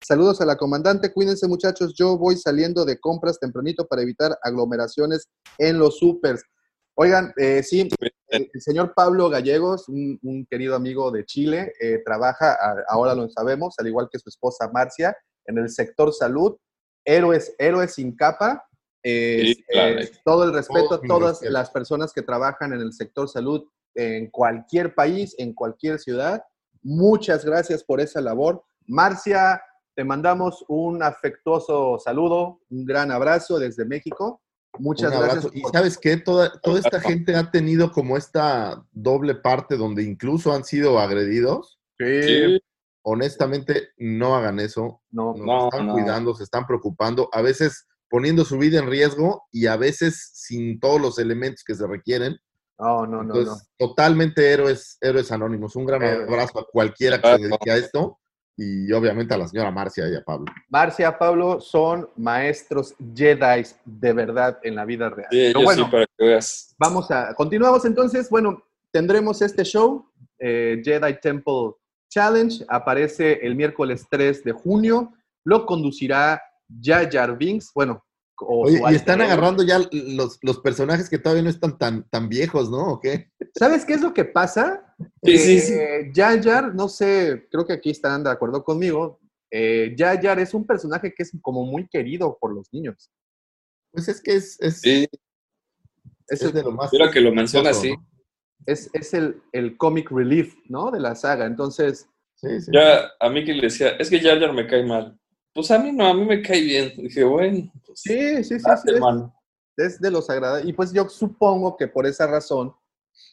Saludos 0.06 0.42
a 0.42 0.44
la 0.44 0.56
comandante. 0.56 1.10
Cuídense, 1.10 1.48
muchachos. 1.48 1.94
Yo 1.96 2.18
voy 2.18 2.36
saliendo 2.36 2.84
de 2.84 3.00
compras 3.00 3.40
tempranito 3.40 3.86
para 3.86 4.02
evitar 4.02 4.38
aglomeraciones 4.42 5.26
en 5.56 5.78
los 5.78 5.96
supers. 5.98 6.42
Oigan, 6.96 7.32
eh, 7.38 7.62
sí, 7.62 7.88
el, 8.28 8.50
el 8.52 8.60
señor 8.60 8.92
Pablo 8.94 9.30
Gallegos, 9.30 9.88
un, 9.88 10.18
un 10.22 10.44
querido 10.50 10.74
amigo 10.76 11.10
de 11.10 11.24
Chile, 11.24 11.72
eh, 11.80 12.02
trabaja, 12.04 12.52
a- 12.52 12.84
ahora 12.88 13.14
lo 13.14 13.26
sabemos, 13.30 13.74
al 13.78 13.86
igual 13.86 14.08
que 14.12 14.18
su 14.18 14.28
esposa 14.28 14.68
Marcia, 14.70 15.16
en 15.46 15.56
el 15.56 15.70
sector 15.70 16.12
salud. 16.12 16.56
Héroes, 17.04 17.54
héroes 17.58 17.94
sin 17.94 18.16
capa. 18.16 18.64
Eh, 19.02 19.54
Sí, 19.56 19.64
claro. 19.64 20.00
eh, 20.00 20.10
todo 20.24 20.44
el 20.44 20.54
respeto 20.54 21.00
Todo 21.00 21.04
a 21.04 21.06
todas 21.06 21.42
las 21.42 21.70
personas 21.70 22.12
que 22.12 22.22
trabajan 22.22 22.72
en 22.72 22.80
el 22.80 22.92
sector 22.92 23.28
salud 23.28 23.64
en 23.94 24.30
cualquier 24.30 24.94
país, 24.94 25.34
en 25.38 25.52
cualquier 25.54 25.98
ciudad. 25.98 26.42
Muchas 26.82 27.44
gracias 27.44 27.84
por 27.84 28.00
esa 28.00 28.20
labor. 28.20 28.62
Marcia, 28.86 29.60
te 29.94 30.04
mandamos 30.04 30.64
un 30.68 31.02
afectuoso 31.02 31.98
saludo, 31.98 32.60
un 32.70 32.84
gran 32.84 33.10
abrazo 33.10 33.58
desde 33.58 33.84
México. 33.84 34.42
Muchas 34.78 35.12
gracias. 35.12 35.48
Y 35.54 35.62
sabes 35.72 35.96
qué, 35.96 36.16
toda, 36.16 36.52
toda 36.60 36.80
esta 36.80 37.00
gente 37.00 37.36
ha 37.36 37.50
tenido 37.50 37.92
como 37.92 38.16
esta 38.16 38.84
doble 38.90 39.36
parte 39.36 39.76
donde 39.76 40.02
incluso 40.02 40.52
han 40.52 40.64
sido 40.64 40.98
agredidos. 40.98 41.78
Sí, 41.98 42.22
Sí, 42.22 42.60
Honestamente, 43.06 43.90
no 43.98 44.34
hagan 44.34 44.58
eso. 44.60 45.02
no, 45.10 45.34
Nos 45.34 45.46
No, 45.46 45.64
están 45.68 45.86
no. 45.86 45.92
cuidando, 45.92 46.34
se 46.34 46.44
están 46.44 46.66
preocupando, 46.66 47.28
a 47.32 47.42
veces 47.42 47.86
poniendo 48.10 48.44
su 48.44 48.58
vida 48.58 48.78
en 48.78 48.88
riesgo 48.88 49.44
y 49.52 49.66
a 49.66 49.76
veces 49.76 50.30
sin 50.34 50.80
todos 50.80 51.00
los 51.00 51.18
elementos 51.18 51.62
que 51.64 51.74
se 51.74 51.86
requieren. 51.86 52.36
no, 52.78 53.06
no, 53.06 53.22
no, 53.22 53.22
no. 53.24 53.38
Entonces, 53.40 53.68
totalmente 53.78 54.50
héroes, 54.52 54.96
héroes 55.00 55.30
anónimos. 55.32 55.76
Un 55.76 55.84
gran 55.86 56.02
Héroes. 56.02 56.28
abrazo 56.28 56.58
a 56.60 56.66
cualquiera 56.70 57.20
que 57.20 57.28
se 57.36 57.42
dedique 57.42 57.70
a 57.70 57.76
esto 57.76 58.18
y 58.56 58.90
obviamente 58.92 59.34
a 59.34 59.38
la 59.38 59.48
señora 59.48 59.70
Marcia 59.70 60.08
y 60.08 60.14
a 60.14 60.22
Pablo. 60.22 60.46
Marcia, 60.68 61.18
Pablo 61.18 61.60
son 61.60 62.08
maestros 62.16 62.94
Jedi 63.14 63.64
de 63.84 64.12
verdad 64.12 64.58
en 64.62 64.76
la 64.76 64.84
vida 64.84 65.10
real. 65.10 65.28
sí, 65.30 65.38
Pero 65.48 65.60
yo 65.60 65.64
bueno, 65.66 65.84
sí, 65.86 65.90
para 65.90 66.06
que 66.06 66.24
veas. 66.24 66.74
vamos 66.78 67.10
a, 67.10 67.34
continuamos 67.34 67.84
entonces. 67.84 68.30
Bueno, 68.30 68.62
tendremos 68.92 69.42
este 69.42 69.64
show, 69.64 70.08
eh, 70.38 70.80
Jedi 70.84 71.20
Temple 71.20 71.72
Challenge, 72.14 72.64
aparece 72.68 73.40
el 73.44 73.56
miércoles 73.56 74.06
3 74.08 74.44
de 74.44 74.52
junio, 74.52 75.12
lo 75.44 75.66
conducirá 75.66 76.40
Jar 76.80 77.10
Jar 77.10 77.36
Binks, 77.36 77.72
bueno, 77.74 78.04
o 78.38 78.66
Oye, 78.66 78.80
y 78.90 78.94
están 78.94 79.20
agarrando 79.20 79.64
ya 79.64 79.80
los, 79.90 80.38
los 80.42 80.58
personajes 80.60 81.08
que 81.10 81.18
todavía 81.18 81.42
no 81.42 81.50
están 81.50 81.76
tan, 81.76 82.08
tan 82.10 82.28
viejos, 82.28 82.70
¿no? 82.70 82.92
¿O 82.94 83.00
qué? 83.00 83.30
¿Sabes 83.58 83.84
qué 83.84 83.94
es 83.94 84.00
lo 84.00 84.12
que 84.14 84.24
pasa? 84.24 84.94
Sí, 85.24 85.38
sí, 85.38 85.60
sí. 85.60 85.72
Eh, 85.74 86.12
Jar 86.14 86.40
Jar, 86.42 86.74
no 86.74 86.88
sé, 86.88 87.48
creo 87.50 87.66
que 87.66 87.72
aquí 87.72 87.90
estarán 87.90 88.22
de 88.22 88.30
acuerdo 88.30 88.62
conmigo. 88.62 89.20
Eh, 89.50 89.94
Jar 89.98 90.20
Jar 90.22 90.38
es 90.38 90.54
un 90.54 90.64
personaje 90.66 91.12
que 91.14 91.22
es 91.24 91.32
como 91.42 91.64
muy 91.64 91.88
querido 91.88 92.36
por 92.40 92.52
los 92.54 92.72
niños. 92.72 93.10
Pues 93.92 94.08
es 94.08 94.20
que 94.20 94.34
es, 94.34 94.56
es, 94.60 94.80
Sí, 94.80 95.08
Es, 96.28 96.42
es 96.42 96.52
de 96.52 96.62
lo 96.62 96.72
más. 96.72 96.92
mira 96.92 97.10
que 97.10 97.20
lo 97.20 97.32
menciona 97.32 97.70
así. 97.70 97.92
¿no? 97.92 98.13
Es, 98.66 98.90
es 98.92 99.14
el, 99.14 99.42
el 99.52 99.76
comic 99.76 100.10
relief, 100.10 100.54
¿no? 100.68 100.90
De 100.90 101.00
la 101.00 101.14
saga. 101.14 101.46
Entonces, 101.46 102.08
Sí, 102.36 102.60
sí. 102.60 102.70
Ya 102.74 103.10
a 103.20 103.30
mí 103.30 103.42
que 103.44 103.54
le 103.54 103.62
decía, 103.62 103.90
es 103.98 104.10
que 104.10 104.20
Jar 104.20 104.38
Jar 104.38 104.52
me 104.52 104.66
cae 104.66 104.84
mal. 104.84 105.16
Pues 105.54 105.70
a 105.70 105.78
mí 105.78 105.92
no, 105.92 106.06
a 106.08 106.12
mí 106.14 106.24
me 106.26 106.42
cae 106.42 106.60
bien. 106.60 106.92
Dije, 106.96 107.24
bueno, 107.24 107.72
pues, 107.86 108.00
sí, 108.00 108.42
sí, 108.42 108.58
sí, 108.58 108.62
date, 108.62 108.82
sí, 108.82 108.88
es, 108.88 108.94
hermano. 108.96 109.34
es 109.76 110.00
de 110.00 110.10
los 110.10 110.28
agradables. 110.28 110.66
Y 110.68 110.72
pues 110.74 110.92
yo 110.92 111.08
supongo 111.08 111.76
que 111.76 111.86
por 111.88 112.04
esa 112.06 112.26
razón 112.26 112.74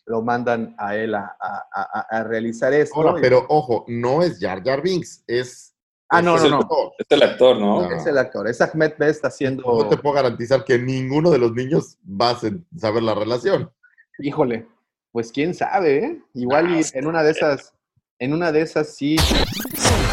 lo 0.06 0.22
mandan 0.22 0.76
a 0.78 0.96
él 0.96 1.16
a, 1.16 1.36
a- 1.42 1.66
a- 1.74 2.08
a 2.20 2.24
realizar 2.24 2.72
esto. 2.74 2.96
Ahora, 2.96 3.20
Y- 3.20 3.22
pero 3.22 3.46
ojo, 3.50 3.84
no 3.88 4.22
es 4.22 4.40
Jar 4.40 4.64
Jar 4.64 4.82
Binks, 4.82 5.24
es. 5.28 5.76
Ah, 6.08 6.22
no, 6.22 6.36
es 6.36 6.42
no, 6.42 6.46
el 6.46 6.52
no. 6.52 6.58
actor. 6.60 6.92
Es 7.00 7.08
el 7.10 7.24
actor, 7.24 7.58
¿no? 7.60 7.82
No. 7.82 7.92
Es 7.96 8.06
el 8.06 8.18
actor, 8.18 8.48
es 8.48 8.62
Ahmed 8.62 8.94
Best 9.00 9.26
haciendo... 9.26 9.64
No 9.64 9.90
te 9.90 9.98
puedo 9.98 10.16
garantizar 10.16 10.64
que 10.64 10.78
ninguno 10.78 11.32
de 11.32 11.38
los 11.40 11.54
niños 11.54 11.98
va 12.06 12.32
a 12.32 12.40
saber 12.78 13.04
la 13.04 13.16
relación. 13.16 13.72
Híjole, 14.20 14.68
pues 15.12 15.32
quién 15.32 15.54
sabe, 15.54 16.06
¿eh? 16.06 16.22
Igual 16.34 16.80
y 16.80 16.82
en 16.94 17.08
una 17.08 17.24
de 17.24 17.32
esas, 17.32 17.74
en 18.20 18.34
una 18.34 18.52
de 18.52 18.62
esas 18.62 18.96
sí. 18.96 19.16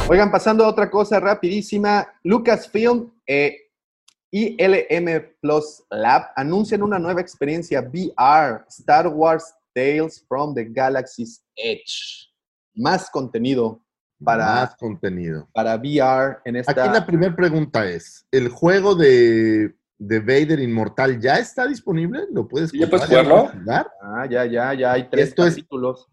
Oigan, 0.09 0.31
pasando 0.31 0.65
a 0.65 0.69
otra 0.69 0.91
cosa 0.91 1.20
rapidísima, 1.20 2.09
Lucasfilm 2.25 3.12
eh, 3.27 3.57
y 4.31 4.57
LM 4.62 5.35
Plus 5.41 5.85
Lab 5.91 6.31
anuncian 6.35 6.83
una 6.83 6.99
nueva 6.99 7.20
experiencia 7.20 7.81
VR, 7.81 8.65
Star 8.69 9.09
Wars 9.09 9.55
Tales 9.75 10.25
from 10.27 10.55
the 10.55 10.65
Galaxy's 10.65 11.43
Edge. 11.57 12.29
Más 12.75 13.11
contenido 13.11 13.81
para, 14.25 14.47
Más 14.47 14.77
contenido. 14.77 15.49
para 15.53 15.77
VR 15.77 16.39
en 16.45 16.57
esta... 16.57 16.73
Aquí 16.73 16.93
la 16.93 17.07
primera 17.07 17.35
pregunta 17.35 17.89
es, 17.89 18.27
¿el 18.31 18.49
juego 18.49 18.95
de, 18.95 19.75
de 19.99 20.20
Vader 20.20 20.61
Inmortal 20.61 21.20
ya 21.20 21.39
está 21.39 21.66
disponible? 21.66 22.27
¿Lo 22.33 22.47
puedes 22.47 22.70
¿Ya 22.73 22.89
puedes 22.89 23.07
jugarlo? 23.07 23.49
jugar? 23.49 23.91
Ah, 24.01 24.27
ya, 24.31 24.47
ya, 24.47 24.73
ya 24.75 24.93
hay 24.93 25.09
tres 25.11 25.29
Esto 25.31 25.45
es- 25.47 25.55
capítulos. 25.55 26.09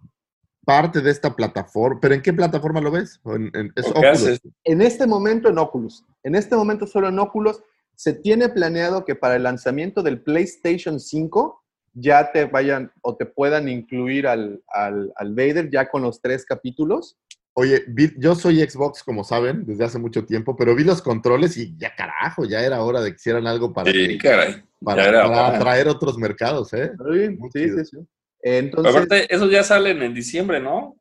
Parte 0.66 0.99
de 1.02 1.12
esta 1.12 1.36
plataforma. 1.36 1.99
¿Pero 2.02 2.16
en 2.16 2.24
qué 2.24 2.34
plataforma 2.34 2.82
lo 2.82 2.90
ves? 2.90 3.20
¿O 3.24 3.36
en- 3.36 3.52
en- 3.53 3.72
es 3.76 3.86
¿O 3.88 3.94
qué 3.94 3.99
Oculus. 3.99 4.24
haces? 4.24 4.41
En 4.64 4.82
este 4.82 5.06
momento 5.06 5.48
en 5.48 5.60
Oculus. 5.60 6.03
En 6.24 6.34
este 6.34 6.56
momento 6.56 6.88
solo 6.88 7.07
en 7.10 7.20
Oculus. 7.20 7.62
Se 7.95 8.14
tiene 8.14 8.49
planeado 8.49 9.06
que 9.06 9.14
para 9.16 9.36
el 9.36 9.44
lanzamiento 9.44 10.02
del 10.02 10.22
PlayStation 10.22 10.99
5 10.99 11.62
ya 11.94 12.32
te 12.32 12.45
vayan 12.45 12.91
o 13.03 13.16
te 13.16 13.28
puedan 13.28 13.70
incluir 13.70 14.26
al, 14.28 14.62
al, 14.68 15.14
al 15.16 15.36
Vader 15.36 15.70
ya 15.70 15.88
con 15.88 16.02
los 16.02 16.20
tres 16.20 16.44
capítulos. 16.45 17.16
Oye, 17.57 17.84
vi- 17.88 18.14
yo 18.18 18.36
soy 18.36 18.60
Xbox, 18.68 19.02
como 19.02 19.23
saben, 19.23 19.65
desde 19.65 19.86
hace 19.86 19.98
mucho 19.98 20.26
tiempo, 20.26 20.57
pero 20.57 20.76
vi 20.76 20.84
los 20.84 21.02
controles 21.02 21.56
y 21.56 21.73
ya 21.77 21.95
carajo, 21.95 22.44
ya 22.44 22.61
era 22.61 22.84
hora 22.84 22.99
de 23.02 23.11
que 23.11 23.15
hicieran 23.15 23.48
algo 23.48 23.72
para, 23.72 23.91
Sí, 23.91 24.18
caray. 24.18 24.61
para, 24.84 25.07
era 25.07 25.48
atraer 25.48 25.88
otros 25.88 26.18
mercados, 26.18 26.73
¿eh? 26.73 26.91
Sí, 26.98 27.30
Muy 27.38 27.49
sí, 27.52 27.60
chido. 27.64 27.77
sí, 27.80 27.86
sí. 27.91 27.98
Entonces, 28.41 28.94
Aparte, 28.94 29.34
esos 29.34 29.49
ya 29.49 29.64
salen 29.64 30.03
en 30.03 30.14
diciembre, 30.14 30.60
¿no? 30.60 30.98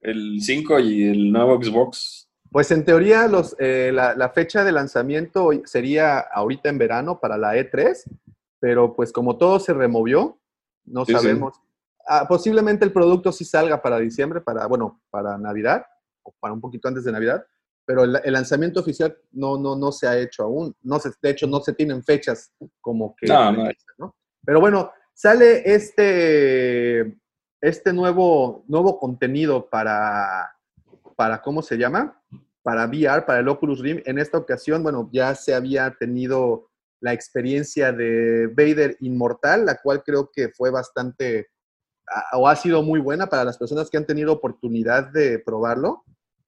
El 0.00 0.40
5 0.40 0.78
y 0.78 1.02
el 1.02 1.32
nuevo 1.32 1.60
Xbox. 1.60 2.28
pues 2.52 2.70
en 2.70 2.84
teoría 2.84 3.26
los, 3.26 3.56
eh, 3.58 3.90
la, 3.92 4.14
la 4.14 4.28
fecha 4.30 4.62
de 4.62 4.70
lanzamiento 4.70 5.50
sería 5.64 6.20
ahorita 6.20 6.68
en 6.68 6.78
verano 6.78 7.18
para 7.18 7.36
la 7.36 7.56
E3, 7.56 8.04
pero 8.60 8.94
pues 8.94 9.10
como 9.12 9.36
todo 9.36 9.58
se 9.58 9.74
removió, 9.74 10.38
no 10.84 11.04
Sí, 11.04 11.12
sí. 11.12 11.14
Ah, 12.08 12.26
posiblemente 12.26 12.84
el 12.84 12.92
producto 12.92 13.30
sí 13.32 13.44
salga 13.44 13.82
para 13.82 13.98
diciembre, 13.98 14.40
para, 14.40 14.66
bueno, 14.66 15.02
para 15.10 15.36
Navidad, 15.36 15.84
o 16.22 16.34
para 16.40 16.54
un 16.54 16.60
poquito 16.60 16.88
antes 16.88 17.04
de 17.04 17.12
Navidad, 17.12 17.44
pero 17.84 18.04
el, 18.04 18.20
el 18.24 18.32
lanzamiento 18.32 18.80
oficial 18.80 19.16
no, 19.32 19.58
no, 19.58 19.76
no 19.76 19.92
se 19.92 20.06
ha 20.06 20.18
hecho 20.18 20.42
aún. 20.42 20.74
No 20.82 20.98
se, 20.98 21.10
de 21.22 21.30
hecho, 21.30 21.46
no 21.46 21.60
se 21.60 21.72
tienen 21.72 22.02
fechas 22.02 22.52
como 22.80 23.14
que... 23.16 23.26
No, 23.26 23.52
no 23.52 23.64
hay. 23.64 23.74
¿no? 23.98 24.14
Pero 24.44 24.60
bueno, 24.60 24.92
sale 25.14 25.62
este, 25.64 27.18
este 27.60 27.92
nuevo, 27.92 28.64
nuevo 28.68 28.98
contenido 28.98 29.68
para, 29.68 30.50
para, 31.16 31.42
¿cómo 31.42 31.62
se 31.62 31.76
llama? 31.76 32.22
Para 32.62 32.86
VR, 32.86 33.26
para 33.26 33.40
el 33.40 33.48
Oculus 33.48 33.80
Rift. 33.80 34.06
En 34.06 34.18
esta 34.18 34.38
ocasión, 34.38 34.82
bueno, 34.82 35.08
ya 35.12 35.34
se 35.34 35.54
había 35.54 35.90
tenido 35.98 36.70
la 37.00 37.12
experiencia 37.12 37.92
de 37.92 38.46
Vader 38.48 38.96
Inmortal, 39.00 39.66
la 39.66 39.78
cual 39.82 40.02
creo 40.02 40.30
que 40.32 40.50
fue 40.50 40.70
bastante, 40.70 41.48
o 42.32 42.48
ha 42.48 42.56
sido 42.56 42.82
muy 42.82 43.00
buena 43.00 43.28
para 43.28 43.44
las 43.44 43.58
personas 43.58 43.90
que 43.90 43.96
han 43.96 44.06
tenido 44.06 44.32
oportunidad 44.32 45.10
de 45.12 45.38
probarlo. 45.38 46.04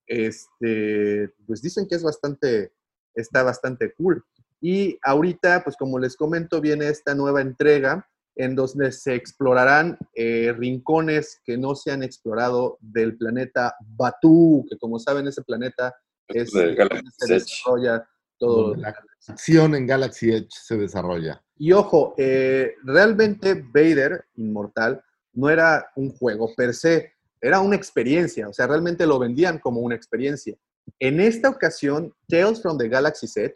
Este, 0.07 1.31
pues 1.47 1.63
dicen 1.63 1.87
que 1.89 1.95
es 1.95 2.03
bastante, 2.03 2.73
está 3.15 3.43
bastante 3.43 3.93
cool. 3.95 4.25
Y 4.61 4.99
ahorita, 5.03 5.63
pues 5.65 5.77
como 5.77 5.99
les 5.99 6.17
comento, 6.17 6.61
viene 6.61 6.89
esta 6.89 7.15
nueva 7.15 7.41
entrega 7.41 8.07
en 8.37 8.55
donde 8.55 8.93
se 8.93 9.15
explorarán 9.15 9.99
eh, 10.15 10.55
rincones 10.57 11.41
que 11.45 11.57
no 11.57 11.75
se 11.75 11.93
han 11.93 12.03
explorado 12.03 12.79
del 12.81 13.17
planeta 13.17 13.75
Batu, 13.81 14.67
que 14.69 14.79
como 14.79 14.99
saben 14.99 15.27
ese 15.29 15.43
planeta 15.43 15.95
es 16.29 16.51
de 16.53 16.75
se 16.75 17.35
Edge. 17.35 17.35
desarrolla 17.35 18.09
todo. 18.39 18.75
La 18.77 18.95
acción 19.29 19.75
en 19.75 19.87
Galaxy 19.87 20.31
Edge 20.33 20.49
se 20.51 20.77
desarrolla. 20.77 21.43
Y 21.57 21.73
ojo, 21.73 22.15
eh, 22.17 22.75
realmente 22.85 23.55
Vader 23.55 24.25
Inmortal 24.37 25.03
no 25.33 25.49
era 25.49 25.91
un 25.97 26.11
juego 26.11 26.51
per 26.57 26.75
se, 26.75 27.13
era 27.41 27.61
una 27.61 27.77
experiencia, 27.77 28.49
o 28.49 28.53
sea, 28.53 28.67
realmente 28.67 29.07
lo 29.07 29.19
vendían 29.19 29.59
como 29.59 29.81
una 29.81 29.95
experiencia. 29.95 30.55
En 30.99 31.21
esta 31.21 31.49
ocasión, 31.49 32.13
Tales 32.29 32.61
from 32.61 32.77
the 32.79 32.89
Galaxy's 32.89 33.37
Edge, 33.37 33.55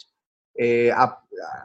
eh, 0.57 0.91
a- 0.93 1.21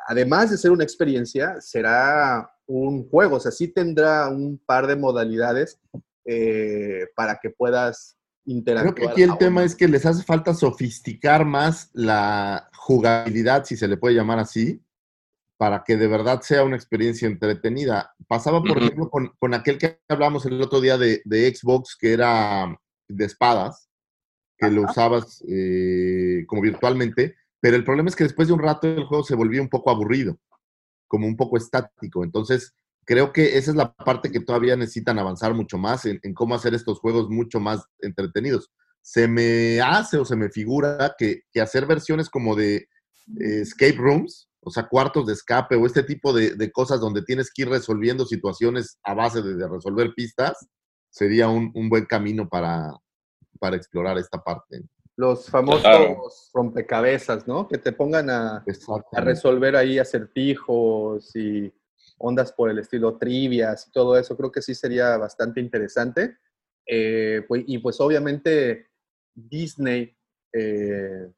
además 0.07 0.49
de 0.51 0.57
ser 0.57 0.71
una 0.71 0.83
experiencia, 0.83 1.61
será 1.61 2.51
un 2.65 3.07
juego, 3.09 3.37
o 3.37 3.39
sea, 3.39 3.51
sí 3.51 3.67
tendrá 3.67 4.29
un 4.29 4.57
par 4.65 4.87
de 4.87 4.95
modalidades 4.95 5.79
eh, 6.25 7.07
para 7.15 7.39
que 7.41 7.49
puedas 7.49 8.15
Creo 8.45 8.57
interactuar. 8.57 8.95
que 8.95 9.07
aquí 9.11 9.21
el 9.23 9.37
tema 9.37 9.63
es 9.63 9.75
que 9.75 9.87
les 9.87 10.05
hace 10.05 10.23
falta 10.23 10.53
sofisticar 10.53 11.45
más 11.45 11.89
la 11.93 12.69
jugabilidad, 12.75 13.63
si 13.65 13.77
se 13.77 13.87
le 13.87 13.97
puede 13.97 14.15
llamar 14.15 14.39
así, 14.39 14.81
para 15.59 15.83
que 15.83 15.97
de 15.97 16.07
verdad 16.07 16.39
sea 16.39 16.63
una 16.63 16.77
experiencia 16.77 17.27
entretenida. 17.27 18.15
Pasaba, 18.29 18.63
por 18.63 18.77
ejemplo, 18.77 19.09
con, 19.09 19.33
con 19.37 19.53
aquel 19.53 19.77
que 19.77 19.99
hablamos 20.07 20.45
el 20.45 20.61
otro 20.61 20.79
día 20.79 20.97
de, 20.97 21.21
de 21.25 21.53
Xbox, 21.53 21.97
que 21.99 22.13
era 22.13 22.79
de 23.09 23.25
espadas, 23.25 23.89
que 24.57 24.71
lo 24.71 24.83
usabas 24.83 25.43
eh, 25.49 26.45
como 26.47 26.61
virtualmente, 26.61 27.35
pero 27.59 27.75
el 27.75 27.83
problema 27.83 28.07
es 28.07 28.15
que 28.15 28.23
después 28.23 28.47
de 28.47 28.53
un 28.53 28.61
rato 28.61 28.87
el 28.87 29.03
juego 29.03 29.21
se 29.21 29.35
volvía 29.35 29.61
un 29.61 29.67
poco 29.67 29.89
aburrido, 29.91 30.39
como 31.09 31.27
un 31.27 31.35
poco 31.35 31.57
estático. 31.57 32.23
Entonces, 32.23 32.73
creo 33.03 33.33
que 33.33 33.57
esa 33.57 33.71
es 33.71 33.75
la 33.75 33.93
parte 33.93 34.31
que 34.31 34.39
todavía 34.39 34.77
necesitan 34.77 35.19
avanzar 35.19 35.53
mucho 35.53 35.77
más 35.77 36.05
en, 36.05 36.21
en 36.23 36.33
cómo 36.33 36.55
hacer 36.55 36.73
estos 36.73 37.01
juegos 37.01 37.29
mucho 37.29 37.59
más 37.59 37.83
entretenidos. 37.99 38.71
Se 39.01 39.27
me 39.27 39.81
hace 39.81 40.19
o 40.19 40.23
se 40.23 40.37
me 40.37 40.49
figura 40.49 41.15
que, 41.17 41.41
que 41.51 41.59
hacer 41.59 41.85
versiones 41.85 42.29
como 42.29 42.55
de 42.55 42.87
eh, 43.41 43.61
escape 43.61 43.97
rooms, 43.97 44.48
o 44.61 44.71
sea, 44.71 44.87
cuartos 44.87 45.25
de 45.27 45.33
escape 45.33 45.75
o 45.75 45.85
este 45.85 46.03
tipo 46.03 46.33
de, 46.33 46.55
de 46.55 46.71
cosas 46.71 46.99
donde 46.99 47.21
tienes 47.21 47.51
que 47.53 47.61
ir 47.63 47.69
resolviendo 47.69 48.25
situaciones 48.25 48.99
a 49.03 49.13
base 49.13 49.41
de, 49.41 49.55
de 49.55 49.67
resolver 49.67 50.13
pistas, 50.15 50.67
sería 51.09 51.47
un, 51.47 51.71
un 51.75 51.89
buen 51.89 52.05
camino 52.05 52.47
para, 52.47 52.91
para 53.59 53.75
explorar 53.75 54.17
esta 54.17 54.41
parte. 54.43 54.81
Los 55.15 55.49
famosos 55.49 55.81
Claro. 55.81 56.23
rompecabezas, 56.53 57.47
¿no? 57.47 57.67
Que 57.67 57.77
te 57.77 57.91
pongan 57.91 58.29
a, 58.29 58.63
a 59.13 59.21
resolver 59.21 59.75
ahí 59.75 59.99
acertijos 59.99 61.35
y 61.35 61.73
ondas 62.17 62.51
por 62.51 62.69
el 62.69 62.79
estilo 62.79 63.17
trivias 63.17 63.87
y 63.87 63.91
todo 63.91 64.17
eso, 64.17 64.35
creo 64.37 64.51
que 64.51 64.61
sí 64.61 64.75
sería 64.75 65.17
bastante 65.17 65.59
interesante. 65.61 66.37
Eh, 66.85 67.43
pues, 67.47 67.63
y 67.67 67.77
pues 67.79 67.99
obviamente 67.99 68.87
Disney, 69.33 70.15
eh, 70.53 71.31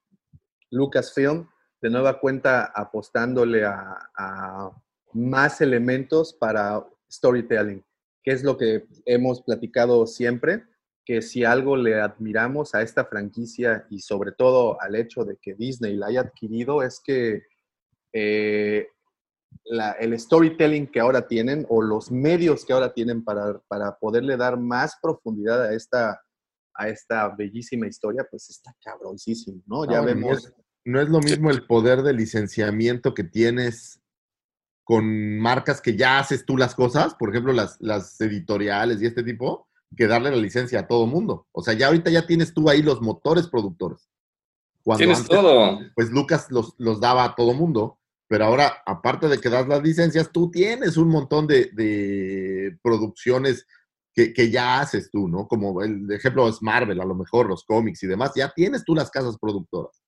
Lucasfilm, 0.71 1.47
de 1.81 1.89
nueva 1.89 2.19
cuenta 2.19 2.65
apostándole 2.65 3.65
a, 3.65 3.97
a 4.15 4.71
más 5.13 5.61
elementos 5.61 6.33
para 6.33 6.85
storytelling, 7.11 7.83
que 8.23 8.31
es 8.31 8.43
lo 8.43 8.57
que 8.57 8.85
hemos 9.05 9.41
platicado 9.41 10.05
siempre, 10.07 10.63
que 11.03 11.21
si 11.21 11.43
algo 11.43 11.75
le 11.75 11.99
admiramos 11.99 12.75
a 12.75 12.81
esta 12.83 13.05
franquicia 13.05 13.85
y 13.89 13.99
sobre 13.99 14.31
todo 14.31 14.79
al 14.79 14.95
hecho 14.95 15.25
de 15.25 15.37
que 15.41 15.55
Disney 15.55 15.95
la 15.95 16.07
haya 16.07 16.21
adquirido 16.21 16.83
es 16.83 17.01
que 17.03 17.41
eh, 18.13 18.87
la- 19.65 19.91
el 19.93 20.17
storytelling 20.19 20.87
que 20.87 20.99
ahora 20.99 21.27
tienen 21.27 21.65
o 21.69 21.81
los 21.81 22.11
medios 22.11 22.63
que 22.63 22.73
ahora 22.73 22.93
tienen 22.93 23.23
para, 23.23 23.59
para 23.67 23.97
poderle 23.97 24.37
dar 24.37 24.57
más 24.57 24.97
profundidad 25.01 25.63
a 25.63 25.73
esta, 25.73 26.21
a 26.75 26.87
esta 26.87 27.27
bellísima 27.29 27.87
historia, 27.87 28.25
pues 28.29 28.49
está 28.49 28.73
cabroncísimo, 28.83 29.61
¿no? 29.65 29.85
Ya 29.85 29.99
vemos... 30.05 30.53
no 30.85 31.01
es 31.01 31.09
lo 31.09 31.19
mismo 31.19 31.49
el 31.49 31.65
poder 31.65 32.01
de 32.01 32.13
licenciamiento 32.13 33.13
que 33.13 33.23
tienes 33.23 34.01
con 34.83 35.39
marcas 35.39 35.79
que 35.79 35.95
ya 35.95 36.19
haces 36.19 36.45
tú 36.45 36.57
las 36.57 36.75
cosas, 36.75 37.15
por 37.15 37.29
ejemplo, 37.29 37.53
las, 37.53 37.77
las 37.79 38.19
editoriales 38.19 39.01
y 39.01 39.05
este 39.05 39.23
tipo, 39.23 39.67
que 39.95 40.07
darle 40.07 40.31
la 40.31 40.37
licencia 40.37 40.81
a 40.81 40.87
todo 40.87 41.05
mundo. 41.05 41.47
O 41.51 41.61
sea, 41.61 41.73
ya 41.73 41.87
ahorita 41.87 42.09
ya 42.09 42.25
tienes 42.25 42.53
tú 42.53 42.69
ahí 42.69 42.81
los 42.81 43.01
motores 43.01 43.47
productores. 43.47 44.09
Cuando 44.83 44.99
Tienes 44.99 45.19
antes, 45.19 45.29
todo. 45.29 45.79
Pues 45.95 46.11
Lucas 46.11 46.47
los, 46.49 46.73
los 46.77 46.99
daba 46.99 47.23
a 47.23 47.35
todo 47.35 47.53
mundo, 47.53 47.99
pero 48.27 48.45
ahora, 48.45 48.81
aparte 48.85 49.27
de 49.27 49.37
que 49.39 49.49
das 49.49 49.67
las 49.67 49.83
licencias, 49.83 50.31
tú 50.31 50.49
tienes 50.49 50.97
un 50.97 51.09
montón 51.09 51.45
de, 51.47 51.69
de 51.73 52.77
producciones 52.81 53.67
que, 54.13 54.33
que 54.33 54.49
ya 54.49 54.79
haces 54.79 55.09
tú, 55.11 55.27
¿no? 55.27 55.47
Como 55.47 55.81
el 55.83 56.11
ejemplo 56.11 56.47
es 56.47 56.61
Marvel, 56.61 56.99
a 56.99 57.05
lo 57.05 57.15
mejor, 57.15 57.47
los 57.47 57.63
cómics 57.63 58.01
y 58.03 58.07
demás, 58.07 58.31
ya 58.35 58.51
tienes 58.53 58.83
tú 58.83 58.95
las 58.95 59.11
casas 59.11 59.37
productoras. 59.37 60.00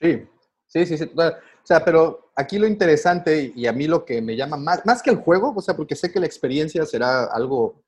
Sí, 0.00 0.26
sí, 0.66 0.86
sí, 0.86 0.98
sí. 0.98 1.04
O 1.16 1.32
sea, 1.66 1.84
pero 1.84 2.30
aquí 2.36 2.58
lo 2.58 2.66
interesante 2.66 3.52
y 3.54 3.66
a 3.66 3.72
mí 3.72 3.86
lo 3.86 4.04
que 4.04 4.20
me 4.22 4.36
llama 4.36 4.56
más, 4.56 4.84
más 4.84 5.02
que 5.02 5.10
el 5.10 5.16
juego, 5.16 5.52
o 5.56 5.60
sea, 5.62 5.74
porque 5.76 5.96
sé 5.96 6.12
que 6.12 6.20
la 6.20 6.26
experiencia 6.26 6.84
será 6.86 7.24
algo, 7.24 7.82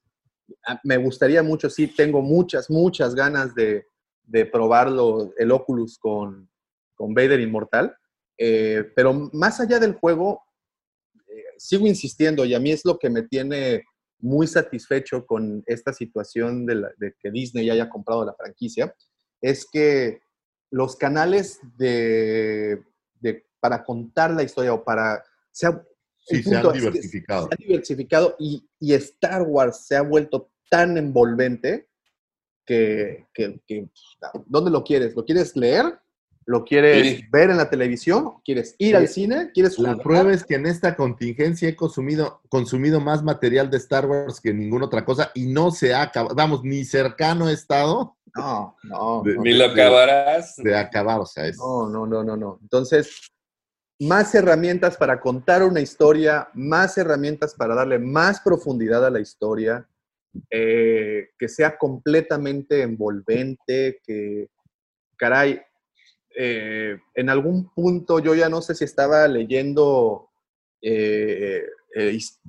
a- 0.66 0.80
me 0.84 0.96
gustaría 0.96 1.42
mucho, 1.42 1.70
sí, 1.70 1.88
tengo 1.88 2.22
muchas, 2.22 2.70
muchas 2.70 3.14
ganas 3.14 3.54
de, 3.54 3.86
de 4.24 4.46
probarlo, 4.46 5.32
el 5.38 5.52
Oculus 5.52 5.98
con, 5.98 6.48
con 6.94 7.14
Vader 7.14 7.40
Inmortal, 7.40 7.94
Eh, 8.40 8.84
pero 8.94 9.12
más 9.32 9.58
allá 9.60 9.80
del 9.80 9.94
juego, 9.94 10.40
eh, 11.28 11.44
sigo 11.58 11.86
insistiendo 11.86 12.44
y 12.44 12.54
a 12.54 12.60
mí 12.60 12.70
es 12.72 12.84
lo 12.84 12.98
que 12.98 13.10
me 13.10 13.22
tiene 13.22 13.84
muy 14.20 14.46
satisfecho 14.46 15.26
con 15.26 15.62
esta 15.66 15.92
situación 15.92 16.66
de 16.66 17.14
que 17.20 17.30
Disney 17.32 17.70
haya 17.70 17.88
comprado 17.88 18.24
la 18.24 18.34
franquicia, 18.34 18.94
es 19.40 19.66
que 19.72 20.20
los 20.70 20.96
canales 20.96 21.60
de, 21.76 22.82
de- 23.20 23.44
para 23.60 23.82
contar 23.84 24.30
la 24.32 24.42
historia 24.42 24.72
o 24.74 24.84
para... 24.84 25.22
sea, 25.50 25.82
Sí, 26.26 26.36
el 26.36 26.44
se 26.44 26.56
han 26.56 26.72
diversificado. 26.74 27.48
se 27.48 27.54
ha 27.54 27.56
diversificado 27.56 28.36
y, 28.38 28.68
y 28.78 28.92
Star 28.92 29.42
Wars 29.42 29.86
se 29.86 29.96
ha 29.96 30.02
vuelto 30.02 30.50
tan 30.70 30.98
envolvente 30.98 31.88
que, 32.66 33.26
que- 33.32 33.60
que, 33.66 33.88
¿dónde 34.46 34.70
lo 34.70 34.84
quieres? 34.84 35.16
¿Lo 35.16 35.24
quieres 35.24 35.56
leer? 35.56 35.98
¿Lo 36.44 36.64
quieres 36.64 37.16
Sí. 37.18 37.24
ver 37.32 37.48
en 37.50 37.56
la 37.56 37.68
televisión? 37.70 38.34
¿Quieres 38.44 38.74
ir 38.78 38.88
Sí. 38.90 38.94
al 38.94 39.08
cine? 39.08 39.50
¿Quieres 39.54 39.78
La 39.78 39.92
jugar? 39.92 40.02
prueba 40.04 40.32
es 40.34 40.44
que 40.44 40.54
en 40.56 40.66
esta 40.66 40.96
contingencia 40.96 41.68
he 41.68 41.76
consumido, 41.76 42.42
consumido 42.50 43.00
más 43.00 43.22
material 43.22 43.70
de 43.70 43.78
Star 43.78 44.04
Wars 44.06 44.38
que 44.40 44.52
ninguna 44.52 44.84
otra 44.86 45.04
cosa 45.06 45.30
y 45.34 45.46
no 45.46 45.70
se 45.70 45.94
ha 45.94 46.02
acabado, 46.02 46.34
vamos, 46.34 46.62
ni 46.62 46.84
cercano 46.84 47.48
he 47.48 47.52
estado 47.54 48.17
No, 48.38 48.76
no, 48.84 49.22
De- 49.24 49.34
no, 49.36 49.42
Ni 49.42 49.52
lo 49.54 49.68
de- 49.68 49.82
acabarás. 49.82 50.56
de 50.56 50.76
acabar, 50.76 51.20
o 51.20 51.26
sea, 51.26 51.46
es... 51.46 51.58
no, 51.58 51.88
no, 51.88 52.06
no, 52.06 52.22
no, 52.24 52.36
no. 52.36 52.58
Entonces, 52.62 53.30
más 54.00 54.34
herramientas 54.34 54.96
para 54.96 55.20
contar 55.20 55.62
una 55.62 55.80
historia, 55.80 56.48
más 56.54 56.96
herramientas 56.98 57.54
para 57.54 57.74
darle 57.74 57.98
más 57.98 58.40
profundidad 58.40 59.04
a 59.04 59.10
la 59.10 59.20
historia, 59.20 59.88
eh, 60.50 61.30
que 61.38 61.48
sea 61.48 61.76
completamente 61.76 62.82
envolvente, 62.82 64.00
que, 64.04 64.48
caray, 65.16 65.60
eh, 66.38 66.96
en 67.14 67.28
algún 67.30 67.72
punto 67.74 68.20
yo 68.20 68.34
ya 68.34 68.48
no 68.48 68.62
sé 68.62 68.74
si 68.76 68.84
estaba 68.84 69.26
leyendo 69.26 70.28
eh, 70.80 71.64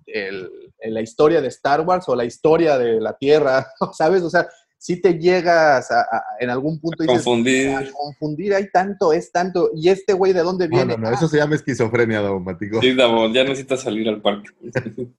el- 0.05 0.51
la 0.83 1.01
historia 1.01 1.41
de 1.41 1.47
Star 1.47 1.81
Wars 1.81 2.07
o 2.09 2.15
la 2.15 2.25
historia 2.25 2.77
de 2.77 3.01
la 3.01 3.17
Tierra, 3.17 3.65
¿sabes? 3.93 4.21
O 4.21 4.29
sea, 4.29 4.47
si 4.81 5.01
te 5.01 5.19
llegas 5.19 5.91
a, 5.91 5.99
a- 6.01 6.23
en 6.39 6.49
algún 6.49 6.79
punto 6.79 7.03
y 7.03 7.07
dices, 7.07 7.23
Confundir. 7.23 7.69
a 7.75 7.83
confundir, 7.91 8.53
hay 8.55 8.69
tanto, 8.71 9.11
es 9.11 9.29
tanto, 9.31 9.69
y 9.75 9.89
este 9.89 10.13
güey 10.13 10.31
de 10.31 10.39
dónde 10.41 10.69
No, 10.69 10.75
viene. 10.77 10.95
no, 10.97 11.09
no, 11.09 11.13
eso 11.13 11.27
se 11.27 11.35
llama 11.37 11.55
esquizofrenia, 11.55 12.21
daumático. 12.21 12.79
Sí, 12.81 12.95
ya 12.95 13.43
necesitas 13.43 13.81
salir 13.81 14.07
al 14.09 14.21
parque. 14.21 14.49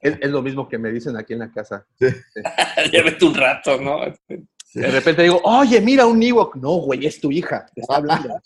Es, 0.00 0.14
es 0.20 0.30
lo 0.30 0.42
mismo 0.42 0.68
que 0.68 0.78
me 0.78 0.90
dicen 0.90 1.16
aquí 1.16 1.32
en 1.32 1.40
la 1.40 1.50
casa. 1.52 1.84
ya 2.00 3.02
vete 3.02 3.24
un 3.24 3.34
rato, 3.34 3.80
¿no? 3.80 4.00
De 4.74 4.86
repente 4.90 5.22
digo, 5.22 5.40
oye, 5.44 5.80
mira 5.80 6.06
un 6.06 6.22
Ewok. 6.22 6.56
No, 6.56 6.76
güey, 6.78 7.06
es 7.06 7.20
tu 7.20 7.30
hija. 7.32 7.66
Te 7.74 7.80
está 7.80 7.96
hablando. 7.96 8.40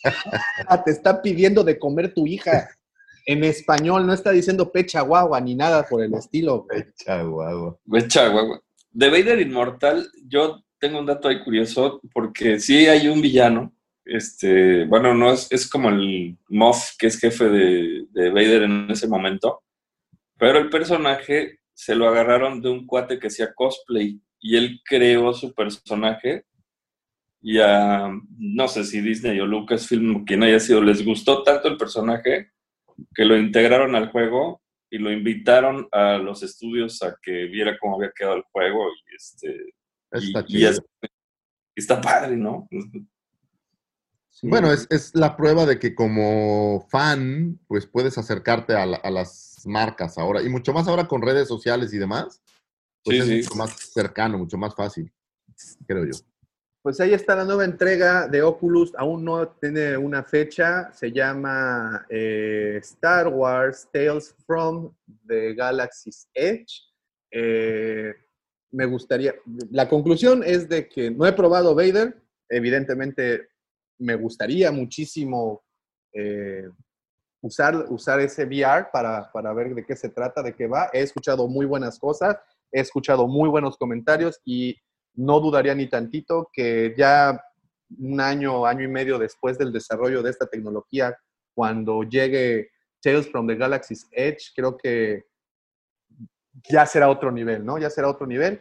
Ah, 0.66 0.82
te 0.82 0.90
está 0.90 1.20
pidiendo 1.20 1.62
de 1.62 1.78
comer 1.78 2.12
tu 2.14 2.26
hija. 2.26 2.68
En 3.26 3.42
español, 3.44 4.06
no 4.06 4.12
está 4.12 4.30
diciendo 4.30 4.70
pecha 4.70 5.00
guagua 5.02 5.40
ni 5.40 5.54
nada 5.54 5.82
por 5.86 6.02
el 6.02 6.12
estilo. 6.14 6.64
güey. 6.68 6.80
Echa 6.80 7.22
guagua. 7.22 7.76
Echa, 7.94 8.28
guagua. 8.28 8.60
De 8.94 9.10
Vader 9.10 9.40
Inmortal, 9.40 10.08
yo 10.24 10.62
tengo 10.78 11.00
un 11.00 11.06
dato 11.06 11.28
ahí 11.28 11.42
curioso, 11.42 12.00
porque 12.12 12.60
sí 12.60 12.86
hay 12.86 13.08
un 13.08 13.20
villano. 13.20 13.74
Este, 14.04 14.84
bueno, 14.84 15.14
no 15.14 15.32
es, 15.32 15.50
es 15.50 15.68
como 15.68 15.88
el 15.88 16.38
Moff, 16.48 16.90
que 16.96 17.08
es 17.08 17.18
jefe 17.18 17.48
de, 17.48 18.06
de 18.10 18.30
Vader 18.30 18.62
en 18.62 18.88
ese 18.90 19.08
momento. 19.08 19.64
Pero 20.38 20.58
el 20.58 20.70
personaje 20.70 21.58
se 21.74 21.96
lo 21.96 22.06
agarraron 22.06 22.62
de 22.62 22.70
un 22.70 22.86
cuate 22.86 23.18
que 23.18 23.26
hacía 23.26 23.52
cosplay 23.52 24.20
y 24.38 24.56
él 24.56 24.80
creó 24.84 25.34
su 25.34 25.52
personaje. 25.52 26.44
Y 27.42 27.58
a, 27.58 28.10
no 28.38 28.68
sé 28.68 28.84
si 28.84 29.00
Disney 29.00 29.40
o 29.40 29.46
Lucasfilm, 29.46 30.24
quien 30.24 30.44
haya 30.44 30.60
sido, 30.60 30.80
les 30.80 31.04
gustó 31.04 31.42
tanto 31.42 31.66
el 31.66 31.76
personaje 31.76 32.52
que 33.12 33.24
lo 33.24 33.36
integraron 33.36 33.96
al 33.96 34.10
juego 34.10 34.62
y 34.94 34.98
lo 34.98 35.10
invitaron 35.10 35.88
a 35.90 36.18
los 36.18 36.44
estudios 36.44 37.02
a 37.02 37.16
que 37.20 37.46
viera 37.46 37.76
cómo 37.80 37.96
había 37.96 38.12
quedado 38.16 38.36
el 38.36 38.44
juego 38.52 38.86
y 38.90 39.14
este 39.16 39.74
Está 40.12 40.44
y 40.46 40.64
es- 40.64 40.80
está 41.74 42.00
padre, 42.00 42.36
¿no? 42.36 42.68
Bueno, 44.42 44.72
es, 44.72 44.86
es 44.90 45.12
la 45.14 45.36
prueba 45.36 45.66
de 45.66 45.80
que 45.80 45.94
como 45.96 46.86
fan, 46.90 47.58
pues 47.66 47.86
puedes 47.86 48.18
acercarte 48.18 48.74
a, 48.74 48.86
la- 48.86 48.96
a 48.98 49.10
las 49.10 49.62
marcas 49.64 50.16
ahora, 50.18 50.42
y 50.42 50.48
mucho 50.48 50.72
más 50.72 50.86
ahora 50.86 51.08
con 51.08 51.22
redes 51.22 51.48
sociales 51.48 51.92
y 51.92 51.98
demás, 51.98 52.40
pues 53.02 53.16
Sí, 53.16 53.22
es 53.22 53.26
sí. 53.28 53.36
mucho 53.36 53.54
más 53.56 53.70
cercano, 53.92 54.38
mucho 54.38 54.56
más 54.58 54.74
fácil, 54.76 55.12
creo 55.88 56.04
yo. 56.04 56.12
Pues 56.84 57.00
ahí 57.00 57.14
está 57.14 57.34
la 57.34 57.46
nueva 57.46 57.64
entrega 57.64 58.28
de 58.28 58.42
Oculus. 58.42 58.92
Aún 58.98 59.24
no 59.24 59.48
tiene 59.48 59.96
una 59.96 60.22
fecha. 60.22 60.92
Se 60.92 61.10
llama 61.10 62.04
eh, 62.10 62.76
Star 62.82 63.28
Wars 63.28 63.88
Tales 63.90 64.34
from 64.46 64.94
the 65.26 65.54
Galaxy's 65.54 66.28
Edge. 66.34 66.82
Eh, 67.30 68.12
me 68.70 68.84
gustaría. 68.84 69.34
La 69.70 69.88
conclusión 69.88 70.42
es 70.44 70.68
de 70.68 70.86
que 70.86 71.10
no 71.10 71.24
he 71.26 71.32
probado 71.32 71.74
Vader. 71.74 72.20
Evidentemente, 72.50 73.48
me 73.98 74.16
gustaría 74.16 74.70
muchísimo 74.70 75.64
eh, 76.12 76.68
usar, 77.40 77.86
usar 77.88 78.20
ese 78.20 78.44
VR 78.44 78.88
para, 78.92 79.32
para 79.32 79.54
ver 79.54 79.74
de 79.74 79.86
qué 79.86 79.96
se 79.96 80.10
trata, 80.10 80.42
de 80.42 80.54
qué 80.54 80.66
va. 80.66 80.90
He 80.92 81.00
escuchado 81.00 81.48
muy 81.48 81.64
buenas 81.64 81.98
cosas, 81.98 82.36
he 82.70 82.80
escuchado 82.80 83.26
muy 83.26 83.48
buenos 83.48 83.78
comentarios 83.78 84.38
y 84.44 84.76
no 85.14 85.40
dudaría 85.40 85.74
ni 85.74 85.88
tantito 85.88 86.50
que 86.52 86.94
ya 86.96 87.40
un 87.98 88.20
año, 88.20 88.66
año 88.66 88.84
y 88.84 88.88
medio 88.88 89.18
después 89.18 89.58
del 89.58 89.72
desarrollo 89.72 90.22
de 90.22 90.30
esta 90.30 90.46
tecnología, 90.46 91.16
cuando 91.54 92.02
llegue 92.02 92.70
Tales 93.00 93.30
from 93.30 93.46
the 93.46 93.56
Galaxy's 93.56 94.08
Edge, 94.10 94.52
creo 94.54 94.76
que 94.76 95.24
ya 96.68 96.86
será 96.86 97.08
otro 97.08 97.30
nivel, 97.30 97.64
¿no? 97.64 97.78
Ya 97.78 97.90
será 97.90 98.08
otro 98.08 98.26
nivel. 98.26 98.60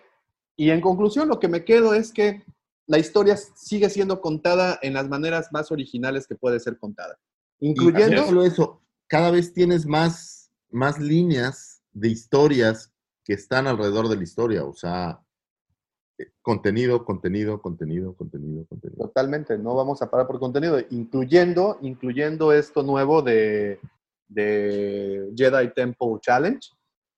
Y 0.56 0.70
en 0.70 0.82
conclusión, 0.82 1.28
lo 1.28 1.40
que 1.40 1.48
me 1.48 1.64
quedo 1.64 1.94
es 1.94 2.12
que 2.12 2.44
la 2.86 3.00
historia 3.00 3.38
sigue 3.38 3.90
siendo 3.90 4.22
contada 4.22 4.78
en 4.82 4.94
las 4.94 5.08
maneras 5.08 5.50
más 5.52 5.72
originales 5.72 6.28
que 6.28 6.36
puede 6.36 6.60
ser 6.60 6.78
contada, 6.78 7.18
incluyendo... 7.60 8.22
no 8.22 8.28
solo 8.28 8.44
eso, 8.44 8.82
cada 9.08 9.32
vez 9.32 9.54
tienes 9.54 9.86
más, 9.86 10.52
más 10.70 11.00
líneas 11.00 11.82
de 11.92 12.10
historias 12.10 12.92
que 13.24 13.34
están 13.34 13.68
alrededor 13.68 14.10
de 14.10 14.18
la 14.18 14.24
historia, 14.24 14.66
o 14.66 14.74
sea, 14.74 15.22
contenido, 16.41 17.06
contenido, 17.06 17.61
contenido, 17.61 18.15
contenido, 18.15 18.65
contenido. 18.68 19.06
Totalmente, 19.06 19.57
no 19.57 19.76
vamos 19.76 20.02
a 20.02 20.10
parar 20.10 20.27
por 20.27 20.40
contenido, 20.40 20.80
incluyendo, 20.90 21.77
incluyendo 21.81 22.53
esto 22.53 22.84
nuevo 22.84 23.22
de, 23.22 23.80
de 24.27 25.31
Jedi 25.35 25.73
Temple 25.73 26.18
Challenge, 26.22 26.69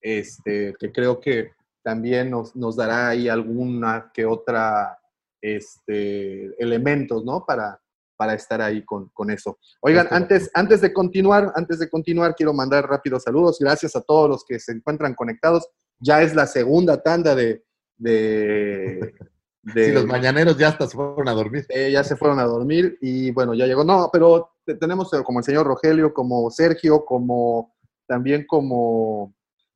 este, 0.01 0.75
que 0.79 0.91
creo 0.91 1.19
que 1.19 1.51
también 1.83 2.29
nos, 2.29 2.55
nos 2.55 2.75
dará 2.75 3.09
ahí 3.09 3.27
alguna 3.27 4.11
que 4.13 4.25
otra 4.25 4.97
este, 5.41 6.55
elementos, 6.61 7.23
¿no? 7.23 7.45
Para, 7.45 7.79
para 8.17 8.33
estar 8.33 8.61
ahí 8.61 8.83
con, 8.83 9.09
con 9.09 9.29
eso. 9.29 9.59
Oigan, 9.81 10.05
Estoy 10.05 10.17
antes, 10.17 10.51
antes 10.53 10.81
de 10.81 10.93
continuar, 10.93 11.51
antes 11.55 11.79
de 11.79 11.89
continuar, 11.89 12.35
quiero 12.35 12.53
mandar 12.53 12.87
rápidos 12.87 13.23
saludos. 13.23 13.57
Gracias 13.59 13.95
a 13.95 14.01
todos 14.01 14.29
los 14.29 14.45
que 14.45 14.59
se 14.59 14.71
encuentran 14.71 15.13
conectados. 15.13 15.67
Ya 15.99 16.21
es 16.21 16.33
la 16.33 16.47
segunda 16.47 17.01
tanda 17.01 17.35
de, 17.35 17.63
de, 17.97 18.99
de- 18.99 19.15
Sí, 19.87 19.91
los 19.91 20.05
mañaneros 20.05 20.57
ya 20.57 20.67
hasta 20.69 20.85
se 20.87 20.95
fueron 20.95 21.27
a 21.27 21.31
dormir. 21.33 21.65
eh, 21.69 21.89
ya 21.91 22.03
se 22.03 22.15
fueron 22.15 22.39
a 22.39 22.43
dormir 22.43 22.97
y 23.01 23.31
bueno, 23.31 23.53
ya 23.55 23.65
llegó. 23.65 23.83
No, 23.83 24.09
pero 24.13 24.51
te- 24.63 24.75
tenemos 24.75 25.11
eh, 25.13 25.23
como 25.23 25.39
el 25.39 25.45
señor 25.45 25.65
Rogelio, 25.65 26.13
como 26.13 26.51
Sergio, 26.51 27.03
como 27.03 27.73
también 28.07 28.45
como 28.47 29.33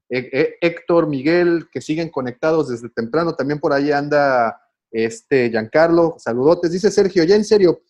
eh, 0.10 0.56
Héctor, 0.62 1.08
Miguel, 1.08 1.68
que 1.72 1.82
siguen 1.82 2.10
conectados 2.10 2.70
desde 2.70 2.90
temprano. 2.90 3.34
También 3.36 3.60
por 3.60 3.74
ahí 3.74 3.92
anda 3.92 4.62
este 4.92 5.50
Giancarlo, 5.50 6.16
saludotes. 6.20 6.72
Dice 6.72 6.92
Sergio, 6.92 7.24
ya 7.24 7.36
en 7.36 7.46
serio, 7.46 7.82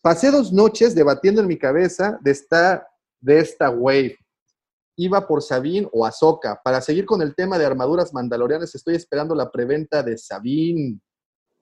pasé 0.00 0.30
dos 0.30 0.52
noches 0.54 0.94
debatiendo 0.94 1.42
en 1.42 1.48
mi 1.48 1.58
cabeza 1.58 2.18
de 2.22 2.30
esta, 2.30 2.88
de 3.20 3.40
esta 3.40 3.68
wave. 3.68 4.16
Iba 4.96 5.26
por 5.26 5.42
Sabine 5.42 5.88
o 5.92 6.04
Ahsoka. 6.04 6.60
Para 6.62 6.80
seguir 6.80 7.06
con 7.06 7.22
el 7.22 7.34
tema 7.34 7.58
de 7.58 7.64
armaduras 7.66 8.12
mandalorianas, 8.12 8.74
estoy 8.74 8.96
esperando 8.96 9.34
la 9.34 9.50
preventa 9.50 10.02
de 10.02 10.18
Sabine. 10.18 10.98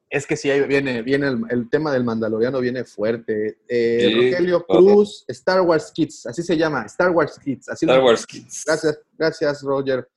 Es 0.09 0.27
que 0.27 0.37
sí, 0.37 0.51
ahí 0.51 0.63
viene, 0.67 1.03
viene 1.03 1.29
el, 1.29 1.41
el 1.51 1.71
tema 1.71 1.93
del 1.93 2.03
mandaloriano, 2.03 2.59
viene 2.59 2.85
fuerte. 2.85 3.59
Eh, 3.69 3.99
Sí, 4.01 4.31
Rogelio. 4.33 4.67
Cruz, 4.67 5.25
Star 5.29 5.61
Wars 5.61 5.93
Kids, 5.95 6.27
así 6.27 6.43
se 6.43 6.57
llama, 6.57 6.85
Star 6.87 7.11
Wars 7.11 7.39
Kids. 7.39 7.69
Así 7.69 7.87
lo- 7.87 7.93
Star 7.93 8.05
Wars 8.05 8.27
Kids. 8.27 8.65
Gracias, 8.67 8.99
gracias, 9.17 9.63
Roger. 9.63 10.09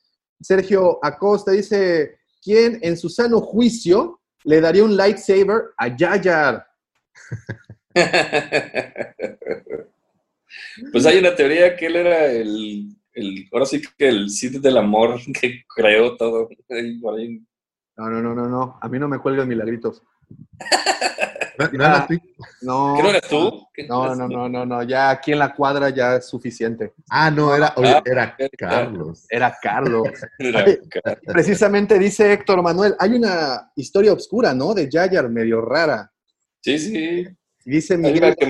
Sergio 0.42 0.98
Acosta 1.04 1.52
dice, 1.52 2.18
¿quién 2.42 2.80
en 2.82 2.98
su 2.98 3.08
sano 3.08 3.40
juicio 3.40 4.20
le 4.46 4.60
daría 4.62 4.84
un 4.84 4.98
lightsaber 4.98 5.62
a 5.78 5.96
Yayar? 5.96 6.66
pues 10.92 11.06
hay 11.06 11.20
una 11.20 11.36
teoría 11.36 11.76
que 11.76 11.86
él 11.86 11.96
era 11.96 12.26
el, 12.32 12.96
el 13.14 13.48
ahora 13.52 13.66
sí 13.66 13.82
que 13.98 14.08
el 14.08 14.30
Sith 14.30 14.62
del 14.62 14.78
amor 14.78 15.20
que 15.42 15.64
creó 15.76 16.16
todo. 16.18 16.50
No, 17.96 18.10
no, 18.10 18.22
no, 18.22 18.34
no, 18.34 18.48
no, 18.48 18.80
a 18.82 18.88
mí 18.88 19.00
no 19.00 19.08
me 19.08 19.20
cuelgan 19.20 19.48
milagritos. 19.48 20.02
¿No, 21.60 21.68
no 21.72 21.86
era 21.86 22.08
tú? 22.08 22.14
No, 22.62 22.94
¿Qué 22.98 23.04
no 23.04 23.10
eras 23.10 23.30
tú? 23.30 23.68
¿Qué 23.74 23.88
no, 23.88 24.06
eras 24.06 24.18
no, 24.18 24.28
no, 24.28 24.50
no, 24.50 24.66
no, 24.66 24.84
ya 24.84 25.12
aquí 25.12 25.34
en 25.34 25.40
la 25.40 25.54
cuadra 25.54 25.90
ya 25.90 26.16
es 26.16 26.28
suficiente. 26.28 26.94
Ah, 27.10 27.30
no, 27.30 27.56
era, 27.56 27.74
oye, 27.76 27.94
Ah, 27.94 28.02
era 28.04 28.36
Carlos. 28.58 29.26
Era 29.30 29.56
Carlos. 29.62 30.08
Precisamente 31.26 32.00
dice 32.00 32.34
Héctor 32.34 32.64
Manuel, 32.64 32.96
hay 32.98 33.14
una 33.14 33.72
historia 33.76 34.14
oscura, 34.14 34.54
¿no? 34.54 34.74
De 34.74 34.90
Yayar, 34.90 35.30
medio 35.30 35.62
rara. 35.62 36.12
Sí, 36.62 36.80
sí. 36.80 37.28
Dice 37.66 37.98
Miguel. 37.98 38.36
que. 38.36 38.48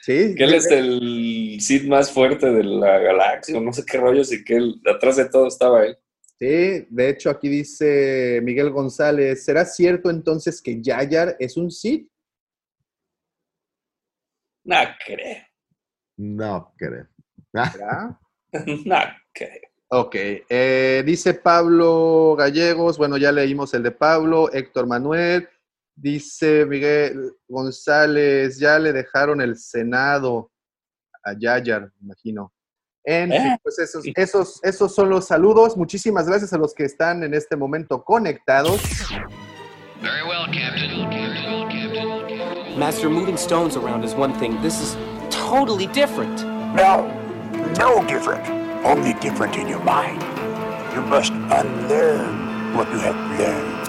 Sí, 0.00 0.34
que 0.34 0.44
él 0.44 0.54
es 0.54 0.66
el 0.70 1.58
Sid 1.60 1.86
más 1.86 2.10
fuerte 2.10 2.50
de 2.50 2.64
la 2.64 2.98
galaxia, 2.98 3.60
no 3.60 3.72
sé 3.72 3.84
qué 3.84 3.98
rollos, 3.98 4.32
y 4.32 4.42
que 4.42 4.56
él, 4.56 4.80
atrás 4.86 5.16
de 5.16 5.28
todo 5.28 5.46
estaba 5.46 5.84
él. 5.84 5.98
Sí, 6.38 6.86
de 6.88 7.08
hecho 7.10 7.28
aquí 7.28 7.50
dice 7.50 8.40
Miguel 8.42 8.70
González, 8.70 9.44
¿será 9.44 9.66
cierto 9.66 10.08
entonces 10.08 10.62
que 10.62 10.80
Yayar 10.80 11.36
es 11.38 11.58
un 11.58 11.70
Sith? 11.70 12.10
No 14.64 14.76
creo. 15.04 15.42
No, 16.16 16.74
creo. 16.76 17.06
¿Será? 17.72 18.18
No 18.84 18.98
creo. 19.32 19.70
Ok, 19.92 20.14
eh, 20.14 21.02
dice 21.04 21.34
Pablo 21.34 22.36
Gallegos, 22.38 22.96
bueno, 22.96 23.16
ya 23.16 23.32
leímos 23.32 23.74
el 23.74 23.82
de 23.82 23.90
Pablo, 23.90 24.52
Héctor 24.52 24.86
Manuel, 24.86 25.48
dice 25.94 26.64
Miguel 26.66 27.32
González, 27.48 28.58
ya 28.58 28.78
le 28.78 28.92
dejaron 28.92 29.40
el 29.40 29.56
Senado 29.56 30.50
a 31.24 31.34
Yayar, 31.38 31.90
imagino. 32.02 32.52
En 33.04 33.30
fin, 33.30 33.40
Eh. 33.40 33.58
pues 33.62 33.78
esos, 33.78 34.04
esos, 34.14 34.60
esos 34.62 34.94
son 34.94 35.08
los 35.10 35.26
saludos. 35.26 35.76
Muchísimas 35.76 36.26
gracias 36.26 36.52
a 36.52 36.58
los 36.58 36.74
que 36.74 36.84
están 36.84 37.22
en 37.22 37.32
este 37.34 37.56
momento 37.56 38.02
conectados. 38.04 38.80
Very 40.02 40.22
well, 40.22 40.46
Captain. 40.52 41.08
Master, 42.78 43.10
moving 43.10 43.36
stones 43.36 43.76
around 43.76 44.04
is 44.04 44.14
one 44.14 44.32
thing. 44.38 44.58
This 44.62 44.80
is 44.80 44.96
totally 45.28 45.86
different. 45.88 46.42
No, 46.74 47.08
no 47.78 48.02
different. 48.06 48.46
Only 48.84 49.12
different 49.20 49.56
in 49.56 49.68
your 49.68 49.82
mind. 49.84 50.22
You 50.94 51.02
must 51.02 51.32
unlearn 51.32 52.74
what 52.76 52.88
you 52.90 52.98
have 53.00 53.16
learned. 53.38 53.79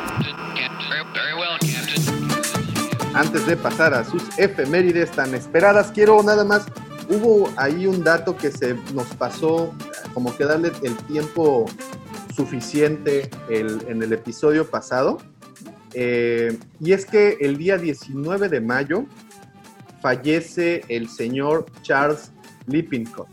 Antes 3.13 3.45
de 3.45 3.57
pasar 3.57 3.93
a 3.93 4.03
sus 4.03 4.23
efemérides 4.37 5.11
tan 5.11 5.33
esperadas, 5.35 5.91
quiero 5.91 6.21
nada 6.23 6.43
más, 6.43 6.65
hubo 7.09 7.49
ahí 7.57 7.87
un 7.87 8.03
dato 8.03 8.35
que 8.37 8.51
se 8.51 8.75
nos 8.93 9.07
pasó, 9.15 9.73
como 10.13 10.35
que 10.35 10.45
darle 10.45 10.71
el 10.83 10.95
tiempo 11.07 11.65
suficiente 12.35 13.29
en 13.49 14.01
el 14.01 14.13
episodio 14.13 14.69
pasado, 14.69 15.17
Eh, 15.93 16.57
y 16.79 16.93
es 16.93 17.05
que 17.05 17.37
el 17.41 17.57
día 17.57 17.77
19 17.77 18.47
de 18.47 18.61
mayo 18.61 19.05
fallece 20.01 20.85
el 20.87 21.09
señor 21.09 21.65
Charles 21.81 22.31
Lippincott. 22.65 23.27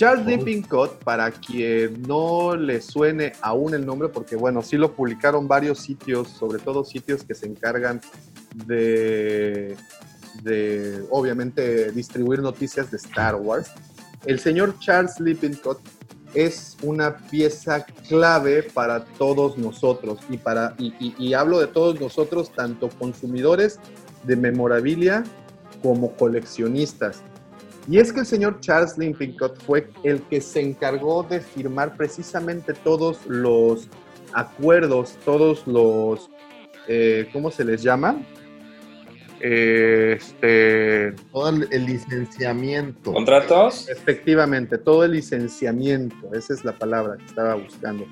Charles. 0.00 0.26
Lippincott, 0.26 1.02
para 1.04 1.30
quien 1.30 2.02
no 2.02 2.56
le 2.56 2.80
suene 2.80 3.32
aún 3.42 3.74
el 3.74 3.84
nombre, 3.84 4.08
porque 4.08 4.34
bueno, 4.36 4.62
sí 4.62 4.76
lo 4.76 4.92
publicaron 4.94 5.46
varios 5.46 5.78
sitios, 5.80 6.28
sobre 6.28 6.58
todo 6.58 6.84
sitios 6.84 7.22
que 7.22 7.34
se 7.34 7.46
encargan 7.46 8.00
de, 8.66 9.76
de 10.42 11.04
obviamente, 11.10 11.92
distribuir 11.92 12.40
noticias 12.40 12.90
de 12.90 12.96
Star 12.96 13.34
Wars. 13.36 13.70
El 14.26 14.38
señor 14.40 14.78
Charles 14.78 15.18
Lippincott 15.20 15.80
es 16.34 16.76
una 16.82 17.16
pieza 17.16 17.84
clave 18.08 18.62
para 18.62 19.04
todos 19.04 19.58
nosotros 19.58 20.20
y, 20.28 20.36
para, 20.38 20.74
y, 20.78 20.94
y- 21.00 21.14
y 21.18 21.34
hablo 21.34 21.58
de 21.58 21.66
todos 21.66 22.00
nosotros, 22.00 22.52
tanto 22.54 22.88
consumidores 22.88 23.80
de 24.22 24.36
memorabilia 24.36 25.24
como 25.82 26.12
coleccionistas. 26.16 27.22
Y 27.88 27.98
es 27.98 28.12
que 28.12 28.20
el 28.20 28.26
señor 28.26 28.60
Charles 28.60 28.98
Lippincott 28.98 29.60
fue 29.62 29.88
el 30.04 30.22
que 30.22 30.40
se 30.40 30.60
encargó 30.60 31.22
de 31.22 31.40
firmar 31.40 31.96
precisamente 31.96 32.74
todos 32.74 33.26
los 33.26 33.88
acuerdos, 34.32 35.16
todos 35.24 35.66
los, 35.66 36.30
eh, 36.86 37.28
¿cómo 37.32 37.50
se 37.50 37.64
les 37.64 37.82
llama? 37.82 38.22
Este, 39.40 41.12
Todo 41.32 41.48
el, 41.48 41.86
licenciamiento. 41.86 43.12
¿Contratos? 43.12 43.88
efectivamente, 43.88 44.76
todo 44.76 45.04
el 45.04 45.12
licenciamiento, 45.12 46.34
esa 46.34 46.52
es 46.52 46.64
la 46.64 46.78
palabra 46.78 47.16
que 47.16 47.24
estaba 47.24 47.54
buscando. 47.54 48.06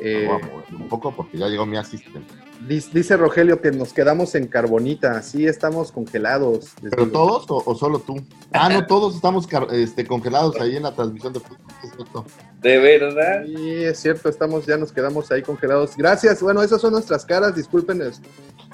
Eh, 0.00 0.26
mover 0.26 0.64
un 0.80 0.88
poco 0.88 1.14
porque 1.14 1.38
ya 1.38 1.48
llegó 1.48 1.66
mi 1.66 1.76
asistente. 1.76 2.34
Dice, 2.68 3.16
Rogelio 3.16 3.60
que 3.60 3.72
nos 3.72 3.92
quedamos 3.92 4.34
en 4.34 4.46
carbonita, 4.46 5.20
sí, 5.22 5.46
estamos 5.46 5.90
congelados. 5.90 6.70
¿Pero 6.82 7.08
todos 7.10 7.44
o, 7.50 7.62
o 7.64 7.74
solo 7.74 7.98
tú? 7.98 8.16
Ah, 8.52 8.68
no, 8.68 8.86
todos 8.86 9.16
estamos 9.16 9.48
este, 9.72 10.06
congelados 10.06 10.60
ahí 10.60 10.76
en 10.76 10.84
la 10.84 10.94
transmisión 10.94 11.32
de 11.32 11.40
es 11.40 11.92
cierto. 11.96 12.24
¿De 12.60 12.78
verdad? 12.78 13.44
Sí, 13.46 13.84
es 13.84 13.98
cierto, 14.00 14.28
estamos, 14.28 14.64
ya 14.66 14.76
nos 14.76 14.92
quedamos 14.92 15.30
ahí 15.32 15.42
congelados. 15.42 15.96
Gracias, 15.96 16.40
bueno, 16.42 16.62
esas 16.62 16.80
son 16.80 16.92
nuestras 16.92 17.24
caras, 17.24 17.56
disculpen, 17.56 18.00
es- 18.02 18.20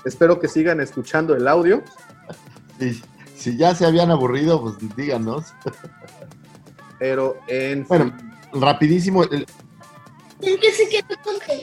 espero 0.04 0.38
que 0.38 0.48
sigan 0.48 0.80
escuchando 0.80 1.34
el 1.34 1.46
audio. 1.48 1.82
Si, 2.78 3.02
si 3.34 3.56
ya 3.56 3.74
se 3.74 3.84
habían 3.84 4.12
aburrido, 4.12 4.62
pues 4.62 4.74
díganos. 4.96 5.46
Pero 7.00 7.36
en 7.48 7.84
Bueno, 7.88 8.16
rapidísimo, 8.52 9.24
el, 9.24 9.44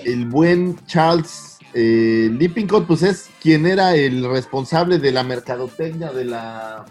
el 0.03 0.25
buen 0.25 0.77
Charles 0.87 1.54
eh, 1.77 2.29
Lippincott, 2.31 2.87
pues 2.87 3.03
es 3.03 3.29
quien 3.41 3.65
era 3.65 3.95
el 3.95 4.23
responsable 4.23 4.97
de 4.97 5.11
la 5.11 5.23
mercadotecnia 5.23 6.13
de 6.13 6.23
la, 6.23 6.85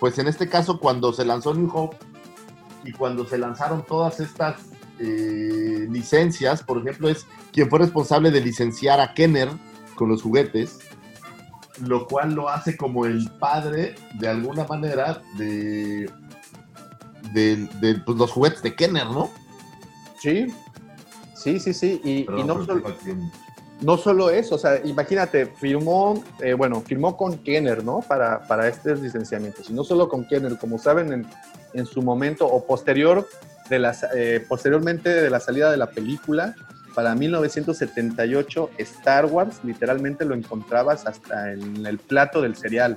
pues 0.00 0.18
en 0.18 0.28
este 0.28 0.48
caso 0.48 0.80
cuando 0.80 1.12
se 1.12 1.26
lanzó 1.26 1.52
New 1.52 1.70
Hope 1.70 1.98
y 2.84 2.92
cuando 2.92 3.26
se 3.26 3.36
lanzaron 3.36 3.84
todas 3.84 4.18
estas 4.18 4.62
eh, 4.98 5.86
licencias, 5.90 6.62
por 6.62 6.78
ejemplo, 6.78 7.10
es 7.10 7.26
quien 7.52 7.68
fue 7.68 7.80
responsable 7.80 8.30
de 8.30 8.40
licenciar 8.40 8.98
a 8.98 9.12
Kenner 9.12 9.50
con 9.94 10.08
los 10.08 10.22
juguetes, 10.22 10.78
lo 11.86 12.06
cual 12.06 12.32
lo 12.32 12.48
hace 12.48 12.78
como 12.78 13.04
el 13.04 13.30
padre, 13.32 13.94
de 14.14 14.28
alguna 14.28 14.64
manera, 14.64 15.20
de, 15.36 16.10
de, 17.34 17.68
de, 17.82 17.94
pues, 18.06 18.16
los 18.16 18.30
juguetes 18.32 18.62
de 18.62 18.74
Kenner, 18.74 19.06
¿no? 19.06 19.30
Sí, 20.18 20.46
sí, 21.34 21.60
sí, 21.60 21.74
sí, 21.74 22.00
y, 22.02 22.26
no, 22.44 22.64
solo, 22.64 22.82
no 23.80 23.96
solo 23.96 24.30
eso, 24.30 24.56
o 24.56 24.58
sea, 24.58 24.80
imagínate, 24.84 25.46
firmó, 25.46 26.22
eh, 26.40 26.54
bueno, 26.54 26.80
firmó 26.80 27.16
con 27.16 27.38
Kenner, 27.38 27.84
¿no? 27.84 28.00
Para, 28.00 28.40
para 28.46 28.68
estos 28.68 29.00
licenciamientos, 29.00 29.70
y 29.70 29.72
no 29.72 29.84
solo 29.84 30.08
con 30.08 30.26
Kenner, 30.26 30.58
como 30.58 30.78
saben, 30.78 31.12
en, 31.12 31.26
en 31.74 31.86
su 31.86 32.02
momento 32.02 32.46
o 32.46 32.64
posterior 32.66 33.26
eh, 33.70 34.44
posteriormente 34.48 35.10
de 35.10 35.30
la 35.30 35.40
salida 35.40 35.70
de 35.70 35.76
la 35.76 35.90
película, 35.90 36.54
para 36.94 37.14
1978, 37.14 38.70
Star 38.78 39.26
Wars 39.26 39.60
literalmente 39.62 40.24
lo 40.24 40.34
encontrabas 40.34 41.06
hasta 41.06 41.52
en 41.52 41.86
el 41.86 41.98
plato 41.98 42.40
del 42.40 42.56
cereal. 42.56 42.96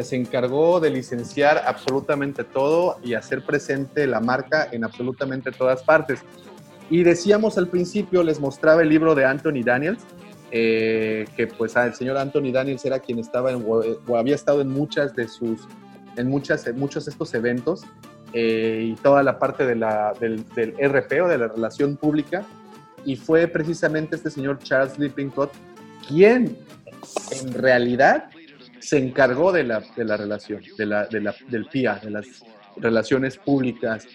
se 0.00 0.16
encargó 0.16 0.80
de 0.80 0.90
licenciar 0.90 1.62
absolutamente 1.66 2.44
todo 2.44 2.98
y 3.02 3.14
hacer 3.14 3.42
presente 3.44 4.06
la 4.06 4.20
marca 4.20 4.68
en 4.70 4.84
absolutamente 4.84 5.50
todas 5.50 5.82
partes. 5.82 6.20
Y 6.90 7.02
decíamos 7.02 7.58
al 7.58 7.68
principio, 7.68 8.22
les 8.22 8.40
mostraba 8.40 8.82
el 8.82 8.88
libro 8.88 9.14
de 9.14 9.24
Anthony 9.24 9.62
Daniels, 9.64 10.04
eh, 10.52 11.26
que 11.36 11.48
pues 11.48 11.76
ah, 11.76 11.86
el 11.86 11.94
señor 11.94 12.16
Anthony 12.16 12.52
Daniels 12.52 12.84
era 12.84 13.00
quien 13.00 13.18
estaba 13.18 13.50
en, 13.50 13.64
o, 13.66 13.82
o 14.06 14.16
había 14.16 14.34
estado 14.34 14.60
en 14.60 14.68
muchas 14.68 15.14
de 15.16 15.26
sus, 15.26 15.66
en 16.16 16.28
muchas, 16.28 16.66
en 16.66 16.78
muchos 16.78 17.06
de 17.06 17.10
estos 17.10 17.34
eventos 17.34 17.84
eh, 18.32 18.92
y 18.92 18.94
toda 18.96 19.22
la 19.22 19.38
parte 19.38 19.66
de 19.66 19.74
la, 19.74 20.12
del, 20.20 20.44
del 20.54 20.74
RP 20.78 21.22
o 21.22 21.28
de 21.28 21.38
la 21.38 21.48
relación 21.48 21.96
pública. 21.96 22.44
Y 23.04 23.16
fue 23.16 23.46
precisamente 23.48 24.16
este 24.16 24.30
señor 24.30 24.58
Charles 24.58 24.98
Lippincott 24.98 25.52
quien 26.08 26.56
en 27.30 27.54
realidad 27.54 28.30
se 28.78 28.98
encargó 28.98 29.52
de 29.52 29.64
la, 29.64 29.82
de 29.96 30.04
la 30.04 30.16
relación, 30.16 30.62
de 30.76 30.86
la, 30.86 31.06
de 31.06 31.20
la, 31.20 31.34
del 31.48 31.66
PIA, 31.66 32.00
de 32.02 32.10
las 32.10 32.26
relaciones 32.76 33.36
públicas 33.36 34.06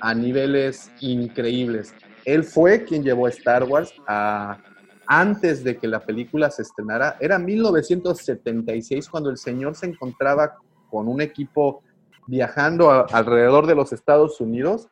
a 0.00 0.14
niveles 0.14 0.90
increíbles. 1.00 1.94
Él 2.24 2.44
fue 2.44 2.84
quien 2.84 3.02
llevó 3.02 3.26
a 3.26 3.30
Star 3.30 3.64
Wars 3.64 3.92
a, 4.06 4.58
antes 5.06 5.64
de 5.64 5.76
que 5.76 5.88
la 5.88 6.00
película 6.00 6.50
se 6.50 6.62
estrenara. 6.62 7.16
Era 7.20 7.38
1976 7.38 9.08
cuando 9.08 9.30
el 9.30 9.38
señor 9.38 9.74
se 9.74 9.86
encontraba 9.86 10.56
con 10.88 11.08
un 11.08 11.20
equipo 11.20 11.82
viajando 12.26 12.90
alrededor 12.90 13.66
de 13.66 13.74
los 13.74 13.92
Estados 13.92 14.40
Unidos, 14.40 14.88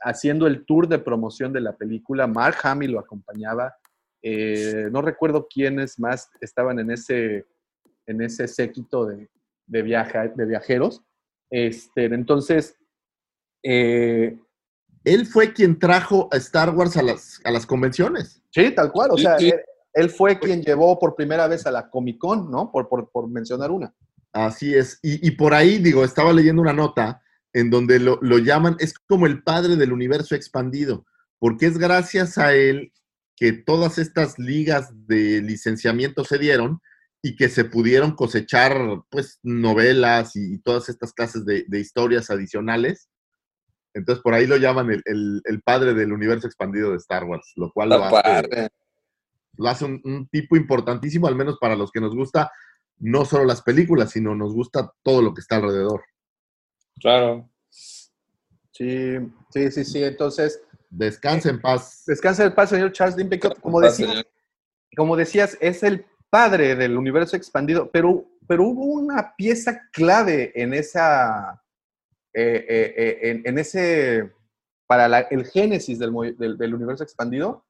haciendo 0.00 0.46
el 0.46 0.66
tour 0.66 0.88
de 0.88 0.98
promoción 0.98 1.52
de 1.52 1.60
la 1.60 1.76
película. 1.76 2.26
Mark 2.26 2.56
Hamill 2.62 2.92
lo 2.92 3.00
acompañaba. 3.00 3.74
Eh, 4.22 4.88
no 4.92 5.00
recuerdo 5.00 5.46
quiénes 5.48 5.98
más 5.98 6.30
estaban 6.40 6.78
en 6.78 6.90
ese, 6.90 7.46
en 8.06 8.20
ese 8.20 8.46
séquito 8.48 9.06
de, 9.06 9.30
de, 9.66 9.82
viaja, 9.82 10.28
de 10.28 10.44
viajeros. 10.44 11.02
Este, 11.50 12.04
entonces, 12.04 12.76
eh, 13.62 14.38
él 15.04 15.26
fue 15.26 15.52
quien 15.52 15.78
trajo 15.78 16.28
a 16.32 16.36
Star 16.36 16.70
Wars 16.70 16.96
a 16.96 17.02
las, 17.02 17.40
a 17.44 17.50
las 17.50 17.66
convenciones. 17.66 18.42
Sí, 18.50 18.70
tal 18.74 18.92
cual. 18.92 19.10
O 19.12 19.18
sea, 19.18 19.38
sí. 19.38 19.52
él 19.92 20.10
fue 20.10 20.38
quien 20.38 20.62
llevó 20.62 20.98
por 20.98 21.14
primera 21.14 21.48
vez 21.48 21.66
a 21.66 21.70
la 21.70 21.90
Comic 21.90 22.18
Con, 22.18 22.50
¿no? 22.50 22.70
Por, 22.70 22.88
por, 22.88 23.10
por 23.10 23.28
mencionar 23.28 23.70
una. 23.70 23.94
Así 24.32 24.74
es. 24.74 24.98
Y, 25.02 25.26
y 25.26 25.32
por 25.32 25.54
ahí, 25.54 25.78
digo, 25.78 26.04
estaba 26.04 26.32
leyendo 26.32 26.62
una 26.62 26.72
nota 26.72 27.22
en 27.52 27.70
donde 27.70 27.98
lo, 27.98 28.18
lo 28.22 28.38
llaman, 28.38 28.76
es 28.78 28.94
como 28.94 29.26
el 29.26 29.42
padre 29.42 29.76
del 29.76 29.92
universo 29.92 30.34
expandido, 30.34 31.04
porque 31.38 31.66
es 31.66 31.76
gracias 31.76 32.38
a 32.38 32.54
él 32.54 32.92
que 33.36 33.52
todas 33.52 33.98
estas 33.98 34.38
ligas 34.38 34.90
de 35.06 35.42
licenciamiento 35.42 36.24
se 36.24 36.38
dieron 36.38 36.80
y 37.22 37.36
que 37.36 37.48
se 37.48 37.64
pudieron 37.64 38.12
cosechar, 38.12 39.02
pues, 39.10 39.38
novelas 39.42 40.34
y, 40.34 40.58
todas 40.58 40.88
estas 40.88 41.12
clases 41.12 41.44
de, 41.44 41.64
de 41.68 41.80
historias 41.80 42.30
adicionales. 42.30 43.08
Entonces, 43.94 44.22
por 44.22 44.34
ahí 44.34 44.46
lo 44.46 44.56
llaman 44.56 44.90
el, 44.90 45.02
el- 45.04 45.42
el 45.44 45.62
padre 45.62 45.94
del 45.94 46.12
universo 46.12 46.46
expandido 46.46 46.90
de 46.90 46.96
Star 46.96 47.24
Wars, 47.24 47.52
lo 47.56 47.70
cual 47.72 47.90
lo 47.90 48.02
hace, 48.04 48.68
lo 49.58 49.68
hace 49.68 49.84
un, 49.84 50.00
un 50.04 50.26
tipo 50.28 50.56
importantísimo, 50.56 51.26
al 51.28 51.36
menos 51.36 51.58
para 51.60 51.76
los 51.76 51.90
que 51.92 52.00
nos 52.00 52.14
gusta 52.14 52.50
no 52.98 53.24
solo 53.24 53.44
las 53.44 53.62
películas, 53.62 54.10
sino 54.12 54.34
nos 54.34 54.54
gusta 54.54 54.92
todo 55.02 55.20
lo 55.22 55.34
que 55.34 55.40
está 55.40 55.56
alrededor. 55.56 56.02
Claro. 57.00 57.50
Sí, 57.68 59.18
sí, 59.50 59.70
sí, 59.70 59.84
sí. 59.84 60.02
Entonces, 60.04 60.62
Descansa 60.90 61.48
en 61.50 61.60
paz. 61.60 62.04
descansa 62.06 62.44
el 62.44 62.52
paz, 62.52 62.70
señor 62.70 62.92
Charles 62.92 63.16
Lindbergh. 63.16 63.58
Como, 63.60 63.80
Paz, 63.80 63.96
decía- 63.96 64.08
señor. 64.08 64.26
como 64.96 65.16
decías, 65.16 65.56
es 65.60 65.82
el 65.82 66.04
padre 66.30 66.76
del 66.76 66.96
universo 66.96 67.34
expandido, 67.36 67.90
pero, 67.90 68.26
pero 68.46 68.64
hubo 68.64 68.84
una 68.84 69.34
pieza 69.36 69.80
clave 69.92 70.52
en 70.54 70.74
esa, 70.74 71.61
eh, 72.34 72.64
eh, 72.68 72.94
eh, 72.96 73.18
en, 73.30 73.42
en 73.46 73.58
ese, 73.58 74.32
para 74.86 75.08
la- 75.08 75.20
el 75.30 75.44
génesis 75.46 75.98
del, 75.98 76.12
del- 76.38 76.56
del 76.58 76.74
universo 76.74 77.04
expandido. 77.04 77.64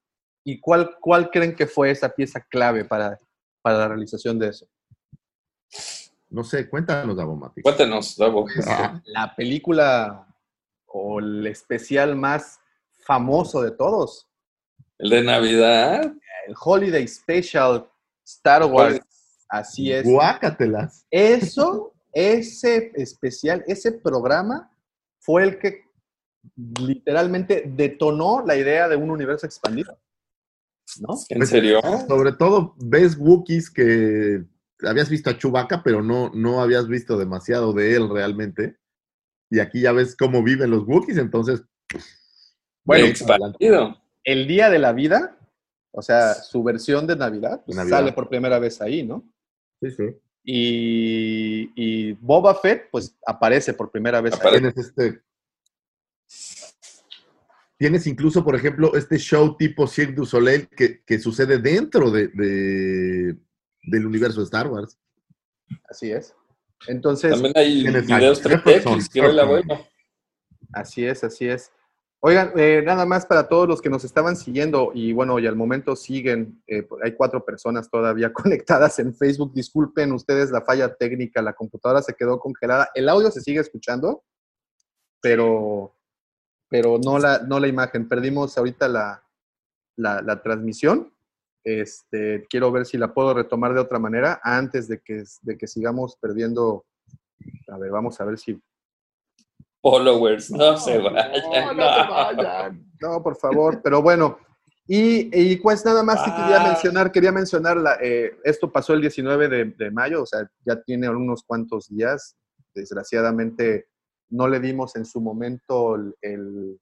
¿Y 0.45 0.59
cuál, 0.61 0.97
cuál 1.01 1.31
creen 1.31 1.55
que 1.55 1.67
fue 1.67 1.91
esa 1.91 2.09
pieza 2.09 2.41
clave 2.41 2.85
para, 2.85 3.19
para 3.63 3.79
la 3.79 3.89
realización 3.89 4.39
de 4.39 4.49
eso? 4.49 4.67
No 6.29 6.43
sé, 6.45 6.69
cuéntanos, 6.69 7.17
Davomatic. 7.17 7.63
Cuéntenos, 7.63 8.17
Davo. 8.17 8.47
Ah, 8.67 9.01
La 9.05 9.35
película 9.37 10.27
o 10.87 11.21
el 11.21 11.47
especial 11.47 12.17
más 12.17 12.59
famoso 13.05 13.63
de 13.63 13.71
todos, 13.73 14.29
El 14.99 15.11
de 15.11 15.23
Navidad. 15.23 16.03
el 16.47 16.55
Holiday 16.59 17.07
Special 17.07 17.89
Star 18.25 18.65
Wars. 18.65 19.01
Así 19.49 19.93
es. 19.93 20.05
Guácatelas. 20.05 21.07
Eso, 21.11 21.92
ese 22.13 22.93
especial, 22.95 23.65
ese 23.67 23.93
programa 23.93 24.71
fue 25.21 25.45
el 25.45 25.59
que 25.59 25.85
literalmente 26.81 27.65
detonó 27.67 28.43
la 28.45 28.57
idea 28.57 28.89
de 28.89 28.97
un 28.97 29.11
universo 29.11 29.47
expandido. 29.47 29.99
¿No? 31.01 31.15
¿En 31.29 31.39
Pues, 31.39 31.49
serio? 31.49 31.81
Sobre 32.09 32.33
todo 32.33 32.75
ves 32.79 33.17
Wookiees 33.17 33.71
que 33.71 34.45
habías 34.83 35.09
visto 35.09 35.31
a 35.31 35.39
Chewbacca, 35.39 35.83
pero 35.83 36.03
no, 36.03 36.31
no 36.35 36.61
habías 36.61 36.87
visto 36.89 37.17
demasiado 37.17 37.73
de 37.73 37.95
él 37.95 38.09
realmente. 38.11 38.77
Y 39.51 39.61
aquí 39.61 39.83
ya 39.83 39.93
ves 39.93 40.17
cómo 40.17 40.43
viven 40.43 40.71
los 40.71 40.85
Wookiees, 40.87 41.19
entonces. 41.19 41.63
Bueno, 42.85 43.07
expandido. 43.07 43.97
El 44.25 44.47
Día 44.47 44.71
de 44.71 44.79
la 44.79 44.93
Vida, 44.93 45.39
o 45.93 46.03
sea, 46.03 46.35
su 46.35 46.63
versión 46.63 47.07
de 47.07 47.17
Navidad, 47.17 47.63
pues, 47.65 47.77
Navidad. 47.77 47.99
sale 47.99 48.13
por 48.13 48.29
primera 48.29 48.59
vez 48.59 48.81
ahí, 48.81 49.03
¿no? 49.05 49.25
Sí, 49.81 49.91
sí. 49.91 50.05
Y, 50.45 51.71
y 51.77 52.13
Boba 52.15 52.55
Fett, 52.55 52.89
pues 52.91 53.17
aparece 53.27 53.75
por 53.75 53.91
primera 53.91 54.21
vez 54.21 54.35
ahí. 54.41 54.51
Tienes 54.59 54.77
este. 54.77 55.23
Tienes 57.79 58.07
incluso, 58.07 58.45
por 58.45 58.55
ejemplo, 58.55 58.95
este 58.95 59.19
show 59.19 59.57
tipo 59.57 59.87
Cirque 59.89 60.15
du 60.15 60.25
Soleil 60.27 60.69
que, 60.69 61.03
que 61.05 61.19
sucede 61.19 61.59
dentro 61.59 62.11
de, 62.11 62.29
de- 62.29 63.37
del 63.85 64.07
universo 64.07 64.39
de 64.41 64.45
Star 64.45 64.69
Wars. 64.69 64.99
Así 65.89 66.13
es. 66.13 66.35
Entonces, 66.87 67.33
También 67.33 67.53
hay 67.57 67.83
videos 67.85 68.41
Jefferson, 68.43 68.99
3X 69.01 69.09
que 69.13 69.21
Jefferson. 69.21 69.39
abuelo. 69.41 69.87
Así 70.73 71.05
es, 71.05 71.25
así 71.25 71.49
es. 71.49 71.73
Oigan, 72.25 72.53
eh, 72.55 72.83
nada 72.87 73.05
más 73.05 73.27
para 73.27 73.49
todos 73.49 73.67
los 73.67 73.83
que 73.83 73.91
nos 73.91 74.05
estaban 74.05 74.37
siguiendo 74.37 74.93
y 74.95 75.13
bueno, 75.13 75.41
y 75.41 75.47
al 75.49 75.57
momento 75.57 75.97
siguen, 75.97 76.63
eh, 76.69 76.87
hay 77.03 77.17
cuatro 77.17 77.45
personas 77.45 77.91
todavía 77.91 78.33
conectadas 78.33 79.01
en 79.01 79.13
Facebook. 79.13 79.53
Disculpen 79.53 80.13
ustedes 80.13 80.53
la 80.53 80.63
falla 80.63 80.95
técnica, 80.95 81.43
la 81.43 81.53
computadora 81.53 82.01
se 82.01 82.15
quedó 82.15 82.39
congelada. 82.39 82.91
El 82.95 83.09
audio 83.09 83.29
se 83.33 83.41
sigue 83.41 83.59
escuchando, 83.59 84.23
pero, 85.21 85.97
pero 86.69 86.97
no, 87.05 87.19
la, 87.19 87.41
no 87.41 87.59
la 87.59 87.67
imagen. 87.67 88.07
Perdimos 88.07 88.57
ahorita 88.57 88.87
la, 88.87 89.25
la, 89.97 90.23
la 90.23 90.41
transmisión. 90.43 91.13
Este, 91.65 92.47
quiero 92.49 92.71
ver 92.71 92.87
si 92.87 92.99
la 92.99 93.13
puedo 93.13 93.35
retomar 93.35 93.75
de 93.75 93.81
otra 93.81 93.99
manera 93.99 94.41
antes 94.45 94.87
de 94.87 95.01
que, 95.01 95.25
de 95.43 95.59
que 95.59 95.67
sigamos 95.67 96.17
perdiendo. 96.21 96.87
A 97.67 97.79
ver, 97.79 97.91
vamos 97.91 98.21
a 98.21 98.25
ver 98.25 98.39
si 98.39 98.63
Followers, 99.83 100.51
no, 100.51 100.77
se 100.79 100.97
vayan. 100.99 101.33
no, 101.33 101.75
no 101.75 101.95
se 101.95 102.11
vayan. 102.11 102.87
No, 103.01 103.23
por 103.23 103.37
favor, 103.37 103.81
pero 103.83 104.01
bueno. 104.01 104.39
Y, 104.87 105.31
y, 105.39 105.57
pues 105.57 105.85
nada 105.85 106.03
más 106.03 106.23
que 106.23 106.31
quería 106.31 106.61
Ah. 106.61 106.67
mencionar, 106.69 107.13
quería 107.13 107.33
mencionar, 107.33 107.77
la, 107.77 107.97
eh, 108.03 108.37
esto 108.45 108.71
pasó 108.71 108.93
el 108.95 109.01
19 109.01 109.49
de, 109.49 109.65
de 109.67 109.91
mayo, 109.91 110.23
o 110.23 110.27
sea, 110.27 110.49
ya 110.65 110.81
tiene 110.83 111.09
unos 111.09 111.43
cuantos 111.45 111.89
días. 111.89 112.37
Desgraciadamente 112.75 113.87
no 114.31 114.49
le 114.49 114.61
dimos 114.61 114.97
en 114.97 115.05
su 115.05 115.21
momento 115.21 115.95
el, 115.97 116.15
el, 116.23 116.81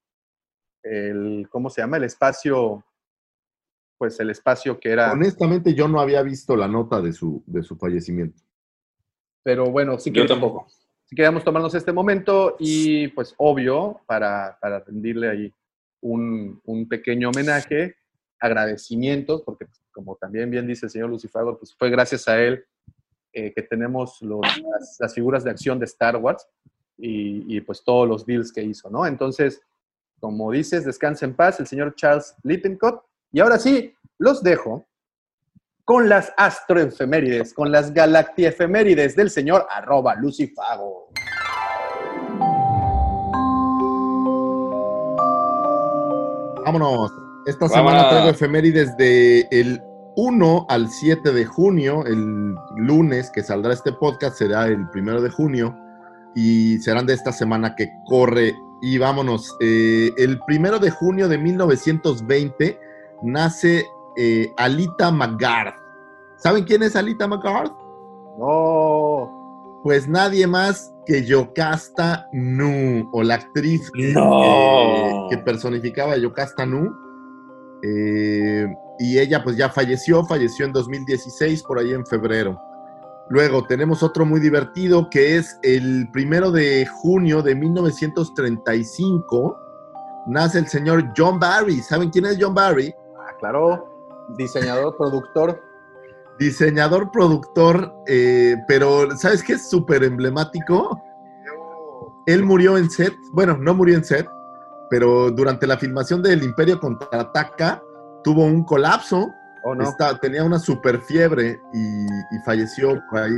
el- 0.82 1.48
¿cómo 1.50 1.68
se 1.70 1.80
llama? 1.82 1.96
El 1.98 2.04
espacio, 2.04 2.84
pues 3.98 4.18
el 4.20 4.30
espacio 4.30 4.78
que 4.80 4.90
era, 4.90 5.12
Honestamente, 5.12 5.74
yo 5.74 5.88
no 5.88 6.00
había 6.00 6.22
visto 6.22 6.56
la 6.56 6.68
nota 6.68 7.00
de 7.00 7.12
su, 7.12 7.42
de 7.46 7.62
su 7.62 7.76
fallecimiento. 7.76 8.42
pero 9.42 9.70
bueno, 9.70 9.98
sí 9.98 10.10
Yo 10.10 10.22
que 10.22 10.28
tampoco. 10.28 10.66
Si 11.10 11.16
queríamos 11.16 11.42
tomarnos 11.42 11.74
este 11.74 11.92
momento 11.92 12.54
y 12.60 13.08
pues 13.08 13.34
obvio, 13.36 14.00
para, 14.06 14.56
para 14.60 14.78
rendirle 14.78 15.28
ahí 15.28 15.54
un, 16.00 16.60
un 16.64 16.88
pequeño 16.88 17.30
homenaje, 17.30 17.96
agradecimientos, 18.38 19.42
porque 19.42 19.66
pues, 19.66 19.82
como 19.90 20.14
también 20.14 20.48
bien 20.52 20.68
dice 20.68 20.86
el 20.86 20.90
señor 20.90 21.10
Lucifago, 21.10 21.58
pues 21.58 21.74
fue 21.74 21.90
gracias 21.90 22.28
a 22.28 22.40
él 22.40 22.64
eh, 23.32 23.52
que 23.52 23.62
tenemos 23.62 24.22
las, 24.22 25.12
figuras 25.12 25.42
de 25.42 25.50
acción 25.50 25.80
de 25.80 25.86
Star 25.86 26.16
Wars 26.16 26.46
y, 26.96 27.56
y, 27.56 27.60
pues 27.60 27.82
todos 27.82 28.08
los 28.08 28.24
deals 28.24 28.52
que 28.52 28.62
hizo, 28.62 28.88
¿no? 28.88 29.04
Entonces, 29.04 29.60
como 30.20 30.52
dices, 30.52 30.84
descansa 30.84 31.26
en 31.26 31.34
paz 31.34 31.58
el 31.58 31.66
señor 31.66 31.96
Charles 31.96 32.36
Lippincott. 32.44 33.04
Y 33.32 33.40
ahora 33.40 33.58
sí, 33.58 33.92
los 34.16 34.44
dejo 34.44 34.86
con 35.90 36.08
las 36.08 36.32
astroefemérides, 36.36 37.52
con 37.52 37.72
las 37.72 37.92
galactiefemérides 37.92 39.16
del 39.16 39.28
señor 39.28 39.66
arroba 39.74 40.14
Lucifago. 40.14 41.08
Vámonos. 46.64 47.10
Esta 47.44 47.66
Vámonos. 47.66 47.72
semana 47.72 48.08
traigo 48.08 48.28
efemérides 48.30 48.96
de 48.98 49.48
el 49.50 49.82
1 50.14 50.66
al 50.68 50.88
7 50.88 51.32
de 51.32 51.44
junio. 51.44 52.04
El 52.06 52.54
lunes 52.76 53.28
que 53.34 53.42
saldrá 53.42 53.72
este 53.72 53.90
podcast 53.92 54.36
será 54.38 54.68
el 54.68 54.88
primero 54.90 55.20
de 55.20 55.30
junio 55.30 55.76
y 56.36 56.78
serán 56.78 57.06
de 57.06 57.14
esta 57.14 57.32
semana 57.32 57.74
que 57.74 57.90
corre. 58.06 58.54
Y 58.80 58.98
vámonos. 58.98 59.56
eh, 59.60 60.12
el 60.18 60.38
primero 60.46 60.78
de 60.78 60.90
junio 60.90 61.26
de 61.26 61.36
1920 61.36 62.78
nace 63.24 63.84
eh, 64.16 64.52
Alita 64.56 65.10
McGarth. 65.10 65.79
¿Saben 66.42 66.64
quién 66.64 66.82
es 66.82 66.96
Alita 66.96 67.26
McGarth? 67.28 67.72
No. 68.38 69.80
Pues 69.84 70.08
nadie 70.08 70.46
más 70.46 70.92
que 71.06 71.24
Yocasta 71.24 72.26
Nu, 72.32 73.08
o 73.12 73.22
la 73.22 73.34
actriz 73.36 73.90
que, 73.92 74.12
No. 74.12 75.26
que 75.30 75.38
personificaba 75.38 76.12
a 76.14 76.18
Yocasta 76.18 76.66
Nu. 76.66 76.90
Eh, 77.82 78.66
y 78.98 79.18
ella 79.18 79.42
pues 79.42 79.56
ya 79.56 79.70
falleció, 79.70 80.24
falleció 80.24 80.66
en 80.66 80.72
2016, 80.72 81.62
por 81.62 81.78
ahí 81.78 81.92
en 81.92 82.04
febrero. 82.06 82.58
Luego 83.30 83.64
tenemos 83.66 84.02
otro 84.02 84.26
muy 84.26 84.40
divertido 84.40 85.08
que 85.08 85.36
es 85.36 85.58
el 85.62 86.10
primero 86.12 86.50
de 86.50 86.84
junio 86.86 87.42
de 87.42 87.54
1935. 87.54 89.56
Nace 90.26 90.58
el 90.58 90.66
señor 90.68 91.04
John 91.16 91.38
Barry. 91.38 91.80
¿Saben 91.80 92.10
quién 92.10 92.26
es 92.26 92.36
John 92.40 92.54
Barry? 92.54 92.92
Ah, 93.18 93.32
claro. 93.38 93.86
Diseñador, 94.36 94.96
productor. 94.96 95.60
Diseñador, 96.40 97.10
productor, 97.12 97.92
eh, 98.06 98.56
pero 98.66 99.14
¿sabes 99.16 99.42
qué 99.42 99.52
es 99.52 99.68
súper 99.68 100.02
emblemático? 100.02 100.98
Él 102.26 102.42
murió 102.44 102.78
en 102.78 102.90
set, 102.90 103.14
bueno, 103.32 103.56
no 103.58 103.74
murió 103.74 103.94
en 103.96 104.04
set, 104.04 104.26
pero 104.88 105.30
durante 105.30 105.66
la 105.66 105.76
filmación 105.76 106.22
del 106.22 106.42
Imperio 106.42 106.80
Contraataca 106.80 107.82
tuvo 108.24 108.44
un 108.44 108.64
colapso, 108.64 109.28
Oh, 109.62 109.74
no. 109.74 109.84
Está- 109.84 110.18
tenía 110.18 110.42
una 110.42 110.58
super 110.58 111.02
fiebre 111.02 111.60
y, 111.74 112.06
y 112.06 112.38
falleció 112.46 112.98
por 113.10 113.20
ahí 113.20 113.34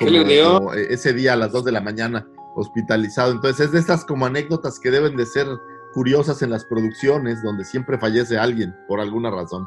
eh, 0.00 0.86
ese 0.90 1.14
día 1.14 1.32
a 1.32 1.36
las 1.36 1.50
2 1.50 1.64
de 1.64 1.72
la 1.72 1.80
mañana 1.80 2.26
hospitalizado. 2.56 3.32
Entonces 3.32 3.66
es 3.68 3.72
de 3.72 3.78
estas 3.78 4.04
como 4.04 4.26
anécdotas 4.26 4.78
que 4.78 4.90
deben 4.90 5.16
de 5.16 5.24
ser 5.24 5.46
curiosas 5.94 6.42
en 6.42 6.50
las 6.50 6.66
producciones 6.66 7.42
donde 7.42 7.64
siempre 7.64 7.96
fallece 7.98 8.36
alguien 8.36 8.76
por 8.86 9.00
alguna 9.00 9.30
razón. 9.30 9.66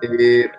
Eh, 0.00 0.50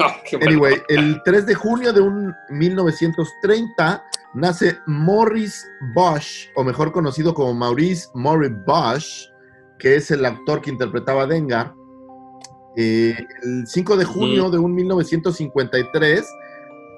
bueno. 0.32 0.46
Anyway, 0.46 0.74
el 0.88 1.20
3 1.24 1.46
de 1.46 1.54
junio 1.54 1.92
de 1.92 2.00
un 2.00 2.34
1930 2.50 4.04
nace 4.34 4.78
Morris 4.86 5.66
Bosch, 5.94 6.48
o 6.56 6.64
mejor 6.64 6.92
conocido 6.92 7.34
como 7.34 7.54
Maurice 7.54 8.08
Morris 8.14 8.52
Bosch, 8.66 9.28
que 9.78 9.96
es 9.96 10.10
el 10.10 10.24
actor 10.24 10.60
que 10.60 10.70
interpretaba 10.70 11.22
a 11.22 11.26
Dengar. 11.26 11.74
Eh, 12.76 13.16
el 13.42 13.66
5 13.66 13.96
de 13.96 14.04
junio 14.04 14.50
de 14.50 14.58
un 14.58 14.74
1953, 14.74 16.24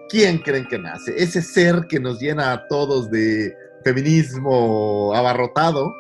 ¿quién 0.09 0.39
creen 0.39 0.67
que 0.69 0.79
nace? 0.79 1.15
Ese 1.17 1.41
ser 1.41 1.87
que 1.89 1.99
nos 1.99 2.21
llena 2.21 2.53
a 2.53 2.67
todos 2.69 3.11
de 3.11 3.55
feminismo 3.83 5.15
abarrotado. 5.15 5.95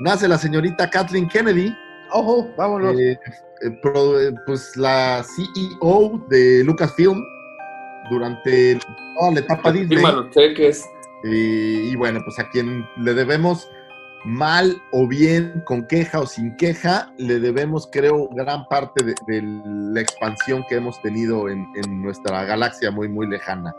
Nace 0.00 0.28
la 0.28 0.38
señorita 0.38 0.88
Kathleen 0.88 1.28
Kennedy, 1.28 1.74
Ojo, 2.10 2.48
vámonos. 2.56 2.98
eh, 2.98 3.18
pues 4.46 4.76
la 4.76 5.24
CEO 5.24 6.24
de 6.28 6.62
Lucasfilm 6.64 7.22
durante 8.10 8.78
toda 9.18 9.32
la 9.32 9.40
etapa 9.40 9.72
Disney. 9.72 9.98
Firma 9.98 10.12
los 10.12 10.30
cheques. 10.30 10.84
Eh, 11.24 11.90
y 11.90 11.96
bueno, 11.96 12.20
pues 12.24 12.38
a 12.38 12.48
quien 12.50 12.86
le 12.98 13.14
debemos 13.14 13.68
mal 14.24 14.80
o 14.92 15.06
bien, 15.06 15.62
con 15.64 15.86
queja 15.86 16.20
o 16.20 16.26
sin 16.26 16.56
queja, 16.56 17.12
le 17.18 17.40
debemos, 17.40 17.88
creo, 17.90 18.28
gran 18.32 18.66
parte 18.68 19.04
de, 19.04 19.14
de 19.26 19.42
la 19.42 20.00
expansión 20.00 20.64
que 20.68 20.76
hemos 20.76 21.00
tenido 21.02 21.48
en, 21.48 21.66
en 21.74 22.02
nuestra 22.02 22.44
galaxia 22.44 22.90
muy, 22.90 23.08
muy 23.08 23.28
lejana. 23.28 23.74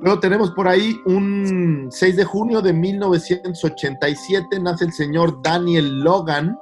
Luego 0.00 0.18
tenemos 0.18 0.50
por 0.50 0.66
ahí 0.66 1.00
un 1.04 1.88
6 1.90 2.16
de 2.16 2.24
junio 2.24 2.60
de 2.60 2.72
1987, 2.72 4.58
nace 4.60 4.84
el 4.84 4.92
señor 4.92 5.40
Daniel 5.42 6.00
Logan, 6.00 6.58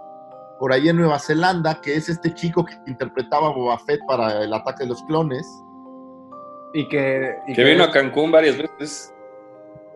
por 0.60 0.72
ahí 0.72 0.88
en 0.90 0.96
Nueva 0.96 1.18
Zelanda, 1.18 1.80
que 1.80 1.96
es 1.96 2.08
este 2.10 2.32
chico 2.34 2.64
que 2.64 2.74
interpretaba 2.86 3.48
a 3.48 3.52
Boba 3.52 3.78
Fett 3.78 4.00
para 4.06 4.44
el 4.44 4.52
ataque 4.52 4.84
de 4.84 4.90
los 4.90 5.02
clones. 5.04 5.46
Y 6.74 6.86
que. 6.86 7.34
y 7.48 7.54
Que 7.54 7.64
vino 7.64 7.82
a 7.82 7.90
Cancún 7.90 8.30
varias 8.30 8.58
veces. 8.58 9.12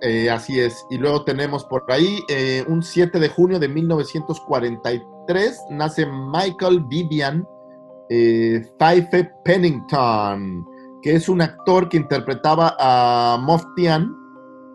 Eh, 0.01 0.31
así 0.31 0.59
es. 0.59 0.85
Y 0.91 0.97
luego 0.99 1.23
tenemos 1.24 1.65
por 1.65 1.85
ahí 1.89 2.19
eh, 2.28 2.65
un 2.66 2.82
7 2.82 3.20
de 3.20 3.28
junio 3.28 3.59
de 3.59 3.69
1943 3.69 5.61
nace 5.70 6.07
Michael 6.07 6.81
Vivian 6.86 7.47
eh, 8.09 8.62
Fife 8.78 9.31
Pennington, 9.45 10.66
que 11.03 11.15
es 11.15 11.28
un 11.28 11.43
actor 11.43 11.89
que 11.89 11.97
interpretaba 11.99 12.74
a 12.78 13.39
Moff 13.41 13.65
Tian. 13.77 14.15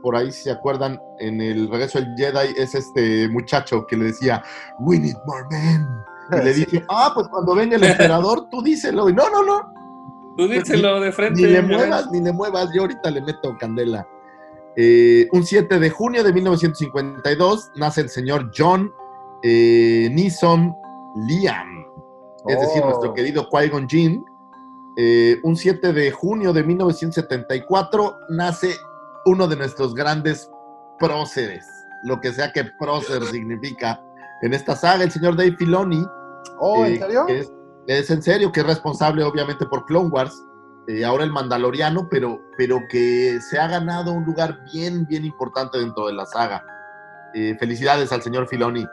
Por 0.02 0.16
ahí, 0.16 0.32
si 0.32 0.44
se 0.44 0.52
acuerdan, 0.52 1.00
en 1.20 1.42
el 1.42 1.70
regreso 1.70 2.00
del 2.00 2.14
Jedi 2.16 2.54
es 2.58 2.74
este 2.76 3.28
muchacho 3.30 3.86
que 3.88 3.98
le 3.98 4.06
decía, 4.06 4.44
We 4.80 4.98
need 5.00 5.16
more 5.26 5.46
men. 5.52 5.88
Y 6.32 6.44
le 6.46 6.54
dice, 6.54 6.84
ah, 6.90 7.12
pues 7.14 7.28
cuando 7.28 7.56
venga 7.56 7.76
el 7.76 7.84
emperador, 7.84 8.48
tú 8.50 8.62
díselo. 8.62 9.10
Y 9.10 9.14
no, 9.14 9.30
no, 9.30 9.44
no, 9.44 9.74
Tú 10.38 10.48
díselo 10.48 11.02
de 11.02 11.12
frente. 11.12 11.42
ni 11.42 11.48
le 11.48 11.54
ya 11.56 11.62
muevas, 11.64 12.04
ves. 12.06 12.12
ni 12.12 12.22
le 12.22 12.32
muevas, 12.32 12.70
yo 12.74 12.82
ahorita 12.84 13.12
le 13.12 13.22
meto 13.22 13.58
candela. 13.60 14.08
Eh, 14.78 15.28
un 15.34 15.44
7 15.44 15.80
de 15.80 15.90
junio 15.90 16.24
de 16.24 16.32
1952 16.32 17.72
nace 17.76 18.02
el 18.02 18.10
señor 18.10 18.50
John 18.56 18.90
eh, 19.44 20.08
Neeson 20.14 20.74
Liam, 21.28 21.86
es 22.48 22.60
decir, 22.62 22.82
Oh. 22.84 22.90
nuestro 22.90 23.14
querido 23.14 23.50
Qui-Gon 23.50 23.90
Jinn. 23.90 24.24
Eh, 24.96 25.40
un 25.44 25.56
7 25.58 25.92
de 25.94 26.12
junio 26.12 26.54
de 26.54 26.64
1974 26.64 28.16
nace 28.30 28.76
uno 29.26 29.48
de 29.48 29.56
nuestros 29.56 29.94
grandes 29.94 30.50
próceres, 31.00 31.66
lo 32.04 32.20
que 32.20 32.32
sea 32.32 32.52
que 32.52 32.66
prócer 32.80 33.24
significa 33.32 34.02
en 34.42 34.54
esta 34.54 34.76
saga, 34.76 35.04
el 35.04 35.12
señor 35.12 35.36
Dave 35.36 35.56
Filoni. 35.58 36.06
Oh, 36.60 36.86
¿en 36.86 36.94
eh, 36.94 37.00
serio? 37.00 37.26
que 37.26 37.40
es, 37.40 37.52
es 37.88 38.10
en 38.10 38.22
serio, 38.22 38.52
que 38.52 38.62
es 38.62 38.66
responsable 38.66 39.24
obviamente 39.24 39.66
por 39.66 39.86
Clone 39.86 40.10
Wars, 40.10 40.34
eh, 40.90 41.06
ahora 41.06 41.24
el 41.24 41.32
Mandaloriano, 41.32 42.08
pero, 42.10 42.42
pero 42.58 42.80
que 42.90 43.40
se 43.42 43.60
ha 43.60 43.68
ganado 43.68 44.12
un 44.12 44.26
lugar 44.26 44.60
bien, 44.74 45.06
bien 45.06 45.24
importante 45.24 45.78
dentro 45.78 46.08
de 46.08 46.14
la 46.14 46.26
saga. 46.26 46.66
Eh, 47.36 47.56
felicidades 47.60 48.12
al 48.12 48.24
señor 48.24 48.48
Filoni. 48.48 48.88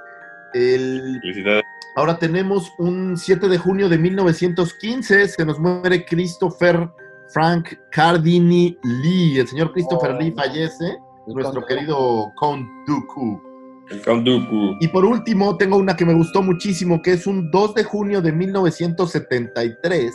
El, 0.53 1.19
Felicidades. 1.23 1.65
ahora 1.97 2.19
tenemos 2.19 2.71
un 2.79 3.17
7 3.17 3.49
de 3.49 3.57
junio 3.57 3.89
de 3.89 3.97
1915, 3.97 5.29
se 5.29 5.45
nos 5.47 5.59
muere 5.59 6.05
Christopher 6.05 6.91
Frank 7.29 7.69
Cardini 7.91 8.77
Lee. 8.83 9.39
El 9.39 9.49
señor 9.49 9.73
Christopher 9.73 10.13
Oh. 10.13 10.19
Lee 10.19 10.33
fallece, 10.33 10.99
El 11.27 11.35
nuestro 11.35 11.65
querido 11.65 12.33
Count 12.39 12.67
Dooku. 12.87 13.43
El 13.91 14.03
Count 14.03 14.27
Dooku. 14.27 14.77
Y 14.81 14.89
por 14.89 15.05
último, 15.05 15.57
tengo 15.57 15.77
una 15.77 15.97
que 15.97 16.05
me 16.05 16.15
gustó 16.15 16.43
muchísimo, 16.43 17.03
que 17.03 17.13
es 17.13 17.27
un 17.27 17.51
2 17.51 17.75
de 17.75 17.85
junio 17.85 18.21
de 18.21 18.33
1973. 18.33 20.15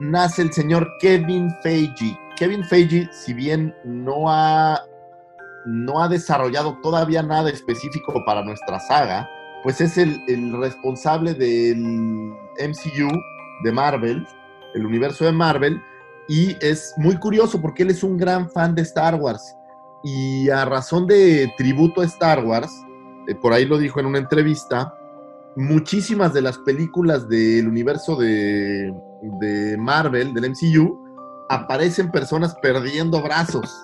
Nace 0.00 0.42
el 0.42 0.52
señor 0.52 0.88
Kevin 1.00 1.50
Feige. 1.62 2.18
Kevin 2.36 2.64
Feige, 2.64 3.08
si 3.12 3.34
bien 3.34 3.74
no 3.84 4.30
ha, 4.30 4.80
no 5.66 6.00
ha 6.00 6.08
desarrollado 6.08 6.78
todavía 6.82 7.22
nada 7.22 7.50
específico 7.50 8.24
para 8.24 8.44
nuestra 8.44 8.78
saga, 8.78 9.28
pues 9.64 9.80
es 9.80 9.98
el, 9.98 10.22
el 10.28 10.56
responsable 10.60 11.34
del 11.34 11.78
MCU 11.78 13.08
de 13.64 13.72
Marvel, 13.72 14.24
el 14.74 14.86
universo 14.86 15.24
de 15.24 15.32
Marvel, 15.32 15.82
y 16.28 16.56
es 16.60 16.94
muy 16.98 17.16
curioso 17.16 17.60
porque 17.60 17.82
él 17.82 17.90
es 17.90 18.02
un 18.02 18.18
gran 18.18 18.50
fan 18.50 18.74
de 18.74 18.82
Star 18.82 19.14
Wars. 19.14 19.56
Y 20.04 20.48
a 20.50 20.64
razón 20.64 21.06
de 21.06 21.52
tributo 21.56 22.02
a 22.02 22.04
Star 22.04 22.44
Wars, 22.44 22.70
eh, 23.26 23.34
por 23.34 23.52
ahí 23.52 23.64
lo 23.64 23.78
dijo 23.78 23.98
en 23.98 24.06
una 24.06 24.18
entrevista, 24.18 24.94
muchísimas 25.56 26.34
de 26.34 26.42
las 26.42 26.58
películas 26.58 27.28
del 27.28 27.66
universo 27.66 28.14
de, 28.14 28.94
de 29.40 29.76
Marvel, 29.78 30.34
del 30.34 30.50
MCU, 30.50 30.98
aparecen 31.48 32.10
personas 32.10 32.54
perdiendo 32.62 33.22
brazos. 33.22 33.74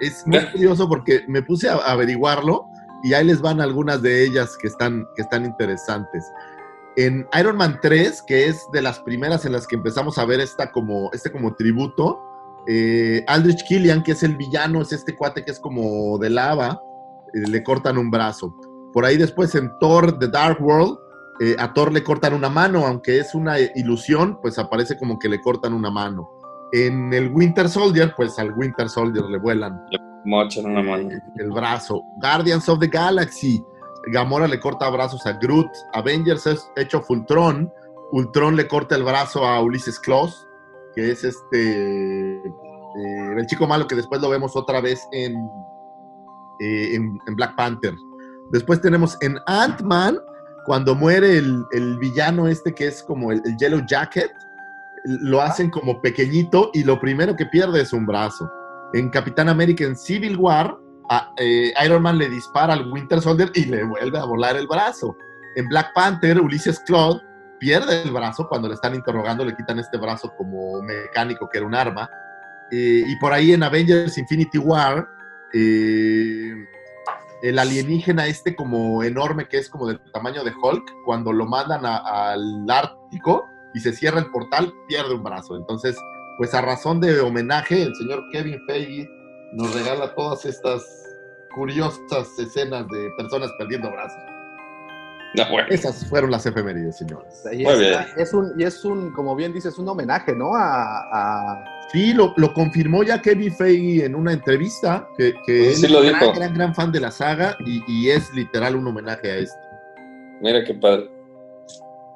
Es 0.00 0.26
muy 0.26 0.44
curioso 0.52 0.88
porque 0.88 1.22
me 1.28 1.42
puse 1.42 1.68
a 1.68 1.74
averiguarlo 1.74 2.64
y 3.02 3.14
ahí 3.14 3.26
les 3.26 3.40
van 3.40 3.60
algunas 3.60 4.02
de 4.02 4.24
ellas 4.24 4.56
que 4.56 4.68
están, 4.68 5.06
que 5.14 5.22
están 5.22 5.44
interesantes. 5.44 6.24
En 6.96 7.26
Iron 7.38 7.56
Man 7.56 7.78
3, 7.80 8.22
que 8.22 8.46
es 8.46 8.66
de 8.72 8.82
las 8.82 9.00
primeras 9.00 9.44
en 9.44 9.52
las 9.52 9.66
que 9.66 9.76
empezamos 9.76 10.18
a 10.18 10.24
ver 10.24 10.40
esta 10.40 10.72
como, 10.72 11.10
este 11.12 11.30
como 11.30 11.54
tributo, 11.54 12.20
eh, 12.66 13.24
Aldrich 13.26 13.64
Killian, 13.64 14.02
que 14.02 14.12
es 14.12 14.22
el 14.22 14.36
villano, 14.36 14.82
es 14.82 14.92
este 14.92 15.16
cuate 15.16 15.44
que 15.44 15.50
es 15.50 15.60
como 15.60 16.18
de 16.18 16.30
lava, 16.30 16.80
eh, 17.32 17.48
le 17.48 17.62
cortan 17.62 17.96
un 17.96 18.10
brazo. 18.10 18.54
Por 18.92 19.04
ahí 19.04 19.16
después 19.16 19.54
en 19.54 19.70
Thor, 19.80 20.18
The 20.18 20.28
Dark 20.28 20.60
World, 20.60 20.98
eh, 21.40 21.56
a 21.58 21.72
Thor 21.72 21.92
le 21.92 22.04
cortan 22.04 22.34
una 22.34 22.50
mano, 22.50 22.86
aunque 22.86 23.18
es 23.18 23.34
una 23.34 23.58
ilusión, 23.58 24.38
pues 24.42 24.58
aparece 24.58 24.98
como 24.98 25.18
que 25.18 25.28
le 25.28 25.40
cortan 25.40 25.72
una 25.72 25.90
mano. 25.90 26.28
En 26.72 27.12
el 27.14 27.28
Winter 27.32 27.68
Soldier, 27.68 28.12
pues 28.16 28.38
al 28.38 28.52
Winter 28.52 28.88
Soldier 28.88 29.24
le 29.24 29.38
vuelan 29.38 29.80
Mochan 30.24 30.66
una 30.66 30.82
mano. 30.82 31.08
el 31.36 31.50
brazo. 31.50 32.02
Guardians 32.20 32.68
of 32.68 32.78
the 32.78 32.88
Galaxy. 32.88 33.64
Gamora 34.06 34.48
le 34.48 34.60
corta 34.60 34.88
brazos 34.90 35.26
a 35.26 35.32
Groot. 35.32 35.70
Avengers 35.92 36.46
es 36.46 36.70
hecho 36.76 37.04
Ultron. 37.08 37.72
Ultron 38.12 38.56
le 38.56 38.66
corta 38.66 38.96
el 38.96 39.04
brazo 39.04 39.46
a 39.46 39.60
Ulysses 39.60 39.98
Claus, 40.00 40.46
que 40.94 41.12
es 41.12 41.22
este 41.24 42.36
eh, 42.36 43.34
el 43.36 43.46
chico 43.46 43.66
malo 43.66 43.86
que 43.86 43.94
después 43.94 44.20
lo 44.20 44.28
vemos 44.28 44.56
otra 44.56 44.80
vez 44.80 45.06
en, 45.12 45.34
eh, 46.60 46.94
en, 46.94 47.18
en 47.26 47.36
Black 47.36 47.54
Panther. 47.56 47.94
Después 48.50 48.80
tenemos 48.80 49.16
en 49.20 49.38
Ant-Man, 49.46 50.18
cuando 50.66 50.94
muere 50.94 51.38
el, 51.38 51.64
el 51.72 51.98
villano 51.98 52.48
este 52.48 52.74
que 52.74 52.88
es 52.88 53.02
como 53.02 53.30
el, 53.30 53.40
el 53.44 53.56
Yellow 53.56 53.82
Jacket, 53.86 54.32
lo 55.04 55.40
hacen 55.40 55.70
como 55.70 56.00
pequeñito 56.02 56.70
y 56.74 56.84
lo 56.84 57.00
primero 57.00 57.36
que 57.36 57.46
pierde 57.46 57.82
es 57.82 57.92
un 57.92 58.06
brazo. 58.06 58.50
En 58.92 59.08
Capitán 59.10 59.48
América 59.48 59.84
en 59.84 59.96
Civil 59.96 60.36
War, 60.36 60.76
eh, 61.36 61.72
Iron 61.84 62.02
Man 62.02 62.18
le 62.18 62.28
dispara 62.28 62.74
al 62.74 62.90
Winter 62.90 63.20
Soldier 63.20 63.50
y 63.54 63.64
le 63.64 63.82
vuelve 63.84 64.18
a 64.18 64.24
volar 64.24 64.56
el 64.56 64.66
brazo. 64.66 65.16
En 65.56 65.66
Black 65.68 65.92
Panther, 65.94 66.40
Ulysses 66.40 66.80
Claude 66.80 67.20
pierde 67.58 68.02
el 68.02 68.12
brazo 68.12 68.48
cuando 68.48 68.68
le 68.68 68.74
están 68.74 68.94
interrogando, 68.94 69.44
le 69.44 69.56
quitan 69.56 69.78
este 69.78 69.98
brazo 69.98 70.32
como 70.36 70.80
mecánico 70.82 71.48
que 71.48 71.58
era 71.58 71.66
un 71.66 71.74
arma. 71.74 72.08
Eh, 72.70 73.02
y 73.06 73.16
por 73.16 73.32
ahí 73.32 73.52
en 73.52 73.62
Avengers 73.62 74.16
Infinity 74.16 74.58
War, 74.58 75.08
eh, 75.52 76.52
el 77.42 77.58
alienígena 77.58 78.26
este 78.26 78.54
como 78.54 79.02
enorme 79.02 79.48
que 79.48 79.58
es 79.58 79.68
como 79.68 79.88
del 79.88 80.00
tamaño 80.12 80.44
de 80.44 80.52
Hulk, 80.52 80.84
cuando 81.04 81.32
lo 81.32 81.46
mandan 81.46 81.84
al 81.84 82.70
Ártico 82.70 83.48
y 83.74 83.80
se 83.80 83.92
cierra 83.92 84.20
el 84.20 84.30
portal, 84.30 84.72
pierde 84.86 85.14
un 85.14 85.24
brazo. 85.24 85.56
Entonces, 85.56 85.96
pues 86.38 86.54
a 86.54 86.60
razón 86.60 87.00
de 87.00 87.20
homenaje, 87.20 87.82
el 87.82 87.94
señor 87.96 88.22
Kevin 88.30 88.60
Feige 88.66 89.08
nos 89.52 89.74
regala 89.74 90.14
todas 90.14 90.44
estas 90.46 90.82
curiosas 91.54 92.38
escenas 92.38 92.86
de 92.88 93.10
personas 93.16 93.50
perdiendo 93.58 93.90
brazos. 93.90 94.18
No, 95.34 95.48
bueno. 95.50 95.68
Esas 95.70 96.04
fueron 96.08 96.32
las 96.32 96.44
efemérides, 96.46 96.98
señores. 96.98 97.44
Y 97.52 97.62
Muy 97.62 97.72
es, 97.74 97.78
bien. 97.78 98.00
es 98.16 98.34
un, 98.34 98.52
y 98.58 98.64
es 98.64 98.84
un, 98.84 99.12
como 99.12 99.36
bien 99.36 99.52
dices, 99.52 99.78
un 99.78 99.88
homenaje, 99.88 100.34
¿no? 100.34 100.54
A, 100.56 101.00
a- 101.12 101.64
Sí, 101.92 102.12
lo, 102.12 102.32
lo 102.36 102.52
confirmó 102.52 103.02
ya 103.02 103.20
Kevin 103.20 103.52
Feige 103.52 104.04
en 104.04 104.14
una 104.14 104.32
entrevista, 104.32 105.08
que, 105.16 105.34
que 105.44 105.72
Sí 105.74 105.86
él 105.86 105.92
lo 105.92 106.02
es 106.02 106.08
gran, 106.10 106.20
dijo. 106.20 106.32
gran, 106.34 106.54
gran 106.54 106.74
fan 106.74 106.92
de 106.92 107.00
la 107.00 107.10
saga 107.10 107.56
y, 107.66 107.82
y 107.88 108.10
es 108.10 108.32
literal 108.32 108.76
un 108.76 108.86
homenaje 108.86 109.30
a 109.30 109.36
esto. 109.38 109.58
Mira 110.40 110.64
qué 110.64 110.74
padre. 110.74 111.08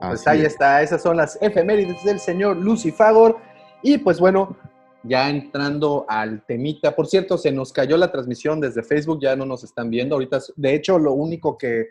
Pues 0.01 0.21
Así 0.21 0.29
ahí 0.31 0.41
es. 0.41 0.53
está, 0.53 0.83
esas 0.83 1.03
son 1.03 1.17
las 1.17 1.39
efemérides 1.41 2.03
del 2.05 2.19
señor 2.21 2.57
Lucifagor. 2.57 3.39
Y 3.83 3.99
pues 3.99 4.19
bueno, 4.21 4.57
ya 5.05 5.29
entrando 5.29 6.07
al 6.09 6.45
temita, 6.47 6.97
por 6.97 7.07
cierto, 7.07 7.39
se 7.39 7.53
nos 7.53 7.73
cayó 7.73 7.97
la 7.97 8.11
transmisión 8.11 8.61
desde 8.61 8.83
Facebook, 8.83 9.21
ya 9.21 9.37
no 9.37 9.47
nos 9.47 9.63
están 9.65 9.91
viendo 9.91 10.15
ahorita. 10.15 10.41
De 10.57 10.75
hecho, 10.75 10.99
lo 10.99 11.13
único 11.13 11.57
que 11.59 11.91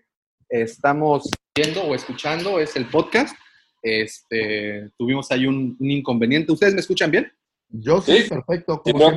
estamos 0.50 1.30
viendo 1.56 1.84
o 1.84 1.96
escuchando 1.96 2.60
es 2.60 2.76
el 2.76 2.90
podcast. 2.90 3.36
Este, 3.82 4.90
tuvimos 4.98 5.30
ahí 5.32 5.46
un, 5.46 5.78
un 5.80 5.92
inconveniente. 5.92 6.52
¿Ustedes 6.52 6.74
me 6.74 6.80
escuchan 6.80 7.12
bien? 7.12 7.32
Yo 7.70 8.02
sí, 8.02 8.18
Sí, 8.20 8.30
perfecto. 8.30 8.82
Sin 8.86 8.94
como. 8.94 9.10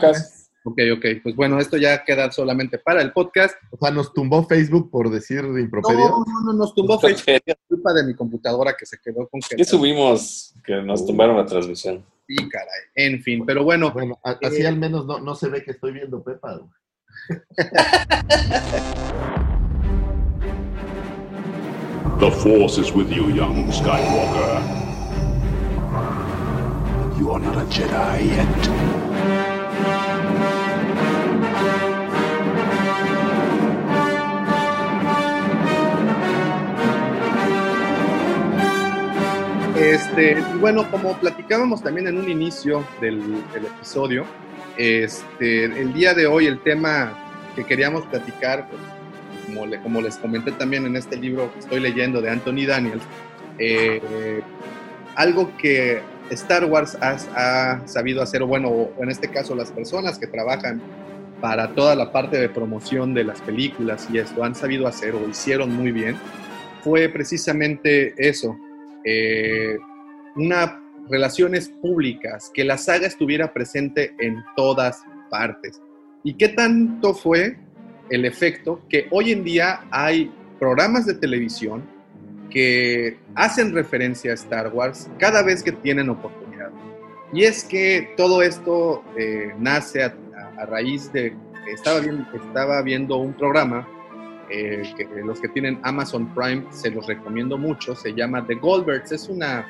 Ok, 0.64 0.80
ok. 0.96 1.04
Pues 1.22 1.36
bueno, 1.36 1.60
esto 1.60 1.76
ya 1.76 2.02
queda 2.04 2.32
solamente 2.32 2.78
para 2.78 3.00
el 3.00 3.12
podcast. 3.12 3.54
O 3.70 3.76
sea, 3.76 3.92
nos 3.92 4.12
tumbó 4.12 4.44
Facebook 4.44 4.90
por 4.90 5.10
decir 5.10 5.44
improperio. 5.44 6.08
No, 6.08 6.24
no, 6.26 6.40
no, 6.46 6.52
nos 6.54 6.74
tumbó 6.74 6.98
Facebook. 6.98 7.42
Es 7.46 7.56
culpa 7.68 7.92
de 7.92 8.02
mi 8.02 8.14
computadora 8.14 8.74
que 8.76 8.84
se 8.84 8.98
quedó 8.98 9.28
con 9.28 9.40
que. 9.40 9.54
¿Qué 9.54 9.64
subimos 9.64 10.54
que 10.64 10.74
nos 10.82 11.06
tumbaron 11.06 11.36
la 11.36 11.46
transmisión? 11.46 12.04
Sí, 12.26 12.36
caray. 12.48 12.68
En 12.94 13.22
fin, 13.22 13.44
pero 13.46 13.64
bueno. 13.64 13.92
Bueno, 13.92 14.18
a- 14.24 14.38
así 14.42 14.62
Eh, 14.62 14.66
al 14.66 14.76
menos 14.76 15.06
no, 15.06 15.20
no 15.20 15.34
se 15.34 15.48
ve 15.48 15.62
que 15.62 15.72
estoy 15.72 15.92
viendo 15.92 16.22
Pepa. 16.22 16.60
The 22.18 22.30
Force 22.30 22.78
is 22.78 22.92
with 22.92 23.10
you, 23.10 23.28
young 23.30 23.70
Skywalker. 23.70 24.62
You 27.18 27.30
are 27.32 27.40
not 27.40 27.56
a 27.56 27.64
Jedi 27.66 28.28
yet. 28.28 29.45
Este, 39.78 40.38
y 40.54 40.58
bueno, 40.58 40.90
como 40.90 41.12
platicábamos 41.18 41.82
también 41.82 42.08
en 42.08 42.16
un 42.16 42.30
inicio 42.30 42.84
del, 43.00 43.20
del 43.52 43.66
episodio, 43.66 44.24
este, 44.78 45.64
el 45.64 45.92
día 45.92 46.14
de 46.14 46.26
hoy 46.26 46.46
el 46.46 46.60
tema 46.60 47.12
que 47.54 47.64
queríamos 47.64 48.06
platicar, 48.06 48.68
pues, 48.68 48.80
como, 49.46 49.66
le- 49.66 49.80
como 49.80 50.00
les 50.00 50.16
comenté 50.16 50.52
también 50.52 50.86
en 50.86 50.96
este 50.96 51.16
libro 51.16 51.52
que 51.52 51.58
estoy 51.60 51.80
leyendo 51.80 52.20
de 52.22 52.30
Anthony 52.30 52.66
Daniels, 52.66 53.02
eh, 53.58 54.40
algo 55.14 55.54
que 55.58 56.00
Star 56.30 56.64
Wars 56.64 56.96
ha, 57.00 57.80
sabido 57.86 58.22
hacer, 58.22 58.42
bueno, 58.44 58.88
en 58.98 59.10
este 59.10 59.28
caso 59.28 59.54
las 59.54 59.70
personas 59.70 60.18
que 60.18 60.26
trabajan 60.26 60.80
para 61.40 61.74
toda 61.74 61.94
la 61.94 62.12
parte 62.12 62.38
de 62.38 62.48
promoción 62.48 63.12
de 63.14 63.24
las 63.24 63.40
películas 63.42 64.08
y 64.10 64.18
esto 64.18 64.42
han 64.42 64.54
sabido 64.54 64.86
hacer 64.86 65.14
o 65.14 65.28
hicieron 65.28 65.70
muy 65.72 65.92
bien, 65.92 66.16
fue 66.82 67.08
precisamente 67.08 68.14
eso, 68.16 68.58
eh, 69.06 69.78
una 70.34 70.82
relaciones 71.08 71.68
públicas, 71.68 72.50
que 72.52 72.64
la 72.64 72.78
saga 72.78 73.06
estuviera 73.06 73.52
presente 73.52 74.14
en 74.18 74.44
todas 74.56 75.04
partes. 75.30 75.80
¿Y 76.24 76.34
qué 76.34 76.48
tanto 76.48 77.14
fue 77.14 77.56
el 78.10 78.24
efecto 78.24 78.82
que 78.88 79.06
hoy 79.10 79.32
en 79.32 79.44
día 79.44 79.86
hay 79.90 80.32
programas 80.58 81.06
de 81.06 81.14
televisión 81.14 81.84
que 82.50 83.18
hacen 83.34 83.74
referencia 83.74 84.32
a 84.32 84.34
Star 84.34 84.72
Wars 84.72 85.08
cada 85.18 85.42
vez 85.42 85.62
que 85.62 85.72
tienen 85.72 86.08
oportunidad? 86.08 86.70
Y 87.32 87.44
es 87.44 87.64
que 87.64 88.14
todo 88.16 88.42
esto 88.42 89.04
eh, 89.16 89.52
nace 89.58 90.04
a, 90.04 90.14
raíz 90.66 91.12
de 91.12 91.36
estaba, 91.70 92.00
estaba 92.00 92.80
viendo 92.80 93.18
un 93.18 93.34
programa 93.34 93.86
eh, 94.50 94.82
que 94.96 95.04
los 95.24 95.40
que 95.40 95.48
tienen 95.48 95.78
Amazon 95.82 96.26
Prime 96.34 96.64
se 96.70 96.90
los 96.90 97.06
recomiendo 97.06 97.58
mucho, 97.58 97.94
se 97.94 98.12
llama 98.14 98.46
The 98.46 98.54
Goldbergs, 98.56 99.12
es 99.12 99.28
una 99.28 99.66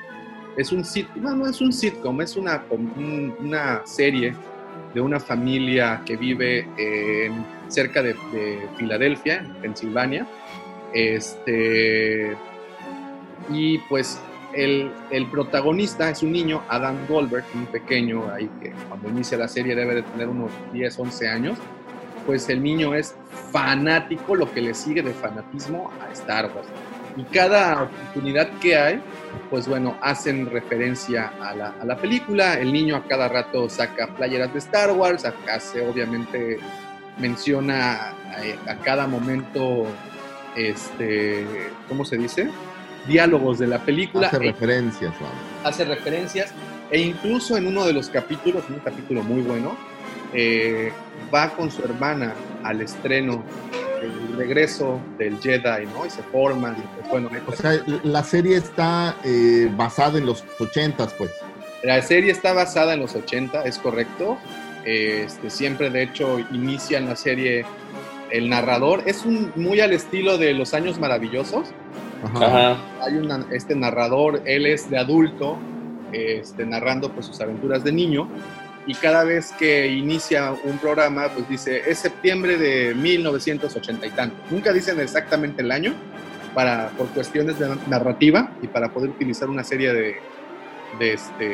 es 0.57 0.73
un 0.73 0.85
sitcom, 0.85 1.23
no, 1.23 1.37
no 1.37 1.47
es 1.47 1.61
un 1.61 1.71
sitcom, 1.73 2.19
es 2.23 2.35
una, 2.37 2.63
una 3.41 3.83
serie 3.85 4.35
de 4.95 5.01
una 5.03 5.21
familia 5.21 6.01
que 6.07 6.17
vive 6.17 6.67
en- 6.79 7.45
cerca 7.69 8.03
de, 8.03 8.15
de 8.33 8.67
Filadelfia, 8.79 9.41
en 9.41 9.53
Pensilvania. 9.61 10.27
Este, 10.95 12.35
y 13.51 13.79
pues 13.89 14.19
el, 14.55 14.91
el 15.11 15.27
protagonista 15.27 16.09
es 16.11 16.23
un 16.23 16.33
niño, 16.33 16.63
Adam 16.69 16.97
Goldberg, 17.09 17.45
un 17.55 17.67
pequeño 17.67 18.31
ahí 18.33 18.49
que 18.63 18.73
cuando 18.89 19.09
inicia 19.11 19.37
la 19.37 19.49
serie 19.49 19.75
debe 19.75 19.97
de 19.97 20.03
tener 20.05 20.29
unos 20.29 20.51
10, 20.73 20.99
11 20.99 21.29
años. 21.29 21.59
Pues 22.27 22.49
el 22.49 22.63
niño 22.63 22.95
es 22.95 23.15
fanático, 23.53 24.35
lo 24.35 24.53
que 24.53 24.61
le 24.61 24.75
sigue 24.75 25.03
de 25.03 25.13
fanatismo 25.15 25.91
a 26.07 26.13
Star 26.13 26.47
Wars. 26.55 26.67
Y 27.17 27.23
cada 27.25 27.85
oportunidad 27.85 28.49
que 28.61 28.77
hay, 28.77 29.01
pues 29.49 29.67
bueno, 29.69 29.97
hacen 30.03 30.51
referencia 30.51 31.33
a 31.41 31.55
la, 31.55 31.75
a 31.81 31.85
la 31.85 31.97
película. 31.97 32.55
El 32.55 32.73
niño 32.73 32.97
a 32.97 33.05
cada 33.05 33.29
rato 33.29 33.71
saca 33.71 34.09
playeras 34.09 34.53
de 34.53 34.59
Star 34.59 34.91
Wars, 34.91 35.25
acá 35.25 35.59
se 35.61 35.81
obviamente 35.89 36.59
menciona 37.19 38.11
a, 38.67 38.71
a 38.71 38.77
cada 38.81 39.07
momento, 39.07 39.87
este, 40.57 41.47
¿cómo 41.89 42.05
se 42.05 42.19
dice? 42.19 42.51
Diálogos 43.07 43.59
de 43.61 43.69
la 43.69 43.79
película. 43.79 44.27
Hace 44.27 44.37
E- 44.37 44.53
referencias, 44.53 45.15
vamos. 45.21 45.37
hace 45.65 45.85
referencias 45.85 46.53
e 46.91 47.01
incluso 47.01 47.57
en 47.57 47.67
uno 47.67 47.85
de 47.87 47.93
los 47.93 48.09
capítulos, 48.11 48.65
un 48.69 48.79
capítulo 48.81 49.23
muy 49.23 49.43
bueno, 49.43 49.77
eh, 50.37 50.93
va 51.35 51.49
con 51.51 51.71
su 51.71 51.83
hermana 51.83 52.35
al 52.63 52.83
estreno 52.83 53.43
del 54.01 54.37
regreso 54.37 55.01
del 55.19 55.41
Jedi, 55.41 55.87
¿no? 55.95 56.05
Y 56.07 56.11
se 56.11 56.23
forman, 56.25 56.77
y 56.77 56.83
pues 57.01 57.09
bueno, 57.09 57.31
O 57.47 57.53
sea, 57.53 57.81
la 58.05 58.23
serie 58.23 58.57
está 58.59 59.17
eh, 59.25 59.71
basada 59.75 60.19
en 60.19 60.27
los 60.27 60.45
ochentas, 60.61 61.15
pues. 61.15 61.31
La 61.83 62.03
serie 62.03 62.31
está 62.31 62.53
basada 62.53 62.93
en 62.95 63.01
los 63.01 63.15
80, 63.15 63.63
es 63.65 63.79
correcto. 63.79 64.37
Este, 64.85 65.51
siempre, 65.51 65.89
de 65.91 66.03
hecho, 66.03 66.39
inicia 66.53 66.99
en 66.99 67.07
la 67.07 67.17
serie 67.17 67.65
el 68.31 68.49
narrador. 68.51 69.03
Es 69.07 69.25
un, 69.25 69.53
muy 69.57 69.81
al 69.81 69.93
estilo 69.93 70.37
de 70.37 70.53
Los 70.53 70.75
Años 70.75 70.99
Maravillosos. 70.99 71.69
Ajá. 72.25 72.77
Hay 73.03 73.15
una- 73.17 73.47
este 73.53 73.75
narrador, 73.75 74.43
él 74.45 74.67
es 74.67 74.91
de 74.91 74.99
adulto, 74.99 75.57
este, 76.13 76.67
narrando 76.67 77.11
pues, 77.13 77.27
sus 77.27 77.41
aventuras 77.41 77.85
de 77.85 77.93
niño. 77.93 78.29
Y 78.87 78.95
cada 78.95 79.25
vez 79.25 79.53
que 79.59 79.89
inicia 79.89 80.53
un 80.53 80.79
programa, 80.79 81.29
pues 81.29 81.49
dice, 81.49 81.83
es 81.87 81.99
septiembre 81.99 82.57
de 82.57 82.95
1980 82.95 84.07
y 84.07 84.11
tanto. 84.11 84.37
Nunca 84.51 84.73
dicen 84.73 85.01
exactamente 85.01 85.63
el 85.63 85.73
año, 85.73 85.95
para, 86.55 86.89
por 86.91 87.09
cuestiones 87.09 87.59
de 87.59 87.69
narrativa 87.87 88.51
y 88.63 88.67
para 88.69 88.91
poder 88.91 89.11
utilizar 89.11 89.51
una 89.51 89.63
serie 89.63 89.93
de, 89.93 90.17
de 90.99 91.13
este, 91.13 91.45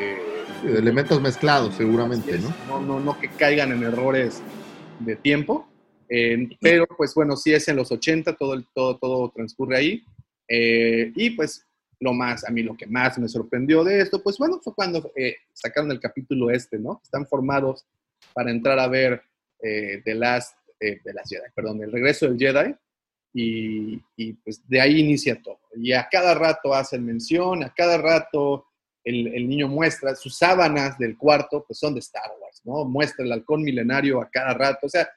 De 0.62 0.78
elementos 0.78 1.20
mezclados, 1.20 1.74
seguramente, 1.74 2.38
¿no? 2.38 2.54
no, 2.68 2.80
no, 2.80 3.00
no 3.00 3.18
que 3.18 3.28
caigan 3.28 3.72
en 3.72 3.82
errores 3.82 4.40
de 5.00 5.16
tiempo, 5.16 5.66
eh, 6.08 6.50
pero 6.60 6.86
pues 6.86 7.14
bueno, 7.14 7.36
sí 7.36 7.52
es 7.52 7.66
en 7.66 7.76
los 7.76 7.90
80, 7.90 8.34
todo, 8.36 8.62
todo, 8.74 8.98
todo 8.98 9.32
transcurre 9.34 9.76
ahí. 9.76 10.04
eh, 10.48 11.10
y 11.16 11.30
pues 11.30 11.66
lo 12.02 12.12
más, 12.12 12.44
a 12.44 12.50
mí 12.50 12.62
lo 12.62 12.76
que 12.76 12.86
más 12.86 13.16
me 13.18 13.28
sorprendió 13.28 13.84
de 13.84 14.00
esto, 14.00 14.22
pues 14.22 14.36
bueno, 14.36 14.60
fue 14.60 14.74
cuando 14.74 15.12
eh, 15.16 15.36
sacaron 15.52 15.90
el 15.92 16.00
capítulo 16.00 16.50
este, 16.50 16.78
¿no? 16.78 17.00
Están 17.02 17.26
formados 17.26 17.86
para 18.34 18.50
entrar 18.50 18.78
a 18.80 18.88
ver 18.88 19.22
eh, 19.60 20.02
The 20.04 20.14
Last, 20.16 20.56
eh, 20.80 21.00
Jedi, 21.04 21.42
perdón, 21.54 21.82
el 21.82 21.92
regreso 21.92 22.26
del 22.28 22.38
Jedi. 22.38 22.74
Y, 23.34 23.98
pues 24.44 24.68
de 24.68 24.80
ahí 24.80 25.00
inicia 25.00 25.40
todo. 25.40 25.60
Y 25.76 25.92
a 25.92 26.06
cada 26.10 26.34
rato 26.34 26.74
hacen 26.74 27.06
mención, 27.06 27.62
a 27.62 27.72
cada 27.72 27.96
rato 27.96 28.66
el 29.04 29.48
niño 29.48 29.68
muestra, 29.68 30.14
sus 30.14 30.36
sábanas 30.36 30.96
del 30.96 31.16
cuarto 31.16 31.64
pues 31.66 31.78
son 31.78 31.94
de 31.94 32.00
Star 32.00 32.30
Wars, 32.40 32.60
¿no? 32.64 32.84
Muestra 32.84 33.24
el 33.24 33.32
halcón 33.32 33.62
milenario 33.62 34.20
a 34.20 34.28
cada 34.30 34.54
rato. 34.54 34.86
O 34.86 34.88
sea, 34.88 35.08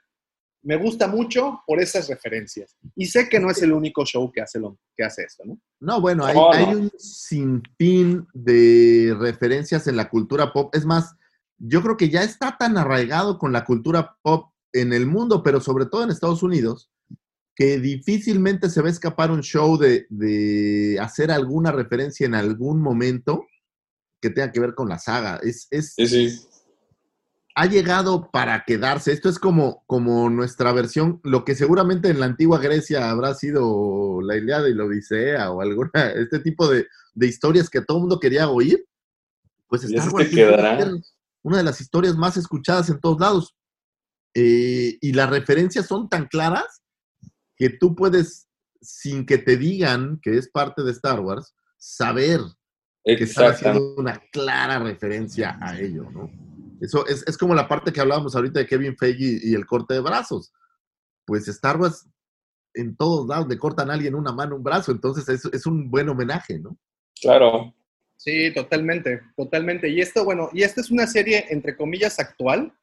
me 0.65 0.77
gusta 0.77 1.07
mucho 1.07 1.61
por 1.67 1.79
esas 1.79 2.09
referencias. 2.09 2.75
Y 2.95 3.05
sé 3.05 3.29
que 3.29 3.39
no 3.39 3.51
es 3.51 3.61
el 3.61 3.71
único 3.71 4.03
show 4.03 4.31
que 4.31 4.41
hace, 4.41 4.59
lo, 4.59 4.79
que 4.97 5.03
hace 5.03 5.23
esto, 5.23 5.43
¿no? 5.45 5.59
No, 5.79 6.01
bueno, 6.01 6.25
hay, 6.25 6.35
No, 6.35 6.51
hay 6.51 6.65
un 6.65 6.91
sinfín 6.97 8.27
de 8.33 9.15
referencias 9.17 9.87
en 9.87 9.95
la 9.95 10.09
cultura 10.09 10.51
pop. 10.51 10.73
Es 10.75 10.83
más, 10.83 11.13
yo 11.59 11.83
creo 11.83 11.97
que 11.97 12.09
ya 12.09 12.23
está 12.23 12.57
tan 12.57 12.77
arraigado 12.77 13.37
con 13.37 13.53
la 13.53 13.63
cultura 13.63 14.17
pop 14.23 14.51
en 14.73 14.91
el 14.91 15.05
mundo, 15.05 15.43
pero 15.43 15.61
sobre 15.61 15.85
todo 15.85 16.03
en 16.03 16.09
Estados 16.09 16.41
Unidos, 16.41 16.89
que 17.55 17.79
difícilmente 17.79 18.69
se 18.69 18.81
va 18.81 18.87
a 18.87 18.91
escapar 18.91 19.29
un 19.29 19.43
show 19.43 19.77
de, 19.77 20.07
de 20.09 20.97
hacer 20.99 21.31
alguna 21.31 21.71
referencia 21.71 22.25
en 22.25 22.33
algún 22.33 22.81
momento 22.81 23.45
que 24.19 24.31
tenga 24.31 24.51
que 24.51 24.59
ver 24.59 24.73
con 24.73 24.89
la 24.89 24.97
saga. 24.97 25.39
Es, 25.43 25.67
es, 25.69 25.93
Sí, 25.95 26.07
sí. 26.07 26.39
Ha 27.55 27.65
llegado 27.67 28.29
para 28.31 28.65
quedarse. 28.65 29.13
Esto 29.13 29.29
es 29.29 29.39
como, 29.39 29.83
como 29.87 30.29
nuestra 30.29 30.73
versión, 30.73 31.21
lo 31.23 31.45
que 31.45 31.55
seguramente 31.55 32.09
en 32.09 32.19
la 32.19 32.25
antigua 32.25 32.59
Grecia 32.59 33.09
habrá 33.09 33.33
sido 33.33 34.21
la 34.21 34.35
Ilíada 34.35 34.67
y 34.67 34.73
la 34.73 34.83
Odisea 34.83 35.51
o 35.51 35.61
alguna, 35.61 35.89
este 36.15 36.39
tipo 36.39 36.67
de, 36.67 36.87
de 37.13 37.27
historias 37.27 37.69
que 37.69 37.81
todo 37.81 37.97
el 37.97 38.01
mundo 38.01 38.19
quería 38.19 38.49
oír. 38.49 38.85
Pues 39.67 39.83
Star 39.85 40.09
Wars 40.09 40.29
ser 40.29 40.91
una 41.41 41.57
de 41.57 41.63
las 41.63 41.79
historias 41.79 42.15
más 42.15 42.37
escuchadas 42.37 42.89
en 42.89 42.99
todos 42.99 43.19
lados. 43.19 43.55
Eh, 44.33 44.97
y 44.99 45.13
las 45.13 45.29
referencias 45.29 45.87
son 45.87 46.09
tan 46.09 46.27
claras 46.27 46.83
que 47.55 47.69
tú 47.69 47.95
puedes, 47.95 48.47
sin 48.81 49.25
que 49.25 49.37
te 49.37 49.55
digan 49.55 50.19
que 50.21 50.37
es 50.37 50.49
parte 50.49 50.83
de 50.83 50.91
Star 50.91 51.21
Wars, 51.21 51.55
saber 51.77 52.41
que 53.03 53.13
Exactamente. 53.13 53.69
haciendo 53.69 53.95
una 53.95 54.21
clara 54.31 54.79
referencia 54.79 55.57
a 55.61 55.79
ello, 55.79 56.09
¿no? 56.11 56.44
Eso 56.81 57.05
es, 57.07 57.23
es 57.27 57.37
como 57.37 57.53
la 57.55 57.67
parte 57.67 57.91
que 57.93 58.01
hablábamos 58.01 58.35
ahorita 58.35 58.59
de 58.59 58.67
Kevin 58.67 58.97
Feige 58.97 59.39
y 59.43 59.53
el 59.53 59.65
corte 59.65 59.93
de 59.95 59.99
brazos. 60.01 60.51
Pues 61.25 61.47
Star 61.47 61.77
Wars 61.79 62.07
en 62.73 62.95
todos 62.95 63.27
lados 63.27 63.47
le 63.47 63.57
cortan 63.57 63.89
a 63.89 63.93
alguien 63.93 64.15
una 64.15 64.31
mano, 64.33 64.57
un 64.57 64.63
brazo, 64.63 64.91
entonces 64.91 65.27
es, 65.29 65.45
es 65.53 65.65
un 65.65 65.89
buen 65.89 66.09
homenaje, 66.09 66.59
¿no? 66.59 66.77
Claro. 67.21 67.73
Sí, 68.17 68.53
totalmente, 68.53 69.21
totalmente. 69.35 69.87
Y 69.89 70.01
esto, 70.01 70.25
bueno, 70.25 70.49
y 70.53 70.63
esta 70.63 70.81
es 70.81 70.91
una 70.91 71.07
serie, 71.07 71.45
entre 71.49 71.75
comillas, 71.77 72.19
actual. 72.19 72.73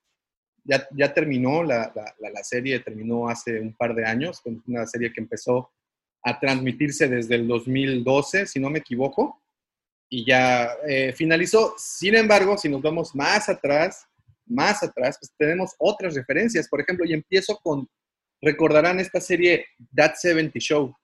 Ya, 0.65 0.87
ya 0.97 1.13
terminó, 1.13 1.63
la, 1.65 1.93
la- 1.95 2.15
la- 2.21 2.31
la 2.31 2.45
serie 2.45 2.79
terminó 2.81 3.29
hace 3.29 3.61
un 3.61 3.75
par 3.75 3.95
de 3.95 4.07
años, 4.07 4.41
con 4.41 4.63
una 4.67 4.87
serie 4.87 5.13
que 5.13 5.21
empezó 5.21 5.71
a 6.23 6.39
transmitirse 6.39 7.09
desde 7.09 7.35
el 7.35 7.49
2012, 7.49 8.47
si 8.47 8.61
no 8.61 8.71
me 8.71 8.79
equivoco, 8.79 9.42
y 10.13 10.27
ya 10.27 10.69
eh, 10.87 11.15
finalizó. 11.15 11.75
Sin 11.79 12.15
embargo, 12.15 12.59
si 12.59 12.69
nos 12.69 12.83
vamos 12.83 13.15
más 13.15 13.49
atrás, 13.49 14.05
más 14.45 14.83
atrás, 14.83 15.17
pues 15.19 15.33
tenemos 15.39 15.71
otras 15.79 16.15
referencias. 16.15 16.69
Por 16.69 16.83
ejemplo, 16.83 17.07
y 17.07 17.15
empiezo 17.15 17.59
con, 17.63 17.89
recordarán 18.43 19.01
esta 19.01 19.23
serie 19.23 19.65
That 19.97 20.17
70 20.17 20.59
Show. 20.59 20.95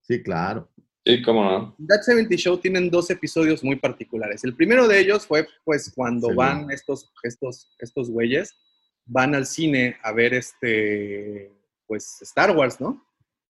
Sí, 0.00 0.22
claro. 0.22 0.66
Sí, 1.04 1.20
cómo 1.20 1.44
no. 1.44 1.76
That 1.86 2.00
70 2.04 2.36
Show 2.36 2.56
tienen 2.56 2.88
dos 2.88 3.10
episodios 3.10 3.62
muy 3.62 3.76
particulares. 3.76 4.42
El 4.44 4.56
primero 4.56 4.88
de 4.88 4.98
ellos 4.98 5.26
fue 5.26 5.46
pues 5.62 5.92
cuando 5.94 6.28
Sí. 6.28 6.34
van 6.34 6.70
estos, 6.70 7.12
estos, 7.24 7.68
estos 7.78 8.08
güeyes, 8.10 8.54
van 9.04 9.34
al 9.34 9.44
cine 9.44 9.98
a 10.02 10.12
ver 10.12 10.32
este, 10.32 11.52
pues 11.86 12.22
Star 12.22 12.56
Wars, 12.56 12.80
¿no? 12.80 13.06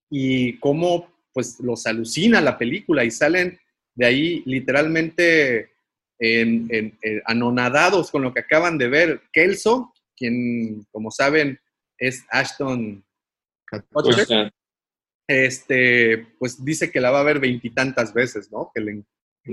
Y 0.08 0.58
cómo 0.58 1.14
pues 1.34 1.60
los 1.60 1.84
alucina 1.84 2.40
la 2.40 2.56
película 2.56 3.04
y 3.04 3.10
salen 3.10 3.60
de 3.96 4.06
ahí 4.06 4.42
literalmente 4.46 5.72
en- 6.18 6.68
en- 6.70 6.98
en- 7.02 7.22
anonadados 7.24 8.10
con 8.10 8.22
lo 8.22 8.32
que 8.32 8.40
acaban 8.40 8.78
de 8.78 8.88
ver. 8.88 9.22
Kelso, 9.32 9.92
quien 10.16 10.86
como 10.92 11.10
saben 11.10 11.58
es 11.98 12.24
Ashton 12.30 13.04
Kutcher, 13.90 14.26
Pues, 14.26 14.52
este, 15.28 16.26
pues 16.38 16.64
dice 16.64 16.90
que 16.90 17.00
la 17.00 17.10
va 17.10 17.20
a 17.20 17.24
ver 17.24 17.40
veintitantas 17.40 18.14
veces, 18.14 18.50
¿no? 18.52 18.70
Que 18.74 18.80
le 18.80 19.02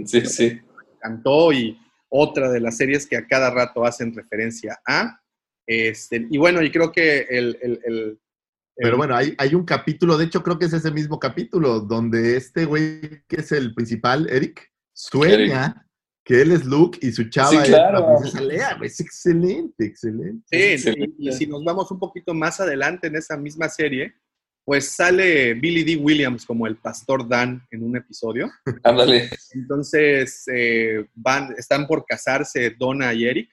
Sí, 0.06 0.22
sí. 0.26 0.60
encantó 0.96 1.52
y 1.52 1.78
otra 2.10 2.52
de 2.52 2.60
las 2.60 2.78
series 2.78 3.08
que 3.08 3.18
a 3.18 3.26
cada 3.28 3.50
rato 3.50 3.84
hacen 3.86 4.16
referencia 4.16 4.80
a. 4.86 5.20
Este, 5.66 6.28
y 6.30 6.38
bueno, 6.38 6.62
y 6.62 6.70
creo 6.72 6.92
que 6.92 7.22
el... 7.30 7.58
el- 7.62 7.80
el- 7.86 8.20
Pero 8.76 8.98
bueno, 8.98 9.16
hay, 9.16 9.36
hay 9.38 9.54
un 9.56 9.66
capítulo, 9.66 10.18
de 10.18 10.26
hecho 10.26 10.42
creo 10.44 10.58
que 10.58 10.66
es 10.66 10.74
ese 10.74 10.92
mismo 10.92 11.20
capítulo, 11.20 11.80
donde 11.80 12.38
este 12.38 12.66
güey 12.66 13.02
que 13.28 13.38
es 13.38 13.52
el 13.52 13.74
principal, 13.76 14.28
Eric, 14.30 14.72
sueña 14.94 15.88
que 16.26 16.42
él 16.42 16.52
es 16.54 16.64
Luke 16.66 16.98
y 17.02 17.12
su 17.12 17.30
chava 17.30 17.50
Sí, 17.50 17.58
es 17.58 17.68
claro. 17.68 18.00
la 18.00 18.08
princesa 18.18 18.42
Leia. 18.42 18.74
güey. 18.76 18.88
Es 18.88 19.00
excelente, 19.02 19.86
excelente. 19.86 20.46
Sí, 20.50 20.58
Excelente. 20.90 21.16
y, 21.20 21.30
y 21.30 21.34
si 21.34 21.46
nos 21.48 21.64
vamos 21.66 21.92
un 21.92 22.00
poquito 22.00 22.34
más 22.34 22.60
adelante 22.62 23.08
en 23.08 23.18
esa 23.18 23.36
misma 23.36 23.68
serie, 23.68 24.14
pues 24.66 24.90
sale 24.92 25.54
Billy 25.56 25.84
D. 25.84 25.98
Williams 26.02 26.46
como 26.46 26.66
el 26.66 26.78
pastor 26.78 27.28
Dan 27.28 27.62
en 27.72 27.84
un 27.84 27.98
episodio. 27.98 28.50
Ándale. 28.84 29.30
Entonces, 29.52 30.46
eh, 30.48 31.06
van, 31.14 31.54
están 31.58 31.86
por 31.88 32.06
casarse 32.06 32.70
Donna 32.80 33.14
y 33.14 33.26
Eric 33.26 33.50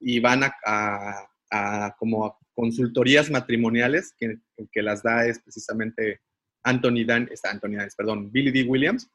y 0.00 0.18
van 0.20 0.44
a, 0.44 0.54
a- 0.64 1.28
a 1.50 1.94
como 1.98 2.24
a 2.26 2.38
consultorías 2.58 3.30
matrimoniales 3.30 4.12
que, 4.18 4.36
que 4.72 4.82
las 4.82 5.00
da 5.04 5.24
es 5.24 5.38
precisamente 5.38 6.20
Anthony 6.64 7.04
Dan, 7.06 7.28
está 7.30 7.52
Anthony 7.52 7.76
Dan, 7.76 7.88
perdón, 7.96 8.32
Billy 8.32 8.50
D. 8.50 8.68
Williams 8.68 9.08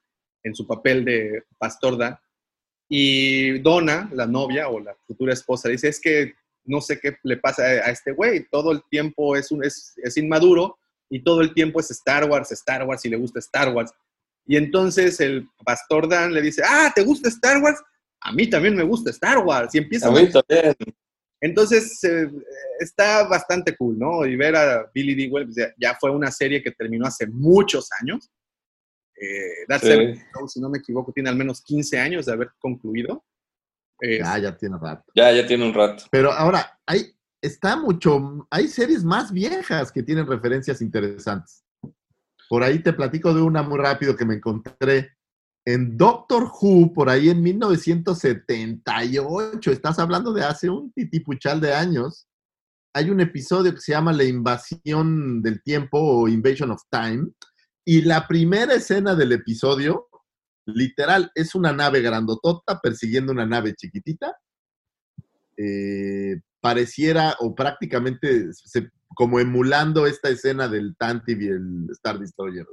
en 0.44 0.56
su 0.56 0.65
papel 0.65 1.03
de 1.03 1.44
pastor 1.57 1.98
Dan. 1.98 2.18
Y 2.88 3.60
Donna, 3.60 4.10
la 4.14 4.28
novia 4.28 4.70
o 4.70 4.80
la 4.80 4.95
futura 5.06 5.34
esposa, 5.34 5.68
dice, 5.68 5.90
es 5.90 5.99
que 5.99 6.36
no 6.64 6.80
sé 6.80 7.02
qué 7.02 7.18
le 7.24 7.36
pasa 7.36 7.64
a, 7.64 7.91
este 7.91 8.14
güey, 8.14 8.48
todo 8.49 8.72
el 8.72 8.82
tiempo 8.90 9.36
es, 9.36 9.52
un, 9.52 9.61
es, 9.65 9.94
es 9.98 10.15
inmaduro 10.15 10.78
y 11.10 11.22
todo 11.22 11.41
el 11.41 11.53
tiempo 11.53 11.82
es 11.82 11.91
Star 11.91 12.30
Wars, 12.30 12.49
Star 12.53 12.88
Wars 12.88 13.03
y 13.03 13.10
le 13.10 13.18
gusta 13.18 13.40
Star 13.40 13.76
Wars. 13.76 13.91
Y 14.45 14.56
entonces 14.56 15.20
el 15.20 15.49
pastor 15.65 16.07
Dan 16.07 16.34
le 16.34 16.41
dice, 16.41 16.61
ah, 16.65 16.94
¿te 16.95 17.03
gusta 17.03 17.28
Star 17.28 17.61
Wars? 17.61 17.82
A 18.22 18.32
mí 18.32 18.49
también 18.49 18.74
me 18.74 18.84
gusta 18.84 19.10
Star 19.10 19.40
Wars. 19.40 19.76
Y 19.76 19.80
empieza 19.80 20.07
A 20.07 20.11
mí 20.11 20.30
también. 20.32 20.74
Entonces 21.44 22.02
eh, 22.06 22.32
está 22.80 23.28
bastante 23.28 23.76
cool, 23.76 23.99
¿no? 23.99 24.26
Y 24.26 24.38
ver 24.38 24.56
a 24.56 24.90
Billy 24.95 25.14
D. 25.14 25.30
Williams, 25.30 25.56
ya, 25.57 25.74
ya 25.78 25.98
fue 25.99 26.10
una 26.10 26.32
serie 26.32 26.64
que 26.64 26.72
terminó 26.72 27.06
hace 27.06 27.28
muchos 27.28 27.90
años. 28.02 28.32
Eh, 29.14 29.65
That 29.68 29.82
Sí. 29.82 29.88
70 29.88 30.26
Show, 30.34 30.48
si 30.48 30.61
no 30.61 30.70
me 30.70 30.78
equivoco, 30.78 31.11
tiene 31.11 31.30
al 31.30 31.36
menos 31.36 31.61
15 31.61 31.99
años 31.99 32.26
de 32.26 32.32
haber 32.32 32.52
concluido. 32.60 33.26
Eh, 34.02 34.20
Ya, 34.20 34.38
ya 34.38 34.57
tiene 34.57 34.78
rato. 34.82 35.03
Ya, 35.14 35.34
ya 35.34 35.45
tiene 35.45 35.65
un 35.68 35.74
rato. 35.74 36.06
Pero 36.10 36.32
ahora, 36.32 36.80
hay, 36.86 37.14
está 37.41 37.76
mucho, 37.76 38.48
hay 38.49 38.70
series 38.70 39.03
más 39.03 39.34
viejas 39.34 39.91
que 39.91 40.02
tienen 40.02 40.26
referencias 40.26 40.82
interesantes. 40.82 41.65
Por 42.48 42.64
ahí 42.64 42.80
te 42.80 42.94
platico 42.94 43.34
de 43.34 43.41
una 43.41 43.64
muy 43.64 43.80
rápido 43.80 44.15
que 44.15 44.24
me 44.24 44.36
encontré. 44.36 45.11
En 45.65 45.98
Doctor 45.98 46.44
Who, 46.44 46.94
por 46.94 47.10
ahí 47.10 47.30
en 47.30 47.41
1978, 47.41 49.72
estás 49.72 49.98
hablando 49.98 50.34
de 50.34 50.44
hace 50.44 50.69
un 50.69 50.91
titipuchal 50.91 51.61
de 51.61 51.73
años, 51.73 52.27
hay 52.94 53.10
un 53.10 53.22
episodio 53.22 53.73
que 53.73 53.80
se 53.80 53.94
llama 53.94 54.11
La 54.11 54.26
invasión 54.26 55.41
del 55.41 55.64
tiempo 55.64 55.99
o 55.99 56.27
Invasion 56.27 56.72
of 56.72 56.81
Time, 56.91 57.31
y 57.85 58.02
la 58.02 58.27
primera 58.27 58.73
escena 58.73 59.15
del 59.15 59.31
episodio, 59.31 60.10
literal, 60.65 61.31
es 61.34 61.56
una 61.56 61.72
nave 61.72 62.02
grandotota 62.02 62.81
persiguiendo 62.81 63.31
una 63.31 63.45
nave 63.45 63.73
chiquitita, 63.73 64.35
eh, 65.56 66.41
pareciera 66.60 67.38
o 67.40 67.56
prácticamente 67.56 68.49
como 69.15 69.40
emulando 69.40 70.07
esta 70.07 70.30
escena 70.30 70.68
del 70.68 70.98
Tantive 70.98 71.45
y 71.45 71.48
el 71.48 71.88
Star 71.91 72.19
Destroyer. 72.19 72.68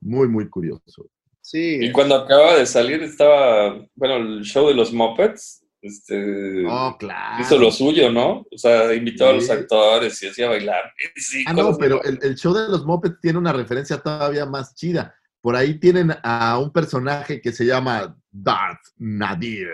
Muy, 0.00 0.28
muy 0.28 0.48
curioso. 0.48 1.08
Sí, 1.44 1.78
Y 1.82 1.92
cuando 1.92 2.14
acaba 2.16 2.56
de 2.56 2.64
salir 2.66 3.02
estaba, 3.02 3.74
bueno, 3.94 4.16
el 4.16 4.42
show 4.42 4.66
de 4.68 4.74
los 4.74 4.92
Muppets, 4.92 5.60
este, 5.82 6.64
Oh, 6.66 6.96
claro. 6.98 7.42
hizo 7.42 7.58
lo 7.58 7.70
suyo, 7.70 8.10
¿no? 8.10 8.46
O 8.50 8.56
sea, 8.58 8.94
invitó 8.94 9.28
a 9.28 9.32
los 9.34 9.50
actores 9.50 10.22
y 10.22 10.28
hacía 10.28 10.48
bailar. 10.48 10.82
Sí, 11.16 11.44
Ah, 11.46 11.52
no, 11.52 11.76
pero 11.76 12.02
el, 12.04 12.18
el 12.22 12.34
show 12.36 12.54
de 12.54 12.68
los 12.68 12.86
Muppets 12.86 13.20
tiene 13.20 13.38
una 13.38 13.52
referencia 13.52 13.98
todavía 13.98 14.46
más 14.46 14.74
chida. 14.74 15.14
Por 15.42 15.54
ahí 15.56 15.78
tienen 15.78 16.10
a 16.22 16.58
un 16.58 16.72
personaje 16.72 17.40
que 17.42 17.52
se 17.52 17.66
llama 17.66 18.16
Darth 18.32 18.80
Nadir, 18.96 19.68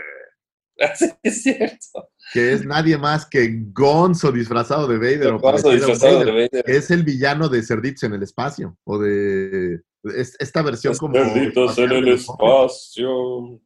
Sí, 0.96 1.06
es 1.22 1.42
cierto. 1.44 2.10
que 2.32 2.52
es 2.54 2.64
nadie 2.66 2.96
más 2.98 3.24
que 3.26 3.48
Gonzo 3.72 4.32
disfrazado 4.32 4.88
de 4.88 4.96
Vader. 4.98 5.34
Gonzo 5.38 5.70
disfrazado 5.70 6.18
Vader, 6.20 6.26
de 6.34 6.48
Vader. 6.50 6.64
que 6.64 6.76
es 6.76 6.90
el 6.90 7.04
villano 7.04 7.48
de 7.48 7.62
Cerditos 7.62 8.02
en 8.02 8.14
el 8.14 8.22
espacio, 8.24 8.76
o 8.84 8.98
de 8.98 9.80
es- 10.04 10.36
esta 10.40 10.62
versión 10.62 10.96
como... 10.96 11.14
Cerditos 11.14 11.78
en 11.78 11.92
el 11.92 12.08
espacio. 12.08 13.60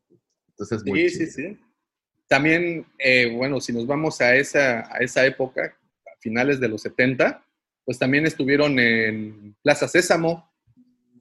Entonces 0.50 0.78
es 0.78 0.84
muy 0.84 1.08
sí, 1.08 1.18
chido. 1.18 1.30
sí, 1.30 1.42
sí. 1.50 1.58
También, 2.28 2.86
eh, 2.98 3.32
bueno, 3.36 3.60
si 3.60 3.72
nos 3.72 3.86
vamos 3.86 4.20
a 4.20 4.34
esa, 4.36 4.80
a 4.92 4.98
esa 4.98 5.24
época, 5.26 5.76
a 6.06 6.18
finales 6.20 6.58
de 6.60 6.68
los 6.68 6.82
70, 6.82 7.44
pues 7.84 7.98
también 7.98 8.26
estuvieron 8.26 8.78
en 8.78 9.54
Plaza 9.62 9.86
Sésamo, 9.88 10.50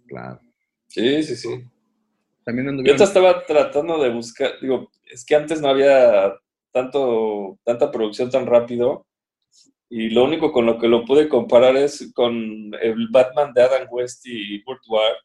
Claro. 0.07 0.39
Sí, 0.87 1.23
sí, 1.23 1.35
sí. 1.35 1.49
también 2.45 2.65
Yo 2.65 2.69
anduvieron... 2.71 2.97
te 2.99 3.03
estaba 3.03 3.43
tratando 3.45 4.01
de 4.01 4.09
buscar, 4.11 4.51
digo, 4.61 4.91
es 5.11 5.25
que 5.25 5.35
antes 5.35 5.59
no 5.59 5.69
había 5.69 6.35
tanto, 6.71 7.57
tanta 7.63 7.89
producción 7.91 8.29
tan 8.29 8.45
rápido 8.45 9.07
y 9.95 10.09
lo 10.09 10.23
único 10.23 10.51
con 10.51 10.65
lo 10.65 10.79
que 10.79 10.87
lo 10.87 11.05
pude 11.05 11.29
comparar 11.29 11.77
es 11.77 12.11
con 12.15 12.71
el 12.81 13.09
Batman 13.11 13.53
de 13.53 13.61
Adam 13.61 13.87
West 13.91 14.23
y 14.25 14.63
Kurt 14.63 14.81
Ward, 14.87 15.17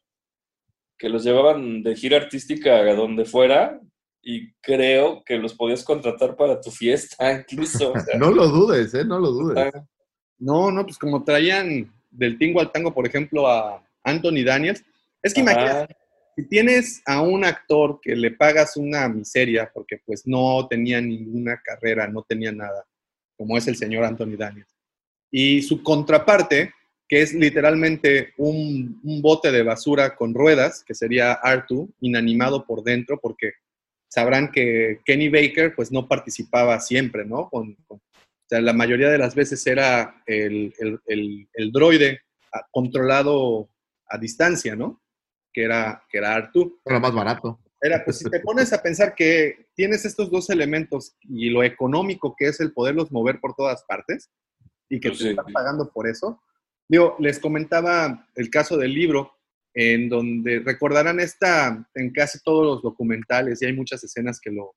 que 0.95 1.09
los 1.09 1.23
llevaban 1.23 1.81
de 1.81 1.95
gira 1.95 2.17
artística 2.17 2.75
a 2.75 2.93
donde 2.93 3.25
fuera 3.25 3.81
y 4.21 4.53
creo 4.61 5.23
que 5.25 5.39
los 5.39 5.55
podías 5.55 5.83
contratar 5.83 6.35
para 6.35 6.61
tu 6.61 6.69
fiesta 6.69 7.33
incluso. 7.49 7.93
o 7.93 7.99
sea, 7.99 8.15
No 8.19 8.29
lo 8.29 8.47
dudes, 8.47 8.93
¿eh? 8.93 9.03
No 9.03 9.17
lo 9.17 9.31
dudes. 9.31 9.73
No, 10.37 10.69
no, 10.69 10.83
pues 10.83 10.99
como 10.99 11.23
traían 11.23 11.91
del 12.11 12.37
tingo 12.37 12.59
al 12.59 12.71
tango, 12.71 12.93
por 12.93 13.07
ejemplo, 13.07 13.47
a 13.47 13.83
Anthony 14.03 14.43
Daniels. 14.45 14.83
Es 15.23 15.33
que 15.33 15.41
Ajá. 15.41 15.51
imagínate, 15.51 15.95
si 16.35 16.47
tienes 16.47 17.01
a 17.07 17.23
un 17.23 17.43
actor 17.43 17.99
que 17.99 18.15
le 18.15 18.29
pagas 18.29 18.77
una 18.77 19.09
miseria 19.09 19.71
porque 19.73 19.99
pues 20.05 20.27
no 20.27 20.67
tenía 20.69 21.01
ninguna 21.01 21.59
carrera, 21.59 22.07
no 22.07 22.21
tenía 22.21 22.51
nada, 22.51 22.85
como 23.39 23.57
es 23.57 23.69
el 23.69 23.77
señor 23.77 24.03
Anthony 24.03 24.35
Daniels, 24.37 24.75
y 25.31 25.61
su 25.61 25.81
contraparte, 25.81 26.73
que 27.07 27.21
es 27.21 27.33
literalmente 27.33 28.33
un, 28.37 28.99
bote 29.21 29.49
de 29.49 29.63
basura 29.63 30.17
con 30.17 30.33
ruedas, 30.33 30.83
que 30.85 30.93
sería 30.93 31.31
Artu, 31.31 31.89
inanimado 32.01 32.65
por 32.65 32.83
dentro, 32.83 33.17
porque 33.17 33.53
sabrán 34.09 34.51
que 34.51 34.99
Kenny 35.05 35.29
Baker 35.29 35.73
pues 35.73 35.89
no 35.89 36.05
participaba 36.05 36.77
siempre, 36.81 37.23
¿no? 37.23 37.47
O 37.51 37.65
sea, 38.49 38.59
la 38.59 38.73
mayoría 38.73 39.09
de 39.09 39.17
las 39.17 39.35
veces 39.35 39.65
era 39.65 40.21
el- 40.25 40.73
el 41.07 41.71
droide 41.71 42.19
ah, 42.53 42.65
controlado 42.71 43.69
a 44.09 44.17
distancia, 44.17 44.75
¿no? 44.75 45.01
Que 45.53 45.63
era, 45.63 46.03
que 46.09 46.17
era 46.17 46.35
Artu. 46.35 46.79
Era 46.83 46.99
más 46.99 47.13
barato. 47.13 47.59
Era, 47.81 48.03
pues 48.03 48.17
si 48.19 48.29
te 48.29 48.41
pones 48.41 48.73
a 48.73 48.81
pensar 48.81 49.15
que 49.15 49.67
tienes 49.73 50.03
estos 50.03 50.29
dos 50.29 50.49
elementos 50.49 51.15
y 51.21 51.49
lo 51.49 51.63
económico 51.63 52.35
que 52.37 52.47
es 52.47 52.59
el 52.59 52.73
poderlos 52.73 53.11
mover 53.11 53.39
por 53.39 53.55
todas 53.55 53.83
partes 53.87 54.29
y 54.89 54.99
que 54.99 55.09
Pues 55.09 55.19
te 55.19 55.29
están 55.29 55.53
pagando 55.53 55.89
por 55.89 56.07
eso. 56.07 56.41
Digo, 56.89 57.15
les 57.19 57.39
comentaba 57.39 58.27
el 58.35 58.49
caso 58.49 58.75
del 58.75 58.93
libro, 58.93 59.31
en 59.73 60.09
donde 60.09 60.59
recordarán 60.59 61.19
esta, 61.19 61.87
en 61.93 62.11
casi 62.11 62.39
todos 62.43 62.65
los 62.65 62.81
documentales, 62.81 63.61
y 63.61 63.65
hay 63.65 63.73
muchas 63.73 64.03
escenas 64.03 64.41
que 64.41 64.49
lo, 64.49 64.75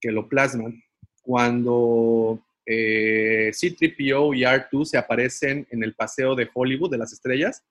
que 0.00 0.10
lo 0.10 0.28
plasman, 0.28 0.82
cuando 1.22 2.44
eh, 2.66 3.50
C-3PO 3.52 4.36
y 4.36 4.42
R2 4.42 4.84
se 4.84 4.98
aparecen 4.98 5.66
en 5.70 5.84
el 5.84 5.94
paseo 5.94 6.34
de 6.34 6.50
Hollywood 6.52 6.90
de 6.90 6.98
las 6.98 7.12
estrellas 7.12 7.62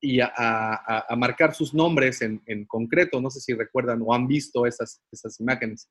y 0.00 0.20
a, 0.20 0.32
a- 0.36 1.04
a 1.08 1.16
marcar 1.16 1.54
sus 1.54 1.74
nombres 1.74 2.22
en, 2.22 2.42
en 2.46 2.64
concreto. 2.66 3.20
No 3.20 3.30
sé 3.30 3.40
si 3.40 3.52
recuerdan 3.54 4.00
o 4.04 4.14
han 4.14 4.26
visto 4.26 4.66
esas, 4.66 5.02
esas 5.10 5.38
imágenes. 5.40 5.88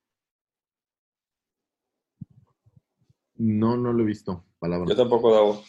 No, 3.36 3.76
no 3.76 3.92
lo 3.92 4.02
he 4.02 4.06
visto. 4.06 4.44
Palabra. 4.58 4.88
Yo 4.88 4.96
tampoco, 4.96 5.32
Davo. 5.32 5.62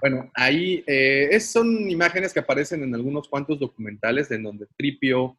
Bueno, 0.00 0.30
ahí 0.34 0.82
eh, 0.86 1.28
es- 1.30 1.50
son 1.50 1.88
imágenes 1.88 2.32
que 2.32 2.40
aparecen 2.40 2.82
en 2.82 2.94
algunos 2.94 3.28
cuantos 3.28 3.58
documentales 3.60 4.30
en 4.32 4.42
donde 4.42 4.66
Tripio, 4.76 5.38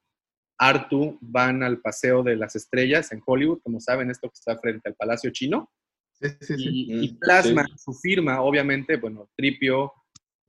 Artu 0.58 1.18
van 1.20 1.64
al 1.64 1.82
paseo 1.82 2.24
de 2.24 2.38
las 2.38 2.56
estrellas 2.56 3.12
en 3.12 3.22
Hollywood, 3.26 3.60
como 3.62 3.82
saben, 3.82 4.10
esto 4.10 4.30
que 4.30 4.36
está 4.36 4.58
frente 4.58 4.88
al 4.88 4.96
Palacio 4.96 5.30
Chino, 5.32 5.70
Sí, 6.14 6.30
sí, 6.40 6.58
sí. 6.58 6.70
y, 6.70 7.06
y 7.06 7.14
Mm, 7.14 7.20
plasman 7.20 7.68
sí. 7.68 7.74
su 7.78 7.94
firma, 7.94 8.40
obviamente, 8.42 8.96
bueno, 8.96 9.30
Tripio 9.36 9.92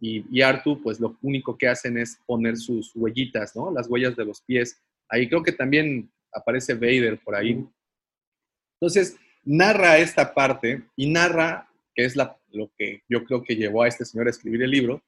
y, 0.01 0.25
y 0.31 0.43
Artu, 0.43 0.83
pues 0.83 1.01
lo 1.01 1.17
único 1.23 1.57
que 1.57 1.69
hacen 1.69 1.99
es 1.99 2.19
poner 2.27 2.57
sus 2.57 2.93
huellitas, 2.95 3.55
¿no? 3.57 3.71
Las 3.73 3.89
huellas 3.89 4.15
de 4.17 4.25
los 4.25 4.41
pies. 4.43 4.81
Ahí 5.09 5.29
creo 5.29 5.43
que 5.43 5.53
también 5.53 6.11
aparece 6.33 6.75
Vader 6.75 7.19
por 7.25 7.35
ahí. 7.35 7.65
Entonces, 8.81 9.17
narra 9.45 9.99
esta 9.99 10.35
parte 10.35 10.83
y 10.97 11.11
narra, 11.11 11.69
que 11.95 12.05
es 12.05 12.15
lo 12.17 12.71
que 12.77 13.03
yo 13.09 13.25
creo 13.25 13.43
que 13.43 13.57
llevó 13.57 13.83
a 13.83 13.89
este 13.89 14.05
señor 14.05 14.27
a 14.27 14.31
escribir 14.31 14.63
el 14.63 14.71
libro, 14.71 15.03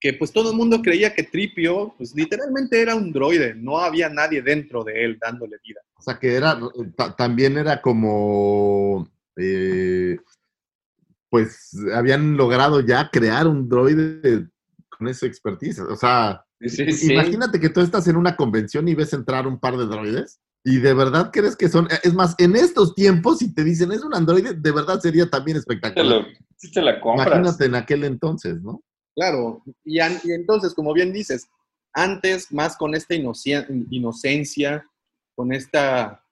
que 0.00 0.14
pues 0.14 0.32
todo 0.32 0.50
el 0.50 0.56
mundo 0.56 0.82
creía 0.82 1.14
que 1.14 1.22
Tripio, 1.22 1.94
pues 1.96 2.12
literalmente 2.16 2.80
era 2.82 2.96
un 2.96 3.12
droide, 3.12 3.54
no 3.54 3.78
había 3.78 4.08
nadie 4.08 4.42
dentro 4.42 4.82
de 4.82 5.04
él 5.04 5.18
dándole 5.20 5.58
vida. 5.64 5.80
O 5.94 6.02
sea, 6.02 6.18
que 6.18 6.34
era, 6.34 6.58
ta- 6.96 7.14
también 7.14 7.56
era 7.56 7.80
como, 7.80 9.08
eh, 9.36 10.16
pues 11.32 11.74
habían 11.94 12.36
logrado 12.36 12.80
ya 12.80 13.08
crear 13.10 13.48
un 13.48 13.66
droide 13.66 14.50
con 14.90 15.08
esa 15.08 15.24
expertise. 15.26 15.78
O 15.80 15.96
sea, 15.96 16.44
Sí, 16.60 16.68
sí, 16.68 16.92
sí. 16.92 17.12
imagínate 17.14 17.58
que 17.58 17.70
tú 17.70 17.80
estás 17.80 18.06
en 18.06 18.16
una 18.16 18.36
convención 18.36 18.86
y 18.86 18.94
ves 18.94 19.14
entrar 19.14 19.46
un 19.46 19.58
par 19.58 19.78
de 19.78 19.86
droides 19.86 20.40
y 20.62 20.76
de 20.78 20.92
verdad 20.92 21.30
crees 21.32 21.56
que 21.56 21.70
son, 21.70 21.88
es 22.04 22.12
más, 22.12 22.34
en 22.38 22.54
estos 22.54 22.94
tiempos, 22.94 23.38
si 23.38 23.52
te 23.54 23.64
dicen 23.64 23.90
es 23.92 24.04
un 24.04 24.14
androide, 24.14 24.52
de 24.52 24.70
verdad 24.72 25.00
sería 25.00 25.28
también 25.30 25.54
Te 25.56 25.60
espectacular. 25.60 26.20
lo- 26.20 26.26
sí 26.58 26.70
te 26.70 26.82
la 26.82 27.00
compras. 27.00 27.26
Imagínate 27.28 27.64
en 27.64 27.74
aquel 27.76 28.04
entonces, 28.04 28.60
¿no? 28.62 28.82
Claro, 29.16 29.62
y, 29.84 29.98
an- 30.00 30.20
y 30.22 30.32
entonces, 30.32 30.74
como 30.74 30.92
bien 30.92 31.12
dices, 31.14 31.48
antes 31.94 32.52
más 32.52 32.76
con 32.76 32.94
esta 32.94 33.14
inocia- 33.14 33.66
inocencia, 33.90 34.86
con 35.34 35.52
esta, 35.52 36.22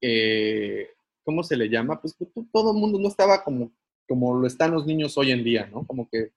eh, 0.00 0.88
¿cómo 1.24 1.42
se 1.42 1.56
le 1.56 1.68
llama? 1.68 2.00
Pues 2.00 2.16
to- 2.16 2.30
todo 2.52 2.72
el 2.72 2.78
mundo 2.78 2.98
no 3.00 3.08
estaba 3.08 3.42
como, 3.44 3.70
como 4.08 4.38
lo 4.38 4.46
están 4.46 4.72
los 4.72 4.86
niños 4.86 5.16
hoy 5.18 5.30
en 5.32 5.42
día, 5.44 5.68
¿no? 5.72 5.86
Como 5.86 6.08
que 6.08 6.30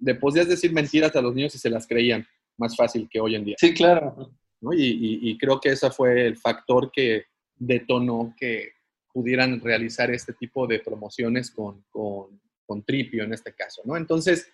le 0.00 0.14
podías 0.14 0.48
decir 0.48 0.72
mentiras 0.72 1.14
a 1.16 1.22
los 1.22 1.34
niños 1.34 1.54
y 1.54 1.58
se 1.58 1.70
las 1.70 1.86
creían 1.86 2.26
más 2.56 2.76
fácil 2.76 3.08
que 3.10 3.20
hoy 3.20 3.34
en 3.36 3.44
día. 3.44 3.56
Sí, 3.58 3.72
claro. 3.74 4.30
¿no? 4.60 4.72
Y, 4.72 4.82
y- 4.84 5.30
y 5.30 5.38
creo 5.38 5.60
que 5.60 5.70
ese 5.70 5.90
fue 5.90 6.26
el 6.26 6.36
factor 6.36 6.90
que 6.92 7.24
detonó 7.56 8.34
que 8.38 8.72
pudieran 9.12 9.60
realizar 9.60 10.10
este 10.10 10.32
tipo 10.32 10.66
de 10.66 10.78
promociones 10.80 11.50
con, 11.50 11.84
con, 11.90 12.40
con 12.66 12.82
Tripio 12.82 13.24
en 13.24 13.32
este 13.34 13.52
caso, 13.52 13.82
¿no? 13.84 13.96
Entonces, 13.96 14.50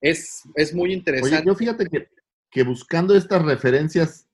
es, 0.00 0.42
es 0.54 0.74
muy 0.74 0.90
Oye, 0.90 0.98
interesante. 0.98 1.44
yo 1.46 1.54
fíjate 1.54 1.86
que, 1.86 2.08
que 2.50 2.62
buscando 2.62 3.14
estas 3.16 3.42
referencias 3.44 4.28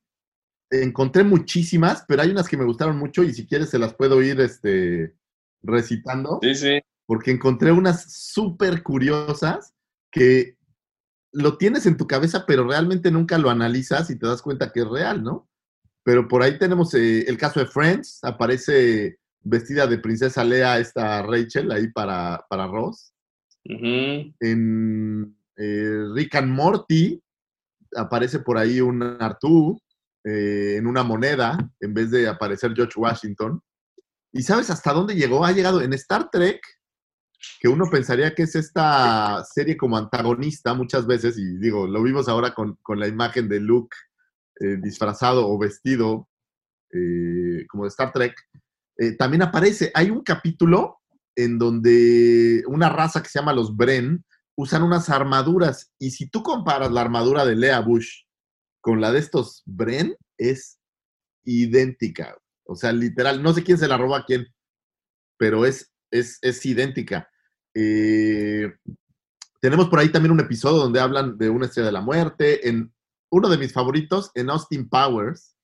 encontré 0.71 1.23
muchísimas, 1.25 2.05
pero 2.07 2.23
hay 2.23 2.31
unas 2.31 2.49
que 2.49 2.57
me 2.57 2.65
gustaron 2.65 2.97
mucho 2.99 3.23
y 3.23 3.33
si 3.33 3.47
quieres 3.47 3.71
se 3.71 3.79
las 3.79 3.95
puedo 3.95 4.21
ir 4.23 4.41
este, 4.41 5.15
recitando, 5.63 6.39
Sí, 6.43 6.55
sí. 6.55 6.81
Porque 7.11 7.33
encontré 7.33 7.73
unas 7.73 8.13
súper 8.13 8.85
curiosas 8.85 9.75
que 10.13 10.57
lo 11.33 11.59
tienes 11.59 11.85
en 11.87 11.97
tu 11.97 12.07
cabeza, 12.07 12.45
pero 12.47 12.63
realmente 12.63 13.11
nunca 13.11 13.37
lo 13.37 13.51
analizas 13.51 14.11
y 14.11 14.17
te 14.17 14.29
das 14.29 14.43
cuenta 14.43 14.71
que 14.71 14.83
es 14.83 14.89
real, 14.89 15.25
¿no? 15.25 15.49
Pero 16.05 16.29
por 16.29 16.41
ahí 16.41 16.57
tenemos 16.57 16.95
eh, 16.95 17.23
el 17.27 17.37
caso 17.37 17.59
de 17.59 17.67
Friends, 17.67 18.21
aparece 18.23 19.19
vestida 19.41 19.89
de 19.89 19.99
princesa 19.99 20.45
Lea 20.45 20.79
esta 20.79 21.21
Rachel 21.23 21.73
ahí 21.73 21.89
para, 21.89 22.47
para 22.49 22.69
Ross 22.69 23.13
en 23.65 25.37
eh, 25.57 26.05
Rick 26.15 26.37
and 26.37 26.53
Morty 26.53 27.21
aparece 27.97 28.39
por 28.39 28.57
ahí 28.57 28.81
un 28.81 29.03
Artú 29.03 29.77
eh, 30.23 30.77
en 30.77 30.87
una 30.87 31.03
moneda 31.03 31.59
en 31.81 31.93
vez 31.93 32.13
de 32.13 32.29
aparecer 32.29 32.73
George 32.73 33.01
Washington. 33.01 33.61
¿Y 34.33 34.43
sabes 34.43 34.71
hasta 34.71 34.93
dónde 34.93 35.17
llegó? 35.17 35.45
Ha 35.45 35.51
llegado 35.51 35.83
en 35.83 35.93
Star 35.95 36.31
Trek, 36.31 36.61
que 37.61 37.69
uno 37.69 37.87
pensaría 37.91 38.35
que 38.35 38.43
es 38.43 38.55
esta 38.55 39.45
serie 39.45 39.77
como 39.77 39.97
antagonista 39.97 40.75
muchas 40.75 41.07
veces, 41.07 41.39
y 41.39 41.59
digo, 41.59 41.87
lo 41.87 42.03
vimos 42.03 42.29
ahora 42.29 42.55
con, 42.55 42.77
con 42.83 42.99
la 42.99 43.09
imagen 43.09 43.49
de 43.49 43.61
Luke 43.61 43.97
eh, 44.61 44.77
disfrazado 44.81 45.49
o 45.49 45.59
vestido 45.59 46.29
eh, 46.93 47.67
como 47.69 47.85
de 47.85 47.89
Star 47.89 48.13
Trek. 48.13 48.35
Eh, 48.99 49.17
también 49.17 49.43
aparece, 49.43 49.91
hay 49.95 50.11
un 50.11 50.23
capítulo 50.23 50.99
en 51.35 51.59
donde 51.59 52.63
una 52.67 52.91
raza 52.91 53.23
que 53.23 53.29
se 53.29 53.39
llama 53.39 53.55
los 53.55 53.75
Bren 53.75 54.25
usan 54.57 54.83
unas 54.83 55.09
armaduras 55.09 55.93
y 55.99 56.11
si 56.11 56.29
tú 56.29 56.43
comparas 56.43 56.91
la 56.91 57.01
armadura 57.01 57.47
de 57.47 57.57
Lea 57.57 57.81
Bush 57.81 58.25
con 58.83 59.01
la 59.01 59.13
de 59.13 59.21
estos 59.21 59.63
Bren, 59.65 60.15
es 60.37 60.79
idéntica. 61.45 62.37
O 62.65 62.77
sea, 62.77 62.93
literal, 62.93 63.43
no 63.43 63.55
sé 63.55 63.65
quién 63.65 63.79
se 63.79 63.89
la 63.89 63.97
roba 63.97 64.19
a 64.19 64.25
quién, 64.25 64.47
pero 65.39 65.65
es, 65.65 65.90
es, 66.11 66.39
es 66.43 66.65
idéntica. 66.67 67.29
Eh, 67.75 68.73
tenemos 69.61 69.89
por 69.89 69.99
ahí 69.99 70.09
también 70.11 70.33
un 70.33 70.41
episodio 70.41 70.79
donde 70.79 71.01
hablan 71.01 71.37
de 71.39 71.51
una 71.51 71.67
estrella 71.67 71.87
de 71.87 71.93
la 71.93 72.01
muerte. 72.01 72.69
En 72.69 72.93
uno 73.31 73.49
de 73.49 73.59
mis 73.59 73.73
favoritos, 73.73 74.31
en 74.35 74.51
Austin 74.51 74.89
Powers, 74.89 75.57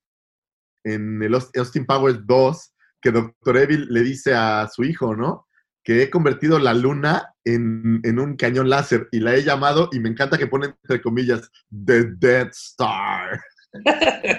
en 0.85 1.23
el 1.23 1.35
Aust- 1.35 1.57
Austin 1.59 1.85
Powers 1.87 2.27
2, 2.27 2.75
que 3.01 3.11
Dr. 3.11 3.57
Evil 3.57 3.87
le 3.91 4.03
dice 4.03 4.35
a 4.35 4.69
su 4.73 4.85
hijo, 4.85 5.17
¿no? 5.17 5.47
Que 5.83 6.03
he 6.03 6.11
convertido 6.11 6.59
la 6.59 6.75
luna 6.75 7.35
en, 7.45 8.01
en 8.05 8.19
un 8.19 8.37
cañón 8.37 8.69
láser 8.69 9.09
y 9.13 9.21
la 9.21 9.35
he 9.35 9.43
llamado, 9.43 9.89
y 9.93 10.01
me 10.01 10.09
encanta 10.09 10.39
que 10.39 10.47
ponen 10.47 10.75
entre 10.83 11.01
comillas, 11.01 11.51
The 11.71 12.05
Dead 12.19 12.49
Star. 12.53 13.41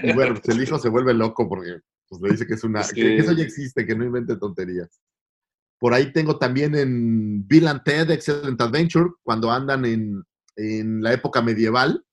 Y 0.04 0.14
bueno, 0.14 0.36
pues 0.36 0.56
el 0.56 0.64
hijo 0.64 0.80
se 0.80 0.90
vuelve 0.90 1.14
loco 1.14 1.48
porque 1.48 1.80
pues, 2.10 2.22
le 2.22 2.32
dice 2.32 2.48
que 2.48 2.54
es 2.56 2.64
una, 2.64 2.82
que 2.94 3.18
eso 3.18 3.32
ya 3.34 3.44
existe, 3.44 3.86
que 3.86 3.96
no 3.96 4.04
invente 4.06 4.36
tonterías. 4.38 5.02
Por 5.80 5.94
ahí 5.94 6.12
tengo 6.12 6.38
también 6.40 6.76
en 6.76 7.48
Bill 7.48 7.68
and 7.68 7.84
Ted 7.84 8.10
Excellent 8.12 8.60
Adventure, 8.62 9.12
cuando 9.24 9.52
andan 9.52 9.86
en, 9.86 10.24
en 10.56 11.02
la 11.04 11.14
época 11.14 11.42
medieval. 11.42 12.04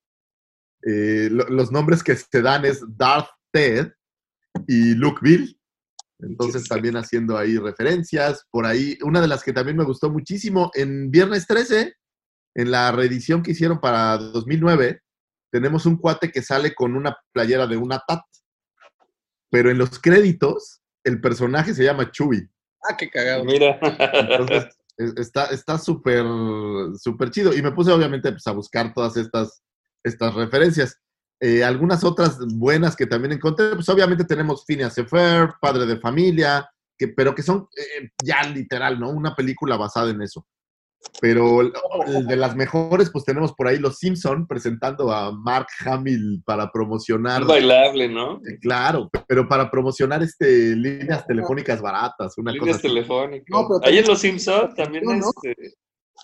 eh, 0.86 1.28
lo- 1.30 1.48
los 1.48 1.72
nombres 1.72 2.02
que 2.02 2.14
se 2.14 2.42
dan 2.42 2.64
es 2.66 2.82
Darth 2.96 3.30
Ted 3.50 3.92
y 4.68 4.94
Luke 4.94 5.20
Bill. 5.22 5.58
Entonces 6.20 6.68
también 6.68 6.96
haciendo 6.96 7.38
ahí 7.38 7.56
referencias. 7.58 8.44
Por 8.50 8.66
ahí, 8.66 8.98
una 9.02 9.20
de 9.22 9.28
las 9.28 9.42
que 9.42 9.52
también 9.54 9.76
me 9.78 9.84
gustó 9.84 10.10
muchísimo, 10.10 10.70
en 10.74 11.10
Viernes 11.10 11.46
13, 11.46 11.94
en 12.54 12.70
la 12.70 12.92
reedición 12.92 13.42
que 13.42 13.52
hicieron 13.52 13.80
para 13.80 14.18
2009, 14.18 15.00
tenemos 15.50 15.86
un 15.86 15.96
cuate 15.96 16.30
que 16.30 16.42
sale 16.42 16.74
con 16.74 16.96
una 16.96 17.16
playera 17.32 17.66
de 17.66 17.76
una 17.78 18.00
TAT. 18.06 18.20
Pero 19.50 19.70
en 19.70 19.78
los 19.78 19.98
créditos, 19.98 20.82
el 21.04 21.20
personaje 21.20 21.74
se 21.74 21.84
llama 21.84 22.10
Chewie. 22.10 22.48
Ah, 22.88 22.96
qué 22.96 23.08
cagado. 23.10 23.44
Mira. 23.44 23.78
Entonces, 23.80 24.66
es- 24.96 25.14
está 25.16 25.46
está 25.46 25.78
súper 25.78 26.24
súper 26.98 27.30
chido. 27.30 27.54
Y 27.54 27.62
me 27.62 27.72
puse 27.72 27.90
obviamente 27.92 28.30
pues, 28.30 28.46
a 28.46 28.52
buscar 28.52 28.92
todas 28.92 29.16
estas, 29.16 29.62
estas 30.02 30.34
referencias. 30.34 31.00
Eh, 31.40 31.64
algunas 31.64 32.04
otras 32.04 32.38
buenas 32.54 32.94
que 32.96 33.06
también 33.06 33.32
encontré, 33.32 33.70
pues 33.74 33.88
obviamente 33.88 34.24
tenemos 34.24 34.64
Phineas 34.64 34.94
Ferb, 35.08 35.54
Padre 35.60 35.84
de 35.84 35.98
Familia, 35.98 36.68
que, 36.96 37.08
pero 37.08 37.34
que 37.34 37.42
son 37.42 37.68
eh, 37.76 38.10
ya 38.22 38.42
literal, 38.44 38.98
¿no? 39.00 39.10
Una 39.10 39.34
película 39.34 39.76
basada 39.76 40.10
en 40.10 40.22
eso. 40.22 40.46
Pero 41.20 41.60
de 42.28 42.36
las 42.36 42.56
mejores, 42.56 43.10
pues 43.10 43.24
tenemos 43.24 43.52
por 43.54 43.68
ahí 43.68 43.78
Los 43.78 43.98
Simpson 43.98 44.46
presentando 44.46 45.12
a 45.12 45.32
Mark 45.32 45.68
Hamill 45.84 46.42
para 46.44 46.70
promocionar. 46.70 47.42
Es 47.42 47.46
bailable, 47.48 48.08
¿no? 48.08 48.36
Eh, 48.48 48.58
Claro, 48.60 49.10
pero 49.28 49.48
para 49.48 49.70
promocionar 49.70 50.22
este 50.22 50.74
líneas 50.76 51.26
telefónicas 51.26 51.80
baratas, 51.80 52.36
una 52.38 52.52
Líneas 52.52 52.76
cosa 52.78 52.82
telefónicas. 52.88 53.46
No, 53.48 53.66
pero 53.68 53.80
Ahí 53.90 53.98
en 53.98 54.06
Los 54.06 54.18
Simpsons 54.20 54.74
también 54.74 55.04
No, 55.04 55.14
no. 55.16 55.26
este... 55.42 55.74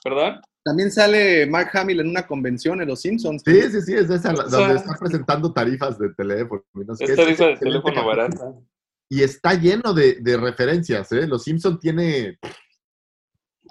¿Perdón? 0.03 0.41
También 0.63 0.91
sale 0.93 1.47
Mark 1.47 1.71
Hamill 1.75 2.01
en 2.01 2.09
una 2.09 2.27
convención 2.27 2.81
en 2.83 2.89
Los 2.89 3.01
Simpsons. 3.01 3.43
Sí, 3.45 3.63
sí, 3.71 3.81
sí, 3.83 3.95
es 3.95 4.09
esa 4.11 4.33
la- 4.33 4.45
O 4.45 4.49
sea- 4.51 4.59
donde 4.61 4.77
está 4.77 4.95
presentando 4.99 5.53
tarifas 5.53 5.99
de 5.99 6.13
teléfono. 6.15 6.63
y 6.75 6.79
no 6.81 6.95
sé 6.95 7.07
qué. 7.07 7.13
Es 7.13 7.17
tarifa 7.19 7.47
de 7.47 7.57
teléfono 7.57 8.05
barata. 8.07 8.53
y 9.11 9.23
está 9.23 9.55
lleno 9.55 9.93
de, 9.95 10.19
de 10.21 10.37
referencias, 10.37 11.11
¿eh? 11.13 11.27
Los 11.27 11.45
Simpson 11.45 11.79
tiene... 11.81 12.39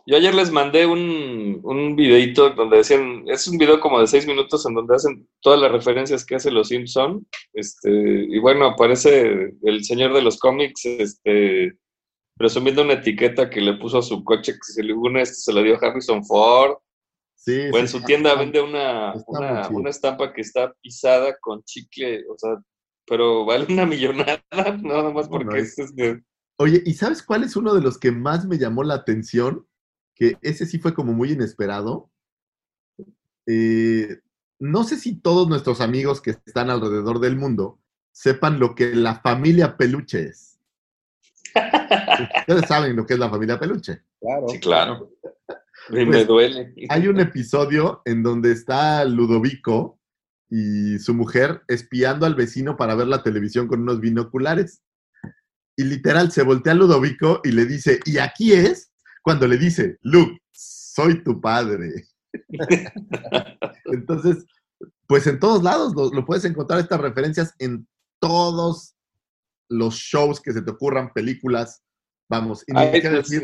Yo 0.09 0.17
ayer 0.17 0.33
les 0.33 0.49
mandé 0.51 0.87
un, 0.87 1.59
un 1.61 1.95
videito 1.95 2.49
donde 2.49 2.77
decían, 2.77 3.25
es 3.27 3.47
un 3.47 3.59
video 3.59 3.79
como 3.79 3.99
de 3.99 4.07
seis 4.07 4.25
minutos 4.25 4.65
en 4.65 4.73
donde 4.73 4.95
hacen 4.95 5.29
todas 5.39 5.59
las 5.61 5.71
referencias 5.71 6.25
que 6.25 6.33
hace 6.35 6.49
los 6.49 6.69
Simpson, 6.69 7.27
este, 7.53 7.91
y 7.91 8.39
bueno, 8.39 8.65
aparece 8.65 9.53
el 9.61 9.83
señor 9.83 10.13
de 10.15 10.23
los 10.23 10.39
cómics, 10.39 10.83
este, 10.85 11.77
presumiendo 12.37 12.81
una 12.81 12.93
etiqueta 12.93 13.51
que 13.51 13.61
le 13.61 13.73
puso 13.75 13.99
a 13.99 14.01
su 14.01 14.23
coche, 14.23 14.53
que 14.53 14.73
se 14.73 14.81
le 14.81 14.93
une, 14.93 15.21
este, 15.21 15.35
se 15.35 15.53
la 15.53 15.61
dio 15.61 15.77
Harrison 15.79 16.25
Ford, 16.25 16.77
Sí, 17.35 17.57
o 17.71 17.77
en 17.77 17.87
sí, 17.87 17.97
su 17.99 18.03
tienda 18.03 18.31
está- 18.31 18.41
vende 18.41 18.61
una, 18.61 19.13
una, 19.27 19.69
una 19.69 19.89
estampa 19.91 20.33
que 20.33 20.41
está 20.41 20.73
pisada 20.81 21.37
con 21.39 21.63
chicle, 21.63 22.25
o 22.29 22.37
sea, 22.37 22.57
pero 23.05 23.45
vale 23.45 23.65
una 23.71 23.85
millonada, 23.85 24.41
nada 24.81 25.11
más 25.11 25.29
porque 25.29 25.45
no, 25.45 25.55
es, 25.55 25.77
es 25.77 25.95
de- 25.95 26.19
Oye, 26.57 26.81
¿y 26.85 26.93
sabes 26.95 27.23
cuál 27.23 27.43
es 27.45 27.55
uno 27.55 27.73
de 27.75 27.81
los 27.81 27.97
que 27.97 28.11
más 28.11 28.45
me 28.45 28.57
llamó 28.57 28.83
la 28.83 28.95
atención? 28.95 29.65
Que 30.19 30.37
ese 30.41 30.65
sí 30.65 30.77
fue 30.79 30.93
como 30.93 31.13
muy 31.13 31.31
inesperado. 31.31 32.11
Eh, 33.47 34.19
no 34.59 34.83
sé 34.83 34.97
si 34.97 35.15
todos 35.15 35.47
nuestros 35.47 35.79
amigos 35.81 36.21
que 36.21 36.31
están 36.31 36.69
alrededor 36.69 37.19
del 37.19 37.37
mundo 37.37 37.79
sepan 38.11 38.59
lo 38.59 38.75
que 38.75 38.93
la 38.93 39.15
familia 39.21 39.77
peluche 39.77 40.25
es. 40.27 40.59
Ustedes 42.39 42.67
saben 42.67 42.95
lo 42.95 43.05
que 43.05 43.13
es 43.13 43.19
la 43.19 43.29
familia 43.29 43.57
peluche. 43.57 44.03
Claro. 44.19 44.47
Sí, 44.49 44.59
claro. 44.59 45.11
Y 45.91 45.95
me 45.95 46.05
Pues, 46.05 46.27
duele. 46.27 46.75
Hay 46.89 47.07
un 47.07 47.19
episodio 47.19 48.03
en 48.05 48.21
donde 48.21 48.51
está 48.51 49.03
Ludovico 49.05 49.99
y 50.47 50.99
su 50.99 51.15
mujer 51.15 51.63
espiando 51.67 52.27
al 52.27 52.35
vecino 52.35 52.77
para 52.77 52.93
ver 52.93 53.07
la 53.07 53.23
televisión 53.23 53.67
con 53.67 53.81
unos 53.81 53.99
binoculares. 53.99 54.83
Y 55.75 55.85
literal 55.85 56.31
se 56.31 56.43
voltea 56.43 56.73
a 56.73 56.75
Ludovico 56.75 57.41
y 57.43 57.53
le 57.53 57.65
dice, 57.65 58.01
y 58.05 58.19
aquí 58.19 58.53
es 58.53 58.88
cuando 59.29 59.45
le 59.45 59.59
dice, 59.59 59.99
Luke, 60.01 60.41
soy 60.51 61.23
tu 61.23 61.39
padre. 61.39 62.07
Entonces, 63.85 64.43
pues 65.05 65.27
en 65.27 65.39
todos 65.39 65.61
lados 65.61 65.93
lo, 65.95 66.09
lo 66.09 66.25
puedes 66.25 66.45
encontrar 66.45 66.79
estas 66.79 66.99
referencias 66.99 67.53
en 67.59 67.87
todos 68.19 68.95
los 69.69 69.93
shows 69.93 70.41
que 70.41 70.51
se 70.51 70.63
te 70.63 70.71
ocurran, 70.71 71.13
películas. 71.13 71.83
Vamos, 72.27 72.63
y 72.65 72.73
ni 72.73 72.99
qué 72.99 73.07
decir. 73.07 73.43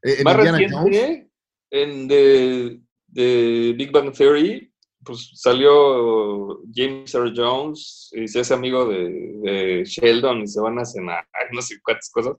En 0.00 0.24
Más 0.24 0.38
Indiana 0.38 0.58
Jones, 0.70 0.86
reciente, 0.86 1.30
en 1.70 2.08
de, 2.08 2.80
de 3.08 3.74
Big 3.76 3.92
Bang 3.92 4.10
Theory, 4.10 4.72
pues 5.04 5.32
salió 5.34 6.62
James 6.74 7.14
Earl 7.14 7.34
Jones 7.36 8.08
y 8.12 8.26
se 8.26 8.40
hace 8.40 8.54
amigo 8.54 8.88
de, 8.88 9.10
de 9.42 9.84
Sheldon 9.84 10.40
y 10.40 10.46
se 10.46 10.62
van 10.62 10.78
a 10.78 10.86
cenar, 10.86 11.26
no 11.52 11.60
sé 11.60 11.78
cuántas 11.82 12.08
cosas. 12.08 12.36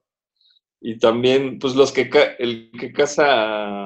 Y 0.81 0.99
también, 0.99 1.57
pues 1.59 1.75
los 1.75 1.91
que 1.91 2.09
el 2.39 2.71
que 2.79 2.93
casa 2.93 3.25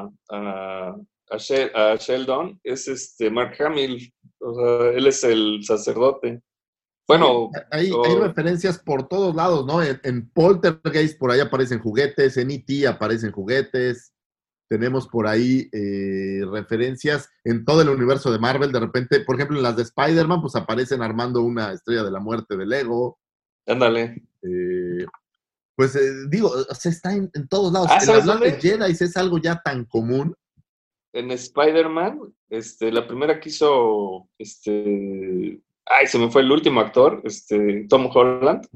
a, 0.01 0.09
a, 0.29 0.89
a 1.29 1.37
Shel- 1.37 1.71
a 1.73 1.95
Sheldon 1.95 2.59
es 2.63 2.87
este 2.87 3.29
Mark 3.31 3.55
Hamill, 3.63 4.13
o 4.39 4.53
sea, 4.55 4.89
él 4.91 5.07
es 5.07 5.23
el 5.23 5.63
sacerdote. 5.63 6.41
Bueno, 7.07 7.49
Hay, 7.71 7.91
o- 7.91 8.05
hay 8.05 8.15
referencias 8.15 8.77
por 8.79 9.07
todos 9.07 9.35
lados, 9.35 9.65
¿no? 9.65 9.81
En, 9.81 9.99
en 10.03 10.29
Poltergeist 10.29 11.17
por 11.17 11.31
ahí 11.31 11.39
aparecen 11.39 11.79
juguetes, 11.79 12.37
en 12.37 12.51
E.T. 12.51 12.87
aparecen 12.87 13.31
juguetes, 13.31 14.13
tenemos 14.69 15.07
por 15.07 15.27
ahí 15.27 15.67
eh, 15.73 16.41
referencias 16.49 17.29
en 17.43 17.65
todo 17.65 17.81
el 17.81 17.89
universo 17.89 18.31
de 18.31 18.39
Marvel, 18.39 18.71
de 18.71 18.79
repente, 18.79 19.19
por 19.21 19.35
ejemplo, 19.35 19.57
en 19.57 19.63
las 19.63 19.75
de 19.75 19.83
Spider-Man, 19.83 20.41
pues 20.41 20.55
aparecen 20.55 21.01
armando 21.01 21.41
una 21.41 21.73
estrella 21.73 22.03
de 22.03 22.11
la 22.11 22.19
muerte 22.19 22.55
de 22.55 22.65
Lego. 22.65 23.17
ándale. 23.67 24.23
eh, 24.43 24.70
pues 25.81 25.95
eh, 25.95 26.27
digo, 26.29 26.51
o 26.69 26.75
sea, 26.75 26.91
está 26.91 27.11
en, 27.11 27.27
en 27.33 27.47
todos 27.47 27.73
lados. 27.73 27.87
Ah, 27.89 27.97
el 27.99 28.05
¿sabes 28.05 28.21
hablar 28.21 28.39
de 28.39 28.51
dónde? 28.51 28.61
Jedi 28.61 28.91
es 28.91 29.17
algo 29.17 29.39
ya 29.39 29.59
tan 29.63 29.85
común. 29.85 30.35
en 31.11 31.31
Spider-Man, 31.31 32.19
este, 32.51 32.91
la 32.91 33.07
primera 33.07 33.39
que 33.39 33.49
hizo, 33.49 34.29
este, 34.37 35.59
ay, 35.87 36.05
se 36.05 36.19
me 36.19 36.29
fue 36.29 36.43
el 36.43 36.51
último 36.51 36.81
actor, 36.81 37.19
este, 37.23 37.87
Tom 37.89 38.11
Holland, 38.13 38.67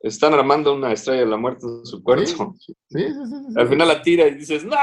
están 0.00 0.32
armando 0.32 0.74
una 0.74 0.92
estrella 0.92 1.20
de 1.20 1.26
la 1.26 1.36
muerte 1.36 1.66
en 1.66 1.84
su 1.84 2.02
cuarto. 2.02 2.54
Sí, 2.58 2.72
sí, 2.72 2.74
sí. 2.88 3.06
Al 3.56 3.68
final 3.68 3.88
la 3.88 4.00
tira 4.00 4.26
y 4.26 4.36
dices, 4.36 4.64
¡No! 4.64 4.76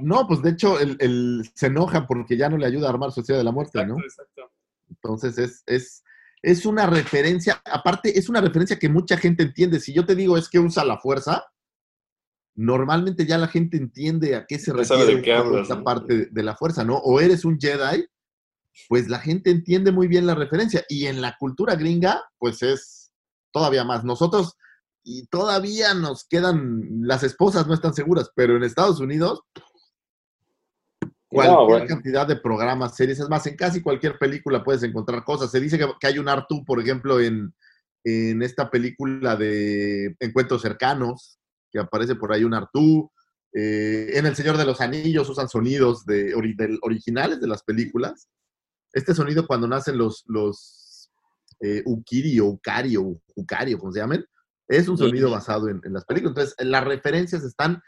No, 0.00 0.26
pues 0.26 0.40
de 0.40 0.48
hecho, 0.48 0.80
él, 0.80 0.96
él 0.98 1.42
se 1.54 1.66
enoja 1.66 2.06
porque 2.06 2.38
ya 2.38 2.48
no 2.48 2.56
le 2.56 2.64
ayuda 2.64 2.86
a 2.86 2.90
armar 2.90 3.12
su 3.12 3.20
estrella 3.20 3.40
de 3.40 3.44
la 3.44 3.52
muerte, 3.52 3.84
¿no? 3.84 3.98
Exacto, 3.98 4.22
exacto. 4.40 4.52
Entonces 4.88 5.36
es, 5.36 5.62
es, 5.66 6.02
es 6.44 6.66
una 6.66 6.86
referencia, 6.86 7.62
aparte 7.64 8.18
es 8.18 8.28
una 8.28 8.40
referencia 8.40 8.78
que 8.78 8.90
mucha 8.90 9.16
gente 9.16 9.42
entiende. 9.42 9.80
Si 9.80 9.94
yo 9.94 10.04
te 10.04 10.14
digo 10.14 10.36
es 10.36 10.50
que 10.50 10.58
usa 10.58 10.84
la 10.84 10.98
fuerza, 10.98 11.46
normalmente 12.54 13.24
ya 13.26 13.38
la 13.38 13.48
gente 13.48 13.78
entiende 13.78 14.36
a 14.36 14.44
qué 14.46 14.58
se 14.58 14.72
refiere 14.72 15.22
qué 15.22 15.32
hablas, 15.32 15.62
esta 15.62 15.76
¿no? 15.76 15.84
parte 15.84 16.26
de 16.26 16.42
la 16.42 16.54
fuerza, 16.54 16.84
¿no? 16.84 16.96
O 16.96 17.18
eres 17.20 17.46
un 17.46 17.58
Jedi, 17.58 18.06
pues 18.88 19.08
la 19.08 19.20
gente 19.20 19.50
entiende 19.50 19.90
muy 19.90 20.06
bien 20.06 20.26
la 20.26 20.34
referencia. 20.34 20.84
Y 20.88 21.06
en 21.06 21.22
la 21.22 21.34
cultura 21.38 21.76
gringa, 21.76 22.22
pues 22.38 22.62
es 22.62 23.10
todavía 23.50 23.84
más. 23.84 24.04
Nosotros, 24.04 24.54
y 25.02 25.26
todavía 25.28 25.94
nos 25.94 26.24
quedan, 26.24 26.82
las 27.00 27.22
esposas 27.22 27.66
no 27.66 27.72
están 27.72 27.94
seguras, 27.94 28.30
pero 28.36 28.54
en 28.56 28.64
Estados 28.64 29.00
Unidos, 29.00 29.40
cualquier 31.34 31.58
No, 31.58 31.66
bueno. 31.66 31.86
cantidad 31.86 32.26
de 32.26 32.36
programas, 32.36 32.96
series, 32.96 33.20
es 33.20 33.28
más, 33.28 33.46
en 33.46 33.56
casi 33.56 33.82
cualquier 33.82 34.18
película 34.18 34.64
puedes 34.64 34.82
encontrar 34.82 35.24
cosas. 35.24 35.50
Se 35.50 35.60
dice 35.60 35.78
que, 35.78 35.86
que 36.00 36.06
hay 36.06 36.18
un 36.18 36.28
Artu, 36.28 36.64
por 36.64 36.80
ejemplo, 36.80 37.20
en, 37.20 37.54
en 38.04 38.42
esta 38.42 38.70
película 38.70 39.36
de 39.36 40.16
Encuentros 40.20 40.62
Cercanos, 40.62 41.38
que 41.70 41.80
aparece 41.80 42.14
por 42.14 42.32
ahí 42.32 42.44
un 42.44 42.54
Artú. 42.54 43.10
Eh, 43.52 44.18
en 44.18 44.26
El 44.26 44.34
Señor 44.36 44.56
de 44.56 44.64
los 44.64 44.80
Anillos 44.80 45.28
usan 45.28 45.48
sonidos 45.48 46.04
de, 46.06 46.34
originales 46.82 47.40
de 47.40 47.46
las 47.46 47.62
películas. 47.62 48.28
Este 48.92 49.14
sonido 49.14 49.46
cuando 49.46 49.66
nacen 49.66 49.98
los, 49.98 50.24
los 50.26 51.10
eh, 51.60 51.82
Ukiri 51.84 52.40
o 52.40 52.46
Ukari 52.46 52.96
o 52.96 53.20
Ukari 53.34 53.74
como 53.76 53.92
se 53.92 54.00
llamen, 54.00 54.24
es 54.68 54.88
un 54.88 54.96
sonido 54.96 55.30
basado 55.30 55.68
en, 55.68 55.80
en 55.84 55.92
las 55.92 56.04
películas. 56.04 56.36
Entonces, 56.36 56.66
las 56.66 56.84
referencias 56.84 57.42
están 57.42 57.82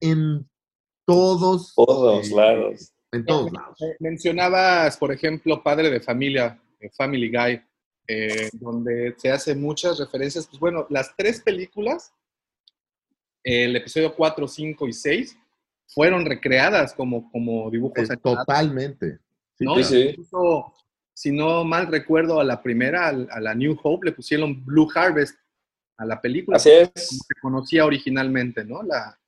en 0.00 0.48
todos, 1.12 1.74
Todos 1.74 2.30
eh, 2.30 2.34
lados. 2.34 2.92
en 3.12 3.24
todos 3.24 3.50
lados. 3.52 3.80
Eh, 3.82 3.96
Mencionabas, 4.00 4.96
por 4.98 5.10
ejemplo, 5.12 5.62
Padre 5.62 5.90
de 5.90 6.00
Familia, 6.00 6.60
eh, 6.80 6.90
Family 6.96 7.30
Guy, 7.30 7.62
eh, 8.06 8.48
donde 8.52 9.14
se 9.16 9.30
hace 9.30 9.54
muchas 9.54 9.98
referencias. 9.98 10.46
Pues 10.46 10.60
bueno, 10.60 10.86
las 10.90 11.14
tres 11.16 11.40
películas, 11.40 12.12
el 13.42 13.74
episodio 13.76 14.14
4, 14.14 14.46
5 14.46 14.88
y 14.88 14.92
6, 14.92 15.38
fueron 15.86 16.26
recreadas 16.26 16.92
como, 16.92 17.30
como 17.32 17.70
dibujos 17.70 17.98
Eh, 18.10 18.12
animados, 18.12 18.46
totalmente. 18.46 19.18
Sí, 19.56 19.64
¿no? 19.64 19.82
Sí. 19.82 20.00
Incluso, 20.10 20.74
si 21.14 21.32
no 21.32 21.64
mal 21.64 21.86
recuerdo, 21.86 22.40
a 22.40 22.44
la 22.44 22.62
primera, 22.62 23.08
a 23.08 23.40
la 23.40 23.54
New 23.54 23.78
Hope, 23.82 24.06
le 24.06 24.12
pusieron 24.12 24.64
Blue 24.64 24.88
Harvest 24.94 25.36
a 25.96 26.04
la 26.04 26.20
película 26.20 26.58
Así 26.58 26.70
es. 26.70 26.90
como 26.90 27.22
se 27.26 27.40
conocía 27.40 27.84
originalmente, 27.86 28.64
¿no? 28.64 28.82
La, 28.82 29.18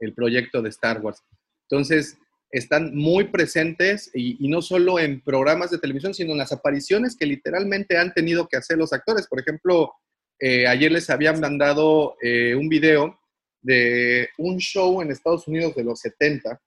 el 0.00 0.14
proyecto 0.14 0.62
de 0.62 0.68
Star 0.70 1.00
Wars. 1.00 1.22
Entonces, 1.70 2.18
están 2.50 2.94
muy 2.94 3.24
presentes 3.24 4.10
y, 4.14 4.44
y 4.44 4.48
no 4.48 4.62
solo 4.62 4.98
en 4.98 5.20
programas 5.20 5.70
de 5.70 5.78
televisión, 5.78 6.14
sino 6.14 6.32
en 6.32 6.38
las 6.38 6.52
apariciones 6.52 7.16
que 7.16 7.26
literalmente 7.26 7.98
han 7.98 8.14
tenido 8.14 8.48
que 8.48 8.56
hacer 8.56 8.78
los 8.78 8.92
actores. 8.92 9.26
Por 9.26 9.40
ejemplo, 9.40 9.92
eh, 10.40 10.66
ayer 10.66 10.92
les 10.92 11.10
habían 11.10 11.40
mandado 11.40 12.16
eh, 12.22 12.54
un 12.54 12.68
video 12.68 13.18
de 13.60 14.28
un 14.38 14.58
show 14.58 15.02
en 15.02 15.10
Estados 15.10 15.48
Unidos 15.48 15.74
de 15.74 15.82
los 15.82 16.00
70 16.00 16.60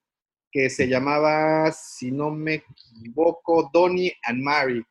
que 0.51 0.69
se 0.69 0.87
llamaba, 0.87 1.71
si 1.71 2.11
no 2.11 2.29
me 2.29 2.55
equivoco, 2.55 3.69
Donnie 3.73 4.13
and 4.23 4.43
Mary. 4.43 4.83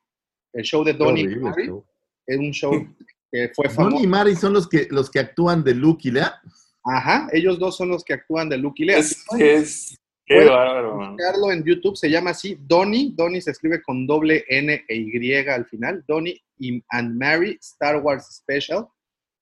El 0.54 0.64
show 0.64 0.82
de 0.82 0.94
Donnie 0.94 1.24
and 1.24 1.44
horrible 1.44 1.50
Mary 1.50 1.66
show. 1.66 1.86
es 2.26 2.38
un 2.38 2.50
show 2.52 2.72
que 3.30 3.50
fue 3.54 3.68
famoso. 3.68 3.90
Donnie 3.90 4.04
y 4.04 4.08
Mari 4.08 4.34
son 4.36 4.54
los 4.54 4.66
que, 4.66 4.88
los 4.90 5.10
que 5.10 5.20
actúan 5.20 5.62
de 5.62 5.74
Luke 5.74 6.08
y 6.08 6.12
Lea. 6.12 6.40
Ajá, 6.84 7.28
ellos 7.32 7.58
dos 7.58 7.76
son 7.76 7.88
los 7.90 8.04
que 8.04 8.14
actúan 8.14 8.48
de 8.48 8.56
Luke 8.58 8.82
y 8.82 8.86
Leia. 8.86 8.98
Es, 8.98 9.24
es, 9.38 9.96
qué 10.26 10.44
bárbaro. 10.46 10.96
man. 10.96 11.16
buscarlo 11.16 11.52
en 11.52 11.64
YouTube, 11.64 11.96
se 11.96 12.10
llama 12.10 12.30
así, 12.30 12.56
Donnie, 12.60 13.12
Donnie 13.14 13.40
se 13.42 13.50
escribe 13.50 13.82
con 13.82 14.06
doble 14.06 14.44
N 14.48 14.84
e 14.88 14.96
Y 14.96 15.34
al 15.34 15.66
final, 15.66 16.04
Donnie 16.06 16.42
y- 16.58 16.82
and 16.90 17.16
Mary 17.18 17.58
Star 17.60 17.98
Wars 17.98 18.26
Special. 18.42 18.86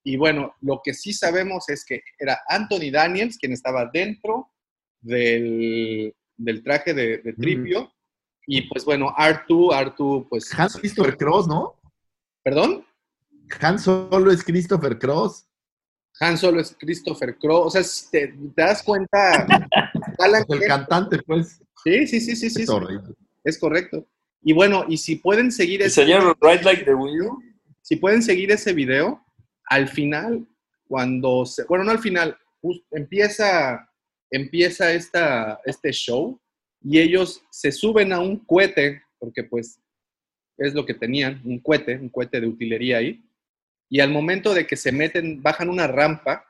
Y 0.05 0.17
bueno, 0.17 0.55
lo 0.63 0.81
que 0.83 0.95
sí 0.95 1.13
sabemos 1.13 1.69
es 1.69 1.85
que 1.85 2.03
era 2.19 2.41
Anthony 2.49 2.91
Daniels 2.91 3.37
quien 3.37 3.53
estaba 3.53 3.87
dentro 3.93 4.51
del, 5.01 6.15
del 6.37 6.63
traje 6.63 6.95
de, 6.95 7.19
de 7.19 7.33
Tripio. 7.35 7.93
Y 8.47 8.63
pues 8.63 8.85
bueno, 8.85 9.15
R2, 9.15 9.95
R2, 9.95 10.27
pues... 10.29 10.59
Hans 10.59 10.77
Christopher 10.77 11.17
Cross, 11.19 11.49
¿no? 11.49 11.75
¿Perdón? 12.43 12.85
Han 13.61 13.79
Solo 13.79 14.31
es 14.31 14.43
Christopher 14.43 14.99
Cross. 14.99 15.48
Han 16.21 16.37
Solo 16.37 16.61
es 16.61 16.77
Christopher 16.79 17.37
Crow. 17.39 17.67
O 17.67 17.71
sea, 17.71 17.83
si 17.83 18.11
te, 18.11 18.29
te 18.29 18.63
das 18.63 18.83
cuenta... 18.83 19.47
Alan 20.19 20.45
El 20.49 20.61
cantante, 20.67 21.19
pues. 21.27 21.61
Sí, 21.85 22.07
sí, 22.07 22.21
sí, 22.21 22.37
sí, 22.37 22.51
sí. 22.51 22.63
Es 22.63 22.69
sí. 22.69 22.73
horrible. 22.73 23.15
Es 23.45 23.59
correcto. 23.59 24.07
Y 24.43 24.53
bueno, 24.53 24.85
y 24.89 24.97
si 24.97 25.17
pueden 25.17 25.53
seguir 25.53 25.83
ese, 25.83 26.03
señor 26.03 26.37
Right 26.41 26.63
Like 26.63 26.85
the 26.85 26.95
Wheel. 26.95 27.31
si 27.83 27.97
pueden 27.97 28.23
seguir 28.23 28.51
ese 28.51 28.73
video, 28.73 29.25
al 29.65 29.89
final 29.89 30.47
cuando 30.89 31.45
se, 31.45 31.65
bueno, 31.65 31.85
no 31.85 31.91
al 31.91 31.99
final, 31.99 32.37
empieza, 32.91 33.89
empieza 34.31 34.93
esta, 34.93 35.61
este 35.65 35.93
show 35.93 36.41
y 36.83 36.99
ellos 36.99 37.43
se 37.51 37.71
suben 37.71 38.13
a 38.13 38.21
un 38.21 38.39
cohete, 38.39 39.03
porque 39.19 39.45
pues 39.45 39.81
es 40.57 40.75
lo 40.75 40.87
que 40.87 40.95
tenían, 40.95 41.41
un 41.45 41.61
cohete, 41.61 41.97
un 41.97 42.09
cohete 42.09 42.41
de 42.41 42.47
utilería 42.47 42.99
ahí, 42.99 43.23
y 43.89 44.01
al 44.01 44.11
momento 44.11 44.55
de 44.55 44.67
que 44.67 44.77
se 44.77 44.93
meten, 44.93 45.43
bajan 45.43 45.69
una 45.69 45.87
rampa 45.87 46.45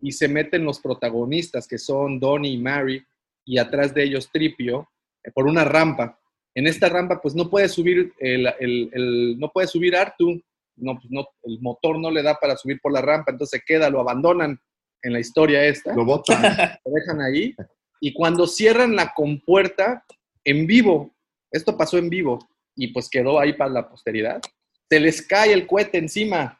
y 0.00 0.12
se 0.12 0.28
meten 0.28 0.64
los 0.64 0.80
protagonistas, 0.80 1.68
que 1.68 1.78
son 1.78 2.18
Donnie 2.18 2.52
y 2.52 2.58
Mary, 2.58 3.04
y 3.44 3.58
atrás 3.58 3.92
de 3.94 4.02
ellos 4.04 4.30
Tripio, 4.32 4.88
eh, 5.24 5.30
por 5.32 5.46
una 5.46 5.64
rampa. 5.64 6.18
En 6.54 6.66
esta 6.66 6.88
rampa, 6.88 7.20
pues 7.20 7.34
no 7.34 7.48
puede 7.48 7.68
subir 7.68 8.12
el, 8.18 8.46
el- 8.58 8.90
el- 8.92 9.38
no 9.38 9.50
puede 9.52 9.68
subir 9.68 9.94
Artu, 9.96 10.40
no, 10.76 10.94
pues, 10.98 11.10
no, 11.10 11.26
el 11.44 11.60
motor 11.60 11.98
no 11.98 12.10
le 12.10 12.22
da 12.22 12.34
para 12.40 12.56
subir 12.56 12.80
por 12.80 12.92
la 12.92 13.02
rampa, 13.02 13.30
entonces 13.32 13.60
se 13.60 13.64
queda, 13.64 13.90
lo 13.90 14.00
abandonan 14.00 14.58
en 15.02 15.12
la 15.12 15.20
historia 15.20 15.64
esta, 15.64 15.94
Lo 15.94 16.04
botan. 16.04 16.42
lo 16.84 16.92
dejan 16.92 17.20
ahí, 17.20 17.54
y 18.00 18.12
cuando 18.14 18.46
cierran 18.46 18.96
la 18.96 19.12
compuerta, 19.14 20.04
en 20.44 20.66
vivo, 20.66 21.14
esto 21.52 21.76
pasó 21.76 21.98
en 21.98 22.08
vivo, 22.08 22.38
y 22.74 22.88
pues 22.88 23.08
quedó 23.10 23.38
ahí 23.38 23.52
para 23.52 23.70
la 23.70 23.88
posteridad, 23.88 24.40
se 24.88 24.98
les 25.00 25.26
cae 25.26 25.52
el 25.52 25.66
cohete 25.66 25.98
encima, 25.98 26.59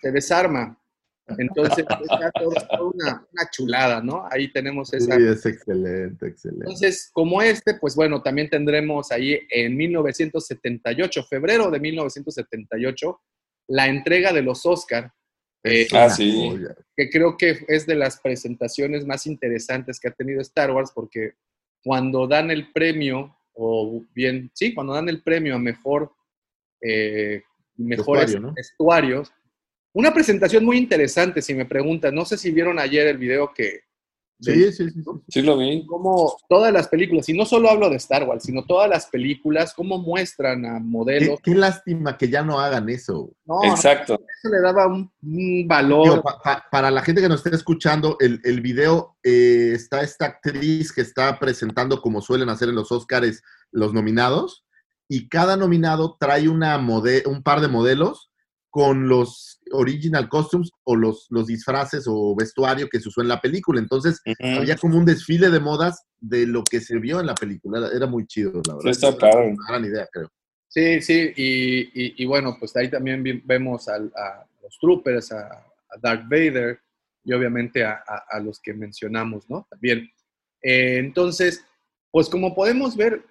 se 0.00 0.10
desarma. 0.12 0.78
Entonces, 1.38 1.78
está 2.02 2.30
todo- 2.32 2.50
toda 2.68 2.82
una, 2.82 3.26
una 3.32 3.50
chulada, 3.50 4.02
¿no? 4.02 4.26
Ahí 4.30 4.52
tenemos 4.52 4.90
Sí, 4.90 4.96
esa, 4.98 5.16
es 5.16 5.46
excelente, 5.46 6.26
excelente. 6.26 6.64
entonces, 6.64 7.08
como 7.14 7.40
este, 7.40 7.74
pues 7.76 7.96
bueno, 7.96 8.22
también 8.22 8.50
tendremos 8.50 9.10
ahí 9.10 9.40
en 9.48 9.74
1978, 9.74 11.24
febrero 11.24 11.70
de 11.70 11.80
1978, 11.80 13.20
la 13.68 13.86
entrega 13.88 14.32
de 14.34 14.42
los 14.42 14.66
Oscar, 14.66 15.12
eh, 15.62 15.88
Ah, 15.94 16.10
sí. 16.10 16.58
Que 16.94 17.08
creo 17.08 17.38
que 17.38 17.64
es 17.68 17.86
de 17.86 17.94
las 17.94 18.20
presentaciones 18.20 19.06
más 19.06 19.26
interesantes 19.26 19.98
que 19.98 20.08
ha 20.08 20.12
tenido 20.12 20.42
Star 20.42 20.70
Wars, 20.72 20.92
porque 20.94 21.32
cuando 21.82 22.26
dan 22.26 22.50
el 22.50 22.70
premio, 22.70 23.34
o 23.54 24.04
bien, 24.14 24.50
sí, 24.52 24.74
cuando 24.74 24.92
dan 24.92 25.08
el 25.08 25.22
premio 25.22 25.54
a 25.54 25.58
mejor, 25.58 26.12
eh, 26.82 27.42
mejores 27.76 28.24
Vestuario, 28.26 28.40
¿no? 28.40 28.52
vestuarios, 28.54 29.32
una 29.94 30.12
presentación 30.12 30.64
muy 30.64 30.76
interesante, 30.76 31.40
si 31.40 31.54
me 31.54 31.64
preguntan, 31.64 32.14
no 32.14 32.24
sé 32.24 32.36
si 32.36 32.50
vieron 32.50 32.78
ayer 32.78 33.06
el 33.06 33.18
video 33.18 33.52
que... 33.54 33.80
Sí, 34.40 34.72
sí, 34.72 34.90
sí. 34.90 34.90
sí. 34.90 35.02
Sí 35.28 35.42
lo 35.42 35.56
vi. 35.56 35.86
como 35.86 36.36
todas 36.48 36.72
las 36.72 36.88
películas, 36.88 37.28
y 37.28 37.32
no 37.38 37.46
solo 37.46 37.70
hablo 37.70 37.88
de 37.88 37.96
Star 37.96 38.24
Wars, 38.24 38.42
sino 38.42 38.64
todas 38.66 38.90
las 38.90 39.06
películas, 39.06 39.72
cómo 39.72 39.96
muestran 39.98 40.66
a 40.66 40.80
modelos. 40.80 41.38
qué 41.42 41.54
lástima 41.54 42.18
que 42.18 42.28
ya 42.28 42.42
no 42.42 42.58
hagan 42.58 42.88
eso. 42.88 43.32
No, 43.46 43.62
Exacto. 43.62 44.14
eso 44.14 44.52
le 44.52 44.60
daba 44.60 44.88
un, 44.88 45.10
un 45.22 45.38
Digo, 45.62 45.68
valor. 45.68 46.22
pa- 46.22 46.40
pa- 46.42 46.64
para 46.70 46.90
la 46.90 47.00
gente 47.02 47.22
que 47.22 47.28
nos 47.28 47.46
esté 47.46 47.56
escuchando, 47.56 48.16
el, 48.20 48.40
el 48.42 48.60
video 48.60 49.16
eh, 49.22 49.70
está 49.74 50.02
esta 50.02 50.26
actriz 50.26 50.92
que 50.92 51.00
está 51.02 51.38
presentando, 51.38 52.02
como 52.02 52.20
suelen 52.20 52.48
hacer 52.48 52.68
en 52.68 52.74
los 52.74 52.90
Oscars, 52.90 53.40
los 53.70 53.94
nominados, 53.94 54.64
y 55.08 55.28
cada 55.28 55.56
nominado 55.56 56.16
trae 56.18 56.48
una 56.48 56.76
mode- 56.78 57.24
un 57.26 57.42
par 57.44 57.60
de 57.60 57.68
modelos 57.68 58.32
con 58.74 59.06
los 59.08 59.60
original 59.70 60.28
costumes 60.28 60.68
o 60.82 60.96
los, 60.96 61.28
los 61.30 61.46
disfraces 61.46 62.06
o 62.08 62.34
vestuario 62.34 62.88
que 62.88 62.98
se 62.98 63.08
usó 63.08 63.20
en 63.22 63.28
la 63.28 63.40
película. 63.40 63.78
Entonces, 63.78 64.20
había 64.58 64.74
como 64.76 64.98
un 64.98 65.04
desfile 65.04 65.48
de 65.48 65.60
modas 65.60 66.02
de 66.18 66.44
lo 66.44 66.64
que 66.64 66.80
se 66.80 66.98
vio 66.98 67.20
en 67.20 67.26
la 67.26 67.36
película. 67.36 67.78
Era, 67.78 67.96
era 67.96 68.06
muy 68.08 68.26
chido, 68.26 68.60
la 68.66 68.74
verdad. 68.74 68.92
Sí, 68.92 69.06
está. 69.06 69.28
Una 69.38 69.64
gran 69.68 69.84
idea, 69.84 70.08
creo. 70.12 70.28
Sí, 70.66 71.00
sí, 71.02 71.32
y, 71.36 71.82
y- 71.94 72.14
y 72.16 72.26
bueno, 72.26 72.56
pues 72.58 72.74
ahí 72.74 72.90
también 72.90 73.22
vi- 73.22 73.40
vemos 73.44 73.86
al- 73.86 74.12
a, 74.16 74.44
los 74.60 74.76
troopers, 74.80 75.30
a, 75.30 75.46
a 75.52 75.98
Darth 76.02 76.24
Vader 76.28 76.80
y 77.22 77.32
obviamente 77.32 77.84
a, 77.84 78.02
a- 78.04 78.24
a 78.28 78.40
los 78.40 78.58
que 78.58 78.74
mencionamos, 78.74 79.48
¿no? 79.48 79.68
También. 79.70 80.10
Eh, 80.62 80.96
entonces, 80.98 81.64
pues 82.10 82.28
como 82.28 82.56
podemos 82.56 82.96
ver, 82.96 83.24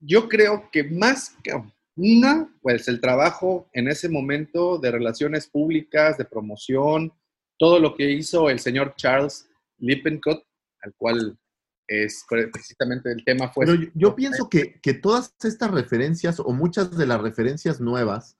yo 0.00 0.28
creo 0.28 0.68
que 0.70 0.84
más 0.84 1.34
que 1.42 1.52
una, 1.96 2.52
pues 2.62 2.88
el 2.88 3.00
trabajo 3.00 3.68
en 3.72 3.88
ese 3.88 4.08
momento 4.08 4.78
de 4.78 4.90
relaciones 4.90 5.46
públicas, 5.48 6.16
de 6.18 6.24
promoción, 6.24 7.12
todo 7.58 7.78
lo 7.78 7.94
que 7.94 8.10
hizo 8.10 8.48
el 8.50 8.58
señor 8.58 8.94
Charles 8.96 9.48
Lippincott, 9.78 10.42
al 10.82 10.94
cual 10.96 11.38
es 11.86 12.24
precisamente 12.52 13.12
el 13.12 13.24
tema 13.24 13.48
fue... 13.52 13.66
Pero 13.66 13.80
yo, 13.80 13.88
yo 13.94 14.14
pienso 14.16 14.48
que, 14.48 14.80
que 14.80 14.94
todas 14.94 15.34
estas 15.42 15.70
referencias 15.70 16.40
o 16.40 16.50
muchas 16.52 16.96
de 16.96 17.06
las 17.06 17.20
referencias 17.20 17.80
nuevas 17.80 18.36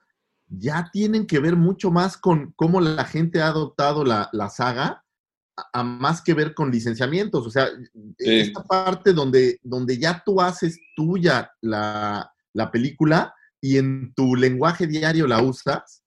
ya 0.48 0.88
tienen 0.92 1.26
que 1.26 1.38
ver 1.38 1.56
mucho 1.56 1.90
más 1.90 2.16
con 2.16 2.52
cómo 2.56 2.80
la 2.80 3.04
gente 3.04 3.40
ha 3.42 3.48
adoptado 3.48 4.04
la, 4.04 4.28
la 4.32 4.48
saga, 4.48 5.04
a, 5.56 5.80
a 5.80 5.82
más 5.82 6.22
que 6.22 6.34
ver 6.34 6.54
con 6.54 6.70
licenciamientos. 6.70 7.46
O 7.46 7.50
sea, 7.50 7.68
Sí. 8.18 8.40
esta 8.40 8.62
parte 8.64 9.12
donde, 9.12 9.58
donde 9.62 9.98
ya 9.98 10.22
tú 10.24 10.40
haces 10.40 10.78
tuya 10.96 11.52
la, 11.60 12.32
la 12.54 12.70
película 12.70 13.34
y 13.62 13.78
en 13.78 14.12
tu 14.14 14.34
lenguaje 14.34 14.86
diario 14.86 15.26
la 15.26 15.40
usas, 15.40 16.02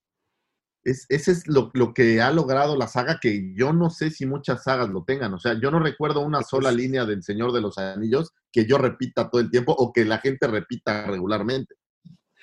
es, 0.84 1.06
ese 1.10 1.32
es 1.32 1.48
lo, 1.48 1.72
lo 1.74 1.94
que 1.94 2.22
ha 2.22 2.30
logrado 2.32 2.76
la 2.76 2.88
saga, 2.88 3.18
que 3.20 3.54
yo 3.56 3.74
no 3.74 3.90
sé 3.90 4.12
si 4.12 4.26
muchas 4.26 4.64
sagas 4.64 4.90
lo 4.90 5.04
tengan. 5.04 5.34
O 5.34 5.40
sea, 5.40 5.60
yo 5.60 5.72
no 5.72 5.80
recuerdo 5.80 6.20
una 6.20 6.44
sola 6.44 6.72
línea 6.72 7.06
del 7.06 7.24
Señor 7.24 7.54
de 7.54 7.62
los 7.62 7.78
Anillos 7.78 8.34
que 8.52 8.66
yo 8.66 8.78
repita 8.78 9.30
todo 9.30 9.42
el 9.42 9.50
tiempo 9.50 9.72
o 9.72 9.92
que 9.92 10.06
la 10.06 10.20
gente 10.20 10.46
repita 10.48 11.08
regularmente. 11.08 11.76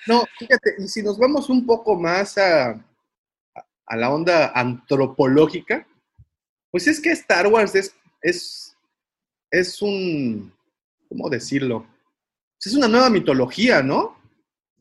No, 0.07 0.23
fíjate, 0.37 0.75
y 0.79 0.87
si 0.87 1.01
nos 1.03 1.17
vamos 1.17 1.49
un 1.49 1.65
poco 1.65 1.97
más 1.97 2.37
a, 2.37 2.71
a 3.85 3.95
la 3.95 4.11
onda 4.11 4.51
antropológica, 4.53 5.87
pues 6.71 6.87
es 6.87 6.99
que 6.99 7.11
Star 7.11 7.47
Wars 7.47 7.75
es, 7.75 7.95
es, 8.21 8.75
es 9.51 9.81
un, 9.81 10.51
¿cómo 11.07 11.29
decirlo? 11.29 11.85
Es 12.59 12.73
una 12.73 12.87
nueva 12.87 13.09
mitología, 13.09 13.83
¿no? 13.83 14.22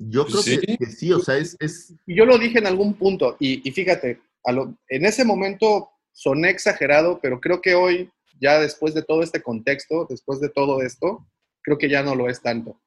Yo 0.08 0.26
creo 0.26 0.42
Sí. 0.42 0.58
que, 0.58 0.76
que 0.78 0.86
sí, 0.86 1.12
o 1.12 1.20
sea, 1.20 1.36
es, 1.36 1.56
es 1.60 1.94
yo 2.06 2.24
lo 2.24 2.38
dije 2.38 2.58
en 2.58 2.66
algún 2.66 2.94
punto, 2.94 3.36
y, 3.38 3.66
y 3.68 3.72
fíjate, 3.72 4.20
a 4.44 4.52
lo- 4.52 4.74
en 4.88 5.04
ese 5.04 5.24
momento 5.24 5.90
soné 6.12 6.50
exagerado, 6.50 7.20
pero 7.22 7.40
creo 7.40 7.60
que 7.60 7.74
hoy, 7.74 8.10
ya 8.40 8.58
después 8.58 8.94
de 8.94 9.02
todo 9.02 9.22
este 9.22 9.42
contexto, 9.42 10.06
después 10.08 10.40
de 10.40 10.48
todo 10.48 10.82
esto, 10.82 11.26
creo 11.62 11.78
que 11.78 11.88
ya 11.88 12.02
no 12.02 12.14
lo 12.14 12.28
es 12.28 12.40
tanto. 12.42 12.80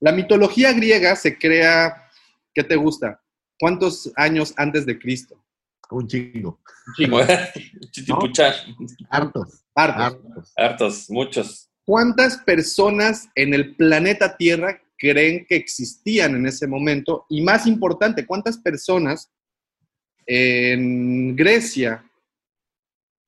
La 0.00 0.12
mitología 0.12 0.72
griega 0.72 1.14
se 1.16 1.36
crea, 1.38 2.08
¿qué 2.54 2.64
te 2.64 2.76
gusta? 2.76 3.20
¿Cuántos 3.60 4.10
años 4.16 4.54
antes 4.56 4.86
de 4.86 4.98
Cristo? 4.98 5.36
un 5.90 6.06
chingo. 6.06 6.60
Un 6.88 6.94
chingo. 6.94 7.20
Chitipuchar. 7.90 8.54
Hartos. 9.08 9.64
Hartos. 9.74 10.02
hartos. 10.04 10.52
Hartos, 10.56 11.10
muchos. 11.10 11.70
¿Cuántas 11.86 12.36
personas 12.38 13.28
en 13.34 13.54
el 13.54 13.74
planeta 13.74 14.36
Tierra 14.36 14.82
creen 14.98 15.46
que 15.46 15.56
existían 15.56 16.34
en 16.34 16.46
ese 16.46 16.66
momento? 16.66 17.24
Y 17.28 17.42
más 17.42 17.66
importante, 17.66 18.26
¿cuántas 18.26 18.58
personas 18.58 19.30
en 20.26 21.34
Grecia 21.36 22.04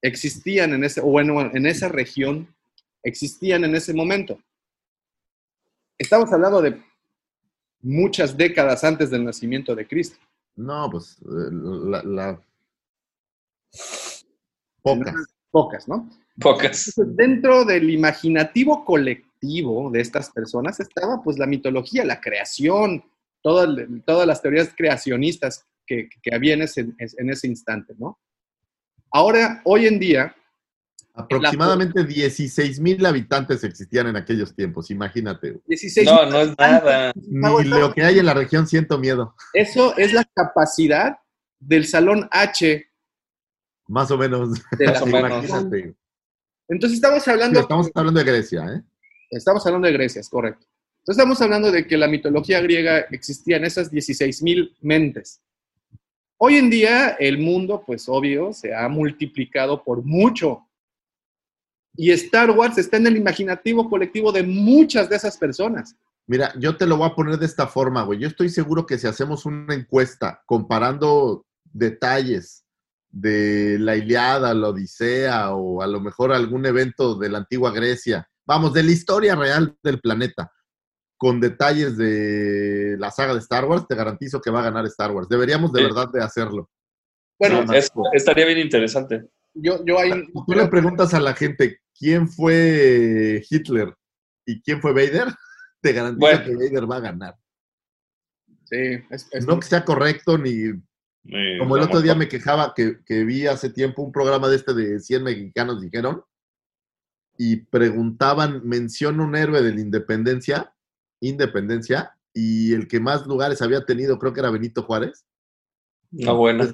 existían 0.03 0.75
en 0.75 0.85
ese, 0.85 1.01
o 1.01 1.05
bueno, 1.07 1.41
en 1.55 1.67
esa 1.67 1.89
región 1.89 2.55
existían 3.03 3.65
en 3.65 3.75
ese 3.75 3.95
momento? 3.95 4.39
Estamos 5.99 6.33
hablando 6.33 6.61
de 6.63 6.83
muchas 7.83 8.37
décadas 8.37 8.85
antes 8.85 9.11
del 9.11 9.25
nacimiento 9.25 9.75
de 9.75 9.87
Cristo. 9.87 10.19
No, 10.57 10.89
pues 10.91 11.17
la, 11.23 12.03
la- 12.03 12.43
pocas. 14.83 15.15
Pocas, 15.51 15.89
¿no? 15.89 16.09
Pocas. 16.41 16.89
Entonces, 16.89 17.17
dentro 17.17 17.65
del 17.65 17.91
imaginativo 17.91 18.85
colectivo 18.85 19.30
de 19.41 20.01
estas 20.01 20.31
personas 20.31 20.81
estaba 20.81 21.23
pues 21.23 21.39
la 21.39 21.47
mitología, 21.47 22.05
la 22.05 22.21
creación, 22.21 23.05
todas, 23.43 23.69
todas 24.05 24.27
las 24.27 24.43
teorías 24.43 24.71
creacionistas 24.77 25.67
que, 25.87 26.09
que 26.23 26.35
había 26.35 26.55
en 26.55 26.63
ese, 26.63 26.81
en 26.99 27.31
ese 27.31 27.47
instante, 27.47 27.95
¿no? 27.99 28.19
Ahora, 29.13 29.61
hoy 29.65 29.87
en 29.87 29.99
día, 29.99 30.35
Aproximadamente 31.13 32.05
16 32.05 32.79
mil 32.81 33.05
habitantes 33.05 33.65
existían 33.65 34.07
en 34.07 34.17
aquellos 34.17 34.55
tiempos, 34.55 34.91
imagínate. 34.91 35.61
16 35.67 36.07
No, 36.07 36.27
no 36.27 36.41
es 36.41 36.57
nada. 36.57 37.13
Ni 37.17 37.65
lo 37.65 37.93
que 37.93 38.03
hay 38.05 38.21
en 38.21 38.27
la 38.27 38.33
región 38.33 38.67
siento 38.67 38.97
miedo, 38.97 39.35
Eso 39.53 39.97
es 39.99 40.13
la 40.13 40.25
capacidad 40.35 41.19
del 41.59 41.87
salón 41.87 42.29
H 42.31 42.91
más 43.91 44.09
o 44.13 44.17
menos. 44.17 44.53
de 44.79 44.87
la 44.87 44.93
Más 44.93 45.03
o 45.03 45.07
menos. 45.07 45.31
Imagínate. 45.31 45.95
Entonces 46.69 46.99
estamos 46.99 47.25
Sí, 47.25 47.31
hablando... 47.31 47.61
estamos 47.61 47.91
hablando 47.93 48.21
de 48.21 48.25
Grecia, 48.25 48.65
¿eh? 48.73 48.83
Estamos 49.31 49.65
hablando 49.65 49.87
de 49.87 49.93
Grecia, 49.93 50.21
es 50.21 50.29
correcto. 50.29 50.67
Estamos 51.07 51.41
hablando 51.41 51.71
de 51.71 51.87
que 51.87 51.97
la 51.97 52.09
mitología 52.09 52.61
griega 52.61 52.99
existía 53.11 53.57
en 53.57 53.65
esas 53.65 53.91
16.000 53.91 54.77
mentes. 54.81 55.41
Hoy 56.37 56.57
en 56.57 56.69
día 56.69 57.11
el 57.11 57.39
mundo, 57.39 57.83
pues 57.87 58.09
obvio, 58.09 58.53
se 58.53 58.75
ha 58.75 58.89
multiplicado 58.89 59.83
por 59.85 60.03
mucho. 60.03 60.67
Y 61.97 62.11
Star 62.13 62.51
Wars 62.51 62.79
está 62.79 62.97
en 62.97 63.07
el 63.07 63.17
imaginativo 63.17 63.89
colectivo 63.89 64.33
de 64.33 64.43
muchas 64.43 65.09
de 65.09 65.17
esas 65.17 65.37
personas. 65.37 65.95
Mira, 66.27 66.53
yo 66.59 66.77
te 66.77 66.87
lo 66.87 66.97
voy 66.97 67.09
a 67.09 67.15
poner 67.15 67.39
de 67.39 67.47
esta 67.47 67.67
forma, 67.67 68.03
güey. 68.05 68.19
Yo 68.19 68.29
estoy 68.29 68.49
seguro 68.49 68.87
que 68.87 68.99
si 68.99 69.07
hacemos 69.07 69.47
una 69.47 69.75
encuesta 69.75 70.43
comparando 70.47 71.45
detalles 71.65 72.65
de 73.11 73.79
la 73.79 73.97
Iliada, 73.97 74.55
la 74.55 74.69
Odisea 74.69 75.55
o 75.55 75.83
a 75.83 75.87
lo 75.87 76.01
mejor 76.01 76.33
algún 76.33 76.67
evento 76.67 77.17
de 77.17 77.29
la 77.29 77.39
antigua 77.39 77.73
Grecia, 77.73 78.29
vamos, 78.47 78.73
de 78.73 78.83
la 78.83 78.91
historia 78.91 79.35
real 79.37 79.77
del 79.83 80.01
planeta, 80.01 80.53
con 81.17 81.41
detalles 81.41 81.97
de 81.97 82.97
la 82.99 83.11
saga 83.11 83.35
de 83.35 83.41
Star 83.41 83.65
Wars, 83.67 83.87
te 83.89 83.95
garantizo 83.95 84.41
que 84.41 84.51
va 84.51 84.61
a 84.61 84.65
ganar 84.65 84.87
Star 84.87 85.11
Wars. 85.13 85.29
Deberíamos 85.29 85.73
de 85.73 85.81
Sí. 85.81 85.85
verdad 85.87 86.09
de 86.13 86.23
hacerlo. 86.23 86.71
Bueno, 87.39 87.71
es- 87.73 87.91
estaría 88.13 88.47
bien 88.47 88.59
interesante. 88.59 89.29
Yo, 89.55 89.85
yo 89.85 89.99
ahí. 89.99 90.11
Tú 90.47 90.53
le 90.55 90.67
preguntas 90.69 91.13
a 91.15 91.21
la 91.21 91.35
gente 91.35 91.81
quién 91.99 92.29
fue 92.29 93.43
Hitler 93.51 93.95
y 94.47 94.61
quién 94.63 94.81
fue 94.81 94.93
Vader, 94.93 95.27
te 95.83 95.93
garantizo 95.93 96.21
Bueno. 96.21 96.45
que 96.45 96.55
Vader 96.55 96.91
va 96.91 96.97
a 96.97 97.01
ganar. 97.01 97.35
Sí, 98.65 98.77
es, 99.11 99.29
es- 99.33 99.47
No 99.47 99.59
que 99.59 99.67
sea 99.67 99.85
correcto 99.85 100.39
ni 100.39 100.73
Como 101.59 101.77
el 101.77 101.83
otro 101.83 102.01
día 102.01 102.15
me 102.15 102.29
quejaba 102.29 102.73
que, 102.75 103.01
que 103.05 103.25
vi 103.25 103.47
hace 103.47 103.69
tiempo 103.71 104.03
un 104.03 104.11
programa 104.13 104.49
de 104.49 104.57
este 104.57 104.73
de 104.73 105.01
100 105.01 105.23
mexicanos, 105.25 105.81
dijeron, 105.83 106.23
y 107.43 107.57
preguntaban, 107.57 108.61
menciona 108.69 109.25
un 109.25 109.35
héroe 109.35 109.63
de 109.63 109.73
la 109.75 109.81
independencia, 109.81 110.75
independencia, 111.23 112.13
y 112.35 112.75
el 112.75 112.87
que 112.87 113.01
más 113.01 113.27
lugares 113.27 113.63
había 113.63 113.85
tenido, 113.87 114.19
creo 114.19 114.35
que 114.35 114.41
era 114.41 114.51
Benito 114.51 114.83
Juárez, 114.83 115.25
No, 116.11 116.37
bueno. 116.37 116.67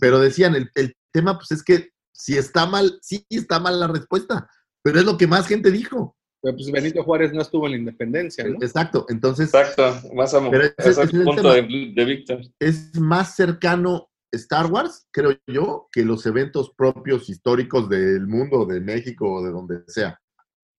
pero 0.00 0.18
decían, 0.20 0.54
el, 0.54 0.70
el 0.76 0.96
tema 1.12 1.36
pues 1.36 1.52
es 1.52 1.62
que 1.62 1.90
si 2.12 2.38
está 2.38 2.64
mal, 2.64 2.98
sí 3.02 3.26
está 3.28 3.60
mal 3.60 3.78
la 3.78 3.86
respuesta, 3.88 4.48
pero 4.82 4.98
es 4.98 5.04
lo 5.04 5.18
que 5.18 5.26
más 5.26 5.46
gente 5.46 5.70
dijo. 5.70 6.16
pero, 6.40 6.56
pues 6.56 6.70
Benito 6.70 7.02
Juárez 7.02 7.32
no 7.34 7.42
estuvo 7.42 7.66
en 7.66 7.72
la 7.72 7.78
independencia, 7.78 8.44
¿no? 8.48 8.56
Exacto, 8.62 9.04
entonces 9.10 9.52
Exacto, 9.52 10.08
más 10.14 10.32
a 10.32 10.40
Pero 10.50 10.64
ese- 10.64 10.74
ese 10.78 10.90
es 10.90 10.98
el 11.12 11.18
el 11.20 11.24
punto 11.24 11.42
tema. 11.42 11.54
de, 11.54 11.92
de 11.94 12.04
Víctor. 12.06 12.40
es 12.60 12.98
más 12.98 13.36
cercano 13.36 14.08
Star 14.34 14.66
Wars, 14.66 15.06
creo 15.10 15.36
yo, 15.46 15.88
que 15.92 16.02
los 16.02 16.24
eventos 16.26 16.70
propios 16.76 17.28
históricos 17.28 17.88
del 17.88 18.26
mundo, 18.26 18.64
de 18.66 18.80
México 18.80 19.32
o 19.32 19.44
de 19.44 19.50
donde 19.50 19.82
sea. 19.88 20.20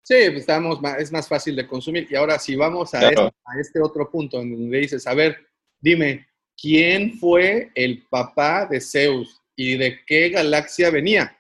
Sí, 0.04 0.16
pues 0.28 0.42
estamos 0.42 0.80
es 1.00 1.12
más 1.12 1.28
fácil 1.28 1.56
de 1.56 1.68
consumir. 1.68 2.08
Y 2.10 2.16
ahora, 2.16 2.38
si 2.38 2.56
vamos 2.56 2.94
a, 2.94 3.00
Claro. 3.00 3.28
este, 3.28 3.38
a 3.46 3.60
este 3.60 3.82
otro 3.82 4.10
punto, 4.10 4.40
en 4.40 4.52
donde 4.56 4.78
dices, 4.78 5.08
a 5.08 5.16
ver, 5.16 5.38
dime, 5.80 6.28
¿quién 6.56 7.18
fue 7.18 7.72
el 7.74 8.06
papá 8.10 8.68
de 8.68 8.80
Zeus 8.80 9.42
y 9.56 9.78
de 9.78 10.00
qué 10.06 10.30
galaxia 10.30 10.92
venía? 10.92 11.36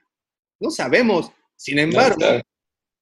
No 0.60 0.72
sabemos. 0.72 1.32
Sin 1.56 1.78
embargo, 1.80 2.18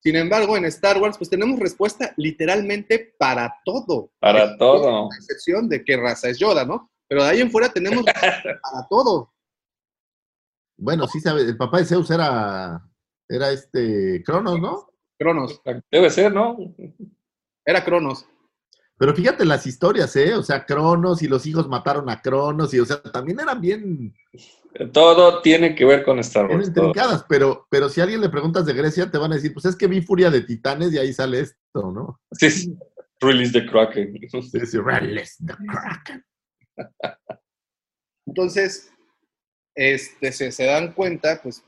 sin 0.02 0.18
embargo, 0.18 0.57
en 0.57 0.65
Star 0.65 0.98
Wars, 0.98 1.18
pues 1.18 1.30
tenemos 1.30 1.57
respuesta 1.60 2.14
literalmente 2.18 3.15
para 3.18 3.56
todo. 3.64 4.11
Para 4.19 4.57
todo. 4.57 5.10
A 5.10 5.15
excepción 5.15 5.69
de 5.69 5.84
qué 5.85 5.95
raza 5.95 6.27
es 6.27 6.38
Yoda, 6.40 6.65
¿no? 6.65 6.91
Pero 7.08 7.24
de 7.24 7.30
ahí 7.30 7.42
en 7.42 7.52
fuera 7.52 7.70
tenemos 7.70 8.04
para 8.06 8.88
todo. 8.90 9.34
Bueno, 10.78 11.08
sí 11.08 11.20
sabe, 11.20 11.42
el 11.42 11.58
papá 11.58 11.80
de 11.80 11.86
Zeus 11.86 12.10
era, 12.10 12.82
era 13.30 13.52
este 13.52 14.24
Cronos, 14.26 14.60
¿no? 14.60 14.90
Cronos, 15.18 15.62
Debe 15.92 16.10
ser, 16.10 16.34
¿no? 16.34 16.58
era 17.66 17.84
Cronos. 17.84 18.26
Pero 18.98 19.16
fíjate 19.16 19.46
las 19.46 19.66
historias, 19.66 20.16
¿eh? 20.16 20.34
O 20.36 20.44
sea, 20.44 20.66
Cronos 20.66 21.22
y 21.22 21.28
los 21.28 21.46
hijos 21.46 21.68
mataron 21.68 22.10
a 22.10 22.22
Cronos 22.22 22.74
y, 22.74 22.80
o 22.80 22.86
sea, 22.86 23.02
también 23.02 23.40
eran 23.40 23.60
bien, 23.60 24.14
Todo 24.92 25.42
tiene 25.42 25.76
que 25.76 25.86
ver 25.86 26.04
con 26.04 26.20
Star 26.20 26.48
Wars. 26.48 26.68
intrincadas, 26.68 27.26
pero, 27.28 27.68
pero 27.70 27.90
si 27.90 28.02
a 28.02 28.04
alguien 28.04 28.22
le 28.22 28.30
preguntas 28.30 28.66
de 28.66 28.74
Grecia, 28.74 29.10
te 29.10 29.18
van 29.18 29.32
a 29.32 29.36
decir, 29.36 29.54
pues 29.54 29.66
es 29.66 29.76
que 29.76 29.88
vi 29.88 30.02
Furia 30.02 30.30
de 30.30 30.42
Titanes 30.42 30.94
y 30.94 30.98
ahí 30.98 31.12
sale 31.14 31.42
esto, 31.42 31.92
¿no? 31.92 32.20
Sí, 32.32 32.50
sí. 32.50 32.78
Release 33.20 33.54
the 33.54 33.66
Kraken. 33.66 34.20
Sí, 34.30 34.66
sí, 34.66 34.78
Release 34.80 35.36
the 35.46 35.54
Kraken. 35.54 36.26
Entonces, 38.26 38.91
este, 39.76 40.32
se, 40.32 40.52
se 40.52 40.66
dan 40.66 40.94
cuenta, 40.94 41.41
pues 41.41 41.64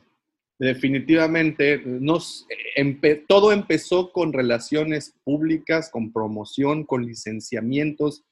definitivamente 0.57 1.81
nos, 1.85 2.45
empe- 2.77 3.25
todo 3.27 3.51
empezó 3.51 4.11
con 4.11 4.31
relaciones 4.31 5.13
públicas, 5.23 5.89
con 5.89 6.13
promoción, 6.13 6.85
con 6.85 7.05
licenciamientos, 7.05 8.23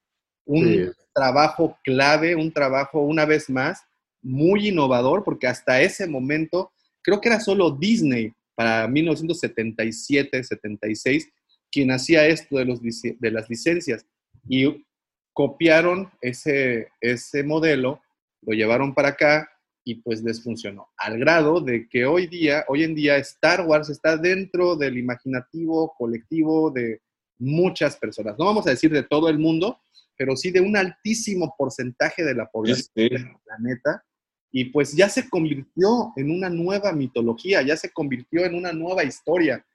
un 0.45 0.65
Sí. 0.65 0.91
trabajo 1.13 1.77
clave, 1.83 2.35
un 2.35 2.51
trabajo, 2.51 3.01
una 3.01 3.25
vez 3.25 3.49
más, 3.49 3.81
muy 4.21 4.69
innovador, 4.69 5.23
porque 5.23 5.47
hasta 5.47 5.81
ese 5.81 6.07
momento, 6.07 6.71
creo 7.01 7.19
que 7.19 7.29
era 7.29 7.39
solo 7.39 7.71
Disney, 7.71 8.31
para 8.55 8.87
1977, 8.87 10.43
76, 10.43 11.27
quien 11.71 11.91
hacía 11.91 12.27
esto 12.27 12.57
de, 12.57 12.65
los, 12.65 12.79
de 12.81 13.31
las 13.31 13.49
licencias. 13.49 14.05
Y 14.47 14.85
copiaron 15.33 16.11
ese, 16.21 16.89
ese 17.01 17.43
modelo, 17.43 18.01
lo 18.41 18.53
llevaron 18.53 18.93
para 18.93 19.09
acá 19.09 19.49
y 19.83 19.95
pues 19.95 20.23
les 20.23 20.43
funcionó. 20.43 20.87
Al 20.97 21.17
grado 21.19 21.59
de 21.59 21.87
que 21.89 22.05
hoy 22.05 22.27
día, 22.27 22.63
hoy 22.67 22.83
en 22.83 22.95
día 22.95 23.17
Star 23.17 23.65
Wars 23.65 23.89
está 23.89 24.15
dentro 24.17 24.75
del 24.75 24.97
imaginativo 24.97 25.93
colectivo 25.97 26.71
de 26.71 27.01
muchas 27.39 27.97
personas. 27.97 28.37
No 28.37 28.45
vamos 28.45 28.65
a 28.67 28.69
decir 28.69 28.91
de 28.91 29.03
todo 29.03 29.27
el 29.27 29.39
mundo, 29.39 29.79
pero 30.15 30.35
sí 30.35 30.51
de 30.51 30.61
un 30.61 30.77
altísimo 30.77 31.53
porcentaje 31.57 32.23
de 32.23 32.35
la 32.35 32.45
población 32.45 32.87
Sí. 32.95 33.09
del 33.09 33.27
planeta. 33.43 34.03
Y 34.51 34.65
pues 34.65 34.93
ya 34.95 35.09
se 35.09 35.27
convirtió 35.29 36.13
en 36.15 36.29
una 36.29 36.49
nueva 36.49 36.91
mitología, 36.93 37.63
ya 37.63 37.75
se 37.75 37.89
convirtió 37.91 38.45
en 38.45 38.53
una 38.53 38.71
nueva 38.71 39.03
historia, 39.03 39.65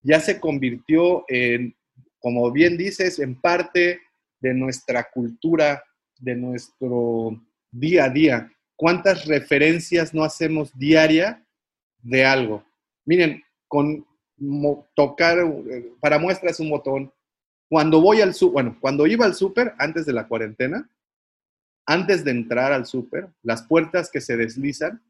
ya 0.00 0.20
se 0.20 0.38
convirtió 0.38 1.24
en, 1.26 1.76
como 2.20 2.50
bien 2.52 2.76
dices, 2.76 3.18
en 3.18 3.40
parte 3.40 4.00
de 4.40 4.54
nuestra 4.54 5.08
cultura, 5.10 5.82
de 6.18 6.36
nuestro 6.36 7.40
día 7.70 8.04
a 8.04 8.10
día. 8.10 8.52
¿Cuántas 8.76 9.26
referencias 9.26 10.14
no 10.14 10.24
hacemos 10.24 10.76
diaria 10.78 11.44
de 12.02 12.24
algo? 12.24 12.64
Miren, 13.04 13.42
con 13.66 14.06
tocar, 14.94 15.38
para 16.00 16.18
muestras 16.18 16.60
un 16.60 16.70
botón, 16.70 17.12
cuando 17.68 18.00
voy 18.00 18.20
al 18.20 18.34
súper, 18.34 18.52
bueno, 18.52 18.78
cuando 18.80 19.06
iba 19.06 19.26
al 19.26 19.34
súper 19.34 19.74
antes 19.78 20.06
de 20.06 20.12
la 20.12 20.26
cuarentena, 20.26 20.88
antes 21.86 22.24
de 22.24 22.30
entrar 22.30 22.72
al 22.72 22.86
súper, 22.86 23.28
las 23.42 23.62
puertas 23.62 24.10
que 24.10 24.20
se 24.20 24.36
deslizan, 24.36 25.02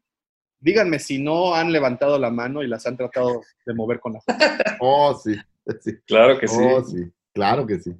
díganme 0.59 0.99
si 0.99 1.19
no 1.19 1.55
han 1.55 1.71
levantado 1.71 2.17
la 2.17 2.29
mano 2.29 2.63
y 2.63 2.67
las 2.67 2.85
han 2.85 2.97
tratado 2.97 3.41
de 3.65 3.73
mover 3.73 3.99
con 3.99 4.13
la 4.13 4.21
fuerza. 4.21 4.77
Oh, 4.79 5.13
sí, 5.13 5.35
sí. 5.81 5.97
Claro 6.05 6.39
que 6.39 6.47
sí. 6.47 6.57
Oh, 6.59 6.83
sí, 6.83 7.11
claro 7.33 7.65
que 7.65 7.79
sí. 7.79 7.95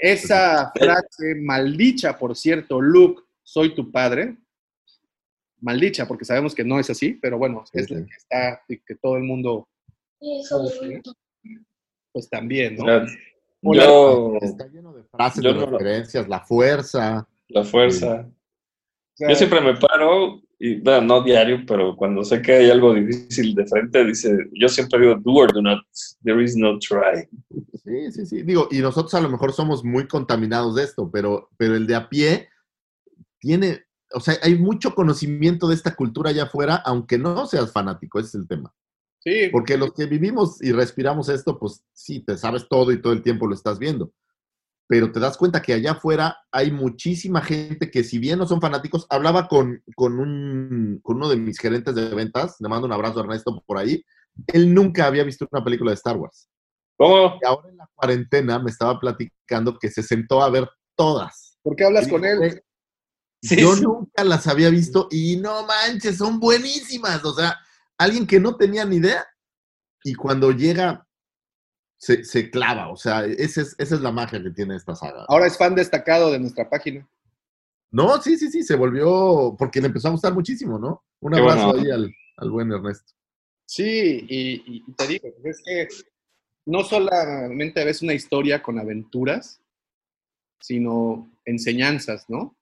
Esa 0.00 0.72
frase 0.74 1.34
maldicha, 1.36 2.18
por 2.18 2.34
cierto, 2.34 2.80
Luke, 2.80 3.22
soy 3.42 3.74
tu 3.74 3.90
padre. 3.90 4.36
Maldicha, 5.60 6.08
porque 6.08 6.24
sabemos 6.24 6.54
que 6.54 6.64
no 6.64 6.80
es 6.80 6.88
así, 6.88 7.12
pero 7.20 7.36
bueno, 7.36 7.64
es 7.72 7.84
Sí, 7.86 7.94
la 7.94 8.06
que 8.06 8.14
está 8.16 8.62
y 8.66 8.78
que 8.78 8.94
todo 8.94 9.16
el 9.16 9.24
mundo, 9.24 9.68
pues 12.12 12.28
también, 12.30 12.76
¿no? 12.76 13.06
Yo, 13.62 14.38
Está 14.40 14.66
lleno 14.68 14.94
de 14.94 15.02
frases, 15.04 15.44
Yo 15.44 15.52
de 15.52 15.66
referencias, 15.66 16.26
la 16.28 16.40
fuerza. 16.40 17.28
la 17.48 17.62
fuerza. 17.62 18.26
O 18.26 19.16
sea, 19.16 19.28
Yo 19.28 19.34
siempre 19.34 19.60
me 19.60 19.76
paro, 19.76 20.40
y 20.62 20.78
bueno, 20.78 21.00
no 21.00 21.22
diario, 21.22 21.64
pero 21.66 21.96
cuando 21.96 22.22
sé 22.22 22.42
que 22.42 22.52
hay 22.52 22.70
algo 22.70 22.92
difícil 22.92 23.54
de 23.54 23.66
frente, 23.66 24.04
dice, 24.04 24.36
yo 24.52 24.68
siempre 24.68 25.00
digo, 25.00 25.14
do 25.14 25.32
or 25.32 25.50
do 25.54 25.62
not, 25.62 25.80
there 26.22 26.44
is 26.44 26.54
no 26.54 26.78
try. 26.78 27.26
Sí, 27.82 28.12
sí, 28.12 28.26
sí. 28.26 28.42
Digo, 28.42 28.68
y 28.70 28.80
nosotros 28.80 29.14
a 29.14 29.22
lo 29.22 29.30
mejor 29.30 29.54
somos 29.54 29.82
muy 29.82 30.06
contaminados 30.06 30.74
de 30.74 30.84
esto, 30.84 31.10
pero, 31.10 31.48
pero 31.56 31.76
el 31.76 31.86
de 31.86 31.94
a 31.94 32.10
pie 32.10 32.50
tiene, 33.38 33.86
o 34.12 34.20
sea, 34.20 34.34
hay 34.42 34.58
mucho 34.58 34.94
conocimiento 34.94 35.66
de 35.66 35.76
esta 35.76 35.96
cultura 35.96 36.28
allá 36.28 36.42
afuera, 36.42 36.76
aunque 36.84 37.16
no 37.16 37.46
seas 37.46 37.72
fanático, 37.72 38.20
ese 38.20 38.28
es 38.28 38.34
el 38.34 38.46
tema. 38.46 38.74
sí, 39.20 39.48
Porque 39.50 39.78
los 39.78 39.94
que 39.94 40.04
vivimos 40.04 40.62
y 40.62 40.72
respiramos 40.72 41.30
esto, 41.30 41.58
pues 41.58 41.82
sí, 41.94 42.20
te 42.20 42.36
sabes 42.36 42.68
todo 42.68 42.92
y 42.92 43.00
todo 43.00 43.14
el 43.14 43.22
tiempo 43.22 43.46
lo 43.46 43.54
estás 43.54 43.78
viendo. 43.78 44.12
Pero 44.90 45.12
te 45.12 45.20
das 45.20 45.36
cuenta 45.38 45.62
que 45.62 45.72
allá 45.72 45.92
afuera 45.92 46.36
hay 46.50 46.72
muchísima 46.72 47.40
gente 47.42 47.92
que 47.92 48.02
si 48.02 48.18
bien 48.18 48.40
no 48.40 48.46
son 48.48 48.60
fanáticos, 48.60 49.06
hablaba 49.08 49.46
con, 49.46 49.84
con, 49.94 50.18
un, 50.18 50.98
con 51.04 51.18
uno 51.18 51.28
de 51.28 51.36
mis 51.36 51.60
gerentes 51.60 51.94
de 51.94 52.12
ventas, 52.12 52.56
le 52.58 52.68
mando 52.68 52.88
un 52.88 52.92
abrazo 52.92 53.20
a 53.20 53.22
Ernesto 53.22 53.62
por 53.64 53.78
ahí, 53.78 54.04
él 54.48 54.74
nunca 54.74 55.06
había 55.06 55.22
visto 55.22 55.46
una 55.52 55.62
película 55.62 55.92
de 55.92 55.94
Star 55.94 56.16
Wars. 56.16 56.48
¿Cómo? 56.96 57.38
Y 57.40 57.46
ahora 57.46 57.68
en 57.68 57.76
la 57.76 57.88
cuarentena 57.94 58.58
me 58.58 58.72
estaba 58.72 58.98
platicando 58.98 59.78
que 59.78 59.88
se 59.92 60.02
sentó 60.02 60.42
a 60.42 60.50
ver 60.50 60.68
todas. 60.96 61.56
¿por 61.62 61.76
qué 61.76 61.84
hablas 61.84 62.08
Y 62.08 62.10
con 62.10 62.24
él? 62.24 62.38
"Güey, 62.38 62.60
Sí, 63.42 63.60
Yo 63.60 63.76
sí. 63.76 63.82
nunca 63.82 64.24
las 64.24 64.48
había 64.48 64.70
visto 64.70 65.06
y 65.12 65.36
no 65.36 65.64
manches, 65.66 66.18
son 66.18 66.40
buenísimas. 66.40 67.24
O 67.24 67.32
sea, 67.32 67.56
alguien 67.96 68.26
que 68.26 68.40
no 68.40 68.56
tenía 68.56 68.84
ni 68.84 68.96
idea 68.96 69.24
y 70.02 70.14
cuando 70.14 70.50
llega 70.50 71.06
se, 72.00 72.24
se 72.24 72.50
clava. 72.50 72.88
O 72.88 72.96
sea, 72.96 73.24
ese 73.26 73.60
es- 73.60 73.76
esa 73.78 73.94
es 73.94 74.00
la 74.00 74.10
magia 74.10 74.42
que 74.42 74.50
tiene 74.50 74.74
esta 74.74 74.94
saga. 74.96 75.26
Ahora 75.28 75.46
es 75.46 75.58
fan 75.58 75.74
destacado 75.74 76.32
de 76.32 76.38
nuestra 76.38 76.68
página. 76.68 77.06
No, 77.92 78.20
sí, 78.22 78.38
sí, 78.38 78.50
sí, 78.50 78.62
se 78.62 78.74
volvió 78.76 79.54
porque 79.58 79.80
le 79.80 79.88
empezó 79.88 80.08
a 80.08 80.12
gustar 80.12 80.32
muchísimo, 80.32 80.78
¿no? 80.78 81.04
Un 81.20 81.32
Qué 81.32 81.40
abrazo 81.40 81.66
bueno. 81.72 81.82
ahí 81.82 81.90
al, 81.90 82.14
al 82.38 82.50
buen 82.50 82.72
Ernesto. 82.72 83.12
Sí, 83.66 84.24
y, 84.28 84.62
y 84.88 84.92
te 84.96 85.06
digo, 85.06 85.28
es 85.44 85.62
que 85.64 85.88
no 86.66 86.82
solamente 86.84 87.84
ves 87.84 88.00
una 88.02 88.14
historia 88.14 88.62
con 88.62 88.78
aventuras, 88.78 89.60
sino 90.60 91.30
enseñanzas, 91.44 92.24
¿no? 92.28 92.56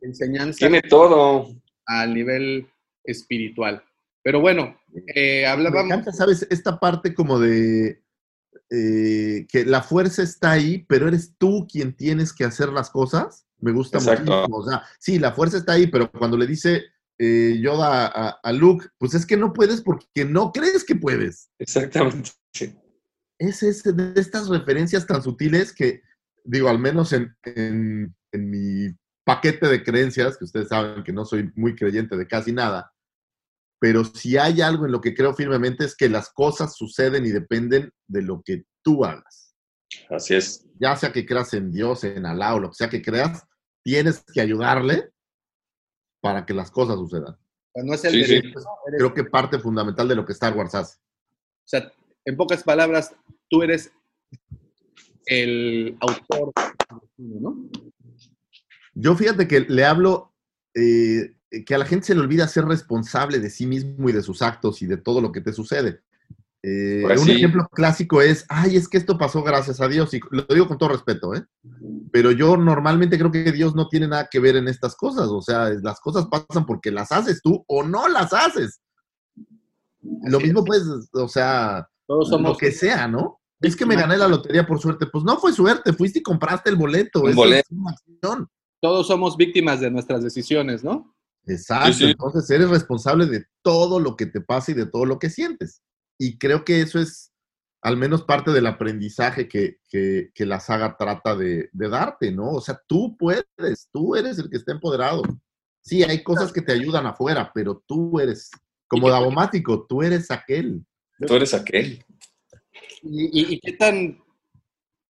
Enseñanzas 0.00 0.56
Tiene 0.58 0.82
todo. 0.82 1.48
al 1.86 2.14
nivel 2.14 2.68
espiritual. 3.04 3.82
Pero 4.22 4.40
bueno, 4.40 4.76
eh, 5.14 5.40
Me 5.42 5.46
hablábamos... 5.46 5.84
encanta, 5.86 6.12
¿sabes? 6.12 6.46
Esta 6.50 6.78
parte 6.78 7.14
como 7.14 7.38
de 7.40 8.01
eh, 8.74 9.46
que 9.50 9.66
la 9.66 9.82
fuerza 9.82 10.22
está 10.22 10.52
ahí, 10.52 10.84
pero 10.88 11.06
eres 11.08 11.34
tú 11.36 11.66
quien 11.70 11.94
tienes 11.94 12.32
que 12.32 12.44
hacer 12.44 12.70
las 12.70 12.88
cosas. 12.90 13.44
Me 13.60 13.70
gusta 13.72 14.00
muchísimo. 14.00 14.46
O 14.50 14.66
sea, 14.68 14.82
sí, 14.98 15.18
la 15.18 15.32
fuerza 15.32 15.58
está 15.58 15.72
ahí, 15.72 15.86
pero 15.88 16.10
cuando 16.10 16.36
le 16.38 16.46
dice 16.46 16.82
eh, 17.18 17.58
Yoda 17.60 18.06
a, 18.06 18.28
a 18.42 18.52
Luke, 18.52 18.86
pues 18.98 19.14
es 19.14 19.26
que 19.26 19.36
no 19.36 19.52
puedes 19.52 19.82
porque 19.82 20.24
no 20.24 20.50
crees 20.52 20.84
que 20.84 20.96
puedes. 20.96 21.50
Exactamente. 21.58 22.30
Es, 23.38 23.62
es 23.62 23.82
de 23.82 24.12
estas 24.16 24.48
referencias 24.48 25.06
tan 25.06 25.22
sutiles 25.22 25.72
que, 25.72 26.02
digo, 26.44 26.68
al 26.68 26.78
menos 26.78 27.12
en, 27.12 27.36
en- 27.44 28.14
en 28.32 28.50
mi 28.50 28.88
paquete 29.24 29.68
de 29.68 29.82
creencias, 29.84 30.36
que 30.38 30.44
ustedes 30.44 30.68
saben 30.68 31.04
que 31.04 31.12
no 31.12 31.24
soy 31.24 31.52
muy 31.54 31.74
creyente 31.76 32.16
de 32.16 32.26
casi 32.26 32.52
nada, 32.52 32.91
pero 33.82 34.04
si 34.04 34.36
hay 34.38 34.60
algo 34.60 34.86
en 34.86 34.92
lo 34.92 35.00
que 35.00 35.12
creo 35.12 35.34
firmemente 35.34 35.84
es 35.84 35.96
que 35.96 36.08
las 36.08 36.30
cosas 36.32 36.76
suceden 36.76 37.26
y 37.26 37.30
dependen 37.30 37.90
de 38.06 38.22
lo 38.22 38.40
que 38.40 38.62
tú 38.80 39.04
hagas. 39.04 39.56
Así 40.08 40.34
es. 40.34 40.64
Ya 40.78 40.94
sea 40.94 41.10
que 41.10 41.26
creas 41.26 41.52
en 41.54 41.72
Dios, 41.72 42.04
en 42.04 42.24
Alá 42.24 42.54
o 42.54 42.60
lo 42.60 42.68
que 42.68 42.76
sea 42.76 42.88
que 42.88 43.02
creas, 43.02 43.44
tienes 43.82 44.24
que 44.32 44.40
ayudarle 44.40 45.10
para 46.20 46.46
que 46.46 46.54
las 46.54 46.70
cosas 46.70 46.94
sucedan. 46.94 47.36
No 47.74 47.92
es 47.94 48.04
el 48.04 48.12
Sí, 48.12 48.22
sí. 48.24 48.34
derecho, 48.36 48.60
¿no? 48.60 48.70
Eres- 48.86 48.98
Creo 49.00 49.14
que 49.14 49.24
parte 49.24 49.58
fundamental 49.58 50.06
de 50.06 50.14
lo 50.14 50.24
que 50.24 50.32
Star 50.32 50.56
Wars 50.56 50.76
hace. 50.76 50.98
O 50.98 51.66
sea, 51.68 51.92
en 52.24 52.36
pocas 52.36 52.62
palabras, 52.62 53.16
tú 53.50 53.64
eres 53.64 53.90
el 55.26 55.96
autor, 56.00 56.52
¿no? 57.16 57.68
Yo 58.94 59.16
fíjate 59.16 59.48
que 59.48 59.60
le 59.60 59.84
hablo 59.84 60.32
eh, 60.74 61.34
que 61.66 61.74
a 61.74 61.78
la 61.78 61.84
gente 61.84 62.06
se 62.06 62.14
le 62.14 62.20
olvida 62.20 62.48
ser 62.48 62.64
responsable 62.64 63.38
de 63.38 63.50
sí 63.50 63.66
mismo 63.66 64.08
y 64.08 64.12
de 64.12 64.22
sus 64.22 64.40
actos 64.42 64.80
y 64.82 64.86
de 64.86 64.96
todo 64.96 65.20
lo 65.20 65.30
que 65.32 65.40
te 65.40 65.52
sucede. 65.52 66.00
Eh, 66.62 67.02
Pues 67.04 67.20
un 67.20 67.26
sí. 67.26 67.32
ejemplo 67.32 67.66
clásico 67.72 68.22
es, 68.22 68.46
ay, 68.48 68.76
es 68.76 68.88
que 68.88 68.96
esto 68.96 69.18
pasó 69.18 69.42
gracias 69.42 69.80
a 69.80 69.88
Dios, 69.88 70.14
y 70.14 70.20
lo 70.30 70.42
digo 70.48 70.68
con 70.68 70.78
todo 70.78 70.90
respeto, 70.90 71.34
¿eh? 71.34 71.44
Pero 72.12 72.30
yo 72.30 72.56
normalmente 72.56 73.18
creo 73.18 73.32
que 73.32 73.50
Dios 73.52 73.74
no 73.74 73.88
tiene 73.88 74.06
nada 74.08 74.28
que 74.30 74.38
ver 74.38 74.56
en 74.56 74.68
estas 74.68 74.94
cosas, 74.94 75.26
o 75.28 75.42
sea, 75.42 75.70
las 75.82 75.98
cosas 76.00 76.26
pasan 76.26 76.64
porque 76.64 76.90
las 76.92 77.10
haces 77.10 77.42
tú 77.42 77.64
o 77.66 77.82
no 77.82 78.06
las 78.08 78.32
haces. 78.32 78.80
Lo 80.24 80.38
Así 80.38 80.46
mismo 80.46 80.60
es. 80.60 80.66
pues, 80.66 80.82
o 81.12 81.28
sea, 81.28 81.88
Todos 82.06 82.28
lo 82.30 82.36
somos 82.36 82.58
que 82.58 82.70
sea, 82.72 83.08
¿no? 83.08 83.40
Es 83.60 83.76
que 83.76 83.86
me 83.86 83.94
gané 83.94 84.16
la 84.16 84.26
lotería 84.26 84.66
por 84.66 84.80
suerte. 84.80 85.06
Pues 85.06 85.22
no 85.24 85.38
fue 85.38 85.52
suerte, 85.52 85.92
fuiste 85.92 86.18
y 86.18 86.22
compraste 86.22 86.70
el 86.70 86.76
boleto. 86.76 87.22
Un 87.22 87.34
boleto. 87.34 87.68
es 87.70 87.78
una 87.78 87.90
acción. 87.92 88.48
todos 88.80 89.06
somos 89.06 89.36
víctimas 89.36 89.80
de 89.80 89.90
nuestras 89.90 90.22
decisiones, 90.24 90.82
¿no? 90.82 91.14
Exacto, 91.46 91.92
Sí, 91.92 91.98
sí. 91.98 92.04
entonces 92.10 92.48
eres 92.50 92.70
responsable 92.70 93.26
de 93.26 93.44
todo 93.62 93.98
lo 94.00 94.16
que 94.16 94.26
te 94.26 94.40
pasa 94.40 94.70
y 94.70 94.74
de 94.74 94.86
todo 94.86 95.04
lo 95.06 95.18
que 95.18 95.28
sientes. 95.30 95.82
Y 96.18 96.38
creo 96.38 96.64
que 96.64 96.80
eso 96.82 96.98
es 97.00 97.32
al 97.82 97.96
menos 97.96 98.22
parte 98.22 98.52
del 98.52 98.66
aprendizaje 98.68 99.48
que, 99.48 99.78
que- 99.88 100.30
que 100.34 100.46
la 100.46 100.60
saga 100.60 100.96
trata 100.96 101.34
de, 101.34 101.68
de 101.72 101.88
darte, 101.88 102.30
¿no? 102.30 102.50
O 102.52 102.60
sea, 102.60 102.80
tú 102.86 103.16
puedes, 103.16 103.44
tú 103.92 104.14
eres 104.14 104.38
el 104.38 104.48
que 104.48 104.56
está 104.58 104.70
empoderado. 104.70 105.22
Sí, 105.80 106.04
hay 106.04 106.22
cosas 106.22 106.52
que 106.52 106.62
te 106.62 106.70
ayudan 106.72 107.06
afuera, 107.06 107.50
pero 107.52 107.82
tú 107.88 108.20
eres, 108.20 108.50
como 108.86 109.10
Davomático, 109.10 109.84
tú 109.88 110.00
eres 110.02 110.30
aquel. 110.30 110.84
Tú 111.26 111.34
eres 111.34 111.54
aquel. 111.54 112.04
Y, 113.02 113.24
y- 113.40 113.54
y 113.54 113.58
qué 113.60 113.72
tan 113.72 114.22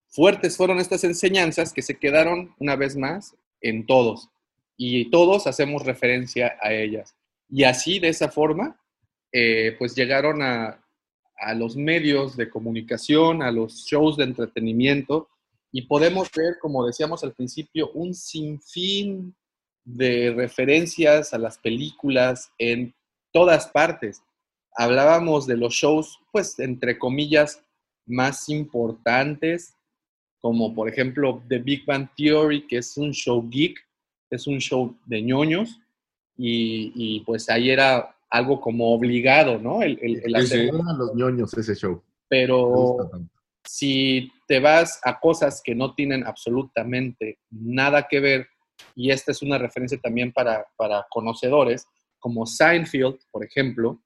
fuertes 0.08 0.56
fueron 0.56 0.80
estas 0.80 1.04
enseñanzas 1.04 1.74
que 1.74 1.82
se 1.82 1.98
quedaron 2.00 2.56
una 2.58 2.78
vez 2.78 2.96
más 2.96 3.36
en 3.60 3.86
todos. 3.86 4.30
Y 4.78 5.10
todos 5.10 5.48
hacemos 5.48 5.86
referencia 5.86 6.58
a 6.62 6.74
ellas. 6.74 7.16
Y 7.50 7.64
así, 7.64 8.00
de 8.00 8.10
esa 8.10 8.30
forma, 8.30 8.80
eh, 9.32 9.76
pues 9.78 9.96
llegaron 9.96 10.42
a, 10.42 10.84
a 11.38 11.54
los 11.54 11.76
medios 11.76 12.38
de 12.38 12.50
comunicación, 12.50 13.42
a 13.42 13.52
los 13.52 13.86
shows 13.86 14.18
de 14.18 14.24
entretenimiento, 14.24 15.30
y 15.72 15.84
podemos 15.84 16.30
ver, 16.36 16.58
como 16.60 16.86
decíamos 16.86 17.24
al 17.24 17.34
principio, 17.34 17.92
un 17.94 18.14
sinfín 18.14 19.36
de 19.84 20.34
referencias 20.36 21.34
a 21.34 21.38
las 21.38 21.58
películas 21.58 22.52
en 22.58 22.94
todas 23.32 23.68
partes. 23.68 24.22
Hablábamos 24.76 25.48
de 25.48 25.58
los 25.58 25.74
shows, 25.74 26.20
pues, 26.32 26.60
entre 26.60 26.98
comillas, 27.00 27.64
más 28.06 28.50
importantes, 28.50 29.76
como 30.40 30.74
por 30.74 30.90
ejemplo 30.90 31.42
The 31.48 31.60
Big 31.60 31.86
Bang 31.86 32.10
Theory, 32.16 32.68
que 32.68 32.78
es 32.78 32.98
un 32.98 33.12
show 33.12 33.48
geek, 33.50 33.80
es 34.36 34.48
un 34.48 34.60
show 34.60 34.96
de 35.06 35.22
ñoños, 35.22 35.80
y, 36.38 36.92
y, 36.96 37.20
pues 37.22 37.50
ahí 37.50 37.70
era 37.70 38.16
algo 38.30 38.60
como 38.62 38.94
obligado, 38.96 39.60
¿no? 39.60 39.82
El, 39.84 40.00
el- 40.02 40.16
el 40.24 40.36
Sí, 40.48 40.54
hacer- 40.54 40.70
sí. 40.72 40.76
Eran 40.76 40.98
los 40.98 41.14
ñoños 41.14 41.54
ese 41.56 41.76
show. 41.76 42.02
Pero 42.30 42.98
si 43.64 44.32
te 44.48 44.60
vas 44.60 45.00
a 45.04 45.20
cosas 45.20 45.62
que 45.64 45.76
no 45.76 45.94
tienen 45.94 46.26
absolutamente 46.26 47.38
nada 47.52 48.08
que 48.08 48.20
ver, 48.20 48.48
y 48.96 49.12
esta 49.12 49.32
es 49.32 49.42
una 49.44 49.58
referencia 49.58 50.00
también 50.00 50.32
para, 50.32 50.66
para 50.78 51.06
conocedores, 51.10 51.86
como 52.20 52.46
Seinfeld, 52.46 53.20
por 53.32 53.44
ejemplo, 53.44 54.02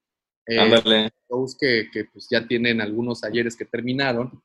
eh, 0.47 1.09
shows 1.29 1.55
que, 1.57 1.87
que, 1.91 2.05
pues 2.05 2.27
ya 2.29 2.45
tienen 2.47 2.81
algunos 2.81 3.23
ayeres 3.23 3.55
que 3.55 3.65
terminaron, 3.65 4.31
que 4.31 4.39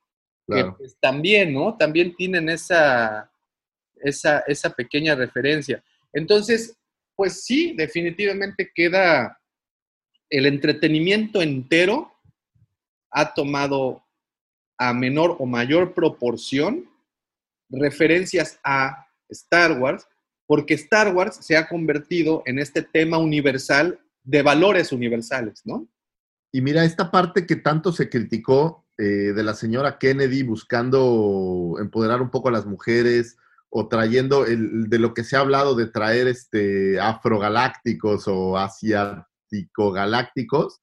Claro. 0.54 0.74
pues, 0.78 0.96
también, 1.00 1.52
¿no? 1.54 1.76
También 1.76 2.14
tienen 2.16 2.48
esa, 2.50 3.30
esa, 4.02 4.40
esa 4.40 4.70
pequeña 4.70 5.14
referencia. 5.14 5.82
Entonces, 6.12 6.76
pues 7.16 7.44
sí, 7.44 7.74
definitivamente 7.76 8.70
queda 8.74 9.40
el 10.30 10.46
entretenimiento 10.46 11.42
entero 11.42 12.12
ha 13.10 13.34
tomado 13.34 14.02
a 14.78 14.94
menor 14.94 15.36
o 15.38 15.46
mayor 15.46 15.92
proporción 15.92 16.88
referencias 17.68 18.58
a 18.64 19.06
Star 19.28 19.78
Wars, 19.78 20.06
porque 20.46 20.74
Star 20.74 21.14
Wars 21.14 21.36
se 21.40 21.56
ha 21.56 21.68
convertido 21.68 22.42
en 22.46 22.58
este 22.58 22.82
tema 22.82 23.18
universal 23.18 24.00
de 24.24 24.42
valores 24.42 24.92
universales, 24.92 25.62
¿no? 25.64 25.86
Y 26.52 26.62
mira, 26.62 26.84
esta 26.84 27.10
parte 27.10 27.46
que 27.46 27.56
tanto 27.56 27.92
se 27.92 28.08
criticó 28.08 28.84
eh, 28.98 29.32
de 29.32 29.42
la 29.42 29.54
señora 29.54 29.98
Kennedy 29.98 30.42
buscando 30.42 31.76
empoderar 31.80 32.20
un 32.20 32.30
poco 32.30 32.48
a 32.48 32.52
las 32.52 32.66
mujeres 32.66 33.36
o 33.72 33.86
trayendo 33.88 34.44
el, 34.46 34.88
de 34.90 34.98
lo 34.98 35.14
que 35.14 35.22
se 35.24 35.36
ha 35.36 35.40
hablado 35.40 35.74
de 35.76 35.86
traer 35.86 36.26
este 36.26 36.98
afrogalácticos 37.00 38.24
o 38.26 38.56
asiático-galácticos, 38.58 40.80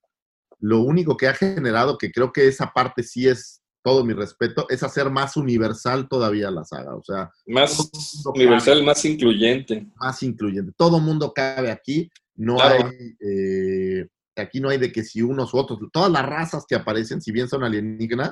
lo 0.60 0.80
único 0.82 1.18
que 1.18 1.28
ha 1.28 1.34
generado, 1.34 1.98
que 1.98 2.12
creo 2.12 2.32
que 2.32 2.48
esa 2.48 2.72
parte 2.74 3.04
sí 3.04 3.28
es 3.28 3.62
todo 3.84 4.04
mi 4.04 4.14
respeto, 4.14 4.66
es 4.70 4.84
hacer 4.84 5.10
más 5.10 5.38
universal 5.38 6.08
todavía 6.10 6.52
la 6.52 6.66
saga. 6.66 6.96
O 6.96 7.04
sea, 7.04 7.32
Más 7.46 7.90
universal, 8.26 8.84
más 8.84 9.06
incluyente. 9.06 9.88
más 9.96 10.22
incluyente. 10.24 10.74
Todo 10.76 11.00
mundo 11.00 11.32
cabe 11.34 11.72
aquí. 11.72 12.10
No 12.36 12.58
Claro. 12.58 12.88
hay, 12.88 13.16
eh, 13.22 14.08
aquí 14.36 14.60
no 14.60 14.70
hay 14.70 14.78
de 14.78 14.92
que 14.92 15.04
si 15.04 15.22
unos 15.22 15.54
u 15.54 15.58
otros, 15.58 15.80
todas 15.94 16.12
las 16.12 16.26
razas 16.26 16.66
que 16.68 16.76
aparecen, 16.76 17.22
si 17.22 17.32
bien 17.32 17.48
son 17.48 17.64
alienígenas, 17.64 18.32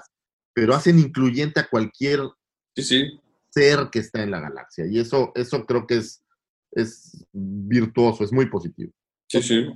pero 0.53 0.75
hacen 0.75 0.99
incluyente 0.99 1.59
a 1.61 1.67
cualquier 1.67 2.21
Sí, 2.75 2.83
sí. 2.83 3.19
Ser 3.55 3.89
que 3.91 3.99
está 3.99 4.21
en 4.21 4.31
la 4.31 4.41
galaxia. 4.41 4.85
Y 4.85 4.99
eso, 4.99 5.31
eso 5.35 5.65
creo 5.65 5.87
que 5.87 5.97
es, 5.97 6.23
es 6.71 7.25
virtuoso, 7.31 8.23
es 8.23 8.33
muy 8.33 8.47
positivo. 8.47 8.91
Sí, 9.27 9.41
sí. 9.41 9.67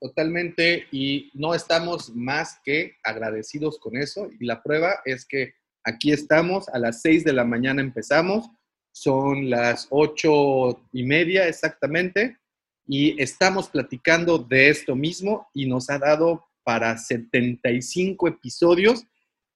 Totalmente, 0.00 0.86
y 0.92 1.30
no 1.34 1.54
estamos 1.54 2.14
más 2.14 2.58
que 2.64 2.96
agradecidos 3.02 3.78
con 3.78 3.96
eso. 3.96 4.28
Y 4.38 4.44
la 4.44 4.62
prueba 4.62 4.96
es 5.04 5.26
que 5.26 5.54
aquí 5.82 6.12
estamos, 6.12 6.68
a 6.68 6.78
las 6.78 7.00
6 7.02 7.24
de 7.24 7.32
la 7.32 7.44
mañana 7.44 7.80
empezamos, 7.80 8.48
son 8.92 9.50
las 9.50 9.88
ocho 9.90 10.80
y 10.92 11.02
media 11.02 11.48
exactamente, 11.48 12.38
y 12.86 13.20
estamos 13.20 13.68
platicando 13.68 14.38
de 14.38 14.68
esto 14.68 14.94
mismo 14.94 15.48
y 15.54 15.66
nos 15.66 15.90
ha 15.90 15.98
dado 15.98 16.44
para 16.64 16.96
75 16.96 18.28
episodios, 18.28 19.04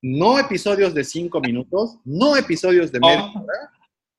no 0.03 0.39
episodios 0.39 0.95
de 0.95 1.05
5 1.05 1.41
minutos, 1.41 1.99
no 2.05 2.37
episodios 2.37 2.93
de 2.93 3.01
media 3.01 3.19
No. 3.35 3.43
hora. 3.43 3.70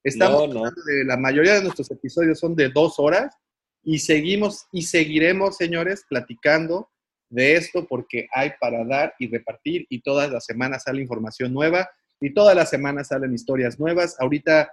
Estamos 0.04 0.50
No, 0.54 0.64
de 0.64 1.04
la 1.06 1.18
mayoría 1.18 1.56
de 1.56 1.64
nuestros 1.64 1.92
episodios 1.92 2.40
son 2.40 2.56
de 2.56 2.70
dos 2.70 3.00
horas 3.00 3.36
y 3.84 4.00
seguimos 4.00 4.66
y 4.72 4.84
seguiremos, 4.84 5.58
señores, 5.58 6.06
platicando 6.10 6.90
de 7.30 7.56
esto 7.56 7.86
porque 7.88 8.28
hay 8.34 8.52
para 8.60 8.84
dar 8.86 9.14
y 9.20 9.28
repartir 9.28 9.86
y 9.90 10.02
todas 10.02 10.32
las 10.32 10.46
semanas 10.46 10.84
sale 10.84 11.02
información 11.02 11.54
nueva 11.54 11.90
y 12.20 12.34
todas 12.34 12.56
las 12.56 12.70
semanas 12.70 13.10
salen 13.10 13.34
historias 13.34 13.80
nuevas. 13.80 14.16
Ahorita, 14.20 14.72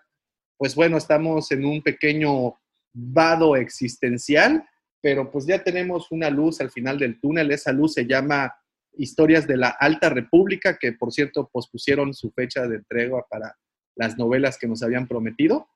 pues 0.57 0.75
bueno, 0.75 0.97
estamos 0.97 1.51
en 1.53 1.65
un 1.65 1.83
pequeño 1.83 2.55
vado 2.93 3.57
existencial, 3.57 4.65
pero 5.03 5.31
pues 5.31 5.47
ya 5.47 5.63
tenemos 5.63 6.11
una 6.11 6.31
luz 6.31 6.61
al 6.61 6.71
final 6.71 6.99
del 6.99 7.21
túnel. 7.21 7.51
Esa 7.51 7.73
luz 7.73 7.93
se 7.95 8.07
llama 8.07 8.53
Historias 8.97 9.47
de 9.47 9.57
la 9.57 9.69
Alta 9.69 10.09
República, 10.09 10.79
que 10.79 10.93
por 10.93 11.13
cierto 11.13 11.49
pospusieron 11.53 12.15
su 12.15 12.31
fecha 12.33 12.67
de 12.67 12.77
entrega 12.77 13.23
para 13.31 13.55
las 13.97 14.17
novelas 14.19 14.59
que 14.59 14.67
nos 14.69 14.83
habían 14.83 15.07
prometido, 15.09 15.69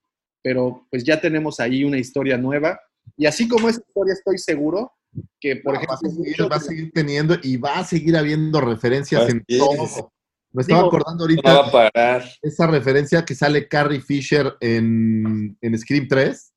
pero 0.42 0.86
pues 0.90 1.04
ya 1.04 1.20
tenemos 1.20 1.60
ahí 1.60 1.84
una 1.84 1.98
historia 1.98 2.36
nueva. 2.36 2.80
Y 3.16 3.26
así 3.26 3.48
como 3.48 3.68
esa 3.68 3.80
historia 3.80 4.14
estoy 4.14 4.38
seguro 4.38 4.92
que 5.40 5.56
por 5.56 5.74
No, 5.74 5.80
va, 5.80 5.94
a 5.94 5.96
ejemplo... 5.96 6.24
seguir, 6.24 6.52
va 6.52 6.56
a 6.56 6.60
seguir 6.60 6.92
teniendo 6.92 7.36
y 7.42 7.56
va 7.56 7.78
a 7.78 7.84
seguir 7.84 8.16
habiendo 8.16 8.60
referencias 8.60 9.28
en 9.28 9.44
todo. 9.46 10.12
Me 10.52 10.62
estaba 10.62 10.80
Digo, 10.82 10.88
acordando 10.88 11.26
No 11.28 11.34
va 11.44 11.50
a 11.50 11.56
ahorita 11.62 11.72
parar. 11.92 12.24
esa 12.42 12.66
referencia 12.66 13.24
que 13.24 13.34
sale 13.34 13.68
Carrie 13.68 14.00
Fisher 14.00 14.54
en, 14.60 15.56
en 15.60 15.78
Scream 15.78 16.08
3. 16.08 16.52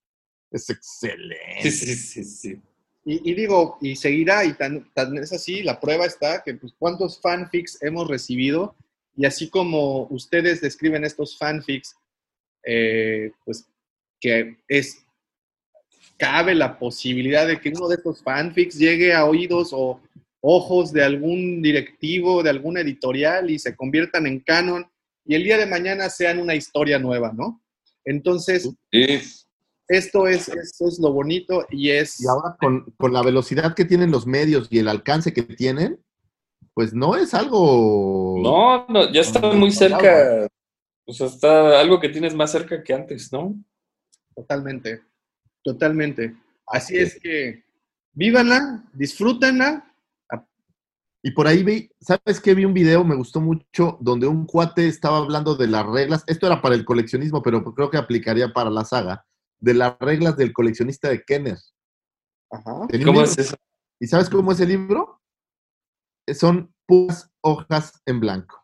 Es 0.52 0.70
excelente. 0.70 1.62
Sí, 1.62 1.72
sí, 1.72 1.96
sí, 1.96 2.24
sí. 2.24 2.62
Y, 3.06 3.34
digo, 3.34 3.78
y 3.82 3.98
seguirá, 3.98 4.46
y 4.46 4.54
tan, 4.54 4.90
tan 4.94 5.18
es 5.18 5.34
así, 5.34 5.62
la 5.62 5.80
prueba 5.80 6.06
está 6.06 6.42
que 6.42 6.54
pues, 6.54 6.74
cuántos 6.80 7.20
fanfics 7.20 7.82
hemos 7.82 8.08
recibido, 8.08 8.76
y 9.18 9.26
así 9.26 9.50
como 9.50 10.08
ustedes 10.10 10.62
describen 10.62 11.04
estos 11.04 11.38
fanfics, 11.38 11.96
eh, 12.66 13.32
pues 13.44 13.68
que 14.22 14.56
es, 14.70 15.06
cabe 16.18 16.56
la 16.56 16.80
posibilidad 16.80 17.46
de 17.46 17.60
que 17.60 17.70
uno 17.70 17.90
de 17.90 17.96
estos 17.96 18.24
fanfics 18.24 18.78
llegue 18.78 19.14
a 19.14 19.26
oídos 19.26 19.72
o 19.74 20.00
ojos 20.40 20.94
de 20.94 21.04
algún 21.04 21.62
directivo, 21.62 22.42
de 22.42 22.52
alguna 22.52 22.80
editorial 22.82 23.50
y 23.50 23.60
se 23.60 23.76
conviertan 23.76 24.28
en 24.28 24.40
canon, 24.40 24.90
y 25.26 25.36
el 25.36 25.44
día 25.44 25.58
de 25.58 25.66
mañana 25.66 26.10
sean 26.10 26.40
una 26.40 26.56
historia 26.56 27.00
nueva, 27.00 27.34
¿no? 27.34 27.62
Entonces, 28.06 28.70
Sí. 28.92 29.43
Esto 29.98 30.28
es, 30.28 30.50
esto 30.50 30.88
es 30.88 31.00
lo 31.00 31.12
bonito 31.12 31.66
y 31.70 31.90
es... 31.90 32.22
Y 32.22 32.28
ahora 32.28 32.56
con, 32.60 32.94
con 32.98 33.14
la 33.14 33.22
velocidad 33.22 33.76
que 33.76 33.86
tienen 33.86 34.12
los 34.12 34.26
medios 34.26 34.68
y 34.70 34.80
el 34.80 34.88
alcance 34.88 35.34
que 35.34 35.44
tienen, 35.44 36.00
pues 36.74 36.94
no 36.94 37.16
es 37.16 37.34
algo... 37.34 38.40
No, 38.42 38.86
no, 38.88 39.12
ya 39.12 39.22
está 39.22 39.40
muy 39.54 39.72
cerca. 39.72 40.48
O 41.06 41.14
sea, 41.14 41.28
está 41.28 41.80
algo 41.80 42.00
que 42.00 42.10
tienes 42.10 42.34
más 42.34 42.52
cerca 42.52 42.84
que 42.84 42.94
antes, 42.94 43.32
¿no? 43.32 43.56
Totalmente, 44.36 45.02
totalmente. 45.64 46.36
Así 46.66 46.98
es 46.98 47.20
que 47.20 47.64
vívanla, 48.14 48.84
disfrútenla. 48.94 49.90
Y 51.26 51.32
por 51.32 51.48
ahí 51.48 51.64
vi, 51.64 51.90
¿sabes 52.02 52.42
qué? 52.42 52.54
Vi 52.54 52.66
un 52.66 52.74
video, 52.74 53.04
me 53.06 53.16
gustó 53.16 53.40
mucho, 53.40 53.98
donde 54.02 54.28
un 54.28 54.46
cuate 54.46 54.88
estaba 54.88 55.20
hablando 55.20 55.56
de 55.56 55.68
las 55.68 55.86
reglas. 55.86 56.24
Esto 56.28 56.48
era 56.48 56.62
para 56.62 56.76
el 56.76 56.84
coleccionismo, 56.84 57.42
pero 57.42 57.64
creo 57.74 57.90
que 57.90 57.98
aplicaría 57.98 58.52
para 58.52 58.70
la 58.70 58.84
saga. 58.84 59.26
De 59.64 59.74
las 59.74 59.98
reglas 60.00 60.36
del 60.36 60.52
coleccionista 60.52 61.08
de 61.10 61.24
Kenner. 61.24 61.58
Ajá. 62.52 62.86
Tenía 62.90 63.08
un 63.08 63.14
¿Cómo 63.14 63.22
libro. 63.22 63.24
es 63.32 63.38
eso? 63.38 63.56
¿Y 64.00 64.08
sabes 64.08 64.30
cómo 64.30 64.52
es 64.52 64.60
el 64.60 64.68
libro? 64.68 65.22
Eh, 66.28 66.34
Son 66.36 66.74
puras 66.86 67.32
hojas 67.42 68.02
en 68.06 68.20
blanco. 68.20 68.62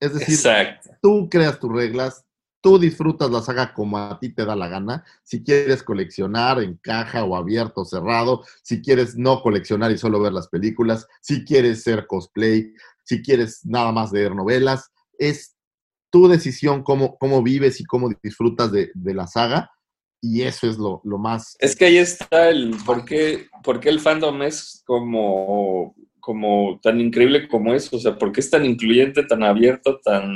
Es 0.00 0.14
decir, 0.14 0.34
Exacto. 0.34 0.90
tú 1.02 1.28
creas 1.30 1.58
tus 1.60 1.70
reglas, 1.70 2.24
tú 2.62 2.78
disfrutas 2.78 3.30
la 3.30 3.42
saga 3.42 3.74
como 3.74 3.98
a 3.98 4.18
ti 4.18 4.30
te 4.34 4.46
da 4.46 4.56
la 4.56 4.68
gana. 4.68 5.04
Si 5.22 5.42
quieres 5.44 5.82
coleccionar 5.82 6.62
en 6.62 6.78
caja 6.78 7.24
o 7.24 7.36
abierto 7.36 7.82
o 7.82 7.84
cerrado, 7.84 8.44
si 8.62 8.80
quieres 8.80 9.16
no 9.16 9.42
coleccionar 9.42 9.90
y 9.92 9.98
solo 9.98 10.20
ver 10.20 10.32
las 10.32 10.48
películas, 10.48 11.06
si 11.20 11.44
quieres 11.44 11.82
ser 11.82 12.06
cosplay, 12.06 12.72
si 13.02 13.22
quieres 13.22 13.64
nada 13.66 13.92
más 13.92 14.10
leer 14.12 14.34
novelas, 14.34 14.90
es 15.18 15.54
tu 16.10 16.28
decisión 16.28 16.82
cómo, 16.82 17.18
cómo 17.18 17.42
vives 17.42 17.78
y 17.80 17.84
cómo 17.84 18.08
disfrutas 18.22 18.72
de, 18.72 18.90
de 18.94 19.12
la 19.14 19.26
saga. 19.26 19.70
Y 20.26 20.40
eso 20.40 20.66
es 20.66 20.78
lo, 20.78 21.02
lo 21.04 21.18
más... 21.18 21.54
Es 21.60 21.76
que 21.76 21.84
ahí 21.84 21.98
está 21.98 22.48
el 22.48 22.74
por 22.86 23.04
qué, 23.04 23.48
por 23.62 23.78
qué 23.78 23.90
el 23.90 24.00
fandom 24.00 24.40
es 24.40 24.82
como, 24.86 25.94
como 26.18 26.80
tan 26.82 26.98
increíble 26.98 27.46
como 27.46 27.74
es. 27.74 27.92
O 27.92 27.98
sea, 27.98 28.16
por 28.16 28.32
qué 28.32 28.40
es 28.40 28.48
tan 28.48 28.64
incluyente, 28.64 29.24
tan 29.24 29.42
abierto, 29.42 30.00
tan... 30.02 30.32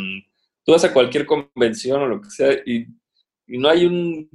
Tú 0.63 0.73
vas 0.73 0.85
a 0.85 0.93
cualquier 0.93 1.25
convención 1.25 2.03
o 2.03 2.07
lo 2.07 2.21
que 2.21 2.29
sea 2.29 2.53
y, 2.67 2.87
y 3.47 3.57
no 3.57 3.71
hay 3.71 3.87
un, 3.87 4.29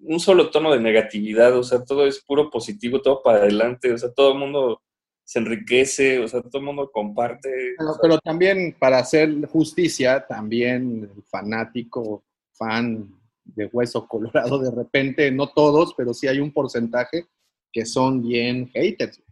un 0.00 0.18
solo 0.18 0.50
tono 0.50 0.72
de 0.72 0.80
negatividad. 0.80 1.56
O 1.56 1.62
sea, 1.62 1.84
todo 1.84 2.04
es 2.04 2.18
puro 2.18 2.50
positivo, 2.50 3.00
todo 3.00 3.22
para 3.22 3.38
adelante. 3.38 3.92
O 3.92 3.98
sea, 3.98 4.12
todo 4.12 4.32
el 4.32 4.38
mundo 4.40 4.82
se 5.22 5.38
enriquece, 5.38 6.18
o 6.18 6.26
sea, 6.26 6.42
todo 6.42 6.58
el 6.58 6.64
mundo 6.64 6.90
comparte. 6.92 7.76
Pero, 7.78 7.92
pero 8.02 8.18
también 8.18 8.74
para 8.76 8.98
hacer 8.98 9.46
justicia, 9.46 10.26
también 10.26 11.08
el 11.14 11.22
fanático, 11.22 12.24
fan 12.50 13.14
de 13.54 13.66
Hueso 13.66 14.06
Colorado, 14.06 14.58
de 14.58 14.70
repente, 14.70 15.30
no 15.30 15.48
todos, 15.48 15.94
pero 15.96 16.14
sí 16.14 16.26
hay 16.28 16.40
un 16.40 16.52
porcentaje 16.52 17.26
que 17.72 17.84
son 17.84 18.22
bien 18.22 18.68
haters. 18.68 19.22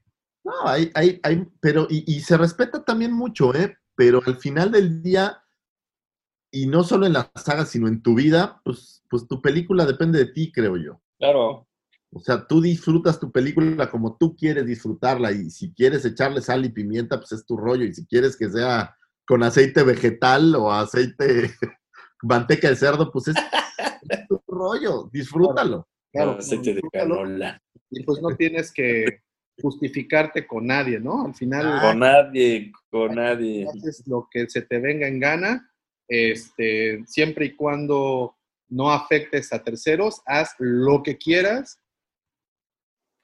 No, 0.45 0.53
hay, 0.65 0.91
hay, 0.95 1.21
hay, 1.23 1.47
pero, 1.61 1.87
y, 1.91 2.05
y 2.07 2.21
se 2.21 2.37
respeta 2.37 2.85
también 2.85 3.13
mucho, 3.13 3.55
¿eh? 3.55 3.77
Pero 3.95 4.21
al 4.25 4.37
final 4.37 4.71
del 4.71 5.03
día, 5.03 5.43
y 6.51 6.67
no 6.67 6.85
solo 6.85 7.07
en 7.07 7.15
la 7.15 7.31
saga, 7.35 7.67
sino 7.67 7.89
en 7.89 8.03
tu 8.03 8.15
vida, 8.15 8.61
pues, 8.65 9.03
pues 9.11 9.27
tu 9.27 9.41
película 9.41 9.85
depende 9.87 10.19
de 10.19 10.27
ti, 10.27 10.53
creo 10.53 10.77
yo. 10.77 11.01
Claro. 11.19 11.67
O 12.13 12.21
sea, 12.21 12.47
tú 12.47 12.61
disfrutas 12.61 13.19
tu 13.19 13.31
película 13.31 13.91
como 13.91 14.17
tú 14.17 14.37
quieres 14.37 14.65
disfrutarla 14.67 15.33
y 15.33 15.51
si 15.51 15.73
quieres 15.73 16.05
echarle 16.05 16.41
sal 16.41 16.65
y 16.65 16.71
pimienta, 16.71 17.19
pues 17.19 17.33
es 17.33 17.45
tu 17.45 17.57
rollo. 17.57 17.85
Y 17.85 17.93
si 17.93 18.07
quieres 18.07 18.37
que 18.37 18.49
sea 18.49 18.97
con 19.27 19.43
aceite 19.43 19.83
vegetal 19.83 20.55
o 20.55 20.73
aceite 20.73 21.51
manteca 22.23 22.69
de 22.69 22.77
cerdo, 22.77 23.11
pues 23.11 23.29
es, 23.29 23.37
es 24.09 24.27
tu 24.29 24.43
rollo. 24.49 25.09
Disfrútalo. 25.13 25.89
Claro, 26.13 26.33
aceite 26.33 26.75
de 26.75 26.83
canola. 26.93 27.61
Y 27.91 28.03
pues 28.05 28.21
no 28.23 28.35
tienes 28.37 28.73
que 28.73 29.21
justificarte 29.61 30.47
con 30.47 30.67
nadie, 30.67 31.01
¿no? 31.01 31.27
Al 31.27 31.35
final 31.35 31.81
Con 31.81 31.99
nadie, 32.01 32.73
con 32.91 33.15
nadie. 33.15 33.67
haces 33.69 34.03
lo 34.07 34.29
que 34.31 34.49
se 34.49 34.63
te 34.63 34.79
venga 34.79 35.07
en 35.07 35.21
gana, 35.21 35.71
este, 36.09 37.05
siempre 37.07 37.47
y 37.47 37.57
cuando 37.57 38.37
no 38.69 38.91
afectes 38.91 39.53
a 39.53 39.63
terceros, 39.63 40.21
haz 40.27 40.55
lo 40.59 41.03
que 41.03 41.17
quieras 41.17 41.81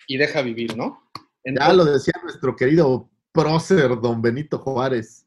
y 0.06 0.16
deja 0.16 0.42
vivir, 0.42 0.76
¿no? 0.76 1.02
Ya 1.44 1.72
lo 1.72 1.84
decía 1.84 2.14
nuestro 2.22 2.54
querido 2.54 3.10
prócer 3.32 4.00
don 4.00 4.22
Benito 4.22 4.58
Juárez. 4.58 5.26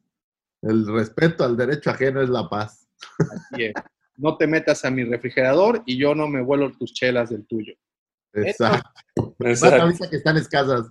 El 0.61 0.87
respeto 0.87 1.43
al 1.43 1.57
derecho 1.57 1.89
ajeno 1.89 2.21
es 2.21 2.29
la 2.29 2.49
paz. 2.49 2.87
Así 3.19 3.65
es. 3.65 3.73
No 4.17 4.37
te 4.37 4.47
metas 4.47 4.85
a 4.85 4.91
mi 4.91 5.03
refrigerador 5.03 5.83
y 5.85 5.97
yo 5.97 6.15
no 6.15 6.27
me 6.27 6.41
vuelo 6.41 6.71
tus 6.77 6.93
chelas 6.93 7.29
del 7.29 7.45
tuyo. 7.45 7.73
Exacto. 8.33 8.89
Más 9.39 9.49
Exacto. 9.49 9.81
ahorita 9.83 10.09
que 10.09 10.17
están 10.17 10.37
escasas. 10.37 10.87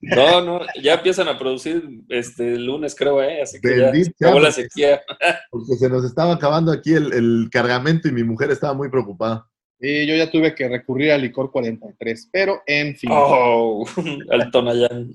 No, 0.00 0.40
no, 0.40 0.60
ya 0.80 0.94
empiezan 0.94 1.28
a 1.28 1.38
producir 1.38 1.82
este 2.08 2.54
el 2.54 2.66
lunes, 2.66 2.94
creo, 2.94 3.22
¿eh? 3.22 3.42
Así 3.42 3.60
que 3.60 3.78
ya 3.78 3.92
se 3.92 4.12
acabó 4.20 4.40
la 4.40 4.52
sequía. 4.52 5.02
Porque 5.50 5.74
se 5.74 5.88
nos 5.88 6.04
estaba 6.04 6.34
acabando 6.34 6.70
aquí 6.70 6.94
el, 6.94 7.12
el 7.12 7.48
cargamento 7.50 8.08
y 8.08 8.12
mi 8.12 8.22
mujer 8.22 8.50
estaba 8.50 8.74
muy 8.74 8.88
preocupada. 8.88 9.46
Y 9.84 10.06
yo 10.06 10.14
ya 10.14 10.30
tuve 10.30 10.54
que 10.54 10.68
recurrir 10.68 11.10
al 11.10 11.22
licor 11.22 11.50
43, 11.50 12.28
pero 12.32 12.62
en 12.66 12.94
fin. 12.94 13.10
Oh, 13.12 13.84
al 14.30 14.50
Tonayán. 14.52 15.12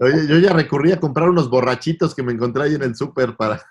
Oye, 0.00 0.26
yo 0.26 0.38
ya 0.38 0.54
recurrí 0.54 0.92
a 0.92 0.98
comprar 0.98 1.28
unos 1.28 1.50
borrachitos 1.50 2.14
que 2.14 2.22
me 2.22 2.32
encontré 2.32 2.62
ahí 2.62 2.74
en 2.76 2.82
el 2.82 2.96
súper 2.96 3.36
para. 3.36 3.62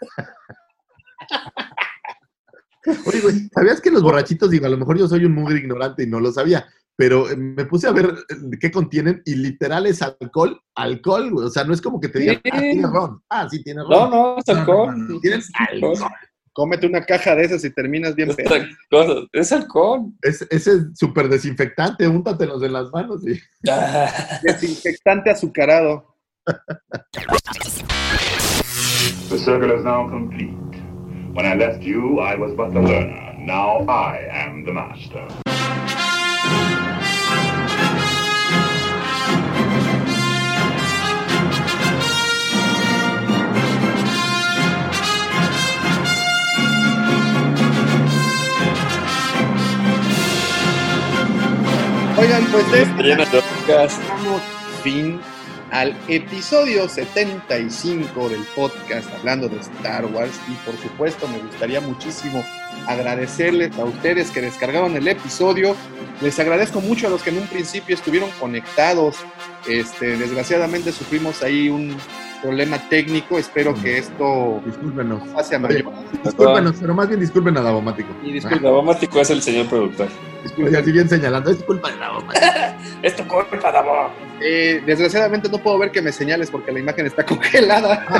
Oye, 3.06 3.20
güey, 3.22 3.50
¿sabías 3.54 3.82
que 3.82 3.92
los 3.92 4.04
borrachitos, 4.04 4.50
digo, 4.50 4.66
a 4.66 4.70
lo 4.70 4.78
mejor 4.78 4.98
yo 4.98 5.08
soy 5.08 5.26
un 5.26 5.34
mugre 5.34 5.60
ignorante 5.60 6.04
y 6.04 6.08
no 6.08 6.20
lo 6.20 6.32
sabía, 6.32 6.66
pero 6.96 7.30
eh, 7.30 7.36
me 7.36 7.66
puse 7.66 7.88
a 7.88 7.92
ver 7.92 8.06
eh, 8.30 8.58
qué 8.60 8.72
contienen 8.72 9.22
y 9.26 9.36
literal 9.36 9.86
es 9.86 10.02
alcohol, 10.02 10.60
alcohol, 10.76 11.32
güey. 11.32 11.48
O 11.48 11.50
sea, 11.50 11.64
no 11.64 11.74
es 11.74 11.82
como 11.82 12.00
que 12.00 12.10
te 12.10 12.20
digan, 12.20 12.36
Sí. 12.44 12.50
ah, 12.54 12.60
tiene 12.60 12.88
ron. 12.88 13.22
Ah, 13.30 13.48
sí, 13.50 13.64
tiene 13.64 13.82
ron. 13.82 13.90
No, 13.90 14.10
no, 14.10 14.38
es 14.38 14.48
alcohol. 14.50 14.98
no, 14.98 15.14
no, 15.16 15.20
Tienen 15.20 15.42
alcohol. 15.72 15.98
Cómete 16.54 16.88
una 16.88 17.04
caja 17.06 17.36
de 17.36 17.44
esas 17.44 17.66
y 17.66 17.70
terminas 17.72 18.16
bien 18.16 18.30
Es 18.30 18.38
pedo. 18.38 19.28
Es 19.34 19.52
alcohol. 19.52 20.06
Es, 20.22 20.42
ese 20.50 20.72
es 20.72 20.84
súper 20.96 21.28
desinfectante, 21.28 22.08
úntatelos 22.08 22.64
en 22.64 22.72
las 22.72 22.90
manos 22.92 23.28
y. 23.28 23.38
Ah, 23.70 24.10
Desinfectante 24.42 25.32
azucarado. 25.32 26.16
The 29.30 29.38
circle 29.38 29.76
is 29.76 29.84
now 29.84 30.08
complete. 30.10 30.56
When 31.36 31.46
I 31.46 31.54
left 31.54 31.84
you, 31.84 32.22
I 32.22 32.36
was 32.36 32.54
but 32.54 32.74
the 32.74 32.80
learner. 32.80 33.36
Now 33.38 33.80
I 33.90 34.20
am 34.32 34.64
the 34.64 34.72
master. 34.72 35.28
Oigan, 52.18 52.46
pues 52.50 52.72
de 52.72 52.82
este 52.84 53.04
llena 53.04 53.26
de 53.26 53.40
hormigas. 53.40 54.00
damos 54.08 54.42
fin 54.82 55.20
al 55.76 55.94
episodio 56.08 56.88
75 56.88 58.30
del 58.30 58.42
podcast 58.56 59.14
hablando 59.14 59.50
de 59.50 59.58
Star 59.58 60.06
Wars 60.06 60.40
y 60.48 60.54
por 60.66 60.78
supuesto 60.78 61.28
me 61.28 61.38
gustaría 61.40 61.82
muchísimo 61.82 62.46
agradecerles 62.88 63.78
a 63.78 63.84
ustedes 63.84 64.32
que 64.32 64.40
descargaron 64.40 64.96
el 64.96 65.06
episodio. 65.06 65.76
Les 66.22 66.40
agradezco 66.40 66.80
mucho 66.80 67.08
a 67.08 67.10
los 67.10 67.22
que 67.22 67.32
en 67.32 67.40
un 67.40 67.48
principio 67.48 67.94
estuvieron 67.94 68.30
conectados. 68.40 69.18
Este, 69.68 70.16
desgraciadamente 70.16 70.94
sufrimos 70.94 71.44
ahí 71.44 71.68
un 71.68 71.98
problema 72.46 72.78
técnico. 72.90 73.38
Espero 73.40 73.74
que 73.74 73.98
esto 73.98 74.62
Discúlpenos. 74.66 75.28
pase 75.30 75.56
a 75.56 75.60
mayor. 75.60 75.92
discúlpenos, 76.24 76.76
pero 76.80 76.94
más 76.94 77.08
bien 77.08 77.20
disculpen 77.20 77.58
a 77.58 77.62
Davomático. 77.62 78.10
Y 78.24 78.28
El 78.28 78.34
disculpa, 78.36 78.70
dramático 78.70 79.20
es 79.20 79.30
el 79.32 79.42
señor 79.42 79.66
productor. 79.68 80.08
Oye, 80.64 80.78
así 80.78 80.92
bien 80.92 81.10
señalando, 81.10 81.50
es 81.52 81.64
culpa 81.64 81.92
de 81.92 81.98
Davomático. 81.98 82.46
Es 83.02 83.16
tu 83.16 83.28
culpa, 83.28 83.72
Davo. 83.72 84.10
eh, 84.42 84.82
desgraciadamente 84.86 85.50
no 85.50 85.58
puedo 85.60 85.78
ver 85.80 85.92
que 85.92 86.02
me 86.02 86.12
señales 86.12 86.50
porque 86.52 86.72
la 86.72 86.80
imagen 86.80 87.06
está 87.06 87.24
congelada. 87.32 88.06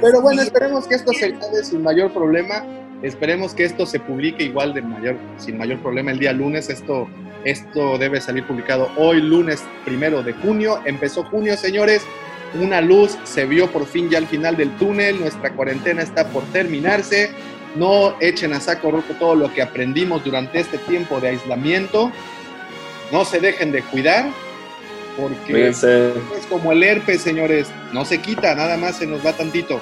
Pero 0.00 0.20
bueno, 0.20 0.42
esperemos 0.42 0.86
que 0.86 0.96
esto 0.96 1.12
se 1.12 1.26
acabe 1.26 1.62
sin 1.64 1.82
mayor 1.82 2.12
problema. 2.12 2.64
Esperemos 3.02 3.54
que 3.54 3.64
esto 3.64 3.86
se 3.86 4.00
publique 4.00 4.44
igual 4.44 4.72
de 4.72 4.82
mayor, 4.82 5.16
sin 5.36 5.58
mayor 5.58 5.78
problema 5.80 6.10
el 6.10 6.18
día 6.18 6.32
lunes. 6.32 6.70
Esto, 6.70 7.08
esto 7.44 7.98
debe 7.98 8.20
salir 8.20 8.44
publicado 8.44 8.90
hoy, 8.96 9.20
lunes 9.20 9.62
primero 9.84 10.22
de 10.22 10.32
junio. 10.32 10.80
Empezó 10.84 11.24
junio, 11.24 11.56
señores. 11.56 12.02
Una 12.60 12.80
luz 12.80 13.18
se 13.24 13.46
vio 13.46 13.70
por 13.70 13.86
fin 13.86 14.08
ya 14.08 14.18
al 14.18 14.26
final 14.26 14.56
del 14.56 14.70
túnel. 14.76 15.20
Nuestra 15.20 15.50
cuarentena 15.50 16.02
está 16.02 16.28
por 16.28 16.44
terminarse. 16.44 17.30
No 17.74 18.16
echen 18.20 18.52
a 18.52 18.60
saco 18.60 18.90
roto 18.90 19.14
todo 19.14 19.34
lo 19.34 19.52
que 19.52 19.60
aprendimos 19.60 20.24
durante 20.24 20.60
este 20.60 20.78
tiempo 20.78 21.20
de 21.20 21.30
aislamiento. 21.30 22.12
No 23.12 23.24
se 23.24 23.40
dejen 23.40 23.72
de 23.72 23.82
cuidar, 23.82 24.30
porque 25.16 25.68
es 25.68 25.84
como 26.48 26.72
el 26.72 26.82
herpes, 26.82 27.20
señores. 27.20 27.68
No 27.92 28.04
se 28.04 28.18
quita, 28.18 28.54
nada 28.54 28.76
más 28.76 28.98
se 28.98 29.06
nos 29.06 29.24
va 29.24 29.32
tantito. 29.32 29.80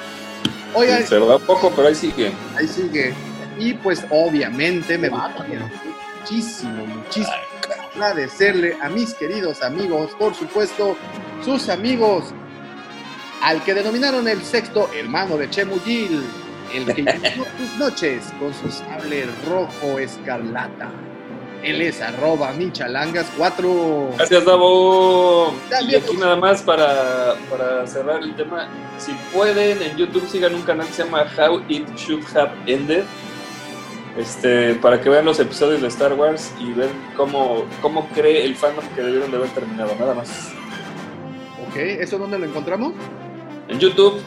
Oigan, 0.75 1.07
Se 1.07 1.19
da 1.19 1.39
poco, 1.39 1.71
pero 1.75 1.89
ahí 1.89 1.95
sigue. 1.95 2.33
ahí 2.57 2.67
sigue. 2.67 3.15
Y 3.59 3.75
pues 3.75 4.05
obviamente 4.11 4.97
me 4.97 5.09
gustaría 5.09 5.71
muchísimo, 6.21 6.87
muchísimo 6.87 7.37
agradecerle 7.95 8.77
a 8.81 8.89
mis 8.89 9.15
queridos 9.15 9.63
amigos, 9.63 10.13
por 10.19 10.35
supuesto, 10.35 10.97
sus 11.45 11.69
amigos, 11.69 12.33
al 13.43 13.63
que 13.65 13.75
denominaron 13.75 14.27
el 14.29 14.43
sexto 14.43 14.89
hermano 14.95 15.37
de 15.37 15.51
Chemuyil, 15.51 16.23
el 16.73 16.87
que 16.87 17.03
tus 17.59 17.77
noches 17.79 18.25
con 18.39 18.55
su 18.55 18.71
sable 18.71 19.27
rojo 19.47 19.99
escarlata. 19.99 20.91
Él 21.63 21.81
es 21.81 22.01
arroba 22.01 22.53
michalangas4. 22.55 24.17
Gracias, 24.17 24.45
Davo. 24.45 25.55
Y 25.89 25.95
aquí 25.95 26.17
nada 26.17 26.37
más 26.37 26.63
para, 26.63 27.35
para 27.49 27.87
cerrar 27.87 28.23
el 28.23 28.35
tema. 28.35 28.69
Si 28.99 29.13
pueden, 29.33 29.81
en 29.81 29.97
YouTube 29.97 30.29
sigan 30.29 30.55
un 30.55 30.63
canal 30.63 30.87
que 30.87 30.93
se 30.93 31.05
llama 31.05 31.27
How 31.39 31.63
It 31.69 31.89
Should 31.97 32.25
Have 32.37 32.53
Ended. 32.67 33.05
Este, 34.19 34.75
para 34.75 35.01
que 35.01 35.09
vean 35.09 35.25
los 35.25 35.41
episodios 35.41 35.81
de 35.81 35.89
Star 35.89 36.13
Wars 36.13 36.53
y 36.61 36.73
ver 36.73 36.91
cómo, 37.17 37.65
cómo 37.81 38.09
cree 38.09 38.45
el 38.45 38.55
fandom 38.57 38.85
que 38.95 39.03
debieron 39.03 39.31
de 39.31 39.37
haber 39.39 39.51
terminado. 39.51 39.95
Nada 39.99 40.15
más. 40.15 40.53
Ok, 41.69 41.77
¿eso 41.77 42.19
dónde 42.19 42.39
lo 42.39 42.45
encontramos? 42.45 42.93
En 43.69 43.79
YouTube. 43.79 44.21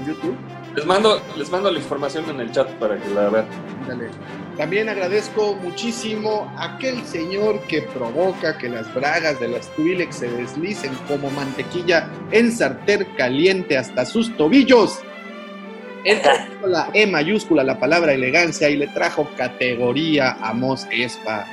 En 0.00 0.06
YouTube. 0.06 0.36
Les 0.74 0.86
mando, 0.86 1.20
les 1.36 1.50
mando 1.50 1.70
la 1.70 1.78
información 1.78 2.30
en 2.30 2.40
el 2.40 2.52
chat 2.52 2.68
para 2.78 2.98
que 2.98 3.08
la 3.10 3.28
vean. 3.28 3.46
Ándale. 3.82 4.10
También 4.56 4.88
agradezco 4.88 5.54
muchísimo 5.56 6.50
a 6.56 6.76
aquel 6.76 7.04
señor 7.04 7.60
que 7.68 7.82
provoca 7.82 8.56
que 8.56 8.70
las 8.70 8.92
bragas 8.94 9.38
de 9.38 9.48
las 9.48 9.68
Twi'lek 9.76 10.10
se 10.12 10.30
deslicen 10.30 10.92
como 11.06 11.30
mantequilla 11.30 12.08
en 12.30 12.50
sartén 12.50 13.06
caliente 13.18 13.76
hasta 13.76 14.06
sus 14.06 14.34
tobillos. 14.38 15.00
Él 16.04 16.20
puso 16.22 16.68
la 16.68 16.88
E 16.94 17.06
mayúscula, 17.06 17.64
la 17.64 17.78
palabra 17.78 18.14
elegancia, 18.14 18.70
y 18.70 18.76
le 18.76 18.86
trajo 18.86 19.28
categoría 19.36 20.38
a 20.40 20.54
Mos 20.54 20.86
Espa, 20.90 21.44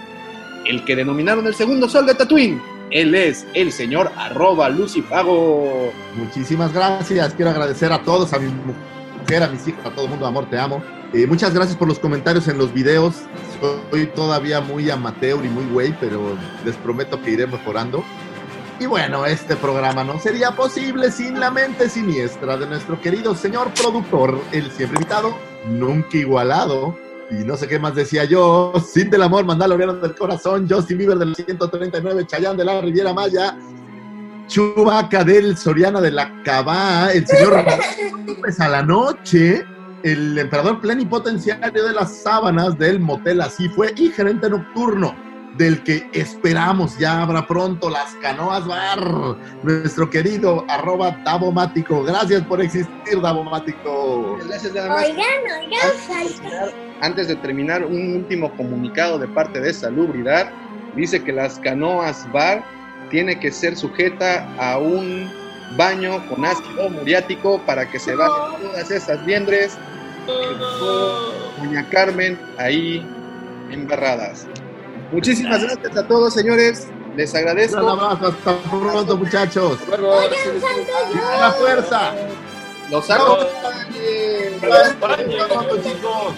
el 0.65 0.85
que 0.85 0.95
denominaron 0.95 1.45
el 1.45 1.55
segundo 1.55 1.89
sol 1.89 2.05
de 2.05 2.15
Tatooine. 2.15 2.61
Él 2.89 3.15
es 3.15 3.45
el 3.53 3.73
señor 3.73 4.11
arroba 4.15 4.69
Lucifago. 4.69 5.91
Muchísimas 6.15 6.71
gracias. 6.71 7.34
Quiero 7.34 7.51
agradecer 7.51 7.91
a 7.91 8.01
todos, 8.01 8.31
a 8.31 8.39
mi 8.39 8.49
mujer, 9.19 9.43
a 9.43 9.47
mis 9.47 9.67
hijos, 9.67 9.85
a 9.85 9.89
todo 9.89 10.05
el 10.05 10.11
mundo, 10.11 10.25
amor, 10.25 10.49
te 10.49 10.57
amo. 10.57 10.81
Eh, 11.14 11.27
muchas 11.27 11.53
gracias 11.53 11.77
por 11.77 11.88
los 11.88 11.99
comentarios 11.99 12.48
en 12.48 12.57
los 12.57 12.73
videos. 12.73 13.14
Soy 13.91 14.07
todavía 14.07 14.61
muy 14.61 14.90
amateur 14.90 15.45
y 15.45 15.48
muy 15.48 15.64
güey, 15.65 15.95
pero 15.99 16.35
les 16.65 16.76
prometo 16.77 17.22
que 17.22 17.31
iré 17.31 17.45
mejorando. 17.45 18.03
Y 18.80 18.88
bueno, 18.88 19.27
este 19.27 19.56
programa 19.56 20.03
no 20.03 20.19
sería 20.19 20.52
posible 20.52 21.11
sin 21.11 21.40
la 21.40 21.52
mente 21.52 21.88
siniestra 21.88 22.57
de 22.57 22.65
nuestro 22.65 22.99
querido 22.99 23.35
señor 23.35 23.72
productor, 23.80 24.40
el 24.52 24.72
siempre 24.72 24.98
invitado, 24.98 25.35
nunca 25.69 26.18
igualado. 26.18 26.98
Y 27.30 27.45
no 27.45 27.57
sé 27.57 27.68
qué 27.68 27.77
más 27.77 27.94
decía 27.94 28.26
yo, 28.26 28.73
Sin 28.84 29.11
del 29.11 29.22
amor, 29.22 29.45
Mandaloriano 29.45 29.94
del 29.94 30.15
corazón, 30.15 30.68
Justin 30.68 30.98
Bieber 30.98 31.18
del 31.18 31.35
139, 31.35 32.26
Chayán 32.26 32.57
de 32.57 32.65
la 32.65 32.81
Riviera 32.81 33.14
Maya, 33.14 33.56
Chubaca 34.48 35.23
del 35.23 35.57
Soriana 35.57 36.02
de 36.02 36.11
la 36.11 36.41
Cabá, 36.44 37.11
el 37.14 37.26
señor 37.27 37.64
López 38.26 38.60
a 38.60 38.68
la 38.68 38.81
noche, 38.81 39.64
el 40.03 40.38
emperador 40.38 40.81
plenipotenciario 40.81 41.85
de 41.85 41.93
las 41.93 42.17
sábanas 42.17 42.77
del 42.77 42.99
motel 42.99 43.41
Así 43.41 43.69
fue 43.69 43.93
y 43.95 44.09
gerente 44.09 44.49
nocturno 44.49 45.15
del 45.57 45.84
que 45.84 46.09
esperamos 46.13 46.97
ya 46.97 47.21
habrá 47.21 47.45
pronto 47.45 47.89
las 47.89 48.15
canoas 48.15 48.65
bar, 48.65 49.38
nuestro 49.61 50.09
querido 50.09 50.65
arroba 50.67 51.11
Davomático. 51.23 52.03
Gracias 52.03 52.41
por 52.43 52.61
existir, 52.61 53.21
Davomático. 53.21 54.38
Gracias 54.47 54.73
nada 54.73 54.89
más. 54.89 55.05
Oigan, 55.05 55.25
oigan, 55.61 55.91
falta. 56.07 56.75
Antes 57.01 57.27
de 57.27 57.35
terminar, 57.35 57.85
un 57.85 58.15
último 58.15 58.51
comunicado 58.55 59.19
de 59.19 59.27
parte 59.27 59.61
de 59.61 59.73
Salubridad. 59.73 60.51
Dice 60.95 61.23
que 61.23 61.32
las 61.32 61.59
canoas 61.59 62.27
bar 62.32 62.64
tiene 63.09 63.40
que 63.40 63.51
ser 63.51 63.75
sujeta 63.75 64.48
a 64.57 64.77
un 64.80 65.30
baño 65.77 66.23
con 66.30 66.45
ácido 66.45 66.90
muriático 66.90 67.59
para 67.65 67.90
que 67.90 67.99
se 67.99 68.15
vayan 68.15 68.61
todas 68.61 68.91
esas 68.91 69.23
liendres 69.25 69.77
Doña 70.27 71.88
Carmen 71.90 72.40
ahí 72.58 73.06
embarradas. 73.72 74.48
Muchísimas 75.11 75.61
gracias 75.64 75.98
a 75.98 76.08
todos, 76.08 76.34
señores. 76.34 76.88
Les 77.16 77.32
Un 77.32 77.38
agradezco. 77.38 77.77
abrazo, 77.88 78.27
hasta 78.27 78.58
pronto, 78.69 79.18
muchachos. 79.18 79.77
Luego, 79.88 80.10
Oigan, 80.16 80.32
falta 80.61 81.14
yo. 81.14 81.27
¡A 81.27 81.38
la 81.42 81.52
fuerza! 81.52 82.11
Los 82.90 83.06
saco. 83.06 83.38
¡Hasta 84.61 84.98
pronto, 85.00 85.77
chicos! 85.84 86.34